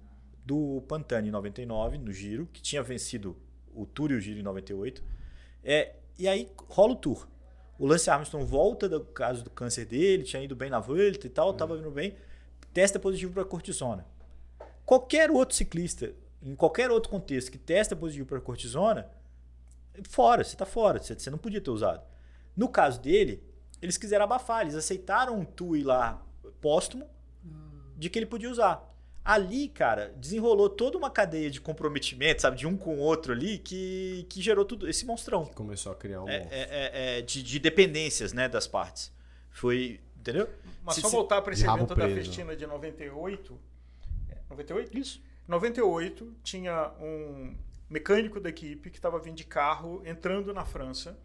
do 0.45 0.83
Pantani 0.87 1.29
em 1.29 1.31
99, 1.31 1.99
no 1.99 2.13
Giro, 2.13 2.47
que 2.53 2.61
tinha 2.61 2.83
vencido 2.83 3.37
o 3.75 3.87
Tour 3.87 4.11
e 4.11 4.15
o 4.15 4.21
Giro 4.21 4.41
em 4.41 4.43
98. 4.43 5.03
É, 5.65 5.95
e 6.19 6.29
aí 6.29 6.51
rola 6.69 6.93
o 6.93 6.97
Tour. 6.97 7.29
O 7.79 7.87
Lance 7.87 8.11
Armstrong 8.11 8.45
volta 8.45 8.89
do 8.89 9.01
caso 9.05 9.45
do 9.45 9.51
câncer 9.51 9.87
dele, 9.87 10.25
tinha 10.25 10.43
ido 10.43 10.57
bem 10.57 10.69
na 10.69 10.81
volta 10.81 11.27
e 11.27 11.31
tal, 11.31 11.53
estava 11.53 11.77
indo 11.77 11.91
bem. 11.91 12.17
Testa 12.73 12.99
positivo 12.99 13.33
para 13.33 13.45
cortisona. 13.45 14.05
Qualquer 14.85 15.31
outro 15.31 15.55
ciclista, 15.55 16.13
em 16.43 16.55
qualquer 16.55 16.91
outro 16.91 17.11
contexto 17.11 17.51
que 17.51 17.59
testa 17.59 17.95
positivo 17.97 18.27
para 18.27 18.41
cortisona, 18.41 19.09
fora, 20.09 20.45
você 20.45 20.55
está 20.55 20.65
fora, 20.67 21.01
você, 21.03 21.15
você 21.15 21.31
não 21.31 21.39
podia 21.39 21.61
ter 21.61 21.71
usado. 21.71 22.03
No 22.57 22.69
caso 22.69 23.01
dele, 23.01 23.43
eles 23.83 23.97
quiseram 23.97 24.25
abafar, 24.25 24.63
eles 24.63 24.75
aceitaram 24.75 25.39
um 25.39 25.45
TUI 25.45 25.83
lá 25.83 26.23
póstumo 26.61 27.09
de 27.97 28.09
que 28.09 28.19
ele 28.19 28.27
podia 28.27 28.51
usar. 28.51 28.85
Ali, 29.25 29.69
cara, 29.69 30.15
desenrolou 30.17 30.71
toda 30.71 30.97
uma 30.97 31.11
cadeia 31.11 31.51
de 31.51 31.61
comprometimento, 31.61 32.41
sabe, 32.43 32.57
de 32.57 32.67
um 32.67 32.77
com 32.79 32.95
o 32.97 32.99
outro 32.99 33.33
ali, 33.33 33.59
que, 33.59 34.25
que 34.31 34.41
gerou 34.41 34.65
tudo 34.65 34.89
esse 34.89 35.05
monstrão. 35.05 35.45
Começou 35.47 35.93
a 35.93 35.95
criar 35.95 36.23
um. 36.23 36.29
É, 36.29 36.37
é- 36.37 36.49
é- 36.51 37.19
é 37.19 37.23
de, 37.23 37.43
de 37.43 37.59
dependências, 37.59 38.33
né, 38.33 38.49
das 38.49 38.67
partes. 38.67 39.13
Foi, 39.51 40.01
entendeu? 40.17 40.49
Mas 40.83 40.95
Se- 40.95 41.01
só 41.03 41.09
se- 41.09 41.15
voltar 41.15 41.43
para 41.43 41.53
esse 41.53 41.67
evento 41.67 41.95
da. 41.95 42.09
Festina 42.09 42.57
de 42.57 42.67
98. 42.67 43.59
É, 44.31 44.37
98? 44.49 44.97
Isso. 44.97 45.21
98 45.49 46.35
tinha 46.43 46.93
um 47.01 47.57
mecânico 47.89 48.39
da 48.39 48.51
equipe 48.51 48.91
que 48.91 48.99
estava 48.99 49.19
vindo 49.19 49.37
de 49.37 49.45
carro 49.45 50.03
entrando 50.05 50.53
na 50.53 50.65
França. 50.65 51.19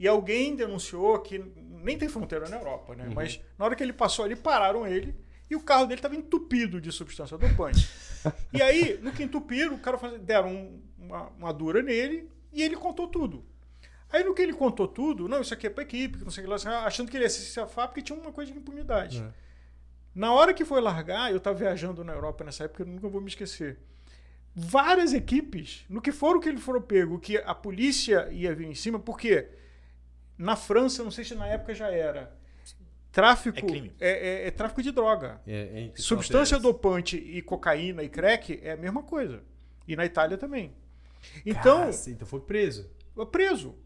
E 0.00 0.06
alguém 0.08 0.54
denunciou 0.56 1.18
que 1.20 1.38
nem 1.82 1.98
tem 1.98 2.08
fronteira 2.08 2.48
na 2.48 2.56
Europa, 2.56 2.94
né? 2.94 3.10
Mas 3.14 3.40
na 3.58 3.64
hora 3.64 3.74
que 3.76 3.82
ele 3.82 3.92
passou 3.92 4.24
ali, 4.24 4.36
pararam 4.36 4.86
ele 4.86 5.14
e 5.50 5.56
o 5.56 5.60
carro 5.62 5.86
dele 5.86 5.98
estava 5.98 6.14
entupido 6.16 6.80
de 6.80 6.90
substância 6.92 7.36
dopante. 7.36 7.88
e 8.52 8.62
aí, 8.62 8.98
no 9.02 9.12
que 9.12 9.22
entupiram, 9.24 9.74
o 9.74 9.78
cara 9.78 9.98
faz- 9.98 10.18
deram 10.20 10.48
um- 10.54 10.82
uma, 10.98 11.28
uma 11.30 11.52
dura 11.52 11.82
nele 11.82 12.30
e 12.52 12.62
ele 12.62 12.76
contou 12.76 13.08
tudo. 13.08 13.44
Aí 14.10 14.24
no 14.24 14.34
que 14.34 14.40
ele 14.40 14.54
contou 14.54 14.88
tudo, 14.88 15.28
não, 15.28 15.40
isso 15.42 15.52
aqui 15.52 15.66
é 15.66 15.70
pra 15.70 15.82
equipe, 15.82 16.18
não 16.24 16.30
sei 16.30 16.42
o 16.44 16.46
que 16.56 16.64
lá, 16.66 16.84
achando 16.86 17.10
que 17.10 17.16
ele 17.16 17.24
ia 17.24 17.30
se 17.30 17.44
safar 17.52 17.88
porque 17.88 18.00
tinha 18.00 18.18
uma 18.18 18.32
coisa 18.32 18.50
de 18.52 18.56
impunidade. 18.58 19.18
É. 19.18 19.47
Na 20.18 20.32
hora 20.32 20.52
que 20.52 20.64
foi 20.64 20.80
largar, 20.80 21.30
eu 21.30 21.36
estava 21.36 21.56
viajando 21.56 22.02
na 22.02 22.12
Europa 22.12 22.42
nessa 22.42 22.64
época, 22.64 22.82
eu 22.82 22.86
nunca 22.88 23.08
vou 23.08 23.20
me 23.20 23.28
esquecer. 23.28 23.78
Várias 24.52 25.12
equipes, 25.12 25.84
no 25.88 26.00
que 26.02 26.10
for 26.10 26.36
o 26.36 26.40
que 26.40 26.48
ele 26.48 26.58
for 26.58 26.80
pego, 26.82 27.20
que 27.20 27.36
a 27.36 27.54
polícia 27.54 28.28
ia 28.32 28.52
vir 28.52 28.66
em 28.66 28.74
cima, 28.74 28.98
porque 28.98 29.48
na 30.36 30.56
França, 30.56 31.04
não 31.04 31.12
sei 31.12 31.22
se 31.24 31.36
na 31.36 31.46
época 31.46 31.72
já 31.72 31.88
era, 31.88 32.36
tráfico 33.12 33.58
É 33.58 33.62
crime. 33.62 33.92
é, 34.00 34.10
é- 34.10 34.46
é 34.48 34.50
tráfico 34.50 34.82
de 34.82 34.90
droga. 34.90 35.40
É, 35.46 35.84
é 35.84 35.92
Substância 35.94 36.58
dopante 36.58 37.16
e 37.16 37.40
cocaína 37.40 38.02
e 38.02 38.08
crack 38.08 38.58
é 38.60 38.72
a 38.72 38.76
mesma 38.76 39.04
coisa. 39.04 39.44
E 39.86 39.94
na 39.94 40.04
Itália 40.04 40.36
também. 40.36 40.74
Então, 41.46 41.86
Caceta, 41.86 42.10
então 42.16 42.26
foi 42.26 42.40
preso. 42.40 42.90
preso. 43.30 43.76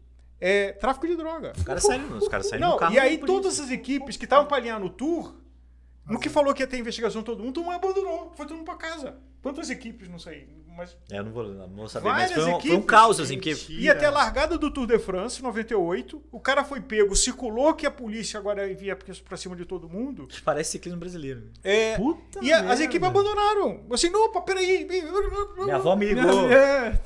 É 0.41 0.71
tráfico 0.71 1.05
de 1.05 1.15
droga. 1.15 1.53
Os 1.55 1.63
caras 1.63 1.83
saíram, 1.83 2.17
os 2.17 2.27
caras 2.27 2.49
saíram 2.49 2.79
Não, 2.79 2.91
e 2.91 2.97
aí 2.97 3.17
da 3.17 3.27
todas 3.27 3.59
as 3.59 3.69
equipes 3.69 4.17
que 4.17 4.23
estavam 4.25 4.47
para 4.47 4.57
alinhar 4.57 4.79
no 4.79 4.89
tour, 4.89 5.42
no 6.07 6.19
que 6.19 6.29
falou 6.29 6.53
que 6.53 6.61
ia 6.63 6.67
ter 6.67 6.77
investigação 6.77 7.23
todo 7.23 7.41
mundo, 7.43 7.53
todo 7.53 7.63
mundo 7.65 7.75
abandonou. 7.75 8.31
Foi 8.35 8.45
todo 8.45 8.57
mundo 8.57 8.65
para 8.65 8.75
casa. 8.75 9.15
Quantas 9.41 9.69
equipes, 9.69 10.07
não 10.09 10.19
sei. 10.19 10.47
Mas 10.75 10.97
É, 11.11 11.19
eu 11.19 11.23
não 11.25 11.31
vou, 11.31 11.43
não 11.47 11.67
vou 11.69 11.87
saber, 11.87 12.09
Várias 12.09 12.31
mas 12.31 12.43
foi 12.43 12.51
um, 12.51 12.59
foi 12.59 12.69
um 12.71 12.73
equipes, 12.73 12.85
caos, 12.87 13.19
assim, 13.19 13.39
que... 13.39 13.51
ia 13.79 13.91
até 13.91 14.07
a 14.07 14.09
largada 14.09 14.57
do 14.57 14.71
Tour 14.71 14.87
de 14.87 14.97
France, 14.97 15.43
98. 15.43 16.19
O 16.31 16.39
cara 16.39 16.63
foi 16.63 16.81
pego, 16.81 17.15
circulou 17.15 17.75
que 17.75 17.85
a 17.85 17.91
polícia 17.91 18.39
agora 18.39 18.73
via 18.73 18.95
para 18.95 19.37
cima 19.37 19.55
de 19.55 19.65
todo 19.65 19.87
mundo. 19.87 20.27
Parece 20.43 20.71
ciclismo 20.71 20.99
brasileiro. 20.99 21.51
É, 21.63 21.95
Puta 21.95 22.39
e 22.41 22.51
a- 22.51 22.71
as 22.71 22.79
equipes 22.79 23.07
abandonaram. 23.07 23.81
Assim, 23.91 24.09
não, 24.09 24.25
opa, 24.25 24.41
peraí. 24.41 24.87
Minha 25.63 25.75
avó 25.75 25.95
me 25.95 26.07
ligou. 26.07 26.23
É, 26.51 26.99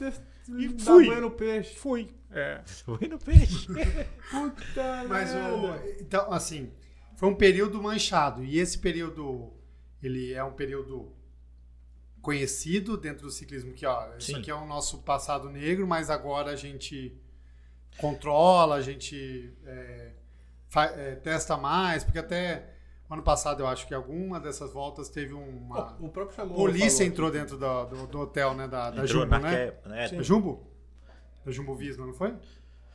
E 0.57 0.69
fui. 0.80 1.14
no 1.19 1.30
peixe. 1.32 1.76
Fui. 1.76 2.10
É. 2.32 2.61
Foi 2.86 3.06
no 3.10 3.18
peixe. 3.19 3.68
Puta 4.32 5.03
Mas 5.10 5.32
o, 5.34 5.76
então, 5.99 6.32
assim, 6.32 6.72
foi 7.18 7.27
um 7.27 7.35
período 7.35 7.81
manchado. 7.81 8.44
E 8.45 8.57
esse 8.60 8.77
período, 8.80 9.52
ele 10.02 10.31
é 10.34 10.41
um 10.44 10.53
período 10.53 11.11
conhecido 12.22 12.98
dentro 12.98 13.23
do 13.23 13.31
ciclismo, 13.31 13.73
que 13.73 13.85
ó, 13.85 14.15
isso 14.18 14.35
aqui 14.35 14.52
é 14.52 14.56
o 14.56 14.65
nosso 14.65 14.99
passado 14.99 15.49
negro, 15.49 15.88
mas 15.88 16.10
agora 16.10 16.52
a 16.52 16.56
gente 16.56 17.15
controla, 17.98 18.76
a 18.76 18.81
gente 18.81 19.53
é, 19.65 20.11
fa- 20.68 20.85
é, 20.95 21.15
testa 21.15 21.56
mais, 21.57 22.03
porque 22.03 22.19
até 22.19 22.73
ano 23.10 23.23
passado 23.23 23.61
eu 23.61 23.68
acho 23.68 23.88
que 23.88 23.94
alguma 23.94 24.39
dessas 24.39 24.73
voltas 24.73 25.10
teve 25.10 25.34
uma 25.34 25.95
O 25.99 26.10
próprio 26.10 26.35
chamou. 26.35 26.56
polícia 26.57 26.89
falou 26.98 27.07
entrou 27.07 27.31
dentro 27.31 27.57
do, 27.57 27.85
do, 27.85 28.07
do 28.07 28.19
hotel, 28.19 28.53
né, 28.53 28.68
da, 28.68 28.91
da 28.91 29.06
Jumbo, 29.06 29.26
na 29.27 29.39
né? 29.39 29.73
Né? 29.85 30.07
Jumbo? 30.23 30.68
Da 31.45 31.52
Jumbo 31.52 31.76
Visma, 31.76 32.06
não 32.06 32.14
foi? 32.14 32.35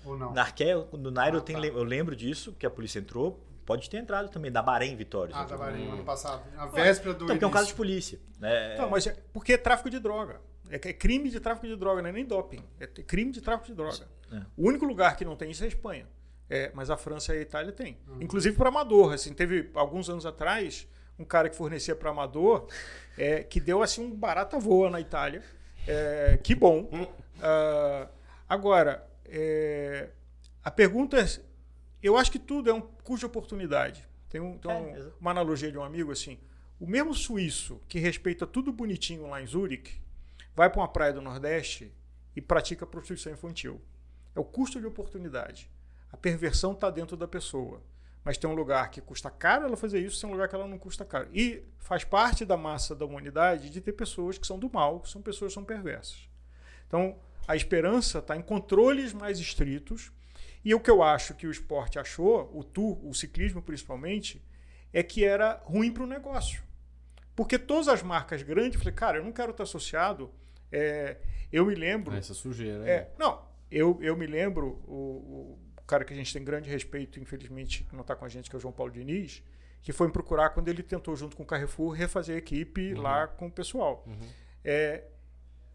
Ou 0.04 0.16
não? 0.18 0.32
Na 0.34 0.42
Arqué, 0.42 0.74
no 0.92 1.10
Nairo, 1.10 1.38
Ah, 1.38 1.40
tá. 1.40 1.52
eu 1.58 1.82
lembro 1.84 2.14
disso, 2.14 2.52
que 2.52 2.66
a 2.66 2.70
polícia 2.70 2.98
entrou. 2.98 3.42
Pode 3.72 3.88
ter 3.88 3.96
entrado 3.96 4.28
também, 4.28 4.52
da 4.52 4.62
Bahrein 4.62 4.94
Vitória. 4.94 5.34
Ah, 5.34 5.38
da 5.40 5.44
Então, 5.46 5.58
Bahrein, 5.58 5.90
ano 5.90 6.04
passado. 6.04 6.42
A 6.58 6.66
véspera 6.66 7.14
do 7.14 7.24
Então, 7.24 7.28
porque 7.28 7.44
é 7.44 7.48
um 7.48 7.50
caso 7.50 7.68
de 7.68 7.74
polícia. 7.74 8.18
Né? 8.38 8.76
Não, 8.76 8.90
mas 8.90 9.06
é 9.06 9.16
porque 9.32 9.54
é 9.54 9.56
tráfico 9.56 9.88
de 9.88 9.98
droga. 9.98 10.40
É, 10.68 10.78
que 10.78 10.88
é 10.88 10.92
crime 10.92 11.30
de 11.30 11.40
tráfico 11.40 11.66
de 11.66 11.74
droga, 11.74 12.02
não 12.02 12.10
é 12.10 12.12
nem 12.12 12.24
doping. 12.24 12.62
É 12.78 12.86
crime 12.86 13.32
de 13.32 13.40
tráfico 13.40 13.68
de 13.68 13.74
droga. 13.74 14.06
É. 14.30 14.42
O 14.56 14.68
único 14.68 14.84
lugar 14.84 15.16
que 15.16 15.24
não 15.24 15.36
tem 15.36 15.50
isso 15.50 15.62
é 15.62 15.66
a 15.66 15.68
Espanha. 15.68 16.06
É, 16.50 16.70
mas 16.74 16.90
a 16.90 16.98
França 16.98 17.34
e 17.34 17.38
a 17.38 17.40
Itália 17.40 17.72
tem. 17.72 17.98
Inclusive 18.20 18.54
para 18.56 18.68
amador. 18.68 19.14
Assim, 19.14 19.32
teve 19.32 19.70
alguns 19.74 20.10
anos 20.10 20.26
atrás 20.26 20.86
um 21.18 21.24
cara 21.24 21.48
que 21.48 21.56
fornecia 21.56 21.94
para 21.96 22.10
amador 22.10 22.66
é, 23.16 23.42
que 23.42 23.58
deu 23.58 23.82
assim 23.82 24.04
um 24.04 24.10
barata 24.14 24.58
voa 24.58 24.90
na 24.90 25.00
Itália. 25.00 25.42
É, 25.86 26.38
que 26.42 26.54
bom. 26.54 26.90
Ah, 27.40 28.08
agora, 28.48 29.06
é, 29.24 30.10
a 30.62 30.70
pergunta 30.70 31.18
é: 31.18 31.26
eu 32.02 32.16
acho 32.16 32.30
que 32.30 32.38
tudo 32.38 32.70
é 32.70 32.74
um 32.74 32.80
custo 32.80 33.20
de 33.20 33.26
oportunidade. 33.26 34.06
Tem, 34.28 34.40
um- 34.40 34.58
tem 34.58 34.70
É, 34.70 34.74
um- 34.74 35.12
uma 35.20 35.30
analogia 35.30 35.70
de 35.70 35.78
um 35.78 35.82
amigo 35.84 36.10
assim. 36.10 36.38
O 36.80 36.86
mesmo 36.86 37.14
suíço 37.14 37.80
que 37.88 37.98
respeita 37.98 38.46
tudo 38.46 38.72
bonitinho 38.72 39.28
lá 39.28 39.40
em 39.42 39.46
Zurique 39.46 40.00
vai 40.54 40.68
para 40.68 40.80
uma 40.80 40.88
praia 40.88 41.12
do 41.12 41.20
Nordeste 41.22 41.92
e 42.34 42.40
pratica 42.40 42.86
prostituição 42.86 43.32
infantil. 43.32 43.80
É 44.34 44.40
o 44.40 44.44
custo 44.44 44.80
de 44.80 44.86
oportunidade. 44.86 45.70
A 46.10 46.16
perversão 46.16 46.72
está 46.72 46.90
dentro 46.90 47.16
da 47.16 47.28
pessoa. 47.28 47.82
Mas 48.24 48.38
tem 48.38 48.48
um 48.48 48.54
lugar 48.54 48.88
que 48.90 49.00
custa 49.00 49.28
caro 49.30 49.64
ela 49.64 49.76
fazer 49.76 49.98
isso, 50.00 50.20
tem 50.20 50.28
um 50.30 50.32
lugar 50.32 50.48
que 50.48 50.54
ela 50.54 50.66
não 50.68 50.78
custa 50.78 51.04
caro. 51.04 51.28
E 51.32 51.64
faz 51.78 52.04
parte 52.04 52.44
da 52.44 52.56
massa 52.56 52.94
da 52.94 53.04
humanidade 53.04 53.68
de 53.68 53.80
ter 53.80 53.92
pessoas 53.92 54.38
que 54.38 54.46
são 54.46 54.58
do 54.58 54.70
mal, 54.72 55.00
que 55.00 55.08
são 55.10 55.20
pessoas 55.20 55.50
que 55.50 55.54
são 55.54 55.64
perversas. 55.64 56.28
Então, 56.86 57.18
a 57.48 57.56
esperança 57.56 58.18
está 58.20 58.36
em 58.36 58.42
controles 58.42 59.12
mais 59.12 59.38
estritos 59.40 60.12
E 60.64 60.74
o 60.74 60.80
que 60.80 60.90
eu 60.90 61.02
acho 61.02 61.34
que 61.34 61.46
o 61.46 61.50
esporte 61.50 61.98
achou, 61.98 62.50
o 62.54 62.62
tour, 62.62 63.04
o 63.04 63.12
ciclismo 63.14 63.60
principalmente, 63.60 64.44
é 64.92 65.02
que 65.02 65.24
era 65.24 65.60
ruim 65.64 65.92
para 65.92 66.04
o 66.04 66.06
negócio. 66.06 66.62
Porque 67.34 67.58
todas 67.58 67.88
as 67.88 68.02
marcas 68.02 68.42
grandes, 68.42 68.74
eu 68.74 68.80
falei, 68.80 68.94
cara, 68.94 69.18
eu 69.18 69.24
não 69.24 69.32
quero 69.32 69.50
estar 69.50 69.64
associado. 69.64 70.30
É, 70.70 71.16
eu 71.52 71.66
me 71.66 71.74
lembro. 71.74 72.14
Essa 72.14 72.34
sujeira. 72.34 72.88
É, 72.88 73.10
não, 73.18 73.42
eu, 73.70 73.98
eu 74.02 74.16
me 74.16 74.26
lembro, 74.26 74.82
o, 74.86 75.58
o 75.78 75.82
cara 75.86 76.04
que 76.04 76.12
a 76.12 76.16
gente 76.16 76.32
tem 76.32 76.44
grande 76.44 76.70
respeito, 76.70 77.18
infelizmente, 77.18 77.86
não 77.92 78.02
está 78.02 78.14
com 78.14 78.24
a 78.24 78.28
gente, 78.28 78.48
que 78.48 78.54
é 78.54 78.58
o 78.58 78.60
João 78.60 78.72
Paulo 78.72 78.92
Diniz, 78.92 79.42
que 79.82 79.92
foi 79.92 80.06
me 80.06 80.12
procurar 80.12 80.50
quando 80.50 80.68
ele 80.68 80.82
tentou, 80.82 81.16
junto 81.16 81.36
com 81.36 81.42
o 81.42 81.46
Carrefour, 81.46 81.90
refazer 81.90 82.36
a 82.36 82.38
equipe 82.38 82.92
uhum. 82.92 83.00
lá 83.00 83.26
com 83.26 83.46
o 83.46 83.50
pessoal. 83.50 84.04
Uhum. 84.06 84.28
É, 84.64 85.04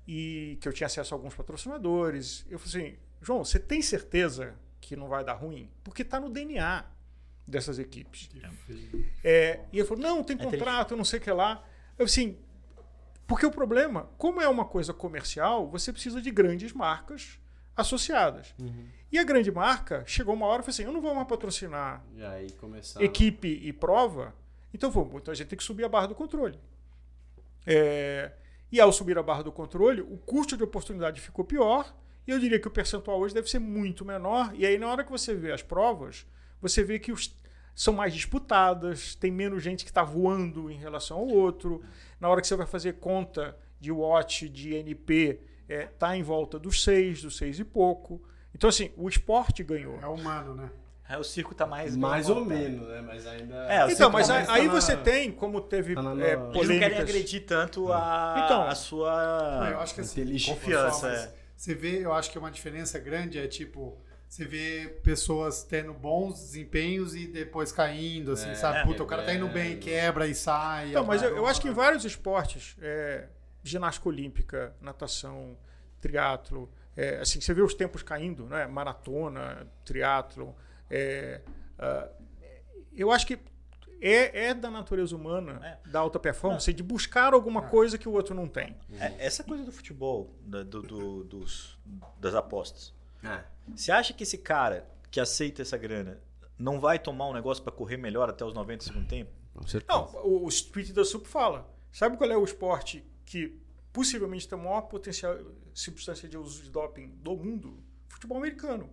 e 0.07 0.57
que 0.61 0.68
eu 0.68 0.73
tinha 0.73 0.88
acesso 0.88 1.14
a 1.14 1.18
alguns 1.18 1.35
patrocinadores. 1.35 2.45
Eu 2.49 2.57
falei 2.57 2.88
assim, 2.88 2.97
João, 3.22 3.43
você 3.43 3.59
tem 3.59 3.81
certeza 3.81 4.55
que 4.88 4.95
não 4.95 5.09
vai 5.09 5.22
dar 5.22 5.34
ruim? 5.34 5.69
Porque 5.84 6.01
está 6.01 6.18
no 6.18 6.30
DNA 6.30 6.85
dessas 7.45 7.77
equipes. 7.77 8.30
É, 9.22 9.59
e 9.73 9.80
ele 9.80 9.88
falou, 9.88 10.01
não, 10.01 10.23
tem 10.23 10.38
é 10.39 10.43
contrato, 10.43 10.95
não 10.95 11.03
sei 11.03 11.19
o 11.19 11.22
que 11.22 11.31
lá. 11.31 11.61
Eu 11.99 12.05
assim, 12.05 12.38
porque 13.27 13.45
o 13.45 13.51
problema, 13.51 14.09
como 14.18 14.41
é 14.41 14.47
uma 14.47 14.64
coisa 14.64 14.93
comercial, 14.93 15.68
você 15.68 15.91
precisa 15.91 16.22
de 16.22 16.31
grandes 16.31 16.72
marcas 16.72 17.38
associadas. 17.76 18.55
Uhum. 18.57 18.88
E 19.11 19.19
a 19.19 19.23
grande 19.26 19.51
marca 19.51 20.05
chegou 20.05 20.34
uma 20.34 20.45
hora 20.45 20.61
e 20.61 20.64
falou 20.64 20.73
assim: 20.73 20.84
eu 20.84 20.93
não 20.93 21.01
vou 21.01 21.14
mais 21.14 21.27
patrocinar 21.27 22.01
equipe 23.03 23.47
e 23.47 23.73
prova, 23.73 24.34
então 24.73 24.89
vamos, 24.89 25.15
então 25.15 25.34
a 25.34 25.35
gente 25.35 25.47
tem 25.47 25.57
que 25.57 25.64
subir 25.64 25.84
a 25.84 25.89
barra 25.89 26.07
do 26.07 26.15
controle. 26.15 26.57
É, 27.65 28.31
e 28.72 28.80
ao 28.80 28.93
subir 28.93 29.18
a 29.18 29.23
barra 29.23 29.43
do 29.43 29.51
controle, 29.51 30.01
o 30.01 30.18
custo 30.18 30.55
de 30.55 30.64
oportunidade 30.64 31.19
ficou 31.19 31.43
pior, 31.43 31.93
e 32.27 32.31
eu 32.31 32.39
diria 32.39 32.59
que 32.59 32.67
o 32.67 32.71
percentual 32.71 33.19
hoje 33.19 33.33
deve 33.33 33.49
ser 33.49 33.59
muito 33.59 34.03
menor. 34.03 34.51
E 34.53 34.65
aí, 34.65 34.77
na 34.77 34.87
hora 34.87 35.03
que 35.03 35.09
você 35.11 35.33
vê 35.33 35.51
as 35.51 35.63
provas, 35.63 36.25
você 36.61 36.83
vê 36.83 36.99
que 36.99 37.11
os, 37.11 37.33
são 37.73 37.93
mais 37.93 38.13
disputadas, 38.13 39.15
tem 39.15 39.31
menos 39.31 39.63
gente 39.63 39.85
que 39.85 39.91
está 39.91 40.03
voando 40.03 40.69
em 40.69 40.77
relação 40.77 41.17
ao 41.17 41.27
outro. 41.27 41.81
Na 42.19 42.27
hora 42.27 42.41
que 42.41 42.47
você 42.47 42.55
vai 42.55 42.67
fazer 42.67 42.93
conta 42.93 43.57
de 43.79 43.91
watch, 43.91 44.49
de 44.49 44.75
NP, 44.75 45.39
está 45.69 45.73
é, 45.73 45.85
tá 45.85 46.17
em 46.17 46.23
volta 46.23 46.59
dos 46.59 46.83
seis, 46.83 47.21
dos 47.21 47.37
seis 47.37 47.59
e 47.59 47.63
pouco. 47.63 48.21
Então, 48.53 48.69
assim, 48.69 48.91
o 48.97 49.07
esporte 49.07 49.63
ganhou. 49.63 49.97
É 50.01 50.07
humano, 50.07 50.53
né? 50.53 50.69
É, 51.09 51.17
o 51.17 51.23
circo 51.23 51.53
está 51.53 51.65
mais. 51.65 51.95
Mais 51.95 52.29
ou 52.29 52.43
menos, 52.43 52.85
né? 52.89 53.01
Mas 53.01 53.25
ainda. 53.25 53.55
É, 53.71 53.89
então, 53.89 54.09
mas 54.09 54.27
tá 54.27 54.51
aí, 54.51 54.67
tá 54.67 54.73
você 54.73 54.95
na... 54.95 55.01
tem, 55.01 55.31
como 55.31 55.61
teve. 55.61 55.95
Tá 55.95 56.01
na... 56.01 56.21
é, 56.21 56.35
polêmicas... 56.35 56.55
Eles 56.55 56.69
não 56.69 56.79
querem 56.79 56.97
agredir 56.97 57.45
tanto 57.45 57.93
a, 57.93 58.43
então, 58.43 58.63
a 58.63 58.75
sua 58.75 59.59
não, 59.61 59.67
eu 59.67 59.79
acho 59.79 59.95
que, 59.95 60.01
assim, 60.01 60.25
confiança. 60.45 61.07
É. 61.07 61.46
Você 61.57 61.73
vê, 61.73 62.05
eu 62.05 62.13
acho 62.13 62.29
que 62.31 62.38
uma 62.38 62.51
diferença 62.51 62.99
grande 62.99 63.39
é 63.39 63.47
tipo. 63.47 63.99
Você 64.29 64.45
vê 64.45 64.99
pessoas 65.03 65.63
tendo 65.63 65.93
bons 65.93 66.35
desempenhos 66.35 67.15
e 67.15 67.25
depois 67.27 67.71
caindo, 67.71 68.34
assim, 68.34 68.49
é, 68.49 68.55
sabe? 68.55 68.84
Puta, 68.85 69.01
o 69.01 69.07
cara 69.07 69.23
tá 69.23 69.34
indo 69.34 69.47
bem, 69.47 69.79
quebra 69.79 70.27
e 70.27 70.35
sai. 70.35 70.89
Então, 70.89 71.05
mas 71.05 71.23
eu, 71.23 71.35
eu, 71.35 71.47
acho 71.47 71.61
que 71.61 71.69
em 71.69 71.73
vários 71.73 72.03
esportes, 72.03 72.75
é, 72.81 73.27
ginástica 73.63 74.09
olímpica, 74.09 74.75
natação, 74.81 75.57
triatlo, 76.01 76.69
é, 76.95 77.19
assim, 77.19 77.39
você 77.39 77.53
vê 77.53 77.61
os 77.61 77.73
tempos 77.73 78.03
caindo, 78.03 78.45
né? 78.45 78.67
Maratona, 78.67 79.65
triatlo. 79.85 80.53
É, 80.89 81.41
uh, 81.79 82.09
eu 82.93 83.11
acho 83.11 83.25
que 83.25 83.39
é, 84.01 84.47
é, 84.47 84.53
da 84.53 84.69
natureza 84.69 85.15
humana, 85.15 85.59
é. 85.63 85.89
da 85.89 85.99
alta 85.99 86.19
performance, 86.19 86.69
não. 86.69 86.75
de 86.75 86.83
buscar 86.83 87.33
alguma 87.33 87.61
é. 87.65 87.69
coisa 87.69 87.97
que 87.97 88.07
o 88.07 88.13
outro 88.13 88.35
não 88.35 88.47
tem. 88.47 88.75
É, 88.99 89.13
essa 89.17 89.43
coisa 89.43 89.63
do 89.63 89.71
futebol, 89.71 90.35
da, 90.41 90.63
do, 90.63 90.81
do, 90.81 91.23
dos, 91.23 91.77
das 92.19 92.35
apostas. 92.35 92.93
É. 93.23 93.43
Você 93.75 93.91
acha 93.91 94.13
que 94.13 94.23
esse 94.23 94.37
cara 94.37 94.87
que 95.09 95.19
aceita 95.19 95.61
essa 95.61 95.77
grana 95.77 96.21
não 96.57 96.79
vai 96.79 96.97
tomar 96.99 97.27
um 97.27 97.33
negócio 97.33 97.63
para 97.63 97.71
correr 97.71 97.97
melhor 97.97 98.29
até 98.29 98.43
os 98.45 98.53
90 98.53 98.83
segundos 98.83 99.09
tempo? 99.09 99.31
Não, 99.87 100.05
o, 100.23 100.45
o 100.45 100.49
Street 100.49 100.91
da 100.91 101.03
Sup 101.03 101.25
fala. 101.25 101.67
Sabe 101.91 102.17
qual 102.17 102.29
é 102.29 102.37
o 102.37 102.43
esporte 102.43 103.03
que 103.25 103.59
possivelmente 103.91 104.47
tem 104.47 104.57
o 104.57 104.61
maior 104.61 104.81
potencial 104.81 105.35
substância 105.73 106.29
de 106.29 106.37
uso 106.37 106.63
de 106.63 106.69
doping 106.69 107.07
do 107.21 107.35
mundo? 107.35 107.83
Futebol 108.07 108.37
americano. 108.37 108.89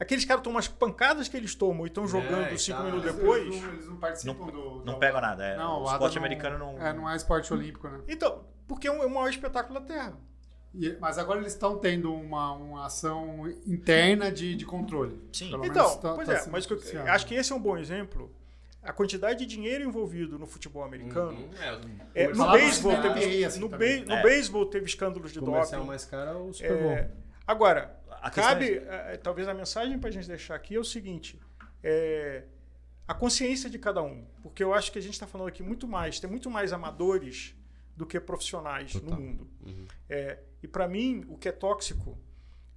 Aqueles 0.00 0.24
caras 0.24 0.42
tomam 0.42 0.58
as 0.58 0.66
pancadas 0.66 1.28
que 1.28 1.36
eles 1.36 1.54
tomam 1.54 1.84
e 1.84 1.88
estão 1.88 2.04
é, 2.04 2.06
jogando 2.06 2.46
é, 2.46 2.56
cinco 2.56 2.78
tá, 2.78 2.84
minutos 2.84 3.12
depois. 3.12 3.42
Eles 3.42 3.62
não, 3.62 3.72
eles 3.72 3.86
não 3.86 3.96
participam 3.96 4.46
não, 4.46 4.50
do. 4.50 4.84
Não 4.84 4.98
pegam 4.98 5.20
nada. 5.20 5.44
É, 5.44 5.56
não, 5.58 5.82
o 5.82 5.92
esporte 5.92 6.16
americano 6.16 6.58
não. 6.58 6.86
É, 6.86 6.92
não 6.94 7.10
é 7.10 7.14
esporte 7.14 7.52
olímpico, 7.52 7.86
né? 7.86 8.00
Então, 8.08 8.46
porque 8.66 8.88
é, 8.88 8.90
é 8.90 9.06
o 9.06 9.10
maior 9.10 9.28
espetáculo 9.28 9.78
da 9.78 9.86
Terra. 9.86 10.16
E, 10.74 10.96
mas 10.98 11.18
agora 11.18 11.40
eles 11.40 11.52
estão 11.52 11.76
tendo 11.76 12.14
uma, 12.14 12.52
uma 12.52 12.86
ação 12.86 13.46
interna 13.66 14.32
de, 14.32 14.54
de 14.54 14.64
controle. 14.64 15.20
Sim. 15.32 15.52
Então, 15.64 15.98
tá, 15.98 16.14
pois 16.14 16.26
tá 16.26 16.34
é, 16.34 16.46
mas 16.48 16.66
eu, 16.66 17.02
acho 17.08 17.26
que 17.26 17.34
esse 17.34 17.52
é 17.52 17.54
um 17.54 17.60
bom 17.60 17.76
exemplo. 17.76 18.32
A 18.82 18.94
quantidade 18.94 19.40
de 19.40 19.46
dinheiro 19.46 19.84
envolvido 19.84 20.38
no 20.38 20.46
futebol 20.46 20.82
americano. 20.82 21.32
Uhum, 21.32 21.50
é, 22.14 22.24
é, 22.24 22.28
no 22.28 22.50
beisebol 22.50 22.96
teve, 23.02 23.44
assim, 23.44 23.60
no, 23.60 23.68
be, 23.68 24.00
no 24.06 24.22
beisebol 24.22 24.64
teve 24.64 24.86
escândalos 24.86 25.32
de 25.32 25.40
doping. 25.40 25.84
mais 25.84 26.06
caro 26.06 26.30
é 26.30 26.34
o 26.34 26.52
Super 26.54 26.78
Bowl. 26.78 26.92
É, 26.92 27.10
agora, 28.20 28.32
cabe, 28.32 28.82
é, 28.86 29.16
talvez 29.16 29.48
a 29.48 29.54
mensagem 29.54 29.98
para 29.98 30.08
a 30.08 30.12
gente 30.12 30.28
deixar 30.28 30.54
aqui 30.54 30.74
é 30.74 30.78
o 30.78 30.84
seguinte: 30.84 31.38
é, 31.82 32.44
a 33.06 33.14
consciência 33.14 33.68
de 33.68 33.78
cada 33.78 34.02
um, 34.02 34.24
porque 34.42 34.62
eu 34.62 34.72
acho 34.72 34.92
que 34.92 34.98
a 34.98 35.02
gente 35.02 35.14
está 35.14 35.26
falando 35.26 35.48
aqui 35.48 35.62
muito 35.62 35.88
mais, 35.88 36.20
tem 36.20 36.30
muito 36.30 36.50
mais 36.50 36.72
amadores 36.72 37.54
do 37.96 38.06
que 38.06 38.18
profissionais 38.20 38.92
Total. 38.92 39.10
no 39.10 39.20
mundo. 39.20 39.50
Uhum. 39.66 39.86
É, 40.08 40.38
e 40.62 40.68
para 40.68 40.86
mim, 40.86 41.24
o 41.28 41.36
que 41.36 41.48
é 41.48 41.52
tóxico 41.52 42.18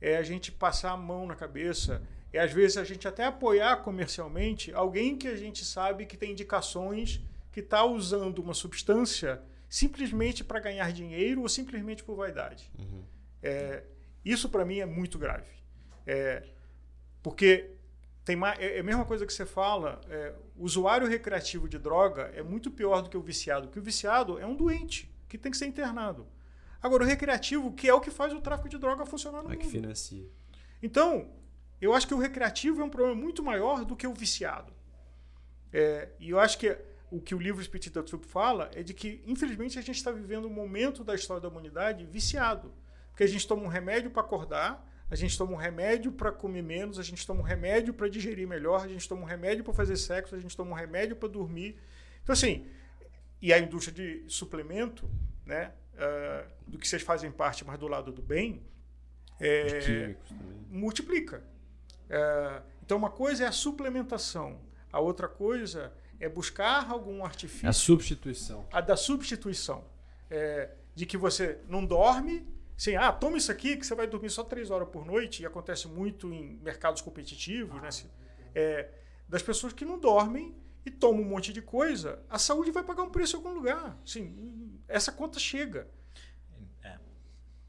é 0.02 0.18
a 0.18 0.24
gente 0.24 0.52
passar 0.52 0.91
a 0.91 0.98
mão 0.98 1.26
na 1.28 1.36
cabeça, 1.36 2.02
é 2.32 2.40
às 2.40 2.52
vezes 2.52 2.78
a 2.78 2.84
gente 2.84 3.07
até 3.07 3.26
apoiar 3.26 3.78
comercialmente 3.78 4.74
alguém 4.74 5.15
que 5.15 5.28
a 5.28 5.36
gente 5.36 5.64
sabe 5.64 6.06
que 6.06 6.18
tem 6.18 6.32
indicações 6.32 7.22
que 7.52 7.60
está 7.60 7.86
usando 7.86 8.40
uma 8.40 8.53
substância 8.53 9.41
simplesmente 9.70 10.44
para 10.44 10.60
ganhar 10.60 10.91
dinheiro 10.91 11.41
ou 11.41 11.49
simplesmente 11.49 12.03
por 12.03 12.15
vaidade. 12.15 12.70
Uhum. 12.78 13.03
É, 13.41 13.84
isso 14.24 14.50
para 14.50 14.66
mim 14.66 14.80
é 14.80 14.86
muito 14.86 15.18
grave. 15.18 15.52
É, 16.06 16.44
porque 17.22 17.72
tem 18.26 18.36
mais, 18.36 18.60
é, 18.60 18.78
é 18.78 18.80
a 18.80 18.84
mesma 18.84 19.06
coisa 19.06 19.26
que 19.26 19.34
você 19.34 19.45
fala, 19.45 20.00
é, 20.10 20.34
o 20.56 20.64
usuário 20.64 21.08
recreativo 21.08 21.68
de 21.68 21.78
droga 21.78 22.32
é 22.36 22.41
muito 22.41 22.72
pior 22.72 23.02
do 23.02 23.10
que 23.10 23.18
o 23.18 23.22
viciado, 23.22 23.68
porque 23.68 23.80
o 23.80 23.84
viciado 23.84 24.40
é 24.40 24.45
um 24.45 24.56
doente 24.56 25.14
que 25.28 25.38
tem 25.38 25.52
que 25.52 25.58
ser 25.58 25.66
internado. 25.66 26.28
Agora, 26.82 27.04
o 27.04 27.08
recreativo, 27.08 27.72
que 27.72 27.88
é 27.88 27.94
o 27.94 28.02
que 28.02 28.12
faz 28.12 28.34
o 28.34 28.41
tráfico 28.41 28.68
de 28.68 28.78
droga 28.78 29.06
funcionar 29.06 29.41
no 29.41 29.50
é 29.50 29.54
mundo. 29.54 29.60
que 29.60 29.68
financia. 29.68 30.28
Então, 30.82 31.30
eu 31.80 31.94
acho 31.94 32.08
que 32.08 32.14
o 32.14 32.20
recreativo 32.20 32.82
é 32.82 32.84
um 32.84 32.90
problema 32.90 33.16
muito 33.16 33.41
maior 33.41 33.86
do 33.86 33.95
que 33.95 34.06
o 34.06 34.14
viciado. 34.14 34.74
É, 35.72 36.10
e 36.20 36.30
eu 36.30 36.40
acho 36.40 36.58
que 36.58 36.78
o 37.10 37.22
que 37.22 37.36
o 37.36 37.40
livro 37.40 37.64
Spirit 37.64 37.90
da 37.91 38.04
fala 38.28 38.70
é 38.74 38.82
de 38.82 38.94
que, 38.94 39.22
infelizmente, 39.26 39.78
a 39.78 39.82
gente 39.82 39.98
está 39.98 40.12
vivendo 40.12 40.48
um 40.48 40.54
momento 40.54 41.04
da 41.04 41.14
história 41.14 41.41
da 41.41 41.48
humanidade 41.48 42.06
viciado. 42.06 42.74
Porque 43.14 43.23
a 43.23 43.27
gente 43.27 43.48
toma 43.48 43.61
um 43.61 43.68
remédio 43.68 44.10
para 44.10 44.23
acordar, 44.23 44.84
a 45.07 45.15
gente 45.15 45.38
toma 45.38 45.52
um 45.52 45.56
remédio 45.56 46.11
para 46.11 46.31
comer 46.31 46.64
menos, 46.64 46.98
a 46.98 47.03
gente 47.03 47.26
toma 47.27 47.41
um 47.41 47.44
remédio 47.44 47.94
para 47.94 48.07
digerir 48.07 48.48
melhor, 48.48 48.84
a 48.84 48.88
gente 48.88 49.07
toma 49.07 49.22
um 49.22 49.26
remédio 49.26 49.64
para 49.64 49.72
fazer 49.72 49.95
sexo, 49.98 50.34
a 50.34 50.40
gente 50.40 50.57
toma 50.57 50.72
um 50.72 50.73
remédio 50.73 51.15
para 51.15 51.30
dormir. 51.30 51.77
Então, 52.23 52.34
assim, 52.34 52.65
e 53.40 53.53
a 53.53 53.60
indústria 53.60 53.94
de 53.94 54.23
suplemento, 54.27 55.07
né, 55.45 55.72
uh, 55.94 56.49
do 56.68 56.80
que 56.80 56.88
vocês 56.88 57.03
fazem 57.03 57.31
parte, 57.31 57.64
mas 57.64 57.77
do 57.77 57.88
lado 57.88 58.11
do 58.11 58.22
bem, 58.23 58.64
é, 59.40 60.15
multiplica. 60.72 61.44
Uh, 62.10 62.64
então, 62.81 62.98
uma 62.98 63.11
coisa 63.11 63.44
é 63.44 63.48
a 63.48 63.52
suplementação, 63.52 64.60
a 64.91 64.99
outra 64.99 65.27
coisa 65.27 65.94
é 66.19 66.27
buscar 66.27 66.90
algum 66.90 67.23
artifício. 67.23 67.69
A 67.69 67.73
substituição. 67.73 68.68
A 68.72 68.81
da 68.81 68.98
substituição. 68.98 69.85
É, 70.31 70.72
de 70.95 71.06
que 71.06 71.18
você 71.18 71.60
não 71.68 71.85
dorme, 71.85 72.44
Sim, 72.84 72.97
ah, 72.97 73.14
toma 73.14 73.38
isso 73.38 73.49
aqui 73.49 73.77
que 73.77 73.85
você 73.88 73.95
vai 73.95 74.05
dormir 74.05 74.30
só 74.30 74.43
três 74.43 74.69
horas 74.69 74.89
por 74.89 75.05
noite, 75.05 75.41
e 75.41 75.45
acontece 75.45 75.88
muito 75.88 76.34
em 76.34 76.57
mercados 76.57 77.01
competitivos, 77.01 77.81
né? 77.81 77.88
É, 78.53 78.89
das 79.26 79.41
pessoas 79.41 79.72
que 79.72 79.85
não 79.85 79.97
dormem 79.97 80.53
e 80.85 80.91
tomam 80.91 81.22
um 81.22 81.30
monte 81.30 81.53
de 81.53 81.61
coisa, 81.61 82.22
a 82.30 82.38
saúde 82.38 82.72
vai 82.72 82.84
pagar 82.84 83.03
um 83.03 83.10
preço 83.10 83.38
em 83.38 83.39
algum 83.39 83.53
lugar. 83.53 83.97
Sim, 84.05 84.81
essa 84.85 85.14
conta 85.14 85.39
chega. 85.39 85.88
É. 86.84 86.99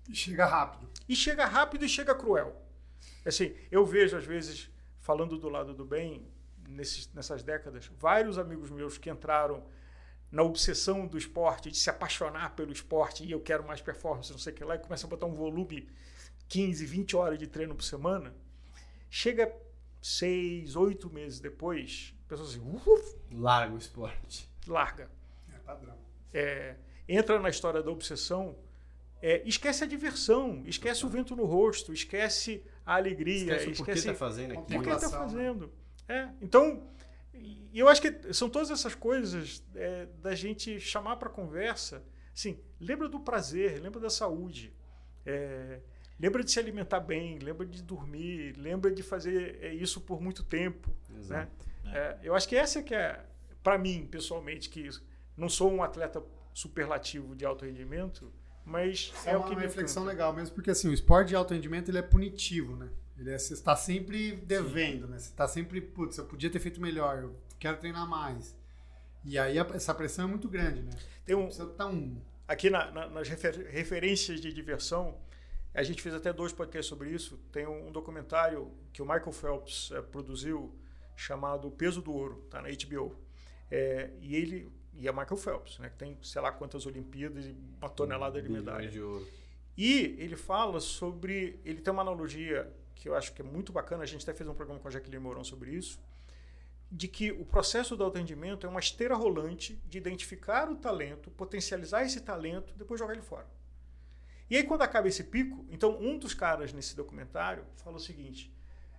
E 0.09 0.17
chega 0.17 0.47
rápido. 0.47 0.91
E 1.09 1.15
chega 1.15 1.47
rápido 1.47 1.85
e 1.85 1.89
chega 1.89 2.13
cruel. 2.13 2.61
Assim, 3.25 3.55
eu 3.71 3.87
vejo, 3.87 4.17
às 4.17 4.25
vezes, 4.25 4.69
falando 4.99 5.39
do 5.39 5.49
lado 5.49 5.73
do 5.73 5.85
bem, 5.85 6.27
nesses, 6.69 7.09
nessas 7.15 7.45
décadas, 7.45 7.89
vários 8.01 8.37
amigos 8.37 8.69
meus 8.69 8.99
que 8.99 9.09
entraram 9.09 9.65
na 10.35 10.43
obsessão 10.43 11.07
do 11.07 11.17
esporte, 11.17 11.71
de 11.71 11.79
se 11.79 11.89
apaixonar 11.89 12.57
pelo 12.57 12.73
esporte, 12.73 13.25
e 13.25 13.31
eu 13.31 13.41
quero 13.41 13.65
mais 13.65 13.81
performance, 13.81 14.33
não 14.33 14.39
sei 14.39 14.53
o 14.53 14.57
que 14.57 14.65
lá, 14.65 14.75
e 14.75 14.81
começa 14.81 15.07
a 15.07 15.09
botar 15.09 15.27
um 15.27 15.35
volume 15.35 15.89
15, 16.49 16.85
20 16.85 17.15
horas 17.15 17.39
de 17.39 17.47
treino 17.47 17.73
por 17.73 17.85
semana, 17.85 18.35
chega 19.09 19.55
seis, 20.03 20.75
oito 20.75 21.09
meses 21.09 21.39
depois, 21.39 22.17
a 22.27 22.29
pessoa 22.31 22.49
assim, 22.49 22.61
uf, 22.61 23.17
larga 23.31 23.75
o 23.77 23.79
esporte. 23.79 24.51
Larga. 24.67 25.09
É 25.55 25.59
padrão. 25.59 25.97
É, 26.33 26.75
entra 27.09 27.39
na 27.39 27.49
história 27.49 27.81
da 27.81 27.93
obsessão, 27.93 28.57
é, 29.23 29.41
esquece 29.47 29.85
a 29.85 29.87
diversão, 29.87 30.65
esquece 30.67 31.07
o 31.07 31.09
vento 31.09 31.37
no 31.37 31.45
rosto, 31.45 31.93
esquece 31.93 32.61
a 32.85 32.97
alegria, 32.97 33.55
Esquece 33.55 33.69
o 33.69 33.77
porquê 33.77 33.93
esquece 33.93 34.07
tá 34.09 34.15
fazendo 34.15 34.59
aquilo. 34.59 34.83
por 34.83 34.83
que 34.83 34.91
está 34.91 35.17
né? 35.17 35.17
fazendo. 35.17 35.73
É, 36.09 36.29
então, 36.43 36.83
e 37.73 37.79
eu 37.79 37.89
acho 37.89 38.01
que 38.01 38.33
são 38.33 38.49
todas 38.49 38.71
essas 38.71 38.95
coisas 38.95 39.65
é, 39.75 40.07
da 40.23 40.35
gente 40.35 40.79
chamar 40.79 41.17
para 41.17 41.29
conversa. 41.29 42.05
Assim, 42.35 42.59
lembra 42.81 43.09
do 43.09 43.21
prazer, 43.21 43.81
lembra 43.81 44.01
da 44.01 44.11
saúde, 44.11 44.73
é, 45.27 45.81
lembra 46.19 46.43
de 46.45 46.51
se 46.51 46.59
alimentar 46.59 47.01
bem, 47.01 47.39
lembra 47.39 47.67
de 47.67 47.83
dormir, 47.83 48.57
lembra 48.57 48.91
de 48.93 49.03
fazer 49.03 49.59
é, 49.61 49.75
isso 49.75 50.01
por 50.01 50.21
muito 50.21 50.45
tempo. 50.45 50.91
Né? 51.09 51.19
Exato. 51.19 51.67
É, 51.87 52.19
eu 52.23 52.35
acho 52.35 52.49
que 52.49 52.57
essa 52.57 52.83
que 52.83 52.95
é, 52.95 53.25
para 53.63 53.79
mim, 53.79 54.07
pessoalmente, 54.07 54.69
que 54.69 54.89
não 55.37 55.49
sou 55.49 55.73
um 55.73 55.83
atleta 55.83 56.23
superlativo 56.53 57.35
de 57.35 57.45
alto 57.45 57.65
rendimento, 57.65 58.33
mas 58.65 59.13
é, 59.27 59.33
é, 59.33 59.37
o 59.37 59.41
uma 59.41 59.49
que 59.49 59.57
me 59.57 59.63
reflexão 59.63 60.03
encanta. 60.05 60.17
legal 60.17 60.33
mesmo, 60.33 60.55
porque 60.55 60.71
assim, 60.71 60.89
o 60.89 60.93
esporte 60.93 61.29
de 61.29 61.37
alto 61.37 61.55
rendimento 61.55 61.91
ele 61.91 61.99
é 61.99 62.03
punitivo, 62.03 62.77
né? 62.77 62.89
Ele 63.19 63.31
é, 63.31 63.39
você 63.39 63.55
está 63.55 63.77
sempre 63.77 64.33
devendo, 64.37 65.07
né? 65.07 65.19
Você 65.19 65.29
está 65.31 65.47
sempre, 65.47 65.81
putz, 65.81 66.19
eu 66.19 66.25
podia 66.25 66.51
ter 66.51 66.59
feito 66.59 66.81
melhor, 66.81 67.19
eu 67.23 67.37
quero 67.59 67.77
treinar 67.79 68.09
mais. 68.09 68.57
E 69.25 69.39
aí 69.39 69.59
a- 69.59 69.67
essa 69.73 69.95
pressão 69.95 70.25
é 70.27 70.29
muito 70.29 70.49
grande, 70.49 70.83
né? 70.83 70.91
Tem 71.25 71.35
um, 71.37 71.49
estar 71.49 71.87
um. 71.87 72.21
aqui 72.47 72.69
na- 72.69 72.91
na- 72.91 73.09
nas 73.09 73.29
refer- 73.29 73.69
referências 73.71 74.41
de 74.41 74.53
diversão, 74.53 75.17
a 75.73 75.83
gente 75.83 76.03
fez 76.03 76.15
até 76.15 76.33
dois 76.33 76.53
podcasts 76.53 76.89
sobre 76.89 77.11
isso. 77.11 77.39
Tem 77.53 77.67
um, 77.67 77.91
documentário 77.91 78.71
que 78.93 79.01
o 79.01 79.05
Michael 79.05 79.33
Phelps 79.33 79.91
eh, 79.93 80.03
produziu 80.03 80.75
chamado 81.17 81.69
O 81.69 81.71
Peso 81.71 82.03
do 82.03 82.13
Ouro, 82.13 82.45
tá 82.51 82.61
na 82.61 82.69
HBO. 82.69 83.17
É, 83.71 84.11
e 84.21 84.35
ele 84.37 84.71
e 84.97 85.09
é 85.09 85.13
Michael 85.13 85.37
Phelps, 85.37 85.79
né, 85.79 85.89
que 85.89 85.97
tem 85.97 86.17
sei 86.23 86.41
lá 86.43 86.53
quantas 86.53 86.87
Olimpíadas 86.87 87.47
e 87.47 87.57
uma 87.81 87.89
tonelada 87.89 88.41
de 88.41 88.47
Bilhões 88.47 88.65
medalhas. 88.65 88.93
de 88.93 89.01
ouro. 89.01 89.27
E 89.77 90.15
ele 90.19 90.37
fala 90.37 90.79
sobre. 90.81 91.59
Ele 91.65 91.81
tem 91.81 91.93
uma 91.93 92.03
analogia 92.03 92.71
que 92.95 93.09
eu 93.09 93.15
acho 93.15 93.33
que 93.33 93.43
é 93.43 93.45
muito 93.45 93.73
bacana. 93.73 94.03
A 94.03 94.07
gente 94.07 94.23
até 94.23 94.35
fez 94.35 94.49
um 94.49 94.55
programa 94.55 94.81
com 94.81 94.89
a 94.89 94.91
Jaqueline 94.91 95.23
Mourão 95.23 95.45
sobre 95.45 95.71
isso. 95.71 96.01
De 96.91 97.09
que 97.09 97.33
o 97.33 97.45
processo 97.45 97.97
do 97.97 98.05
atendimento 98.05 98.67
é 98.67 98.71
uma 98.71 98.81
esteira 98.81 99.15
rolante 99.17 99.81
de 99.87 99.99
identificar 99.99 100.71
o 100.71 100.77
talento, 100.77 101.31
potencializar 101.31 102.05
esse 102.05 102.21
talento, 102.21 102.75
depois 102.77 103.01
jogar 103.01 103.15
ele 103.15 103.23
fora. 103.23 103.49
E 104.49 104.57
aí, 104.57 104.63
quando 104.63 104.83
acaba 104.83 105.09
esse 105.09 105.25
pico, 105.25 105.67
então 105.71 105.99
um 106.01 106.19
dos 106.19 106.35
caras 106.35 106.73
nesse 106.73 106.95
documentário 106.95 107.65
fala 107.77 107.97
o 107.97 108.01
seguinte: 108.01 108.53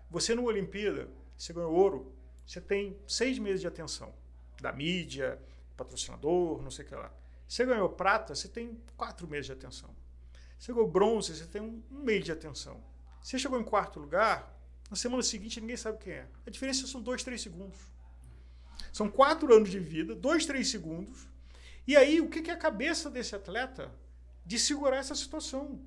você 0.09 0.35
no 0.35 0.45
Olimpíada, 0.45 1.07
você 1.37 1.53
ganhou 1.53 1.73
ouro, 1.73 2.13
você 2.45 2.59
tem 2.59 2.97
seis 3.07 3.39
meses 3.39 3.61
de 3.61 3.67
atenção 3.67 4.13
da 4.61 4.71
mídia, 4.71 5.39
patrocinador, 5.75 6.61
não 6.61 6.71
sei 6.71 6.85
o 6.85 6.87
que 6.87 6.95
lá. 6.95 7.11
Você 7.47 7.65
ganhou 7.65 7.89
prata, 7.89 8.33
você 8.33 8.47
tem 8.47 8.79
quatro 8.97 9.27
meses 9.27 9.45
de 9.45 9.51
atenção. 9.51 9.95
Você 10.57 10.73
ganhou 10.73 10.89
bronze, 10.89 11.35
você 11.35 11.45
tem 11.45 11.61
um, 11.61 11.83
mês 11.91 12.25
de 12.25 12.31
atenção. 12.31 12.81
Você 13.25 13.39
chegou 13.39 13.59
em 13.59 13.63
quarto 13.63 13.99
lugar, 13.99 14.55
na 14.87 14.95
semana 14.95 15.23
seguinte 15.23 15.59
ninguém 15.59 15.75
sabe 15.75 15.97
quem 15.97 16.13
é. 16.13 16.27
A 16.45 16.49
diferença 16.51 16.85
são 16.85 17.01
dois, 17.01 17.23
três 17.23 17.41
segundos. 17.41 17.79
São 18.93 19.09
quatro 19.09 19.51
anos 19.51 19.71
de 19.71 19.79
vida, 19.79 20.13
dois, 20.13 20.45
três 20.45 20.69
segundos. 20.69 21.27
E 21.87 21.97
aí, 21.97 22.21
o 22.21 22.29
que 22.29 22.47
é 22.51 22.53
a 22.53 22.57
cabeça 22.57 23.09
desse 23.09 23.35
atleta 23.35 23.91
de 24.45 24.59
segurar 24.59 24.97
essa 24.97 25.15
situação? 25.15 25.83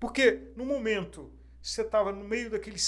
Porque 0.00 0.50
no 0.56 0.64
momento 0.64 1.30
você 1.60 1.82
estava 1.82 2.10
no 2.10 2.24
meio 2.24 2.48
daquele 2.48 2.78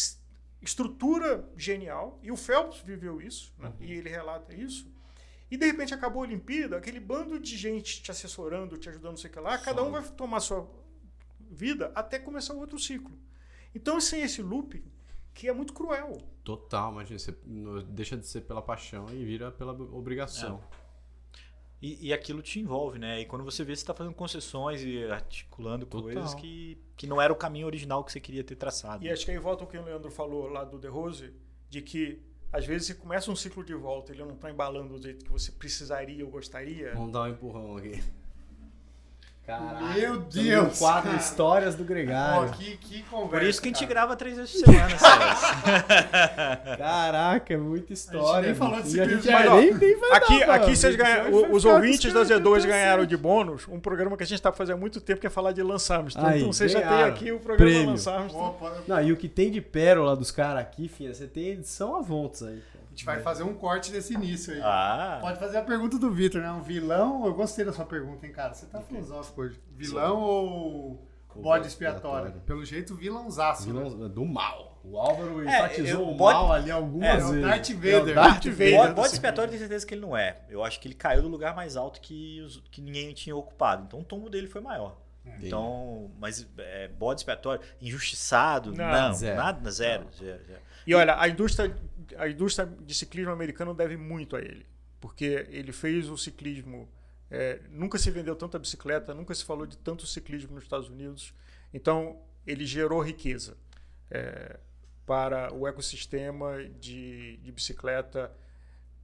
estrutura 0.63 1.47
genial, 1.55 2.19
e 2.23 2.33
o 2.33 2.39
Phelps 2.39 2.81
viveu 2.81 3.21
isso, 3.21 3.53
né? 3.59 3.71
e 3.81 3.93
ele 3.93 4.09
relata 4.09 4.55
isso, 4.55 4.91
e 5.51 5.59
de 5.59 5.67
repente 5.67 5.93
acabou 5.93 6.23
a 6.23 6.27
Olimpíada, 6.27 6.79
aquele 6.79 7.01
bando 7.01 7.39
de 7.39 7.55
gente 7.55 8.03
te 8.03 8.11
assessorando, 8.11 8.79
te 8.79 8.89
ajudando, 8.89 9.11
não 9.11 9.19
sei 9.19 9.29
o 9.29 9.33
que 9.35 9.41
lá, 9.41 9.59
cada 9.59 9.83
um 9.83 9.91
vai 9.91 10.03
tomar 10.13 10.41
sua 10.41 10.67
vida 11.39 11.93
até 11.95 12.19
começar 12.19 12.55
o 12.55 12.61
outro 12.61 12.79
ciclo. 12.79 13.28
Então, 13.79 13.99
assim, 13.99 14.21
esse 14.21 14.43
looping, 14.43 14.83
que 15.33 15.49
é 15.49 15.53
muito 15.53 15.73
cruel. 15.73 16.19
Total, 16.43 16.91
imagina, 16.91 17.17
você 17.17 17.33
deixa 17.87 18.17
de 18.17 18.27
ser 18.27 18.41
pela 18.41 18.61
paixão 18.61 19.07
e 19.13 19.25
vira 19.25 19.53
pela 19.53 19.73
obrigação. 19.73 20.61
E, 21.81 22.09
e 22.09 22.13
aquilo 22.13 22.43
te 22.43 22.59
envolve, 22.59 22.99
né? 22.99 23.21
E 23.21 23.25
quando 23.25 23.45
você 23.45 23.63
vê, 23.63 23.77
você 23.77 23.83
está 23.83 23.95
fazendo 23.95 24.17
concessões 24.17 24.83
e 24.83 25.05
articulando 25.05 25.87
Total. 25.87 26.13
coisas 26.13 26.35
que, 26.35 26.77
que 26.97 27.07
não 27.07 27.23
era 27.23 27.33
o 27.33 27.37
caminho 27.37 27.67
original 27.67 28.03
que 28.03 28.11
você 28.11 28.19
queria 28.19 28.43
ter 28.43 28.57
traçado. 28.57 29.05
E 29.05 29.09
acho 29.09 29.25
que 29.25 29.31
aí 29.31 29.39
volta 29.39 29.63
o 29.63 29.67
que 29.69 29.79
o 29.79 29.85
Leandro 29.85 30.11
falou 30.11 30.49
lá 30.49 30.65
do 30.65 30.77
The 30.77 30.89
Rose, 30.89 31.33
de 31.71 31.81
que 31.81 32.21
às 32.53 32.67
vezes 32.67 32.89
você 32.89 32.95
começa 32.95 33.31
um 33.31 33.37
ciclo 33.37 33.63
de 33.63 33.75
volta, 33.75 34.11
ele 34.11 34.25
não 34.25 34.35
está 34.35 34.51
embalando 34.51 34.95
do 34.95 35.01
jeito 35.01 35.25
que 35.25 35.31
você 35.31 35.53
precisaria 35.53 36.25
ou 36.25 36.33
gostaria. 36.33 36.95
Vamos 36.95 37.13
dar 37.13 37.23
um 37.23 37.29
empurrão 37.29 37.77
aqui. 37.77 38.03
Caraca. 39.49 39.95
Meu 39.95 40.19
Deus, 40.19 40.79
cara. 40.79 41.17
Histórias 41.17 41.75
do 41.75 41.83
Pô, 41.83 41.89
Gregário. 41.89 42.53
que, 42.53 42.77
que 42.77 43.03
conversa. 43.05 43.31
Por 43.31 43.43
isso 43.45 43.63
que 43.63 43.69
a 43.69 43.71
gente 43.71 43.81
cara. 43.81 43.89
grava 43.89 44.15
três 44.15 44.37
vezes 44.37 44.53
por 44.53 44.67
semana, 44.67 44.91
Celso. 44.99 46.77
Caraca, 46.77 47.55
é 47.55 47.57
muita 47.57 47.95
história. 47.95 48.49
nem 48.49 48.55
falou 48.55 48.75
a 48.75 48.83
gente 48.83 48.91
ciclismo, 48.91 49.31
é, 49.31 49.33
mas, 49.33 49.49
ó, 49.49 49.57
nem, 49.57 49.73
nem 49.73 49.97
vai 49.99 50.13
Aqui, 50.19 50.41
dar, 50.41 50.55
aqui 50.55 50.77
vocês 50.77 50.97
vai 50.97 51.31
os 51.31 51.65
ouvintes 51.65 52.13
da 52.13 52.21
os 52.21 52.29
caras 52.29 52.43
Z2 52.43 52.59
até 52.59 52.67
ganharam 52.69 53.07
de 53.07 53.17
bônus 53.17 53.67
um 53.69 53.81
programa 53.81 54.19
que 54.19 54.23
a 54.23 54.27
gente 54.27 54.35
está 54.37 54.53
fazendo 54.53 54.77
há 54.77 54.81
muito 54.81 55.01
tempo, 55.01 55.19
que 55.19 55.27
é 55.27 55.31
falar 55.31 55.53
de 55.53 55.63
Lance 55.63 55.91
Armstrong. 55.91 56.29
Aí, 56.29 56.41
então 56.41 56.53
você 56.53 56.69
já 56.69 56.83
tem 56.87 57.03
aqui 57.05 57.33
o 57.33 57.41
programa 57.41 57.71
Prêmio. 57.71 57.91
Lance 57.93 58.07
Armstrong. 58.07 58.49
Opa, 58.51 58.83
Não, 58.87 59.01
e 59.01 59.13
o 59.13 59.17
que 59.17 59.29
tem 59.31 59.51
de 59.51 59.63
pérola 59.63 60.15
dos 60.15 60.31
caras 60.31 60.61
aqui, 60.61 60.89
filha, 60.89 61.15
você 61.15 61.27
tem 61.27 61.49
edição 61.53 61.97
a 61.97 62.03
voltas 62.03 62.43
aí. 62.43 62.63
cara. 62.73 62.85
A 62.99 63.01
gente 63.01 63.05
vai 63.05 63.21
fazer 63.21 63.45
um 63.45 63.55
corte 63.55 63.93
desse 63.93 64.15
início 64.15 64.53
aí. 64.55 64.61
Ah, 64.61 65.19
Pode 65.21 65.39
fazer 65.39 65.59
a 65.59 65.63
pergunta 65.63 65.97
do 65.99 66.11
Vitor, 66.11 66.43
né? 66.43 66.51
Um 66.51 66.63
vilão. 66.63 67.25
Eu 67.27 67.33
gostei 67.35 67.65
da 67.65 67.73
sua 67.73 67.85
pergunta, 67.85 68.27
hein, 68.27 68.33
cara? 68.33 68.53
Você 68.53 68.67
tá 68.67 68.81
filosófico 68.81 69.43
hoje. 69.43 69.61
Vilão 69.71 70.21
ou 70.21 71.09
Ou 71.35 71.43
bode 71.43 71.69
expiatório? 71.69 72.27
expiatório. 72.27 72.41
Pelo 72.45 72.65
jeito, 72.65 72.97
vilãozaço. 72.97 73.73
né? 73.73 73.85
Vilão 73.85 74.09
do 74.09 74.25
mal. 74.25 74.81
O 74.83 74.99
Álvaro 74.99 75.47
É, 75.49 75.59
enfatizou 75.59 76.01
eu- 76.01 76.09
o 76.09 76.15
bode- 76.17 76.35
mal 76.39 76.53
ali 76.53 76.71
algumas 76.73 77.09
É, 77.09 77.17
vezes. 77.19 77.31
o 77.31 77.41
Darth 77.43 77.71
É 77.71 77.75
Vader. 77.75 78.01
o 78.01 78.15
Darth 78.15 78.15
Darth 78.33 78.45
Vader. 78.47 78.77
Bode, 78.79 78.95
bode 78.95 79.09
expiatório 79.13 79.47
eu 79.47 79.51
tenho 79.51 79.61
certeza 79.61 79.87
que 79.87 79.95
ele 79.95 80.01
não 80.01 80.17
é. 80.17 80.39
Eu 80.49 80.65
acho 80.65 80.81
que 80.81 80.89
ele 80.89 80.95
caiu 80.95 81.23
do 81.23 81.29
lugar 81.29 81.55
mais 81.55 81.77
alto 81.77 82.01
que, 82.01 82.41
os- 82.41 82.61
que 82.71 82.81
ninguém 82.81 83.13
tinha 83.15 83.37
ocupado. 83.37 83.85
Então 83.87 84.01
o 84.01 84.05
tombo 84.05 84.29
dele 84.29 84.49
foi 84.49 84.61
maior. 84.61 84.97
Então, 85.41 86.11
mas 86.19 86.45
é, 86.59 86.89
bode 86.89 87.21
expiatório, 87.21 87.61
injustiçado, 87.81 88.73
Não, 88.75 88.91
não, 88.91 89.13
zero. 89.13 89.37
nada, 89.37 89.71
zero, 89.71 90.07
zero, 90.19 90.43
zero. 90.45 90.61
E 90.87 90.95
olha, 90.95 91.21
a 91.21 91.29
indústria, 91.29 91.77
a 92.17 92.29
indústria 92.29 92.67
de 92.67 92.95
ciclismo 92.95 93.33
americano 93.33 93.75
deve 93.75 93.97
muito 93.97 94.37
a 94.37 94.41
ele. 94.41 94.67
Porque 95.01 95.47
ele 95.51 95.73
fez 95.73 96.09
o 96.09 96.17
ciclismo. 96.17 96.89
é, 97.31 97.61
nunca 97.71 97.99
se 97.99 98.11
vendeu 98.11 98.35
tanta 98.35 98.59
bicicleta, 98.59 99.15
nunca 99.15 99.35
se 99.35 99.45
falou 99.45 99.67
de 99.67 99.77
tanto 99.79 100.07
ciclismo 100.07 100.55
nos 100.55 100.65
Estados 100.65 100.89
Unidos. 100.89 101.35
Então, 101.73 102.21
ele 102.47 102.65
gerou 102.65 103.01
riqueza 103.03 103.57
é, 104.11 104.59
para 105.07 105.53
o 105.55 105.67
ecossistema 105.69 106.65
de, 106.81 107.37
de 107.39 107.53
bicicleta 107.53 108.33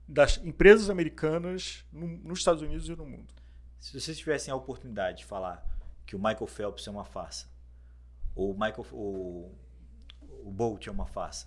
das 0.09 0.39
empresas 0.39 0.89
americanas 0.91 1.85
no- 1.93 2.07
nos 2.07 2.39
Estados 2.41 2.63
Unidos 2.63 2.89
e 2.89 2.97
no 2.97 3.07
mundo. 3.07 3.33
Se 3.79 3.99
vocês 3.99 4.17
tivessem 4.19 4.53
a 4.53 4.57
oportunidade 4.57 5.19
de 5.19 5.25
falar 5.27 5.63
que 6.07 6.17
o 6.17 6.19
Michael 6.19 6.47
Phelps 6.47 6.87
é 6.87 6.91
uma 6.91 7.05
farsa, 7.05 7.47
ou 8.35 8.51
o 8.51 8.55
Michael, 8.55 8.87
o, 8.93 9.55
o 10.43 10.51
Bolt 10.51 10.87
é 10.87 10.91
uma 10.91 11.07
farsa, 11.07 11.47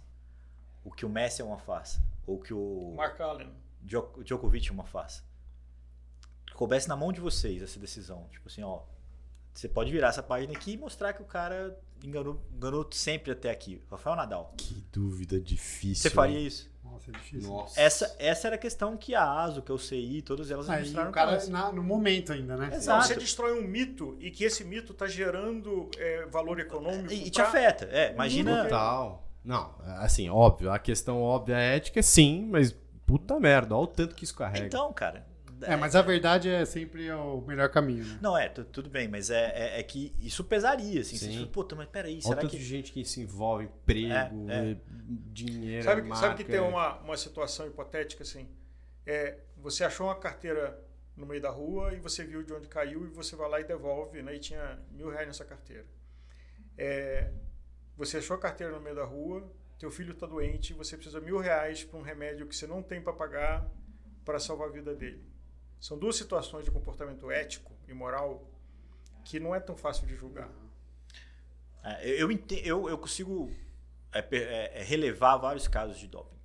o 0.87 0.91
que 0.91 1.05
o 1.05 1.09
Messi 1.09 1.41
é 1.41 1.45
uma 1.45 1.57
farsa, 1.59 2.01
ou 2.25 2.39
que 2.39 2.53
o 2.53 2.93
Mark 2.95 3.19
Allen. 3.19 3.51
Djok- 3.83 4.23
Djokovic 4.23 4.69
é 4.69 4.71
uma 4.71 4.85
farsa. 4.85 5.21
Coubesse 6.53 6.87
na 6.89 6.95
mão 6.95 7.11
de 7.11 7.19
vocês 7.21 7.61
essa 7.61 7.79
decisão. 7.79 8.27
Tipo 8.31 8.47
assim, 8.47 8.63
ó. 8.63 8.81
Você 9.53 9.67
pode 9.67 9.91
virar 9.91 10.09
essa 10.09 10.21
página 10.23 10.53
aqui 10.53 10.73
e 10.73 10.77
mostrar 10.77 11.13
que 11.13 11.21
o 11.21 11.25
cara 11.25 11.77
enganou, 12.03 12.39
enganou 12.55 12.87
sempre 12.91 13.31
até 13.31 13.49
aqui. 13.49 13.81
Rafael 13.89 14.15
Nadal. 14.15 14.53
Que 14.57 14.85
dúvida 14.91 15.39
difícil. 15.39 16.03
Você 16.03 16.09
faria 16.11 16.39
isso? 16.39 16.69
Nossa, 16.83 17.09
é 17.09 17.13
difícil. 17.13 17.49
Nossa. 17.49 17.79
Essa, 17.81 18.15
essa 18.19 18.47
era 18.47 18.55
a 18.55 18.59
questão 18.59 18.95
que 18.95 19.13
a 19.15 19.23
ASO, 19.41 19.61
que 19.63 19.71
é 19.71 19.75
o 19.75 19.79
CI, 19.79 20.21
todas 20.21 20.49
elas 20.51 20.69
Aí 20.69 20.83
mostraram 20.83 21.09
o 21.09 21.13
cara 21.13 21.45
na- 21.47 21.71
no 21.71 21.83
momento 21.83 22.31
ainda, 22.31 22.55
né? 22.55 22.67
Não, 22.69 22.77
Exato. 22.77 23.07
você 23.07 23.15
destrói 23.15 23.59
um 23.59 23.67
mito 23.67 24.15
e 24.19 24.29
que 24.31 24.43
esse 24.43 24.63
mito 24.63 24.93
está 24.93 25.07
gerando 25.07 25.89
é, 25.97 26.25
valor 26.27 26.59
econômico. 26.59 27.11
E, 27.11 27.25
e 27.27 27.29
te 27.29 27.35
pra- 27.39 27.47
afeta. 27.47 27.85
É, 27.91 28.13
imagina. 28.13 28.63
Total. 28.63 29.26
Não, 29.47 29.73
assim, 29.99 30.29
óbvio, 30.29 30.69
a 30.71 30.77
questão 30.77 31.21
óbvia 31.21 31.55
ética, 31.57 32.03
sim, 32.03 32.45
mas 32.51 32.75
puta 33.05 33.39
merda, 33.39 33.73
olha 33.75 33.83
o 33.85 33.87
tanto 33.87 34.13
que 34.13 34.25
isso 34.25 34.35
carrega. 34.35 34.65
Então, 34.67 34.91
cara. 34.91 35.25
É, 35.61 35.75
mas 35.75 35.95
a 35.95 36.03
verdade 36.03 36.49
é 36.49 36.63
sempre 36.65 37.09
o 37.11 37.41
melhor 37.41 37.69
caminho, 37.69 38.05
né? 38.05 38.19
Não, 38.21 38.37
é, 38.37 38.47
tu- 38.47 38.63
tudo 38.65 38.89
bem, 38.91 39.07
mas 39.07 39.31
é, 39.31 39.53
é, 39.55 39.79
é 39.79 39.83
que 39.83 40.13
isso 40.19 40.43
pesaria, 40.43 41.01
assim. 41.01 41.17
Você 41.17 41.25
Sim. 41.31 41.33
fala, 41.37 41.47
puta, 41.47 41.75
mas 41.75 41.87
peraí, 41.87 42.11
olha 42.13 42.19
o 42.19 42.21
será 42.21 42.41
tanto 42.41 42.51
que. 42.51 42.57
de 42.57 42.63
gente 42.63 42.91
que 42.91 43.03
se 43.03 43.21
envolve, 43.21 43.63
emprego, 43.63 44.11
É, 44.51 44.71
é. 44.71 44.77
dinheiro, 45.31 45.83
Sabe, 45.83 46.01
marca, 46.03 46.15
sabe 46.27 46.35
que 46.35 46.43
tem 46.43 46.59
é. 46.59 46.61
uma, 46.61 46.99
uma 46.99 47.17
situação 47.17 47.65
hipotética 47.65 48.21
assim? 48.21 48.47
É, 49.05 49.37
você 49.57 49.83
achou 49.83 50.05
uma 50.07 50.15
carteira 50.15 50.79
no 51.15 51.25
meio 51.25 51.41
da 51.41 51.49
rua 51.49 51.91
e 51.93 51.99
você 51.99 52.23
viu 52.23 52.43
de 52.43 52.53
onde 52.53 52.67
caiu 52.67 53.05
e 53.05 53.09
você 53.09 53.35
vai 53.35 53.49
lá 53.49 53.59
e 53.59 53.63
devolve, 53.63 54.21
né? 54.21 54.35
E 54.35 54.39
tinha 54.39 54.77
mil 54.91 55.09
reais 55.09 55.25
nessa 55.25 55.43
carteira. 55.45 55.85
É, 56.77 57.31
você 57.97 58.17
achou 58.17 58.35
a 58.35 58.39
carteira 58.39 58.73
no 58.73 58.79
meio 58.79 58.95
da 58.95 59.03
rua, 59.03 59.51
teu 59.79 59.91
filho 59.91 60.13
está 60.13 60.25
doente, 60.25 60.73
você 60.73 60.95
precisa 60.95 61.19
mil 61.19 61.39
reais 61.39 61.83
para 61.83 61.99
um 61.99 62.01
remédio 62.01 62.47
que 62.47 62.55
você 62.55 62.67
não 62.67 62.81
tem 62.81 63.01
para 63.01 63.13
pagar 63.13 63.67
para 64.23 64.39
salvar 64.39 64.69
a 64.69 64.71
vida 64.71 64.93
dele. 64.93 65.23
São 65.79 65.97
duas 65.97 66.15
situações 66.15 66.65
de 66.65 66.71
comportamento 66.71 67.29
ético 67.31 67.71
e 67.87 67.93
moral 67.93 68.49
que 69.23 69.39
não 69.39 69.53
é 69.53 69.59
tão 69.59 69.75
fácil 69.75 70.07
de 70.07 70.15
julgar. 70.15 70.49
É, 71.83 72.21
eu, 72.21 72.29
eu, 72.63 72.89
eu 72.89 72.97
consigo 72.97 73.51
é, 74.11 74.19
é, 74.31 74.81
é, 74.81 74.83
relevar 74.83 75.37
vários 75.37 75.67
casos 75.67 75.97
de 75.97 76.07
doping. 76.07 76.37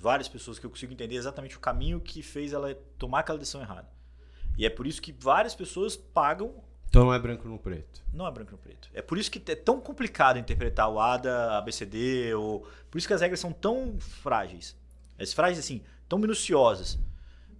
Várias 0.00 0.28
pessoas 0.28 0.58
que 0.58 0.64
eu 0.64 0.70
consigo 0.70 0.92
entender 0.92 1.16
exatamente 1.16 1.56
o 1.56 1.60
caminho 1.60 2.00
que 2.00 2.22
fez 2.22 2.52
ela 2.52 2.74
tomar 2.96 3.20
aquela 3.20 3.38
decisão 3.38 3.60
errada. 3.60 3.90
E 4.56 4.64
é 4.64 4.70
por 4.70 4.86
isso 4.86 5.02
que 5.02 5.12
várias 5.12 5.54
pessoas 5.54 5.96
pagam. 5.96 6.62
Então 6.88 7.04
não 7.04 7.12
é 7.12 7.18
branco 7.18 7.46
no 7.46 7.58
preto. 7.58 8.02
Não 8.12 8.26
é 8.26 8.30
branco 8.30 8.52
no 8.52 8.58
preto. 8.58 8.88
É 8.94 9.02
por 9.02 9.18
isso 9.18 9.30
que 9.30 9.50
é 9.50 9.54
tão 9.54 9.80
complicado 9.80 10.38
interpretar 10.38 10.90
o 10.90 10.98
ADA, 10.98 11.58
ABCD, 11.58 12.34
ou 12.34 12.66
por 12.90 12.98
isso 12.98 13.06
que 13.06 13.14
as 13.14 13.20
regras 13.20 13.40
são 13.40 13.52
tão 13.52 13.98
frágeis. 14.00 14.76
As 15.18 15.32
frágeis 15.32 15.58
assim, 15.58 15.82
tão 16.08 16.18
minuciosas. 16.18 16.98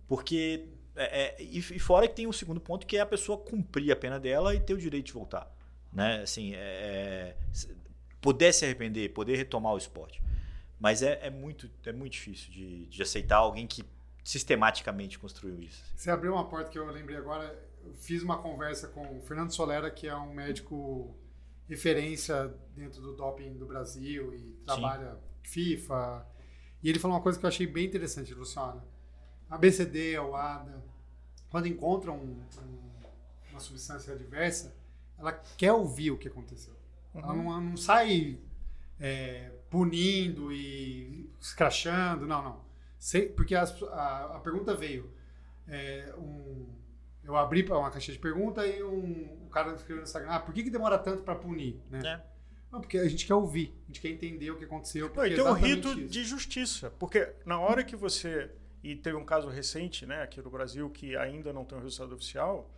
Porque 0.07 0.67
é, 0.97 1.37
é, 1.41 1.43
e, 1.43 1.61
fora 1.79 2.09
que 2.09 2.15
tem 2.15 2.27
um 2.27 2.33
segundo 2.33 2.61
ponto 2.61 2.87
que 2.87 2.97
é 2.97 3.01
a 3.01 3.07
pessoa 3.07 3.39
cumprir 3.39 3.93
a 3.93 3.97
pena 3.97 4.19
dela 4.19 4.55
e 4.55 4.61
ter 4.61 4.75
o 4.75 4.79
direito 4.79 5.07
de 5.07 5.13
voltar, 5.13 5.49
né? 5.93 6.23
Assim, 6.23 6.55
é, 6.55 6.59
é 6.59 7.37
poder 8.21 8.53
se 8.53 8.65
arrepender, 8.65 9.11
poder 9.11 9.37
retomar 9.37 9.75
o 9.75 9.79
esporte. 9.79 10.21
Mas 10.81 11.03
é, 11.03 11.19
é 11.23 11.31
muito, 11.31 11.71
é 11.85 11.93
muito 11.93 12.13
difícil 12.13 12.51
de, 12.51 12.87
de 12.87 13.03
aceitar 13.03 13.37
alguém 13.37 13.67
que 13.67 13.85
sistematicamente 14.25 15.19
construiu 15.19 15.61
isso. 15.61 15.83
Você 15.95 16.11
abriu 16.11 16.33
uma 16.33 16.49
porta 16.49 16.71
que 16.71 16.79
eu 16.79 16.91
lembrei 16.91 17.17
agora. 17.17 17.68
Eu 17.85 17.95
fiz 17.95 18.23
uma 18.23 18.39
conversa 18.39 18.89
com 18.89 19.19
o 19.19 19.23
Fernando 19.23 19.53
Solera, 19.53 19.91
que 19.91 20.07
é 20.07 20.17
um 20.17 20.33
médico 20.33 21.17
referência 21.69 22.53
dentro 22.75 23.01
do 23.01 23.15
doping 23.15 23.55
do 23.59 23.67
Brasil 23.67 24.35
e 24.35 24.59
trabalha 24.65 25.13
Sim. 25.13 25.21
FIFA. 25.43 26.27
E 26.83 26.89
ele 26.89 26.99
falou 26.99 27.17
uma 27.17 27.23
coisa 27.23 27.39
que 27.39 27.45
eu 27.45 27.49
achei 27.49 27.67
bem 27.67 27.87
interessante, 27.87 28.33
Luciana. 28.35 28.83
A 29.51 29.59
BCD, 29.59 30.17
a 30.17 30.23
UADA, 30.23 30.85
quando 31.51 31.67
encontram 31.67 32.17
um, 32.17 32.43
um, 32.63 32.91
uma 33.51 33.61
substância 33.61 34.13
adversa, 34.13 34.75
ela 35.19 35.33
quer 35.33 35.73
ouvir 35.73 36.11
o 36.11 36.19
que 36.19 36.29
aconteceu. 36.29 36.75
Uhum. 37.15 37.21
Ela 37.21 37.35
não, 37.35 37.61
não 37.61 37.77
sai 37.77 38.39
é, 39.01 39.51
punindo 39.71 40.53
e 40.53 41.31
escrachando, 41.41 42.27
não, 42.27 42.43
não. 42.43 42.69
Sei, 42.99 43.29
porque 43.29 43.55
a, 43.55 43.63
a, 43.63 44.37
a, 44.37 44.41
pergunta 44.41 44.75
veio. 44.75 45.13
É, 45.67 46.15
um, 46.19 46.67
eu 47.29 47.37
abri 47.37 47.63
uma 47.71 47.91
caixa 47.91 48.11
de 48.11 48.19
pergunta 48.19 48.67
e 48.67 48.83
um, 48.83 49.45
um 49.45 49.49
cara 49.51 49.75
escreveu 49.75 49.99
no 49.99 50.03
Instagram: 50.05 50.31
ah, 50.31 50.41
por 50.41 50.55
que, 50.55 50.63
que 50.63 50.71
demora 50.71 50.99
tanto 50.99 51.23
para 51.23 51.35
punir? 51.35 51.79
Né? 51.91 52.01
É. 52.05 52.39
Não, 52.73 52.81
porque 52.81 52.99
a 52.99 53.09
gente 53.09 53.27
quer 53.27 53.35
ouvir, 53.35 53.75
a 53.85 53.87
gente 53.89 54.01
quer 54.01 54.09
entender 54.09 54.51
o 54.51 54.57
que 54.57 54.65
aconteceu. 54.65 55.11
Não, 55.15 55.27
e 55.27 55.35
tem 55.35 55.45
um 55.45 55.53
rito 55.53 55.89
isso. 55.89 56.09
de 56.09 56.25
justiça. 56.25 56.91
Porque 56.99 57.35
na 57.45 57.61
hora 57.61 57.85
que 57.85 57.95
você. 57.95 58.51
E 58.83 58.97
teve 58.97 59.17
um 59.17 59.25
caso 59.25 59.49
recente 59.49 60.07
né, 60.07 60.23
aqui 60.23 60.41
no 60.41 60.49
Brasil 60.49 60.89
que 60.89 61.17
ainda 61.17 61.53
não 61.53 61.65
tem 61.65 61.77
um 61.77 61.83
resultado 61.83 62.15
oficial. 62.15 62.71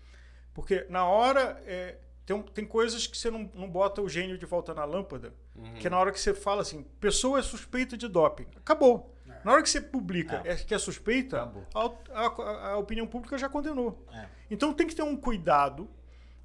Porque 0.52 0.84
na 0.88 1.04
hora. 1.04 1.62
É, 1.64 1.98
tem, 2.26 2.42
tem 2.42 2.64
coisas 2.64 3.06
que 3.06 3.16
você 3.16 3.30
não, 3.30 3.50
não 3.54 3.68
bota 3.68 4.00
o 4.02 4.08
gênio 4.08 4.38
de 4.38 4.46
volta 4.46 4.74
na 4.74 4.84
lâmpada. 4.84 5.32
Uhum. 5.54 5.74
Que 5.74 5.86
é 5.86 5.90
na 5.90 5.98
hora 5.98 6.10
que 6.10 6.20
você 6.20 6.34
fala 6.34 6.62
assim: 6.62 6.82
pessoa 7.00 7.38
é 7.38 7.42
suspeita 7.42 7.96
de 7.96 8.08
doping. 8.08 8.46
Acabou. 8.56 9.14
É. 9.40 9.44
Na 9.44 9.52
hora 9.52 9.62
que 9.62 9.70
você 9.70 9.80
publica 9.80 10.42
é. 10.44 10.54
que 10.56 10.74
é 10.74 10.78
suspeita, 10.78 11.52
a, 11.74 11.92
a, 12.12 12.70
a, 12.72 12.76
opinião 12.78 13.06
pública 13.06 13.36
já 13.38 13.48
condenou. 13.48 14.04
É. 14.12 14.26
Então 14.50 14.72
tem 14.72 14.86
que 14.86 14.94
ter 14.94 15.02
um 15.02 15.16
cuidado. 15.16 15.88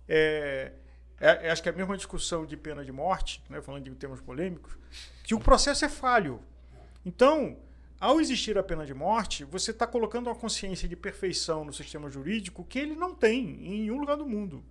É, 0.07 0.71
é, 1.19 1.49
acho 1.49 1.63
que 1.63 1.69
é 1.69 1.71
a 1.71 1.75
mesma 1.75 1.95
discussão 1.95 2.45
de 2.45 2.57
pena 2.57 2.83
de 2.83 2.91
morte, 2.91 3.41
né, 3.49 3.61
falando 3.61 3.83
de 3.83 3.91
termos 3.95 4.19
polêmicos, 4.21 4.77
que 5.23 5.33
o 5.33 5.39
processo 5.39 5.85
é 5.85 5.89
falho. 5.89 6.41
Então, 7.05 7.57
ao 7.99 8.19
existir 8.19 8.57
a 8.57 8.63
pena 8.63 8.85
de 8.85 8.93
morte, 8.93 9.45
você 9.45 9.71
está 9.71 9.87
colocando 9.87 10.27
uma 10.27 10.35
consciência 10.35 10.87
de 10.87 10.95
perfeição 10.95 11.63
no 11.63 11.73
sistema 11.73 12.09
jurídico 12.09 12.65
que 12.65 12.77
ele 12.77 12.95
não 12.95 13.15
tem 13.15 13.39
em 13.65 13.79
nenhum 13.79 13.99
lugar 13.99 14.17
do 14.17 14.25
mundo. 14.25 14.63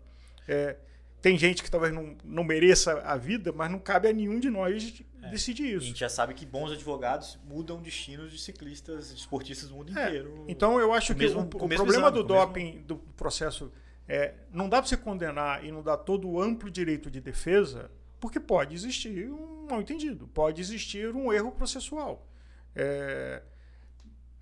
É, 0.46 0.76
tem 1.24 1.38
gente 1.38 1.62
que 1.62 1.70
talvez 1.70 1.90
não, 1.90 2.14
não 2.22 2.44
mereça 2.44 3.00
a 3.00 3.16
vida, 3.16 3.50
mas 3.50 3.70
não 3.70 3.78
cabe 3.78 4.06
a 4.08 4.12
nenhum 4.12 4.38
de 4.38 4.50
nós 4.50 5.02
é. 5.22 5.30
decidir 5.30 5.74
isso. 5.74 5.84
A 5.86 5.88
gente 5.88 6.00
já 6.00 6.08
sabe 6.10 6.34
que 6.34 6.44
bons 6.44 6.70
advogados 6.70 7.38
mudam 7.46 7.80
destinos 7.80 8.30
de 8.30 8.38
ciclistas, 8.38 9.08
de 9.08 9.20
esportistas 9.20 9.70
do 9.70 9.74
mundo 9.74 9.98
é. 9.98 10.02
inteiro. 10.06 10.44
Então 10.46 10.78
eu 10.78 10.92
acho 10.92 11.14
o 11.14 11.16
que 11.16 11.22
mesmo, 11.22 11.40
o, 11.40 11.44
o, 11.44 11.48
problema 11.48 11.86
exame, 11.86 12.10
do 12.10 12.22
doping, 12.22 12.64
mesmo... 12.64 12.82
do 12.82 12.96
processo, 13.16 13.72
é, 14.06 14.34
não 14.52 14.68
dá 14.68 14.82
para 14.82 14.86
você 14.86 14.98
condenar 14.98 15.64
e 15.64 15.72
não 15.72 15.82
dar 15.82 15.96
todo 15.96 16.28
o 16.28 16.38
amplo 16.38 16.70
direito 16.70 17.10
de 17.10 17.22
defesa, 17.22 17.90
porque 18.20 18.38
pode 18.38 18.74
existir 18.74 19.30
um 19.30 19.66
mal 19.70 19.80
entendido, 19.80 20.28
pode 20.28 20.60
existir 20.60 21.16
um 21.16 21.32
erro 21.32 21.52
processual. 21.52 22.28
É, 22.76 23.40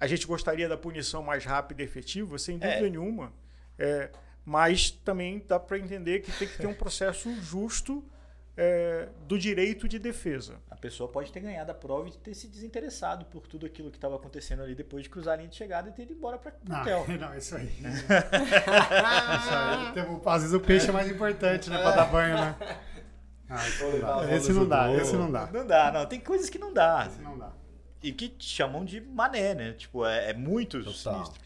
a 0.01 0.09
gente 0.09 0.27
gostaria 0.27 0.69
da 0.69 0.77
punição 0.77 1.23
mais 1.23 1.45
rápida 1.45 1.81
e 1.81 1.85
efetiva, 1.85 2.37
sem 2.39 2.59
dúvida 2.59 2.89
é. 2.89 2.91
nenhuma. 2.91 3.33
É, 3.79 4.11
mas 4.45 4.91
também 4.91 5.45
dá 5.47 5.59
para 5.59 5.79
entender 5.79 6.21
que 6.21 6.33
tem 6.33 6.49
que 6.49 6.59
ter 6.59 6.67
um 6.67 6.75
processo 6.75 7.35
justo 7.41 8.05
é, 8.57 9.09
do 9.27 9.39
direito 9.39 9.89
de 9.89 9.99
defesa. 9.99 10.57
A 10.71 10.77
pessoa 10.77 11.09
pode 11.09 11.33
ter 11.33 11.41
ganhado 11.41 11.71
a 11.71 11.75
prova 11.75 12.09
e 12.09 12.13
ter 12.13 12.35
se 12.35 12.49
desinteressado 12.49 13.25
por 13.27 13.47
tudo 13.47 13.65
aquilo 13.65 13.91
que 13.91 13.97
estava 13.97 14.17
acontecendo 14.17 14.63
ali 14.63 14.75
depois 14.75 15.05
de 15.05 15.11
cruzar 15.11 15.35
a 15.35 15.37
linha 15.37 15.49
de 15.49 15.57
chegada 15.57 15.89
e 15.89 15.93
ter 15.93 16.03
ido 16.03 16.13
embora 16.13 16.39
para 16.39 16.53
o 16.53 16.81
hotel. 16.81 17.07
Não, 17.19 17.37
isso 17.37 17.57
aí. 17.57 17.67
isso 17.67 18.13
aí. 18.13 19.93
Às 20.27 20.43
vezes 20.43 20.55
o 20.55 20.61
peixe 20.61 20.89
é 20.89 20.93
mais 20.93 21.11
importante, 21.11 21.71
né? 21.71 21.79
Para 21.79 21.97
dar 21.97 22.07
banho, 22.07 22.35
né? 22.35 22.57
Ah, 23.49 23.67
esse 24.35 24.51
não 24.51 24.67
dá, 24.67 24.95
esse 24.95 25.15
não 25.15 25.31
dá. 25.31 25.47
Não 25.53 25.67
dá, 25.67 25.93
não. 25.93 26.07
Tem 26.07 26.19
coisas 26.19 26.49
que 26.49 26.59
não 26.59 26.73
dá. 26.73 27.07
Esse 27.07 27.21
não 27.21 27.37
dá. 27.37 27.53
E 28.03 28.11
que 28.11 28.35
chamam 28.39 28.83
de 28.83 28.99
mané, 28.99 29.55
né? 29.55 29.73
Tipo, 29.75 30.07
é, 30.07 30.31
é 30.31 30.33
muito 30.33 30.79
Total. 30.83 30.95
sinistro. 30.95 31.43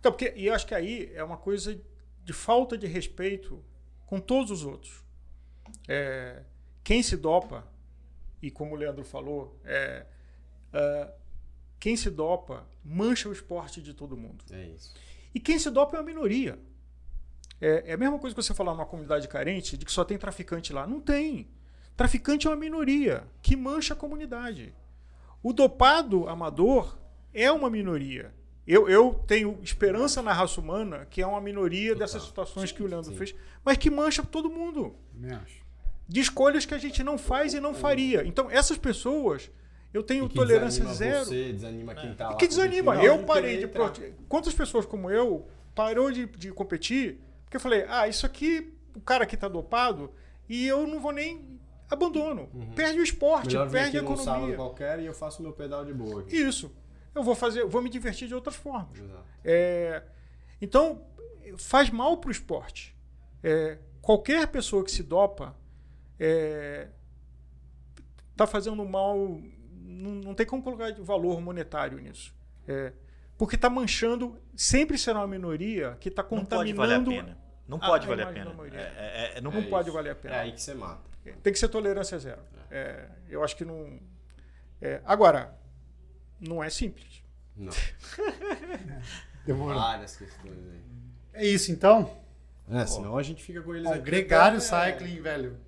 Então, 0.00 0.10
porque, 0.10 0.32
e 0.36 0.46
eu 0.46 0.54
acho 0.54 0.66
que 0.66 0.74
aí 0.74 1.12
é 1.14 1.22
uma 1.22 1.36
coisa 1.36 1.78
de 2.24 2.32
falta 2.32 2.76
de 2.76 2.86
respeito 2.86 3.62
com 4.06 4.18
todos 4.18 4.50
os 4.50 4.64
outros. 4.64 5.04
É, 5.86 6.42
quem 6.82 7.02
se 7.02 7.16
dopa, 7.16 7.66
e 8.42 8.50
como 8.50 8.74
o 8.74 8.76
Leandro 8.76 9.04
falou, 9.04 9.58
é, 9.64 10.06
é, 10.72 11.12
quem 11.78 11.96
se 11.96 12.10
dopa 12.10 12.66
mancha 12.84 13.28
o 13.28 13.32
esporte 13.32 13.82
de 13.82 13.92
todo 13.92 14.16
mundo. 14.16 14.44
É 14.50 14.66
isso. 14.68 14.94
E 15.34 15.40
quem 15.40 15.58
se 15.58 15.70
dopa 15.70 15.96
é 15.96 16.00
uma 16.00 16.06
minoria. 16.06 16.58
É, 17.60 17.90
é 17.90 17.92
a 17.92 17.96
mesma 17.96 18.18
coisa 18.18 18.34
que 18.34 18.42
você 18.42 18.54
falar 18.54 18.72
numa 18.72 18.86
comunidade 18.86 19.28
carente 19.28 19.76
de 19.76 19.84
que 19.84 19.92
só 19.92 20.04
tem 20.04 20.18
traficante 20.18 20.72
lá. 20.72 20.86
Não 20.86 21.00
tem. 21.00 21.48
Traficante 21.96 22.46
é 22.46 22.50
uma 22.50 22.56
minoria 22.56 23.24
que 23.42 23.56
mancha 23.56 23.94
a 23.94 23.96
comunidade. 23.96 24.74
O 25.42 25.52
dopado 25.52 26.28
amador 26.28 26.98
é 27.32 27.50
uma 27.50 27.70
minoria. 27.70 28.34
Eu, 28.66 28.88
eu 28.88 29.22
tenho 29.26 29.58
esperança 29.62 30.22
na 30.22 30.32
raça 30.32 30.60
humana, 30.60 31.06
que 31.10 31.20
é 31.20 31.26
uma 31.26 31.40
minoria 31.40 31.92
Total. 31.92 31.98
dessas 31.98 32.22
situações 32.22 32.70
sim, 32.70 32.76
que 32.76 32.82
o 32.82 32.86
Leandro 32.86 33.10
sim. 33.10 33.16
fez, 33.16 33.34
mas 33.64 33.76
que 33.76 33.90
mancha 33.90 34.22
todo 34.22 34.48
mundo. 34.48 34.94
Me 35.12 35.32
acho. 35.32 35.62
De 36.08 36.20
escolhas 36.20 36.64
que 36.64 36.74
a 36.74 36.78
gente 36.78 37.02
não 37.02 37.18
faz 37.18 37.54
e 37.54 37.60
não 37.60 37.74
faria. 37.74 38.26
Então, 38.26 38.50
essas 38.50 38.78
pessoas, 38.78 39.50
eu 39.92 40.02
tenho 40.02 40.28
tolerância 40.28 40.84
zero. 40.92 41.24
Você, 41.24 41.52
desanima 41.52 41.94
quem 41.94 42.14
tá 42.14 42.30
lá. 42.30 42.36
Que 42.36 42.46
desanima. 42.48 42.96
Eu 43.02 43.24
parei 43.24 43.58
de. 43.58 43.66
Pro... 43.66 43.92
Quantas 44.28 44.54
pessoas 44.54 44.86
como 44.86 45.10
eu 45.10 45.46
parou 45.74 46.10
de, 46.10 46.26
de 46.26 46.52
competir 46.52 47.20
porque 47.54 47.58
eu 47.58 47.60
falei, 47.60 47.84
ah, 47.88 48.08
isso 48.08 48.26
aqui, 48.26 48.74
o 48.96 49.00
cara 49.00 49.22
aqui 49.22 49.36
tá 49.36 49.46
dopado 49.46 50.10
e 50.48 50.66
eu 50.66 50.88
não 50.88 50.98
vou 50.98 51.12
nem 51.12 51.60
abandono. 51.88 52.48
Uhum. 52.52 52.72
Perde 52.72 52.98
o 52.98 53.02
esporte, 53.04 53.46
Melhor 53.46 53.70
perde 53.70 53.96
a 53.96 54.00
economia. 54.00 54.56
qualquer 54.56 54.98
e 54.98 55.06
eu 55.06 55.14
faço 55.14 55.40
meu 55.40 55.52
pedal 55.52 55.84
de 55.84 55.92
boa. 55.92 56.22
Aqui. 56.22 56.34
Isso 56.36 56.72
eu 57.14 57.22
vou 57.22 57.34
fazer, 57.34 57.64
vou 57.64 57.80
me 57.80 57.88
divertir 57.88 58.26
de 58.26 58.34
outras 58.34 58.56
formas. 58.56 58.98
É, 59.44 60.02
então, 60.60 61.06
faz 61.58 61.90
mal 61.90 62.16
para 62.16 62.28
o 62.28 62.32
esporte. 62.32 62.96
É, 63.42 63.78
qualquer 64.00 64.46
pessoa 64.48 64.84
que 64.84 64.90
se 64.90 65.02
dopa 65.02 65.54
está 66.18 66.26
é, 66.26 66.88
tá 68.36 68.46
fazendo 68.46 68.84
mal, 68.84 69.40
não, 69.82 70.10
não, 70.12 70.34
tem 70.34 70.46
como 70.46 70.62
colocar 70.62 70.92
valor 71.00 71.40
monetário 71.40 71.98
nisso. 71.98 72.34
É, 72.66 72.92
porque 73.36 73.56
está 73.56 73.68
manchando, 73.68 74.40
sempre 74.56 74.96
será 74.96 75.20
uma 75.20 75.28
minoria 75.28 75.96
que 76.00 76.08
está 76.08 76.22
contaminando. 76.22 76.56
Não 76.56 76.58
pode 76.58 76.72
valer 76.74 76.96
a 76.96 77.22
pena. 77.22 77.38
Não 77.66 77.78
pode 77.78 78.06
valer 78.06 78.26
a 78.26 78.32
pena. 78.32 78.54
É, 78.74 79.38
é, 79.38 79.40
não 79.40 79.62
pode 79.64 79.90
valer 79.90 80.10
a 80.10 80.14
pena. 80.14 80.34
É 80.34 80.40
aí 80.40 80.52
que 80.52 80.60
você 80.60 80.74
mata. 80.74 81.02
Tem 81.42 81.52
que 81.52 81.58
ser 81.58 81.68
tolerância 81.68 82.18
zero. 82.18 82.42
eu 83.28 83.42
acho 83.42 83.56
que 83.56 83.64
não. 83.64 83.98
agora, 85.04 85.54
não 86.46 86.62
é 86.62 86.70
simples. 86.70 87.22
Não. 87.56 87.72
Demorou. 89.46 89.80
Várias 89.80 90.16
questões 90.16 90.52
aí. 90.52 90.80
É 91.32 91.46
isso 91.46 91.70
então? 91.72 92.10
É, 92.70 92.86
senão 92.86 93.18
a 93.18 93.22
gente 93.22 93.42
fica 93.42 93.60
com 93.62 93.74
eles 93.74 93.90
aqui. 93.90 94.00
Gregário 94.00 94.60
Cycling, 94.60 95.20
velho. 95.20 95.58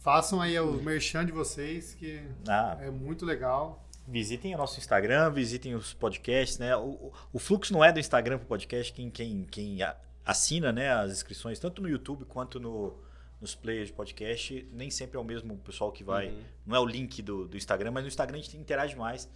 Façam 0.00 0.40
aí 0.40 0.58
o 0.60 0.74
merchan 0.82 1.24
de 1.24 1.32
vocês, 1.32 1.94
que 1.94 2.22
ah. 2.46 2.76
é 2.80 2.90
muito 2.90 3.24
legal. 3.24 3.82
Visitem 4.06 4.54
o 4.54 4.58
nosso 4.58 4.78
Instagram, 4.78 5.30
visitem 5.30 5.74
os 5.74 5.94
podcasts, 5.94 6.58
né? 6.58 6.76
O, 6.76 7.10
o 7.32 7.38
fluxo 7.38 7.72
não 7.72 7.82
é 7.82 7.90
do 7.90 7.98
Instagram 7.98 8.36
para 8.36 8.44
o 8.44 8.48
podcast, 8.48 8.92
quem, 8.92 9.08
quem, 9.10 9.46
quem 9.50 9.78
assina 10.24 10.72
né, 10.72 10.92
as 10.92 11.10
inscrições, 11.10 11.58
tanto 11.58 11.80
no 11.80 11.88
YouTube 11.88 12.26
quanto 12.26 12.60
no, 12.60 12.94
nos 13.40 13.54
players 13.54 13.88
de 13.88 13.94
podcast, 13.94 14.68
nem 14.72 14.90
sempre 14.90 15.16
é 15.16 15.20
o 15.20 15.24
mesmo 15.24 15.56
pessoal 15.58 15.90
que 15.90 16.04
vai. 16.04 16.28
Uhum. 16.28 16.42
Não 16.66 16.76
é 16.76 16.80
o 16.80 16.86
link 16.86 17.22
do, 17.22 17.48
do 17.48 17.56
Instagram, 17.56 17.90
mas 17.90 18.04
no 18.04 18.08
Instagram 18.08 18.38
a 18.38 18.40
gente 18.40 18.56
interage 18.56 18.94
mais. 18.96 19.28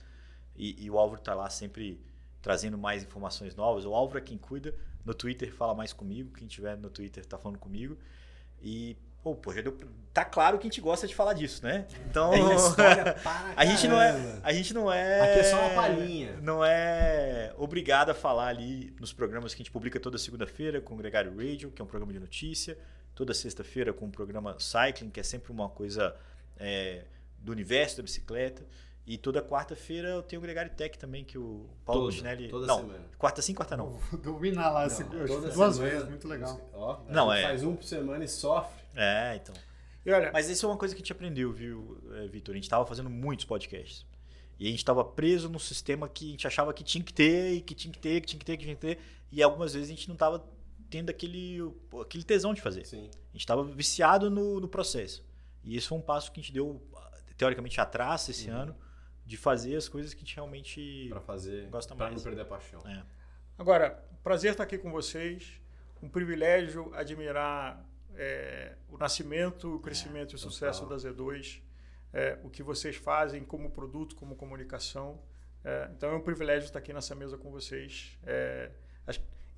E, 0.58 0.84
e 0.84 0.90
o 0.90 0.98
Álvaro 0.98 1.20
está 1.20 1.34
lá 1.34 1.48
sempre 1.48 2.00
trazendo 2.42 2.76
mais 2.76 3.02
informações 3.02 3.54
novas. 3.54 3.84
O 3.86 3.94
Álvaro 3.94 4.18
é 4.18 4.20
quem 4.20 4.36
cuida. 4.36 4.74
No 5.04 5.14
Twitter 5.14 5.54
fala 5.54 5.74
mais 5.74 5.92
comigo. 5.92 6.32
Quem 6.36 6.48
tiver 6.48 6.76
no 6.76 6.90
Twitter 6.90 7.22
está 7.22 7.38
falando 7.38 7.58
comigo. 7.58 7.96
E, 8.60 8.96
pô, 9.22 9.34
pô, 9.36 9.54
já 9.54 9.60
deu, 9.62 9.78
tá 10.12 10.24
claro 10.24 10.58
que 10.58 10.66
a 10.66 10.68
gente 10.68 10.80
gosta 10.80 11.06
de 11.06 11.14
falar 11.14 11.32
disso, 11.32 11.64
né? 11.64 11.86
Então, 12.10 12.32
história 12.54 13.14
para 13.22 13.54
a 13.56 13.64
gente 13.64 13.86
não 13.86 14.00
é, 14.00 14.40
a 14.42 14.52
gente 14.52 14.74
não 14.74 14.92
é 14.92 15.20
Aqui 15.20 15.40
é 15.40 15.44
só 15.44 15.60
uma 15.60 15.74
palhinha. 15.74 16.36
Não 16.42 16.64
é 16.64 17.54
obrigado 17.56 18.10
a 18.10 18.14
falar 18.14 18.48
ali 18.48 18.92
nos 19.00 19.12
programas 19.12 19.54
que 19.54 19.62
a 19.62 19.64
gente 19.64 19.72
publica 19.72 20.00
toda 20.00 20.18
segunda-feira 20.18 20.80
com 20.80 20.94
o 20.94 20.96
Gregário 20.96 21.30
Radio, 21.36 21.70
que 21.70 21.80
é 21.80 21.84
um 21.84 21.88
programa 21.88 22.12
de 22.12 22.18
notícia, 22.18 22.76
toda 23.14 23.32
sexta-feira 23.32 23.92
com 23.92 24.06
o 24.06 24.10
programa 24.10 24.56
Cycling, 24.58 25.10
que 25.10 25.20
é 25.20 25.22
sempre 25.22 25.52
uma 25.52 25.68
coisa 25.68 26.16
é, 26.56 27.04
do 27.38 27.52
universo 27.52 27.98
da 27.98 28.02
bicicleta. 28.02 28.66
E 29.10 29.16
toda 29.16 29.40
quarta-feira 29.40 30.08
eu 30.08 30.22
tenho 30.22 30.38
o 30.38 30.42
Gregário 30.42 30.70
Tech 30.70 30.98
também, 30.98 31.24
que 31.24 31.38
o 31.38 31.66
Paulo 31.82 32.02
Toda, 32.02 32.12
Chinelli. 32.12 32.48
toda 32.48 32.66
não, 32.66 32.76
semana. 32.80 33.04
quarta 33.16 33.40
sim, 33.40 33.54
quarta 33.54 33.74
não. 33.74 33.88
Vou 33.88 34.20
dominar 34.20 34.68
lá 34.68 34.86
esse- 34.86 35.02
Não, 35.02 35.10
toda 35.26 35.50
duas 35.50 35.76
semana- 35.76 35.90
vezes, 35.90 36.08
muito 36.10 36.28
legal. 36.28 36.60
Ó, 36.74 36.92
a 37.08 37.10
Não, 37.12 37.30
gente 37.32 37.38
é. 37.40 37.42
Faz 37.48 37.62
um 37.64 37.74
por 37.74 37.84
semana 37.84 38.22
e 38.24 38.28
sofre. 38.28 38.78
É, 38.94 39.36
então. 39.36 39.54
E 40.04 40.12
olha, 40.12 40.30
Mas 40.30 40.50
isso 40.50 40.66
é 40.66 40.68
uma 40.68 40.76
coisa 40.76 40.94
que 40.94 41.00
a 41.00 41.02
gente 41.02 41.12
aprendeu, 41.12 41.50
viu, 41.50 41.98
eh, 42.16 42.28
Vitor? 42.28 42.52
A 42.52 42.56
gente 42.56 42.64
estava 42.64 42.84
fazendo 42.84 43.08
muitos 43.08 43.46
podcasts. 43.46 44.04
E 44.60 44.66
a 44.66 44.70
gente 44.70 44.80
estava 44.80 45.02
preso 45.02 45.48
num 45.48 45.58
sistema 45.58 46.06
que 46.06 46.28
a 46.28 46.30
gente 46.32 46.46
achava 46.46 46.74
que 46.74 46.84
tinha 46.84 47.02
que 47.02 47.12
ter, 47.14 47.52
e 47.54 47.60
que 47.62 47.74
tinha 47.74 47.90
que 47.92 47.98
ter, 47.98 48.20
que 48.20 48.26
tinha 48.26 48.38
que 48.38 48.44
ter, 48.44 48.56
que 48.58 48.64
tinha 48.64 48.74
que 48.74 48.80
ter. 48.80 48.98
E 49.32 49.42
algumas 49.42 49.72
vezes 49.72 49.88
a 49.88 49.92
gente 49.94 50.06
não 50.08 50.14
estava 50.16 50.44
tendo 50.90 51.08
aquele, 51.08 51.60
aquele 52.02 52.24
tesão 52.24 52.52
de 52.52 52.60
fazer. 52.60 52.84
Sim. 52.84 53.08
A 53.08 53.32
gente 53.32 53.40
estava 53.40 53.64
viciado 53.64 54.28
no, 54.28 54.60
no 54.60 54.68
processo. 54.68 55.24
E 55.64 55.76
esse 55.78 55.86
foi 55.88 55.96
um 55.96 56.02
passo 56.02 56.30
que 56.30 56.40
a 56.40 56.42
gente 56.42 56.52
deu, 56.52 56.82
teoricamente, 57.38 57.80
atrás 57.80 58.28
esse 58.28 58.48
ano, 58.50 58.74
de 59.28 59.36
fazer 59.36 59.76
as 59.76 59.88
coisas 59.88 60.14
que 60.14 60.20
a 60.20 60.24
gente 60.24 60.34
realmente 60.36 61.06
Pra 61.10 61.20
fazer. 61.20 61.68
Gosta 61.68 61.94
pra 61.94 62.06
mais. 62.06 62.16
não 62.16 62.22
perder 62.24 62.40
a 62.40 62.44
paixão. 62.46 62.80
É. 62.86 63.04
agora, 63.58 64.02
prazer 64.24 64.52
estar 64.52 64.64
aqui 64.64 64.78
com 64.78 64.90
vocês. 64.90 65.60
Um 66.02 66.08
privilégio 66.08 66.90
admirar 66.94 67.86
é, 68.14 68.74
o 68.88 68.96
nascimento, 68.96 69.76
o 69.76 69.80
crescimento 69.80 70.32
e 70.32 70.36
o 70.36 70.38
sucesso 70.38 70.80
total. 70.80 70.96
da 70.98 71.10
Z2, 71.10 71.60
é, 72.10 72.38
o 72.42 72.48
que 72.48 72.62
vocês 72.62 72.96
fazem 72.96 73.44
como 73.44 73.70
produto, 73.70 74.16
como 74.16 74.34
comunicação. 74.34 75.20
É, 75.62 75.90
então 75.94 76.08
é 76.10 76.14
um 76.14 76.22
privilégio 76.22 76.66
estar 76.66 76.78
aqui 76.78 76.92
nessa 76.94 77.14
mesa 77.14 77.36
com 77.36 77.50
vocês 77.50 78.16
é, 78.24 78.70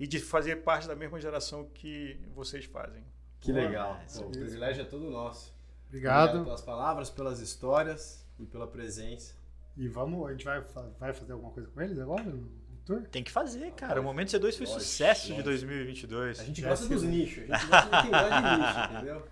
e 0.01 0.07
de 0.07 0.19
fazer 0.19 0.57
parte 0.65 0.89
da 0.89 0.97
mesma 0.97 1.21
geração 1.21 1.67
que 1.73 2.19
vocês 2.35 2.65
fazem. 2.65 3.05
Que 3.39 3.53
legal. 3.53 4.01
É, 4.03 4.19
Pô, 4.19 4.27
o 4.27 4.31
privilégio 4.31 4.83
é 4.83 4.85
todo 4.85 5.09
nosso. 5.09 5.55
Obrigado. 5.87 6.43
pelas 6.43 6.63
palavras, 6.63 7.09
pelas 7.09 7.39
histórias 7.39 8.27
e 8.39 8.47
pela 8.47 8.67
presença. 8.67 9.40
E 9.81 9.89
vamos, 9.89 10.29
a 10.29 10.33
gente 10.33 10.45
vai, 10.45 10.63
vai 10.99 11.11
fazer 11.15 11.33
alguma 11.33 11.51
coisa 11.53 11.67
com 11.71 11.81
eles 11.81 11.99
agora 11.99 12.23
no 12.23 12.37
no 12.37 12.77
tour? 12.85 13.03
Tem 13.09 13.25
que 13.25 13.31
fazer, 13.31 13.73
cara. 13.73 13.99
O 13.99 14.05
Momento 14.05 14.29
C2 14.29 14.41
foi 14.41 14.67
Lógico, 14.67 14.81
sucesso 14.81 15.27
de 15.29 15.33
lógico. 15.33 15.49
2022. 15.49 16.39
A 16.41 16.45
gente 16.45 16.61
gosta 16.61 16.87
dos 16.87 17.03
nichos. 17.03 17.51
A 17.51 17.57
gente 17.57 17.71
gosta 17.71 17.97
de 17.97 18.03
quem 18.03 18.11
gosta 18.11 18.41
de 18.41 18.59
nicho, 18.59 18.93
entendeu? 18.93 19.29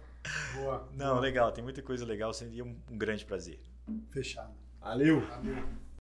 Boa. 0.55 0.89
Não, 0.95 1.21
legal. 1.21 1.53
Tem 1.53 1.63
muita 1.63 1.83
coisa 1.83 2.07
legal. 2.07 2.33
Seria 2.33 2.65
um, 2.65 2.75
um 2.91 2.97
grande 2.97 3.27
prazer. 3.27 3.61
Fechado. 4.11 4.55
Valeu. 4.81 5.21
Valeu. 5.21 5.65